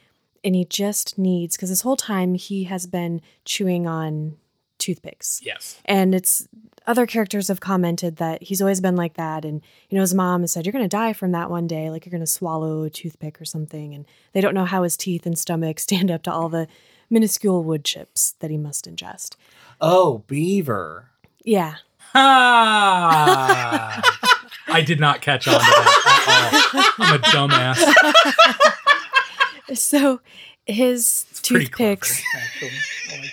and 0.44 0.56
he 0.56 0.66
just 0.66 1.18
needs 1.18 1.56
because 1.56 1.70
this 1.70 1.82
whole 1.82 1.96
time 1.96 2.36
he 2.36 2.66
has 2.66 2.86
been 2.86 3.22
chewing 3.46 3.88
on 3.88 4.38
toothpicks 4.78 5.40
yes. 5.44 5.80
and 5.86 6.14
it's 6.14 6.48
other 6.88 7.06
characters 7.08 7.48
have 7.48 7.60
commented 7.60 8.18
that 8.18 8.44
he's 8.44 8.62
always 8.62 8.80
been 8.82 8.96
like 8.96 9.16
that 9.16 9.44
and 9.46 9.62
you 9.90 9.96
know 9.96 10.02
his 10.02 10.14
mom 10.14 10.42
has 10.42 10.52
said 10.52 10.66
you're 10.66 10.74
going 10.74 10.84
to 10.84 10.90
die 10.90 11.14
from 11.14 11.32
that 11.32 11.50
one 11.50 11.66
day 11.68 11.90
like 11.90 12.06
you're 12.06 12.12
going 12.12 12.20
to 12.22 12.28
swallow 12.28 12.84
a 12.84 12.90
toothpick 12.90 13.40
or 13.42 13.46
something 13.46 13.94
and 13.96 14.06
they 14.34 14.42
don't 14.42 14.54
know 14.54 14.66
how 14.66 14.84
his 14.84 14.96
teeth 14.98 15.26
and 15.26 15.40
stomach 15.40 15.80
stand 15.88 16.12
up 16.12 16.22
to 16.24 16.32
all 16.32 16.50
the 16.50 16.68
minuscule 17.10 17.64
wood 17.64 17.84
chips 17.86 18.34
that 18.40 18.52
he 18.52 18.58
must 18.58 18.86
ingest 18.88 19.36
Oh, 19.82 20.24
beaver. 20.28 21.10
yeah 21.44 21.76
Ah, 22.18 24.02
I 24.68 24.82
did 24.82 25.00
not 25.00 25.22
catch 25.22 25.48
on 25.48 25.54
to 25.56 25.60
that 25.60 26.74
at 26.74 26.98
all. 26.98 27.06
I'm 27.08 27.16
a 27.16 27.20
dumbass. 29.74 29.76
so 29.78 30.22
his 30.66 31.26
It's 31.32 31.42
clever, 31.42 31.64
toothpicks 31.66 32.24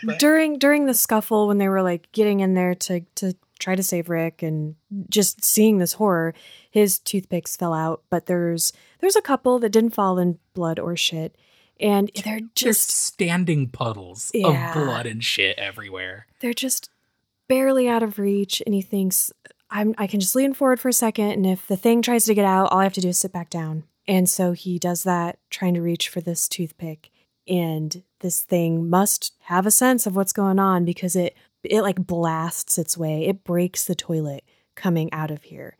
like 0.05 0.19
during 0.19 0.59
during 0.59 0.87
the 0.87 0.95
scuffle 0.95 1.49
when 1.49 1.59
they 1.59 1.69
were 1.69 1.83
like 1.83 2.11
getting 2.13 2.41
in 2.41 2.55
there 2.55 2.75
to 2.75 3.01
to 3.17 3.35
try 3.59 3.75
to 3.77 3.83
save 3.83 4.09
Rick 4.09 4.43
and 4.43 4.75
just 5.09 5.45
seeing 5.45 5.79
this 5.79 5.95
horror, 5.95 6.35
his 6.71 6.99
toothpicks 6.99 7.57
fell 7.57 7.73
out. 7.73 8.03
But 8.11 8.27
there's 8.27 8.73
there's 9.01 9.17
a 9.17 9.23
couple 9.23 9.59
that 9.61 9.71
didn't 9.71 9.95
fall 9.95 10.19
in 10.19 10.39
blood 10.55 10.79
or 10.79 10.97
shit, 10.97 11.37
and 11.81 12.11
they're 12.25 12.41
Just 12.41 12.55
just 12.55 12.91
standing 12.91 13.69
puddles 13.69 14.31
Yeah. 14.35 14.69
of 14.69 14.75
blood 14.75 15.07
and 15.07 15.23
shit 15.25 15.59
everywhere. 15.59 16.27
they're 16.41 16.53
just 16.53 16.91
barely 17.49 17.89
out 17.89 18.03
of 18.03 18.19
reach. 18.19 18.63
And 18.67 18.75
he 18.75 18.83
thinks 18.83 19.33
I'm 19.71 19.95
I 19.97 20.07
can 20.07 20.21
just 20.21 20.35
lean 20.35 20.53
forward 20.55 20.81
for 20.81 20.89
a 20.91 20.93
second, 20.93 21.31
and 21.31 21.47
if 21.47 21.67
the 21.67 21.77
thing 21.77 22.03
tries 22.03 22.25
to 22.27 22.35
get 22.35 22.45
out, 22.45 22.71
all 22.73 22.81
I 22.81 22.85
have 22.85 22.93
to 22.95 23.01
do 23.01 23.09
is 23.09 23.19
sit 23.19 23.33
back 23.33 23.49
down. 23.49 23.85
And 24.09 24.29
so 24.29 24.51
he 24.53 24.81
does 24.81 25.05
that, 25.05 25.39
trying 25.49 25.75
to 25.75 25.81
reach 25.81 26.09
for 26.09 26.21
this 26.21 26.49
toothpick. 26.49 27.11
And 27.49 28.03
this 28.21 28.43
thing 28.43 28.89
must 28.89 29.33
have 29.43 29.67
a 29.67 29.71
sense 29.71 30.07
of 30.07 30.15
what's 30.15 30.33
going 30.33 30.59
on 30.59 30.85
because 30.85 31.17
it 31.17 31.37
it 31.65 31.83
like 31.83 32.07
blasts 32.07 32.79
its 32.79 32.97
way. 32.97 33.27
It 33.27 33.45
breaks 33.45 33.85
the 33.85 33.95
toilet 33.95 34.45
coming 34.75 35.13
out 35.13 35.31
of 35.31 35.45
here. 35.45 35.77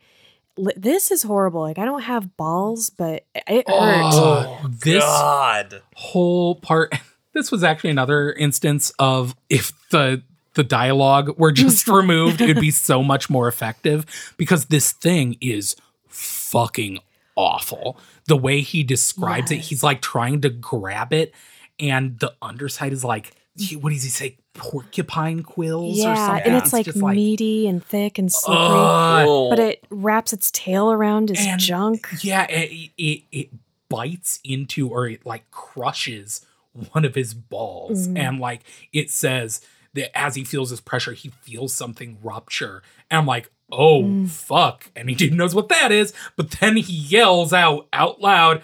This 0.75 1.11
is 1.11 1.23
horrible. 1.23 1.61
Like 1.61 1.79
I 1.79 1.85
don't 1.85 2.03
have 2.03 2.37
balls, 2.37 2.89
but 2.89 3.25
it 3.33 3.67
hurt. 3.67 3.67
Oh, 3.67 4.59
oh, 4.63 4.67
this 4.67 5.03
God. 5.03 5.81
whole 5.95 6.55
part. 6.55 6.93
This 7.33 7.51
was 7.51 7.63
actually 7.63 7.89
another 7.89 8.31
instance 8.31 8.91
of 8.99 9.35
if 9.49 9.71
the 9.89 10.21
the 10.53 10.63
dialogue 10.63 11.37
were 11.39 11.51
just 11.63 11.87
removed, 11.87 12.41
it'd 12.41 12.59
be 12.59 12.69
so 12.69 13.03
much 13.03 13.27
more 13.27 13.47
effective 13.47 14.05
because 14.37 14.65
this 14.65 14.91
thing 14.91 15.35
is 15.41 15.75
fucking 16.07 16.99
awful. 17.35 17.97
The 18.27 18.37
way 18.37 18.61
he 18.61 18.83
describes 18.83 19.51
it, 19.51 19.57
he's 19.57 19.83
like 19.83 20.01
trying 20.01 20.41
to 20.41 20.49
grab 20.49 21.11
it, 21.11 21.33
and 21.89 22.19
the 22.19 22.33
underside 22.41 22.93
is 22.93 23.03
like, 23.03 23.33
what 23.79 23.91
does 23.91 24.03
he 24.03 24.09
say? 24.09 24.37
Porcupine 24.55 25.41
quills 25.43 25.99
or 25.99 26.03
Yeah, 26.09 26.27
something. 26.27 26.45
and 26.45 26.55
it's 26.55 26.71
like 26.73 26.85
just 26.85 26.97
meaty 26.97 27.67
and 27.67 27.83
thick 27.83 28.17
and 28.19 28.31
slippery. 28.31 28.65
Oh. 28.67 29.49
but 29.49 29.59
it 29.59 29.83
wraps 29.89 30.31
its 30.33 30.49
tail 30.51 30.91
around 30.91 31.29
his 31.29 31.39
And- 31.39 31.59
junk. 31.59 32.07
Yeah, 32.21 32.45
it, 32.49 32.91
it 32.97 33.23
it 33.31 33.49
bites 33.89 34.39
into 34.43 34.89
or 34.89 35.07
it 35.07 35.25
like 35.25 35.49
crushes 35.51 36.45
one 36.91 37.05
of 37.05 37.13
his 37.15 37.33
balls, 37.33 38.07
Mhm. 38.07 38.17
and 38.17 38.39
like 38.39 38.61
it 38.91 39.11
says 39.11 39.61
that 39.93 40.15
as 40.17 40.35
he 40.35 40.43
feels 40.43 40.69
this 40.71 40.81
pressure, 40.81 41.13
he 41.13 41.29
feels 41.41 41.73
something 41.73 42.17
rupture, 42.23 42.81
and 43.11 43.19
I'm 43.19 43.27
like, 43.27 43.51
oh 43.71 44.03
Mm. 44.03 44.29
fuck, 44.29 44.89
and 44.95 45.09
he 45.09 45.29
knows 45.31 45.53
what 45.55 45.69
that 45.69 45.91
is, 45.91 46.13
but 46.35 46.49
then 46.59 46.77
he 46.77 46.93
yells 46.93 47.53
out 47.53 47.87
out 47.93 48.21
loud. 48.21 48.61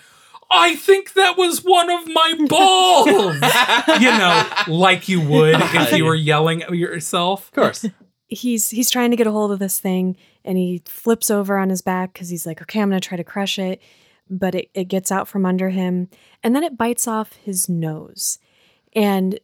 I 0.52 0.76
think 0.76 1.14
that 1.14 1.38
was 1.38 1.60
one 1.64 1.90
of 1.90 2.08
my 2.08 2.34
balls. 2.48 3.08
you 4.02 4.10
know, 4.10 4.50
like 4.68 5.08
you 5.08 5.22
would 5.22 5.56
if 5.60 5.92
you 5.94 6.06
were 6.06 6.16
yelling 6.16 6.64
at 6.64 6.74
yourself. 6.76 7.48
Of 7.50 7.54
course. 7.54 7.86
he's 8.30 8.70
he's 8.70 8.90
trying 8.90 9.12
to 9.12 9.18
get 9.18 9.28
a 9.28 9.32
hold 9.32 9.52
of 9.52 9.60
this 9.60 9.80
thing 9.80 10.16
and 10.46 10.58
he 10.58 10.82
flips 10.86 11.30
over 11.30 11.58
on 11.58 11.70
his 11.70 11.82
back 11.82 12.14
because 12.14 12.30
he's 12.30 12.46
like 12.46 12.62
okay 12.62 12.80
i'm 12.80 12.90
gonna 12.90 13.00
try 13.00 13.18
to 13.18 13.24
crush 13.24 13.58
it 13.58 13.82
but 14.30 14.54
it, 14.54 14.70
it 14.76 14.86
gets 14.86 15.12
out 15.12 15.28
from 15.28 15.46
under 15.46 15.70
him 15.70 16.08
and 16.44 16.56
then 16.56 16.64
it 16.64 16.78
bites 16.78 17.08
off 17.08 17.34
his 17.34 17.68
nose 17.68 18.38
and 18.94 19.40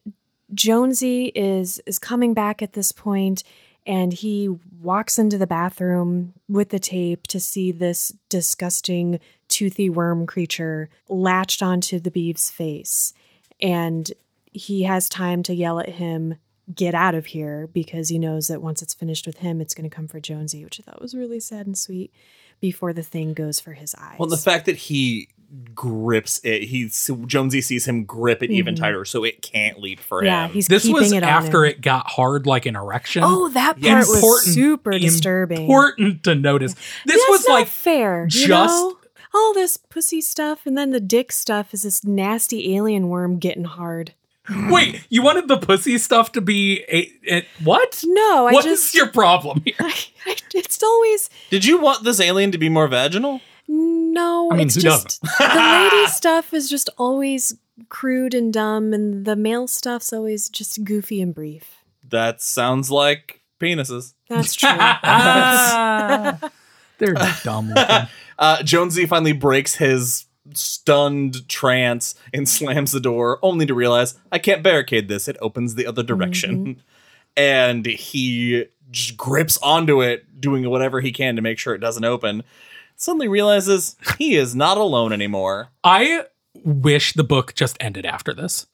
jonesy 0.54 1.32
is 1.34 1.82
is 1.88 1.98
coming 1.98 2.34
back 2.36 2.62
at 2.62 2.74
this 2.74 2.92
point 2.92 3.44
and 3.88 4.14
he 4.14 4.50
walks 4.82 5.20
into 5.20 5.38
the 5.38 5.48
bathroom 5.48 6.34
with 6.48 6.70
the 6.70 6.80
tape 6.80 7.28
to 7.28 7.40
see 7.40 7.72
this 7.72 8.12
disgusting 8.30 9.20
toothy 9.56 9.90
worm 9.90 10.26
creature 10.26 10.90
latched 11.08 11.64
onto 11.64 12.00
the 12.00 12.12
Beav's 12.12 12.50
face 12.52 13.14
and 13.62 14.12
he 14.52 14.84
has 14.84 15.08
time 15.10 15.44
to 15.44 15.54
yell 15.54 15.80
at 15.80 15.90
him 15.90 16.36
get 16.74 16.96
out 16.96 17.14
of 17.16 17.28
here 17.28 17.68
because 17.74 18.10
he 18.10 18.18
knows 18.20 18.48
that 18.48 18.62
once 18.62 18.82
it's 18.82 18.94
finished 18.94 19.28
with 19.28 19.38
him, 19.38 19.62
it's 19.62 19.74
going 19.76 19.88
to 19.90 19.96
come 19.96 20.08
for 20.08 20.20
Jonesy, 20.20 20.64
which 20.64 20.80
I 20.80 20.84
thought 20.84 21.02
was 21.02 21.14
really 21.14 21.40
sad 21.40 21.68
and 21.68 21.78
sweet 21.78 22.12
before 22.60 22.92
the 22.92 23.04
thing 23.04 23.34
goes 23.34 23.60
for 23.60 23.74
his 23.74 23.94
eyes. 23.96 24.18
Well, 24.18 24.28
the 24.30 24.36
fact 24.38 24.66
that 24.66 24.76
he 24.76 25.28
grips 25.76 26.42
it, 26.44 26.64
he 26.64 26.90
Jonesy 27.28 27.62
sees 27.62 27.88
him 27.88 28.04
grip 28.04 28.42
it 28.42 28.50
even 28.50 28.74
Mhm. 28.76 28.80
tighter, 28.80 29.06
so 29.06 29.24
it 29.24 29.42
can't 29.44 29.80
leap 29.80 30.00
for 30.00 30.24
yeah, 30.26 30.48
him. 30.48 30.54
he's 30.54 30.68
This 30.68 30.88
was 30.88 31.12
it 31.12 31.22
after 31.24 31.66
him. 31.66 31.72
it 31.72 31.82
got 31.82 32.08
hard 32.08 32.48
like 32.48 32.66
an 32.66 32.76
erection. 32.76 33.22
Oh, 33.24 33.50
that 33.50 33.78
Yeah, 33.78 33.94
part 33.96 34.08
was 34.08 34.16
important- 34.18 34.54
super 34.56 34.98
disturbing. 35.00 35.62
important 35.62 36.24
to 36.24 36.34
notice. 36.36 36.74
This 36.74 36.82
That's 37.06 37.30
was 37.30 37.48
like 37.48 37.68
fair. 37.68 38.24
you 38.32 38.48
just- 38.48 38.50
know? 38.74 38.98
All 39.36 39.54
this 39.54 39.78
pussy 39.78 40.22
stuff, 40.22 40.66
and 40.66 40.78
then 40.78 40.92
the 40.92 41.00
dick 41.00 41.32
stuff 41.32 41.74
is 41.74 41.84
this 41.84 42.04
nasty 42.04 42.76
alien 42.76 43.10
worm 43.10 43.38
getting 43.38 43.66
hard. 43.66 44.14
wait, 44.70 45.06
you 45.10 45.24
wanted 45.24 45.48
the 45.48 45.58
pussy 45.58 45.98
stuff 45.98 46.32
to 46.34 46.42
be 46.42 46.84
a, 46.88 47.12
a- 47.36 47.48
what? 47.64 48.04
No, 48.06 48.48
I 48.48 48.52
What 48.54 48.66
is 48.66 48.82
just 48.82 48.96
your 48.96 49.08
problem 49.08 49.62
here? 49.66 49.76
I, 49.80 49.94
I, 50.26 50.36
it's 50.54 50.82
always 50.84 51.30
Did 51.50 51.66
you 51.66 51.80
want 51.80 52.04
this 52.04 52.20
alien 52.20 52.52
to 52.52 52.58
be 52.58 52.70
more 52.70 52.88
vaginal? 52.88 53.42
no. 53.68 54.50
I 54.52 54.58
mean, 54.58 54.68
it's 54.68 54.76
who 54.76 54.82
just 54.82 55.20
the 55.22 55.90
lady 55.92 56.08
stuff 56.12 56.54
is 56.54 56.70
just 56.70 56.90
always 56.98 57.56
crude 57.90 58.34
and 58.34 58.54
dumb, 58.54 58.94
and 58.94 59.26
the 59.26 59.36
male 59.36 59.68
stuff's 59.68 60.14
always 60.14 60.48
just 60.50 60.84
goofy 60.84 61.22
and 61.22 61.34
brief. 61.34 61.84
That 62.08 62.42
sounds 62.42 62.92
like 62.92 63.42
penises. 63.60 64.14
That's 64.30 64.54
true. 64.54 64.70
They're 66.98 67.16
dumb 67.44 67.70
looking. 67.70 68.08
Uh, 68.38 68.62
Jonesy 68.64 69.06
finally 69.06 69.32
breaks 69.32 69.76
his 69.76 70.26
stunned 70.54 71.48
trance 71.48 72.16
and 72.34 72.50
slams 72.50 72.92
the 72.92 73.00
door, 73.00 73.40
only 73.42 73.66
to 73.66 73.74
realize 73.74 74.16
I 74.30 74.40
can't 74.40 74.62
barricade 74.62 75.08
this. 75.08 75.30
It 75.30 75.38
opens 75.42 75.76
the 75.76 75.88
other 75.88 76.04
direction. 76.04 76.82
And 77.38 77.86
he 77.86 78.66
just 78.92 79.18
grips 79.18 79.58
onto 79.58 80.02
it, 80.02 80.40
doing 80.40 80.70
whatever 80.70 81.02
he 81.02 81.12
can 81.12 81.36
to 81.36 81.42
make 81.42 81.60
sure 81.60 81.74
it 81.76 81.80
doesn't 81.80 82.06
open. 82.06 82.44
Suddenly 82.96 83.28
realizes 83.28 83.98
he 84.18 84.36
is 84.36 84.56
not 84.56 84.78
alone 84.78 85.12
anymore. 85.12 85.70
I 85.84 86.26
wish 86.64 87.12
the 87.14 87.26
book 87.26 87.54
just 87.56 87.76
ended 87.82 88.06
after 88.06 88.34
this 88.34 88.68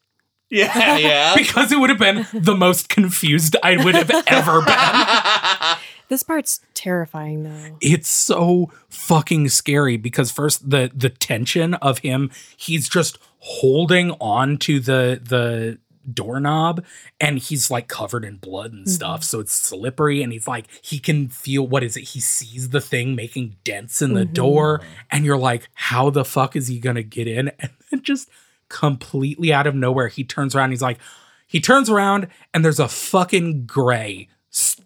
Yeah, 0.48 0.96
yeah. 0.96 1.34
because 1.36 1.72
it 1.72 1.80
would 1.80 1.90
have 1.90 1.98
been 1.98 2.24
the 2.32 2.54
most 2.54 2.88
confused 2.88 3.56
I 3.64 3.82
would 3.84 3.96
have 3.96 4.10
ever 4.28 4.62
been. 4.62 5.78
This 6.12 6.22
part's 6.22 6.60
terrifying 6.74 7.42
though. 7.42 7.78
it's 7.80 8.10
so 8.10 8.70
fucking 8.90 9.48
scary 9.48 9.96
because 9.96 10.30
first 10.30 10.68
the 10.68 10.90
the 10.94 11.08
tension 11.08 11.72
of 11.74 11.98
him 12.00 12.30
he's 12.54 12.86
just 12.86 13.18
holding 13.38 14.10
on 14.20 14.58
to 14.58 14.78
the 14.78 15.18
the 15.24 15.78
doorknob 16.12 16.84
and 17.18 17.38
he's 17.38 17.70
like 17.70 17.88
covered 17.88 18.24
in 18.26 18.36
blood 18.36 18.72
and 18.74 18.90
stuff. 18.90 19.24
So 19.24 19.40
it's 19.40 19.52
slippery 19.54 20.22
and 20.22 20.32
he's 20.34 20.46
like 20.46 20.66
he 20.82 20.98
can 20.98 21.28
feel 21.28 21.66
what 21.66 21.82
is 21.82 21.96
it? 21.96 22.02
He 22.08 22.20
sees 22.20 22.68
the 22.68 22.80
thing 22.82 23.14
making 23.14 23.56
dents 23.64 24.02
in 24.02 24.12
the 24.12 24.26
Mhm. 24.26 24.34
door 24.34 24.80
and 25.10 25.24
you're 25.24 25.38
like 25.38 25.70
how 25.74 26.10
the 26.10 26.24
fuck 26.26 26.56
is 26.56 26.68
he 26.68 26.78
gonna 26.78 27.02
get 27.02 27.26
in? 27.26 27.50
And 27.58 27.70
then 27.90 28.02
just 28.02 28.28
completely 28.68 29.52
out 29.52 29.66
of 29.66 29.74
nowhere 29.74 30.08
he 30.08 30.24
turns 30.24 30.54
around. 30.54 30.70
He's 30.72 30.82
like 30.82 30.98
he 31.46 31.58
turns 31.60 31.88
around 31.88 32.26
and 32.52 32.64
there's 32.64 32.80
a 32.80 32.88
fucking 32.88 33.64
gray 33.66 34.28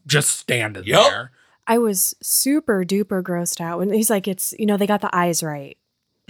just 0.07 0.31
standing 0.39 0.85
Yup. 0.85 1.11
there 1.11 1.31
I 1.67 1.79
was 1.79 2.15
super 2.23 2.85
duper 2.85 3.23
grossed 3.23 3.61
out 3.61 3.79
when 3.81 3.93
he's 3.93 4.09
like, 4.09 4.29
it's, 4.29 4.55
you 4.57 4.67
know, 4.67 4.77
they 4.77 4.87
got 4.87 5.01
the 5.01 5.15
eyes 5.15 5.43
right. 5.43 5.77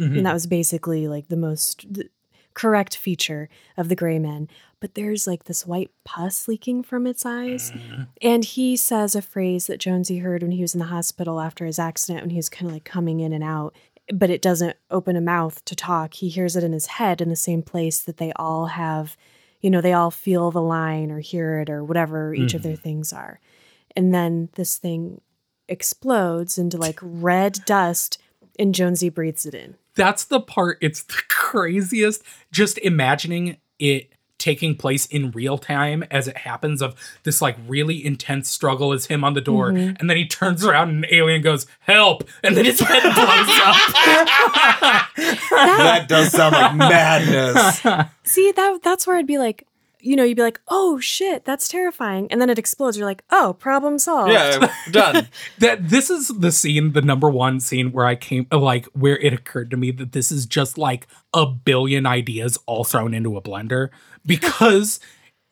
Mhm. 0.00 0.16
And 0.18 0.26
that 0.26 0.32
was 0.32 0.46
basically 0.46 1.08
like 1.08 1.28
the 1.28 1.36
most 1.36 1.84
th- 1.94 2.08
correct 2.54 2.96
feature 2.96 3.50
of 3.76 3.90
the 3.90 3.96
gray 3.96 4.18
men. 4.18 4.48
But 4.80 4.94
there's 4.94 5.26
like 5.26 5.44
this 5.44 5.66
white 5.66 5.90
pus 6.04 6.48
leaking 6.48 6.84
from 6.84 7.06
its 7.06 7.26
eyes. 7.26 7.70
Mhm. 7.70 8.08
And 8.22 8.44
he 8.46 8.76
says 8.78 9.14
a 9.14 9.20
phrase 9.20 9.66
that 9.66 9.78
Jonesy 9.80 10.18
heard 10.20 10.42
when 10.42 10.52
he 10.52 10.62
was 10.62 10.74
in 10.74 10.78
the 10.80 10.86
hospital 10.86 11.38
after 11.38 11.66
his 11.66 11.78
accident, 11.78 12.22
when 12.22 12.30
he 12.30 12.36
was 12.38 12.48
kind 12.48 12.66
of 12.68 12.72
like 12.72 12.84
coming 12.84 13.20
in 13.20 13.34
and 13.34 13.44
out. 13.44 13.74
But 14.14 14.30
it 14.30 14.40
doesn't 14.40 14.76
open 14.90 15.16
a 15.16 15.20
mouth 15.20 15.62
to 15.66 15.76
talk. 15.76 16.14
He 16.14 16.30
hears 16.30 16.56
it 16.56 16.64
in 16.64 16.72
his 16.72 16.86
head 16.86 17.20
in 17.20 17.28
the 17.28 17.36
same 17.36 17.60
place 17.62 18.00
that 18.00 18.16
they 18.16 18.32
all 18.36 18.66
have, 18.68 19.18
you 19.66 19.70
know, 19.70 19.80
they 19.80 19.94
all 19.94 20.12
feel 20.12 20.52
the 20.52 20.62
line 20.62 21.10
or 21.10 21.18
hear 21.18 21.58
it 21.58 21.68
or 21.68 21.82
whatever 21.82 22.32
each 22.32 22.54
of 22.54 22.62
their 22.62 22.74
mm-hmm. 22.74 22.82
things 22.82 23.12
are. 23.12 23.40
And 23.96 24.14
then 24.14 24.48
this 24.54 24.78
thing 24.78 25.20
explodes 25.66 26.56
into 26.56 26.76
like 26.76 27.00
red 27.02 27.58
dust, 27.66 28.18
and 28.60 28.72
Jonesy 28.72 29.08
breathes 29.08 29.44
it 29.44 29.54
in. 29.54 29.74
that's 29.96 30.22
the 30.22 30.38
part 30.38 30.78
it's 30.80 31.02
the 31.02 31.20
craziest 31.28 32.22
just 32.52 32.78
imagining 32.78 33.56
it 33.80 34.12
taking 34.38 34.76
place 34.76 35.06
in 35.06 35.30
real 35.30 35.56
time 35.58 36.04
as 36.10 36.28
it 36.28 36.36
happens 36.38 36.82
of 36.82 36.94
this 37.22 37.40
like 37.40 37.56
really 37.66 38.04
intense 38.04 38.50
struggle 38.50 38.92
is 38.92 39.06
him 39.06 39.24
on 39.24 39.32
the 39.34 39.40
door 39.40 39.72
Mm-hmm. 39.72 39.94
and 39.98 40.10
then 40.10 40.16
he 40.16 40.26
turns 40.26 40.64
around 40.64 40.90
and 40.90 41.04
an 41.04 41.14
alien 41.14 41.40
goes 41.42 41.66
help 41.80 42.24
and 42.44 42.56
then 42.56 42.64
his 42.66 42.78
head 42.80 43.02
blows 43.02 43.14
that 45.16 46.06
does 46.08 46.30
sound 46.32 46.54
like 46.54 46.74
madness. 46.74 48.08
See 48.24 48.52
that 48.52 48.80
that's 48.82 49.06
where 49.06 49.16
I'd 49.16 49.26
be 49.26 49.38
like, 49.38 49.66
you 50.00 50.14
know, 50.14 50.22
you'd 50.22 50.36
be 50.36 50.42
like, 50.42 50.60
oh 50.68 51.00
shit, 51.00 51.44
that's 51.44 51.66
terrifying, 51.66 52.28
and 52.30 52.40
then 52.40 52.48
it 52.48 52.60
explodes. 52.60 52.96
You're 52.96 53.06
like, 53.08 53.24
oh, 53.30 53.56
problem 53.58 53.98
solved. 53.98 54.30
Yeah, 54.32 54.70
done. 54.92 55.28
that 55.58 55.88
this 55.88 56.10
is 56.10 56.28
the 56.28 56.52
scene 56.52 56.92
the 56.92 57.02
number 57.02 57.28
one 57.28 57.58
scene 57.58 57.90
where 57.90 58.06
i 58.06 58.14
came 58.14 58.46
like 58.52 58.86
where 58.86 59.18
it 59.18 59.32
occurred 59.32 59.70
to 59.70 59.76
me 59.76 59.90
that 59.90 60.12
this 60.12 60.30
is 60.30 60.46
just 60.46 60.78
like 60.78 61.08
a 61.34 61.44
billion 61.46 62.06
ideas 62.06 62.56
all 62.66 62.84
thrown 62.84 63.14
into 63.14 63.36
a 63.36 63.42
blender 63.42 63.88
because 64.26 65.00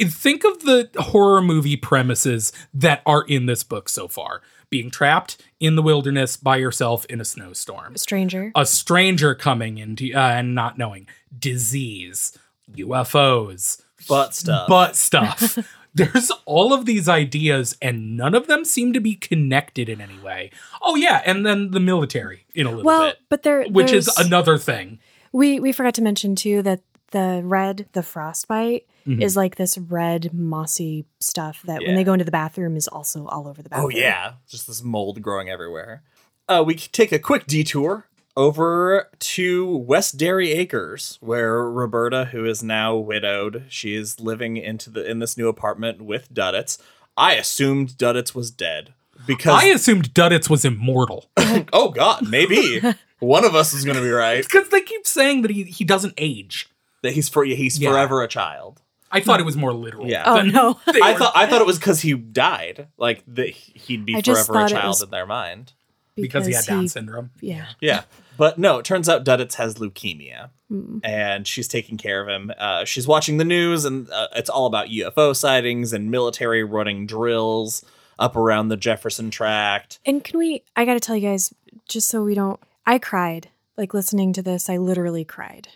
think 0.02 0.44
of 0.44 0.60
the 0.62 0.90
horror 0.98 1.40
movie 1.40 1.76
premises 1.76 2.52
that 2.74 3.00
are 3.06 3.22
in 3.22 3.46
this 3.46 3.62
book 3.62 3.88
so 3.88 4.08
far 4.08 4.42
being 4.68 4.90
trapped 4.90 5.40
in 5.60 5.76
the 5.76 5.82
wilderness 5.82 6.36
by 6.36 6.56
yourself 6.56 7.04
in 7.06 7.20
a 7.20 7.24
snowstorm 7.24 7.94
A 7.94 7.98
stranger. 7.98 8.50
a 8.56 8.66
stranger 8.66 9.34
coming 9.34 9.78
into 9.78 10.12
uh, 10.12 10.18
and 10.18 10.54
not 10.54 10.76
knowing 10.76 11.06
disease 11.38 12.36
ufos 12.76 13.80
Butt 14.08 14.34
stuff. 14.34 14.68
butt 14.68 14.96
stuff. 14.96 15.58
There's 15.96 16.32
all 16.44 16.72
of 16.72 16.86
these 16.86 17.08
ideas, 17.08 17.76
and 17.80 18.16
none 18.16 18.34
of 18.34 18.48
them 18.48 18.64
seem 18.64 18.92
to 18.94 19.00
be 19.00 19.14
connected 19.14 19.88
in 19.88 20.00
any 20.00 20.18
way. 20.18 20.50
Oh 20.82 20.96
yeah, 20.96 21.22
and 21.24 21.46
then 21.46 21.70
the 21.70 21.78
military 21.78 22.46
in 22.52 22.66
a 22.66 22.70
little 22.70 22.84
well, 22.84 23.10
bit, 23.10 23.18
but 23.28 23.44
there, 23.44 23.62
which 23.66 23.92
is 23.92 24.08
another 24.18 24.58
thing. 24.58 24.98
we 25.32 25.60
we 25.60 25.70
forgot 25.70 25.94
to 25.94 26.02
mention 26.02 26.34
too 26.34 26.62
that 26.62 26.80
the 27.14 27.40
red, 27.42 27.86
the 27.92 28.02
frostbite, 28.02 28.86
Mhm. 29.06 29.22
is 29.22 29.36
like 29.36 29.56
this 29.56 29.78
red 29.78 30.34
mossy 30.34 31.06
stuff 31.20 31.62
that 31.64 31.80
when 31.82 31.94
they 31.94 32.04
go 32.04 32.12
into 32.12 32.24
the 32.24 32.30
bathroom 32.30 32.76
is 32.76 32.88
also 32.88 33.26
all 33.28 33.48
over 33.48 33.62
the 33.62 33.68
bathroom. 33.70 33.92
Oh 33.94 33.98
yeah, 33.98 34.32
just 34.50 34.66
this 34.66 34.82
mold 34.82 35.22
growing 35.22 35.48
everywhere. 35.48 36.02
Uh, 36.48 36.62
we 36.66 36.74
take 36.74 37.12
a 37.12 37.18
quick 37.18 37.46
detour 37.46 38.06
over 38.36 39.08
to 39.20 39.76
West 39.76 40.16
Derry 40.16 40.52
Acres, 40.52 41.18
where 41.20 41.62
Roberta, 41.70 42.26
who 42.32 42.44
is 42.44 42.62
now 42.62 42.96
widowed, 42.96 43.64
she 43.68 43.94
is 43.94 44.20
living 44.20 44.56
into 44.56 44.90
the 44.90 45.08
in 45.08 45.18
this 45.20 45.36
new 45.36 45.48
apartment 45.48 46.02
with 46.02 46.32
Duddits. 46.34 46.78
I 47.16 47.34
assumed 47.34 47.90
Duddits 47.90 48.34
was 48.34 48.50
dead 48.50 48.92
because 49.26 49.62
I 49.62 49.66
assumed 49.66 50.12
Duddits 50.14 50.50
was 50.50 50.64
immortal 50.64 51.30
oh 51.72 51.90
god, 51.90 52.28
maybe 52.28 52.80
one 53.20 53.44
of 53.44 53.54
us 53.54 53.72
is 53.72 53.84
going 53.84 53.96
to 53.96 54.02
be 54.02 54.10
right 54.10 54.42
because 54.44 54.68
they 54.70 54.80
keep 54.80 55.06
saying 55.06 55.42
that 55.42 55.50
he 55.52 55.62
he 55.64 55.84
doesn't 55.84 56.14
age. 56.18 56.68
That 57.04 57.12
he's 57.12 57.28
for 57.28 57.44
he's 57.44 57.78
Yeah. 57.78 57.90
forever 57.92 58.22
a 58.22 58.28
child. 58.28 58.82
I 59.12 59.20
thought 59.20 59.38
it 59.38 59.46
was 59.46 59.56
more 59.56 59.72
literal. 59.72 60.08
Yeah. 60.08 60.24
Oh 60.26 60.36
than 60.38 60.48
no. 60.50 60.80
they 60.92 61.00
I 61.00 61.12
were- 61.12 61.18
thought 61.20 61.32
I 61.36 61.46
thought 61.46 61.60
it 61.60 61.66
was 61.66 61.78
because 61.78 62.00
he 62.00 62.14
died, 62.14 62.88
like 62.98 63.22
that 63.28 63.48
he'd 63.50 64.04
be 64.04 64.16
I 64.16 64.20
just 64.20 64.46
forever 64.48 64.58
a 64.66 64.68
thought 64.68 64.72
it 64.72 64.80
child 64.80 64.88
was- 64.88 65.02
in 65.02 65.10
their 65.10 65.26
mind. 65.26 65.72
because 66.16 66.46
he 66.46 66.52
had 66.52 66.64
Down 66.64 66.86
syndrome. 66.88 67.30
Yeah. 67.40 67.66
Yeah. 67.80 68.02
But 68.36 68.58
no, 68.58 68.78
it 68.78 68.84
turns 68.84 69.08
out 69.08 69.24
Duddits 69.24 69.54
has 69.54 69.76
leukemia 69.76 70.50
Mm. 70.72 71.00
and 71.04 71.46
she's 71.46 71.68
taking 71.68 71.96
care 71.98 72.20
of 72.22 72.28
him. 72.28 72.50
Uh, 72.58 72.84
she's 72.84 73.06
watching 73.06 73.36
the 73.36 73.44
news 73.44 73.84
and 73.84 74.08
uh, 74.10 74.28
it's 74.34 74.48
all 74.50 74.66
about 74.66 74.88
UFO 74.88 75.36
sightings 75.36 75.92
and 75.92 76.10
military 76.10 76.64
running 76.64 77.06
drills 77.06 77.84
up 78.18 78.34
around 78.34 78.68
the 78.68 78.76
Jefferson 78.76 79.30
tract. 79.30 79.98
And 80.06 80.24
can 80.24 80.38
we? 80.38 80.62
I 80.74 80.84
got 80.84 80.94
to 80.94 81.00
tell 81.00 81.16
you 81.16 81.28
guys, 81.28 81.52
just 81.88 82.08
so 82.08 82.24
we 82.24 82.34
don't. 82.34 82.58
I 82.86 82.98
cried 82.98 83.48
like 83.76 83.92
listening 83.92 84.32
to 84.34 84.42
this. 84.42 84.70
I 84.70 84.76
literally 84.78 85.24
cried. 85.24 85.68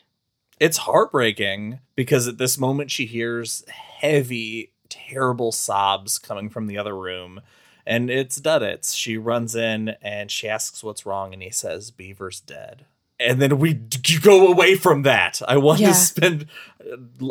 It's 0.60 0.78
heartbreaking 0.78 1.80
because 1.94 2.26
at 2.28 2.38
this 2.38 2.58
moment 2.58 2.90
she 2.90 3.06
hears 3.06 3.64
heavy, 3.68 4.72
terrible 4.88 5.52
sobs 5.52 6.18
coming 6.18 6.48
from 6.48 6.66
the 6.66 6.78
other 6.78 6.96
room. 6.96 7.40
And 7.86 8.10
it's 8.10 8.38
Duddits. 8.40 8.94
She 8.94 9.16
runs 9.16 9.54
in 9.56 9.96
and 10.02 10.30
she 10.30 10.48
asks 10.48 10.84
what's 10.84 11.06
wrong, 11.06 11.32
and 11.32 11.42
he 11.42 11.50
says, 11.50 11.90
Beaver's 11.90 12.40
dead. 12.40 12.84
And 13.20 13.40
then 13.42 13.58
we 13.58 13.72
d- 13.74 14.18
go 14.20 14.46
away 14.52 14.74
from 14.76 15.02
that. 15.02 15.40
I 15.48 15.56
want 15.56 15.80
Yeah. 15.80 15.88
to 15.88 15.94
spend. 15.94 16.46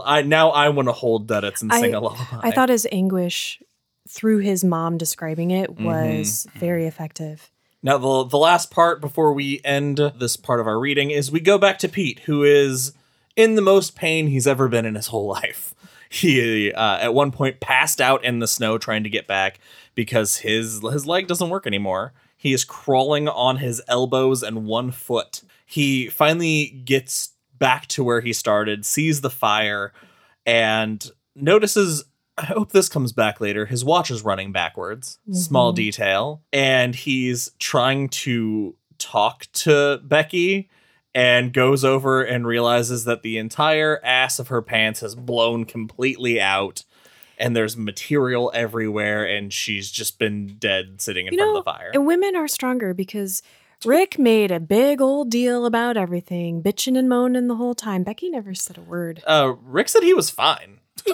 I 0.03 0.21
now 0.23 0.49
I 0.49 0.69
want 0.69 0.87
to 0.87 0.91
hold 0.93 1.27
Duddits 1.27 1.61
and 1.61 1.71
sing 1.71 1.93
I- 1.93 1.97
a 1.97 2.01
lullaby. 2.01 2.39
I 2.41 2.51
thought 2.51 2.69
his 2.69 2.87
anguish 2.91 3.61
through 4.09 4.39
his 4.39 4.63
mom 4.63 4.97
describing 4.97 5.51
it 5.51 5.69
Mm-hmm. 5.69 5.85
was 5.85 6.47
very 6.55 6.87
effective. 6.87 7.51
Now, 7.83 7.97
the 7.99 8.23
the 8.25 8.37
last 8.37 8.71
part 8.71 8.99
before 8.99 9.31
we 9.33 9.61
end 9.63 9.97
this 10.17 10.35
part 10.35 10.59
of 10.59 10.65
our 10.67 10.79
reading 10.79 11.11
is 11.11 11.31
we 11.31 11.39
go 11.39 11.57
back 11.59 11.77
to 11.79 11.87
Pete, 11.87 12.19
who 12.25 12.43
is 12.43 12.93
in 13.38 13.55
the 13.55 13.61
most 13.61 13.95
pain 13.95 14.27
he's 14.27 14.45
ever 14.47 14.68
been 14.68 14.85
in 14.85 14.95
his 14.95 15.07
whole 15.07 15.27
life. 15.39 15.73
He 16.09 16.72
uh, 16.73 16.97
at 16.97 17.14
one 17.14 17.31
point 17.31 17.59
passed 17.61 18.01
out 18.01 18.23
in 18.26 18.39
the 18.39 18.47
snow 18.47 18.77
trying 18.77 19.03
to 19.03 19.09
get 19.09 19.27
back 19.27 19.59
because 19.95 20.38
his 20.38 20.81
his 20.91 21.05
leg 21.05 21.27
doesn't 21.27 21.49
work 21.49 21.65
anymore. 21.65 22.14
He 22.35 22.53
is 22.53 22.64
crawling 22.65 23.27
on 23.27 23.57
his 23.57 23.81
elbows 23.88 24.43
and 24.43 24.65
one 24.65 24.91
foot. 24.91 25.41
He 25.65 26.07
finally 26.07 26.81
gets 26.85 27.31
back 27.57 27.88
to 27.88 28.03
where 28.03 28.22
he 28.22 28.31
started, 28.31 28.85
sees 28.85 29.22
the 29.22 29.30
fire, 29.30 29.91
and 30.45 31.09
notices. 31.35 32.03
I 32.39 32.45
hope 32.45 32.72
this 32.72 32.88
comes 32.88 33.11
back 33.14 33.41
later. 33.41 33.65
His 33.65 33.84
watch 33.84 34.11
is 34.11 34.22
running 34.23 34.51
backwards. 34.51 35.18
Small 35.31 35.73
Mhm. 35.73 35.77
detail. 35.77 36.43
And 36.53 36.93
he's 36.93 37.49
trying 37.57 38.09
to 38.09 38.76
talk 38.99 39.47
to 39.53 39.99
Becky 40.03 40.69
and 41.18 41.52
goes 41.52 41.84
over 41.84 42.22
and 42.22 42.45
realizes 42.45 43.06
that 43.06 43.23
the 43.23 43.39
entire 43.39 43.99
ass 44.03 44.38
of 44.38 44.49
her 44.49 44.61
pants 44.61 44.99
has 44.99 45.15
blown 45.15 45.65
completely 45.65 46.39
out 46.39 46.84
and 47.39 47.56
there's 47.56 47.76
material 47.76 48.52
everywhere 48.53 49.26
and 49.26 49.52
she's 49.52 49.89
just 49.89 50.19
been 50.19 50.57
dead 50.60 51.02
sitting 51.02 51.26
in 51.26 51.34
You 51.34 51.39
front 51.39 51.53
know, 51.53 51.57
of 51.60 51.65
the 51.65 51.72
fire. 51.72 51.91
and 51.94 52.06
women 52.06 52.35
are 52.35 52.48
stronger 52.48 52.94
because 52.94 53.41
Rick 53.84 54.19
made 54.19 54.52
a 54.52 54.60
big 54.60 55.02
old 55.02 55.31
deal 55.31 55.65
about 55.65 55.98
everything, 55.98 56.61
bitching 56.61 56.98
and 56.98 57.10
moaning 57.10 57.48
the 57.48 57.56
whole 57.56 57.73
time. 57.76 58.03
Becky 58.03 58.30
never 58.30 58.53
said 58.53 58.77
a 58.77 58.81
word. 58.81 59.23
Uh, 59.26 59.53
Rick 59.64 59.89
said 59.89 60.03
he 60.03 60.14
was 60.14 60.30
fine. 60.30 60.80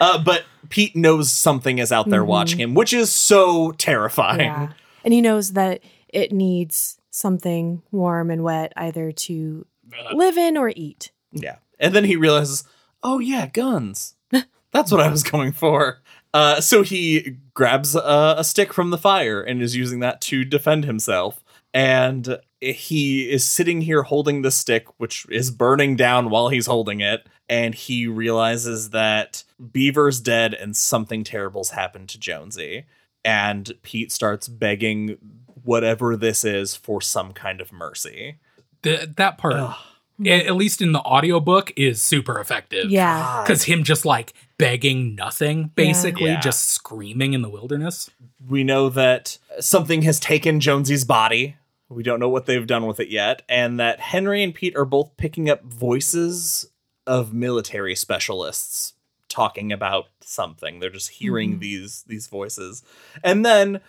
uh, 0.00 0.22
but 0.24 0.44
Pete 0.68 0.96
knows 0.96 1.30
something 1.32 1.78
is 1.78 1.92
out 1.92 2.08
there 2.08 2.22
Mhm. 2.22 2.26
watching 2.26 2.60
him, 2.60 2.74
which 2.74 2.92
is 2.92 3.12
so 3.12 3.72
terrifying. 3.72 4.40
Yeah. 4.40 4.68
And 5.04 5.14
he 5.14 5.20
knows 5.20 5.52
that 5.52 5.80
it 6.08 6.32
needs 6.32 6.98
something 7.10 7.82
warm 7.90 8.30
and 8.30 8.42
wet 8.42 8.72
either 8.76 9.12
to 9.12 9.66
live 10.12 10.36
in 10.36 10.56
or 10.56 10.72
eat. 10.74 11.10
Yeah. 11.32 11.56
And 11.78 11.94
then 11.94 12.04
he 12.04 12.16
realizes, 12.16 12.64
oh, 13.02 13.18
yeah, 13.18 13.46
guns. 13.46 14.16
That's 14.72 14.90
what 14.90 15.00
I 15.00 15.08
was 15.08 15.22
going 15.22 15.52
for. 15.52 16.00
Uh, 16.34 16.60
so 16.60 16.82
he 16.82 17.36
grabs 17.54 17.94
a, 17.94 18.34
a 18.38 18.44
stick 18.44 18.72
from 18.72 18.90
the 18.90 18.98
fire 18.98 19.40
and 19.42 19.62
is 19.62 19.74
using 19.76 20.00
that 20.00 20.20
to 20.22 20.44
defend 20.44 20.84
himself. 20.84 21.42
And 21.72 22.38
he 22.60 23.30
is 23.30 23.44
sitting 23.44 23.82
here 23.82 24.02
holding 24.02 24.42
the 24.42 24.50
stick, 24.50 24.86
which 24.98 25.26
is 25.30 25.50
burning 25.50 25.96
down 25.96 26.30
while 26.30 26.48
he's 26.48 26.66
holding 26.66 27.00
it. 27.00 27.26
and 27.48 27.74
he 27.74 28.06
realizes 28.06 28.90
that 28.90 29.44
Beaver's 29.72 30.20
dead 30.20 30.52
and 30.52 30.76
something 30.76 31.22
terrible's 31.24 31.70
happened 31.70 32.08
to 32.10 32.18
Jonesy. 32.18 32.86
And 33.24 33.72
Pete 33.82 34.10
starts 34.12 34.48
begging 34.48 35.16
whatever 35.66 36.16
this 36.16 36.44
is 36.44 36.74
for 36.74 37.00
some 37.02 37.32
kind 37.32 37.60
of 37.60 37.72
mercy. 37.72 38.36
The, 38.82 39.12
that 39.16 39.36
part, 39.36 39.54
Ugh. 39.54 39.74
at 40.26 40.54
least 40.56 40.80
in 40.80 40.92
the 40.92 41.00
audiobook, 41.00 41.72
is 41.76 42.00
super 42.00 42.38
effective. 42.40 42.90
Yeah. 42.90 43.42
Because 43.42 43.64
him 43.64 43.84
just 43.84 44.04
like 44.06 44.32
begging 44.58 45.14
nothing, 45.14 45.72
basically, 45.74 46.30
Yeah. 46.30 46.40
just 46.40 46.68
screaming 46.70 47.34
in 47.34 47.42
the 47.42 47.50
wilderness. 47.50 48.08
we 48.48 48.62
know 48.62 48.88
that 48.90 49.38
something 49.60 50.02
has 50.02 50.20
taken 50.20 50.60
Jonesy's 50.60 51.04
body. 51.04 51.56
We 51.88 52.02
don't 52.04 52.20
know 52.20 52.28
what 52.28 52.46
they've 52.46 52.66
done 52.66 52.86
with 52.86 53.00
it 53.00 53.08
yet, 53.08 53.42
and 53.48 53.80
that 53.80 53.98
Henry 53.98 54.42
and 54.42 54.54
Pete 54.54 54.76
are 54.76 54.84
both 54.84 55.16
picking 55.16 55.50
up 55.50 55.64
voices 55.64 56.68
of 57.08 57.32
military 57.34 57.94
specialists 57.96 58.92
talking 59.28 59.72
about 59.72 60.06
something. 60.20 60.78
They're 60.78 60.90
just 60.90 61.10
hearing 61.10 61.56
Mhm. 61.56 61.60
these 61.60 62.04
these 62.06 62.26
voices. 62.28 62.82
And 63.24 63.44
then 63.44 63.80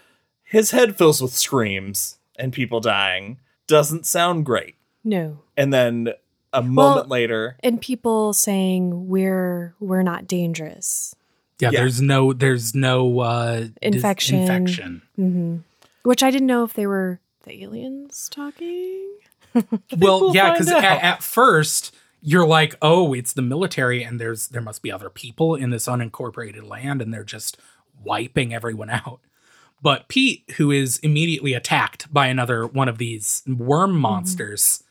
his 0.50 0.72
head 0.72 0.98
fills 0.98 1.22
with 1.22 1.34
screams 1.34 2.18
and 2.38 2.54
people 2.54 2.80
dying. 2.80 3.40
Doesn't 3.68 4.06
sound 4.06 4.46
great. 4.46 4.76
No. 5.04 5.40
And 5.56 5.74
then 5.74 6.10
a 6.54 6.62
moment 6.64 7.08
Well- 7.08 7.10
later, 7.10 7.58
And 7.64 7.82
people 7.82 8.34
saying 8.34 9.08
we're 9.08 9.76
we're 9.80 10.04
not 10.04 10.28
dangerous. 10.28 11.14
Yeah, 11.60 11.72
Yeah. 11.72 11.80
there's 11.82 12.02
no 12.02 12.34
there's 12.34 12.74
no 12.76 13.20
uh 13.20 13.60
dis- 13.62 13.72
Infection. 13.82 14.40
infection. 14.42 15.02
hmm 15.16 15.58
Which 16.04 16.24
I 16.24 16.32
didn't 16.32 16.48
know 16.48 16.64
if 16.64 16.74
they 16.74 16.88
were 16.88 17.20
the 17.44 17.64
aliens 17.64 18.30
talking. 18.32 19.04
Well, 19.98 20.20
we'll 20.22 20.36
yeah, 20.36 20.52
because 20.52 20.70
at, 20.70 20.84
at 20.84 21.24
first 21.24 21.94
you're 22.22 22.46
like, 22.46 22.76
oh, 22.82 23.14
it's 23.14 23.34
the 23.34 23.42
military, 23.42 24.04
and 24.04 24.20
there's 24.20 24.50
there 24.50 24.62
must 24.62 24.82
be 24.84 24.92
other 24.92 25.10
people 25.10 25.56
in 25.56 25.72
this 25.72 25.88
unincorporated 25.88 26.68
land, 26.68 27.02
and 27.02 27.12
they're 27.14 27.24
just 27.24 27.58
wiping 28.04 28.54
everyone 28.54 28.90
out. 29.02 29.20
But 29.82 30.08
Pete, 30.08 30.44
who 30.58 30.72
is 30.72 30.98
immediately 31.00 31.54
attacked 31.54 32.12
by 32.12 32.28
another 32.28 32.66
one 32.66 32.90
of 32.90 32.98
these 32.98 33.44
worm 33.48 33.92
Mm-hmm. 33.92 34.00
monsters, 34.00 34.84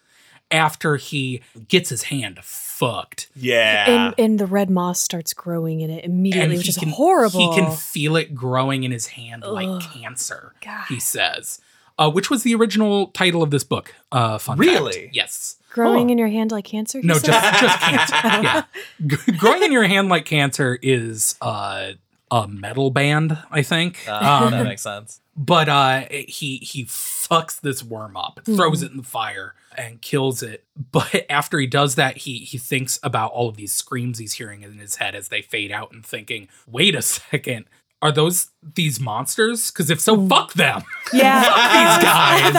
after 0.51 0.95
he 0.97 1.43
gets 1.67 1.89
his 1.89 2.05
hand 2.05 2.39
fucked, 2.43 3.29
yeah. 3.35 3.91
And 3.91 4.15
and 4.17 4.39
the 4.39 4.47
red 4.47 4.71
moss 4.71 5.01
starts 5.01 5.35
growing 5.35 5.81
in 5.81 5.91
it 5.91 6.05
immediately, 6.05 6.51
and 6.51 6.59
which 6.59 6.69
is 6.69 6.77
can 6.79 6.91
horrible. 6.91 7.41
He 7.53 7.61
can 7.61 7.73
feel 7.73 8.15
it 8.17 8.35
growing 8.35 8.85
in 8.85 8.93
his 8.93 9.09
hand 9.09 9.43
like 9.43 9.81
cancer. 9.93 10.53
God. 10.65 10.85
He 10.89 11.01
says, 11.01 11.61
uh, 11.99 12.11
which 12.11 12.31
was 12.31 12.45
the 12.45 12.55
original 12.55 13.09
title 13.09 13.43
of 13.43 13.51
this 13.51 13.65
book. 13.65 13.93
Uh, 14.13 14.39
fun 14.39 14.57
Really? 14.59 14.93
fact. 15.07 15.17
Yes. 15.17 15.57
growing 15.73 16.07
Huh. 16.09 16.13
in 16.13 16.19
your 16.19 16.29
hand 16.29 16.53
like 16.53 16.65
cancer. 16.65 17.01
No, 17.03 17.15
said? 17.15 17.27
just 17.33 17.61
just 17.61 17.79
cancer. 17.81 18.15
Yeah, 18.45 18.63
G- 19.05 19.33
growing 19.33 19.65
in 19.65 19.73
your 19.73 19.85
hand 19.85 20.09
like 20.09 20.27
cancer 20.27 20.79
is 20.81 21.35
uh, 21.43 21.93
a 22.31 22.47
metal 22.49 22.91
band, 22.91 23.39
I 23.51 23.63
think. 23.63 24.05
Uh, 24.09 24.43
Um, 24.45 24.51
that 24.53 24.65
makes 24.65 24.83
sense. 24.83 25.21
but 25.37 25.69
uh, 25.69 26.07
he 26.11 26.57
he 26.59 26.85
fucks 26.85 27.61
this 27.61 27.83
worm 27.83 28.17
up, 28.17 28.41
throws 28.45 28.83
it 28.83 28.91
in 28.91 28.97
the 28.99 29.03
fire, 29.03 29.55
and 29.77 30.01
kills 30.01 30.43
it. 30.43 30.65
But 30.93 31.27
after 31.31 31.59
he 31.59 31.67
does 31.67 31.95
that, 31.97 32.19
he 32.19 32.39
he 32.39 32.59
thinks 32.59 32.99
about 33.03 33.33
all 33.33 33.49
of 33.49 33.57
these 33.57 33.73
screams 33.73 34.19
he's 34.19 34.35
hearing 34.35 34.63
in 34.63 34.79
his 34.79 34.97
head 34.97 35.15
as 35.15 35.29
they 35.29 35.43
fade 35.43 35.71
out, 35.73 35.93
and 35.93 36.05
thinking, 36.05 36.49
"Wait 36.67 36.95
a 36.95 37.03
second, 37.17 37.67
are 38.03 38.13
those 38.13 38.49
these 38.75 38.99
monsters? 39.01 39.71
Because 39.71 39.89
if 39.91 40.01
so, 40.01 40.27
fuck 40.29 40.53
them, 40.55 40.83
yeah, 41.13 41.43
fuck 41.45 41.55
these 41.73 42.05
guys." 42.05 42.53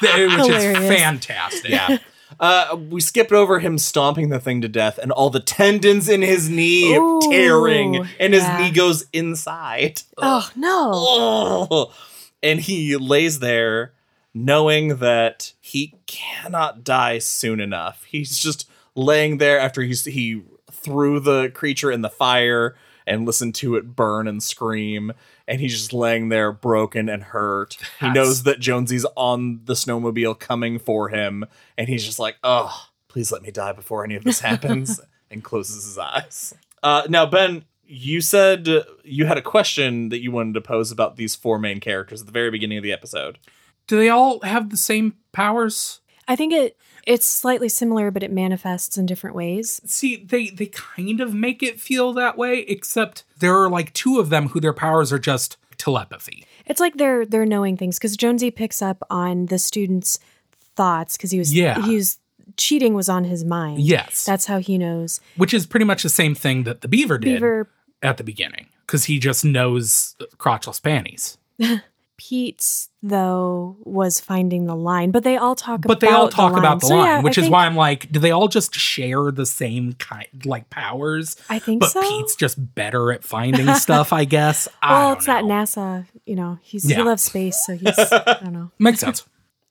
that 0.00 0.36
was 0.38 0.48
Which 0.48 0.56
is 0.56 0.76
fantastic. 0.88 1.70
Yeah. 1.70 1.98
Uh, 2.40 2.74
we 2.88 3.02
skipped 3.02 3.32
over 3.32 3.58
him 3.58 3.76
stomping 3.76 4.30
the 4.30 4.40
thing 4.40 4.62
to 4.62 4.68
death 4.68 4.96
and 4.96 5.12
all 5.12 5.28
the 5.28 5.40
tendons 5.40 6.08
in 6.08 6.22
his 6.22 6.48
knee 6.48 6.96
Ooh, 6.96 7.20
tearing, 7.30 8.06
and 8.18 8.32
his 8.32 8.48
knee 8.58 8.70
goes 8.70 9.04
inside. 9.12 10.02
Oh 10.16 10.50
no! 10.56 10.90
Oh. 10.94 11.94
And 12.42 12.58
he 12.58 12.96
lays 12.96 13.40
there 13.40 13.92
knowing 14.32 14.96
that 14.96 15.52
he 15.60 15.94
cannot 16.06 16.84
die 16.84 17.18
soon 17.18 17.60
enough. 17.60 18.04
He's 18.04 18.38
just 18.38 18.68
laying 18.94 19.38
there 19.38 19.58
after 19.58 19.82
he's, 19.82 20.04
he 20.04 20.42
threw 20.70 21.20
the 21.20 21.50
creature 21.50 21.90
in 21.90 22.02
the 22.02 22.08
fire 22.08 22.76
and 23.06 23.26
listened 23.26 23.54
to 23.56 23.76
it 23.76 23.96
burn 23.96 24.28
and 24.28 24.42
scream. 24.42 25.12
And 25.50 25.60
he's 25.60 25.72
just 25.72 25.92
laying 25.92 26.30
there 26.30 26.52
broken 26.52 27.08
and 27.08 27.22
hurt. 27.22 27.76
He 27.98 28.08
knows 28.08 28.44
that 28.44 28.60
Jonesy's 28.60 29.04
on 29.16 29.60
the 29.64 29.74
snowmobile 29.74 30.38
coming 30.38 30.78
for 30.78 31.08
him. 31.08 31.44
And 31.76 31.88
he's 31.88 32.04
just 32.04 32.18
like, 32.18 32.36
oh, 32.44 32.86
please 33.08 33.32
let 33.32 33.42
me 33.42 33.50
die 33.50 33.72
before 33.72 34.04
any 34.04 34.14
of 34.14 34.24
this 34.24 34.40
happens. 34.40 35.00
and 35.30 35.44
closes 35.44 35.84
his 35.84 35.98
eyes. 35.98 36.54
Uh, 36.82 37.02
now, 37.08 37.24
Ben, 37.24 37.64
you 37.84 38.20
said 38.20 38.68
you 39.04 39.26
had 39.26 39.38
a 39.38 39.42
question 39.42 40.08
that 40.10 40.20
you 40.20 40.30
wanted 40.30 40.54
to 40.54 40.60
pose 40.60 40.90
about 40.90 41.16
these 41.16 41.34
four 41.34 41.58
main 41.58 41.80
characters 41.80 42.20
at 42.20 42.26
the 42.26 42.32
very 42.32 42.50
beginning 42.50 42.78
of 42.78 42.84
the 42.84 42.92
episode. 42.92 43.38
Do 43.86 43.96
they 43.96 44.08
all 44.08 44.40
have 44.42 44.70
the 44.70 44.76
same 44.76 45.14
powers? 45.32 46.00
I 46.28 46.36
think 46.36 46.52
it 46.52 46.76
it's 47.10 47.26
slightly 47.26 47.68
similar, 47.68 48.10
but 48.10 48.22
it 48.22 48.30
manifests 48.30 48.96
in 48.96 49.04
different 49.06 49.34
ways. 49.36 49.80
See, 49.84 50.16
they 50.16 50.48
they 50.50 50.66
kind 50.66 51.20
of 51.20 51.34
make 51.34 51.62
it 51.62 51.80
feel 51.80 52.12
that 52.14 52.38
way, 52.38 52.60
except 52.60 53.24
there 53.38 53.56
are 53.56 53.68
like 53.68 53.92
two 53.92 54.18
of 54.20 54.30
them 54.30 54.48
who 54.48 54.60
their 54.60 54.72
powers 54.72 55.12
are 55.12 55.18
just 55.18 55.56
telepathy. 55.76 56.44
It's 56.66 56.80
like 56.80 56.96
they're 56.96 57.26
they're 57.26 57.46
knowing 57.46 57.76
things 57.76 57.98
because 57.98 58.16
Jonesy 58.16 58.50
picks 58.50 58.80
up 58.80 59.02
on 59.10 59.46
the 59.46 59.58
student's 59.58 60.18
thoughts 60.76 61.16
because 61.16 61.30
he 61.32 61.38
was 61.38 61.52
Yeah. 61.52 61.82
he 61.84 61.96
was 61.96 62.18
cheating 62.56 62.94
was 62.94 63.08
on 63.08 63.24
his 63.24 63.44
mind. 63.44 63.80
Yes, 63.80 64.24
that's 64.24 64.46
how 64.46 64.58
he 64.58 64.78
knows. 64.78 65.20
which 65.36 65.52
is 65.54 65.66
pretty 65.66 65.84
much 65.86 66.02
the 66.02 66.08
same 66.08 66.34
thing 66.34 66.64
that 66.64 66.80
the 66.80 66.88
beaver 66.88 67.18
did 67.18 67.34
Beaver 67.40 67.68
at 68.02 68.16
the 68.18 68.24
beginning, 68.24 68.66
because 68.86 69.04
he 69.04 69.18
just 69.18 69.44
knows 69.44 70.14
crotchless 70.38 70.80
panties. 70.82 71.38
Pete's 72.20 72.90
though 73.02 73.78
was 73.80 74.20
finding 74.20 74.66
the 74.66 74.76
line, 74.76 75.10
but 75.10 75.24
they 75.24 75.38
all 75.38 75.54
talk. 75.54 75.80
But 75.80 75.92
about 75.92 76.00
they 76.00 76.08
all 76.08 76.28
talk 76.28 76.52
the 76.52 76.58
about 76.58 76.80
the 76.82 76.88
So, 76.88 76.96
line, 76.96 77.06
yeah, 77.06 77.22
which 77.22 77.38
I 77.38 77.40
is 77.40 77.44
think- 77.46 77.52
why 77.54 77.64
I'm 77.64 77.76
like, 77.76 78.12
do 78.12 78.20
they 78.20 78.30
all 78.30 78.46
just 78.46 78.74
share 78.74 79.30
the 79.30 79.46
same 79.46 79.94
kind 79.94 80.26
like 80.44 80.68
powers? 80.68 81.36
I 81.48 81.58
think 81.58 81.80
But 81.80 81.92
so. 81.92 82.02
Pete's 82.02 82.36
just 82.36 82.74
better 82.74 83.10
at 83.10 83.24
finding 83.24 83.72
stuff, 83.74 84.12
I 84.12 84.26
guess. 84.26 84.68
I 84.82 84.92
well, 84.92 85.12
it's 85.14 85.24
that. 85.24 85.44
NASA. 85.44 86.06
You 86.26 86.36
know, 86.36 86.58
he's 86.60 86.84
he 86.84 87.02
loves 87.02 87.22
space, 87.22 87.56
so 87.64 87.74
he's. 87.74 87.98
I 87.98 88.38
don't 88.42 88.52
know. 88.52 88.70
Makes 88.78 89.00
sense. 89.00 89.24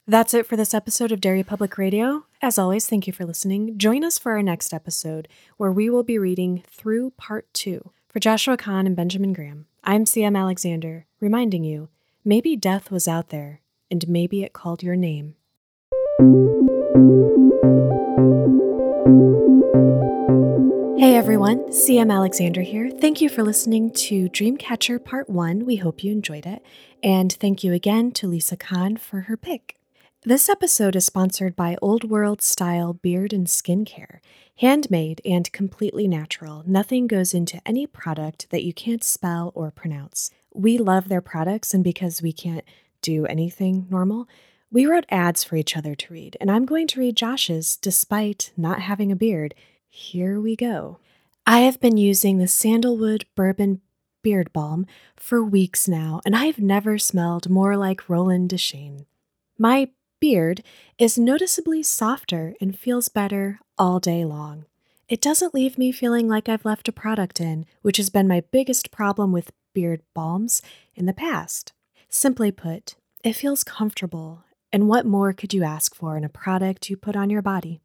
That's 0.08 0.34
it 0.34 0.48
for 0.48 0.56
this 0.58 0.74
episode 0.74 1.12
of 1.12 1.22
Derry 1.22 1.44
Public 1.44 1.78
Radio. 1.78 2.26
As 2.42 2.58
always, 2.58 2.88
thank 2.90 3.06
you 3.06 3.14
for 3.14 3.26
listening. 3.26 3.78
Join 3.78 4.04
us 4.04 4.18
for 4.18 4.32
our 4.32 4.42
next 4.42 4.74
episode, 4.74 5.28
where 5.58 5.72
we 5.72 5.88
will 5.88 6.02
be 6.02 6.18
reading 6.18 6.64
through 6.68 7.12
part 7.12 7.46
two. 7.54 7.92
For 8.08 8.20
Joshua 8.20 8.58
Kahn 8.58 8.88
and 8.88 8.96
Benjamin 8.96 9.34
Graham, 9.34 9.68
I'm 9.84 10.06
CM 10.06 10.36
Alexander, 10.36 11.06
reminding 11.20 11.64
you 11.64 11.90
maybe 12.24 12.56
death 12.56 12.92
was 12.92 13.08
out 13.08 13.30
there, 13.30 13.62
and 13.90 14.08
maybe 14.08 14.44
it 14.44 14.54
called 14.54 14.84
your 14.84 14.96
name. 14.96 15.36
Hey 20.98 21.16
everyone, 21.16 21.70
CM 21.70 22.12
Alexander 22.14 22.62
here. 22.62 22.92
Thank 22.92 23.22
you 23.22 23.30
for 23.30 23.42
listening 23.42 23.92
to 23.92 24.28
Dreamcatcher 24.30 25.04
Part 25.04 25.30
1. 25.30 25.66
We 25.66 25.78
hope 25.78 26.04
you 26.04 26.12
enjoyed 26.12 26.46
it. 26.46 26.62
And 27.02 27.32
thank 27.32 27.64
you 27.64 27.72
again 27.72 28.12
to 28.12 28.28
Lisa 28.28 28.58
Kahn 28.58 28.98
for 28.98 29.22
her 29.22 29.38
pick. 29.38 29.78
This 30.24 30.50
episode 30.50 30.98
is 30.98 31.06
sponsored 31.06 31.56
by 31.56 31.78
Old 31.82 32.04
World 32.04 32.42
Style 32.42 32.92
Beard 32.92 33.32
and 33.32 33.48
Skincare. 33.48 34.20
Handmade 34.58 35.22
and 35.24 35.50
completely 35.54 36.10
natural, 36.10 36.64
nothing 36.68 37.08
goes 37.08 37.34
into 37.34 37.62
any 37.66 37.88
product 37.88 38.50
that 38.50 38.66
you 38.66 38.74
can't 38.74 39.02
spell 39.02 39.54
or 39.56 39.72
pronounce. 39.72 40.32
We 40.60 40.78
love 40.78 41.08
their 41.08 41.22
products, 41.22 41.74
and 41.74 41.86
because 41.86 42.22
we 42.22 42.34
can't 42.34 42.66
do 43.02 43.26
anything 43.26 43.88
normal, 43.90 44.28
we 44.70 44.86
wrote 44.86 45.06
ads 45.08 45.42
for 45.42 45.56
each 45.56 45.78
other 45.78 45.96
to 45.96 46.14
read, 46.14 46.36
and 46.42 46.52
I'm 46.52 46.66
going 46.66 46.86
to 46.88 47.00
read 47.00 47.16
Josh's 47.16 47.78
despite 47.78 48.52
not 48.58 48.82
having 48.82 49.10
a 49.10 49.16
beard. 49.16 49.56
Here 49.88 50.38
we 50.38 50.58
go. 50.58 51.00
I 51.48 51.60
have 51.60 51.80
been 51.80 51.96
using 51.96 52.40
the 52.40 52.48
Sandalwood 52.48 53.26
Bourbon 53.36 53.80
Beard 54.22 54.52
Balm 54.52 54.86
for 55.16 55.42
weeks 55.42 55.88
now, 55.88 56.20
and 56.26 56.36
I've 56.36 56.60
never 56.60 56.98
smelled 56.98 57.50
more 57.50 57.78
like 57.78 58.10
Roland 58.10 58.50
Deschain. 58.50 59.06
My 59.58 59.88
beard 60.20 60.62
is 60.98 61.18
noticeably 61.18 61.84
softer 61.84 62.54
and 62.60 62.78
feels 62.78 63.08
better 63.08 63.62
all 63.78 64.02
day 64.02 64.26
long. 64.26 64.66
It 65.08 65.22
doesn't 65.22 65.54
leave 65.54 65.78
me 65.78 65.94
feeling 65.94 66.28
like 66.28 66.50
I've 66.50 66.66
left 66.66 66.90
a 66.90 66.92
product 66.92 67.40
in, 67.40 67.66
which 67.82 67.96
has 67.96 68.10
been 68.10 68.28
my 68.28 68.44
biggest 68.52 68.92
problem 68.92 69.32
with 69.32 69.54
beard 69.74 70.02
balms 70.14 70.62
in 70.96 71.06
the 71.06 71.14
past. 71.14 71.74
Simply 72.10 72.52
put, 72.52 72.96
it 73.24 73.34
feels 73.34 73.64
comfortable, 73.64 74.44
and 74.72 74.88
what 74.88 75.06
more 75.06 75.34
could 75.34 75.54
you 75.54 75.64
ask 75.64 75.94
for 75.94 76.18
in 76.18 76.24
a 76.24 76.30
product 76.30 76.90
you 76.90 76.98
put 76.98 77.16
on 77.16 77.30
your 77.30 77.42
body? 77.42 77.82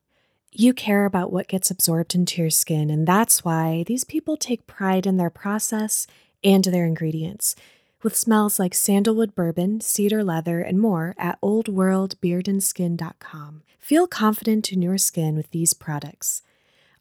You 0.52 0.72
care 0.72 1.04
about 1.04 1.32
what 1.32 1.48
gets 1.48 1.70
absorbed 1.70 2.14
into 2.14 2.40
your 2.40 2.50
skin, 2.50 2.88
and 2.88 3.06
that's 3.06 3.44
why 3.44 3.84
these 3.86 4.04
people 4.04 4.36
take 4.36 4.68
pride 4.68 5.06
in 5.06 5.16
their 5.16 5.30
process 5.30 6.06
and 6.44 6.64
their 6.64 6.84
ingredients. 6.84 7.56
With 8.04 8.14
smells 8.14 8.58
like 8.58 8.74
sandalwood 8.74 9.34
bourbon, 9.34 9.80
cedar 9.80 10.22
leather, 10.22 10.60
and 10.60 10.78
more 10.78 11.14
at 11.18 11.40
oldworldbeardandskin.com. 11.40 13.62
Feel 13.78 14.06
confident 14.06 14.72
in 14.72 14.82
your 14.82 14.98
skin 14.98 15.36
with 15.36 15.50
these 15.50 15.74
products. 15.74 16.42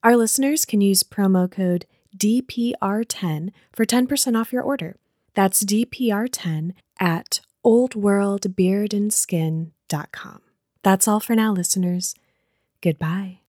Our 0.02 0.18
listeners 0.18 0.66
can 0.66 0.82
use 0.82 1.04
promo 1.04 1.52
code 1.52 1.86
DPR10 2.18 3.52
for 3.72 3.86
10% 3.86 4.40
off 4.40 4.54
your 4.54 4.64
order. 4.64 4.98
That's 5.34 5.64
DPR10 5.64 6.74
at 7.00 7.40
oldworldbeardandskin.com. 7.66 10.42
That's 10.84 11.08
all 11.08 11.20
for 11.22 11.36
now, 11.36 11.54
listeners. 11.54 12.14
Goodbye. 12.82 13.40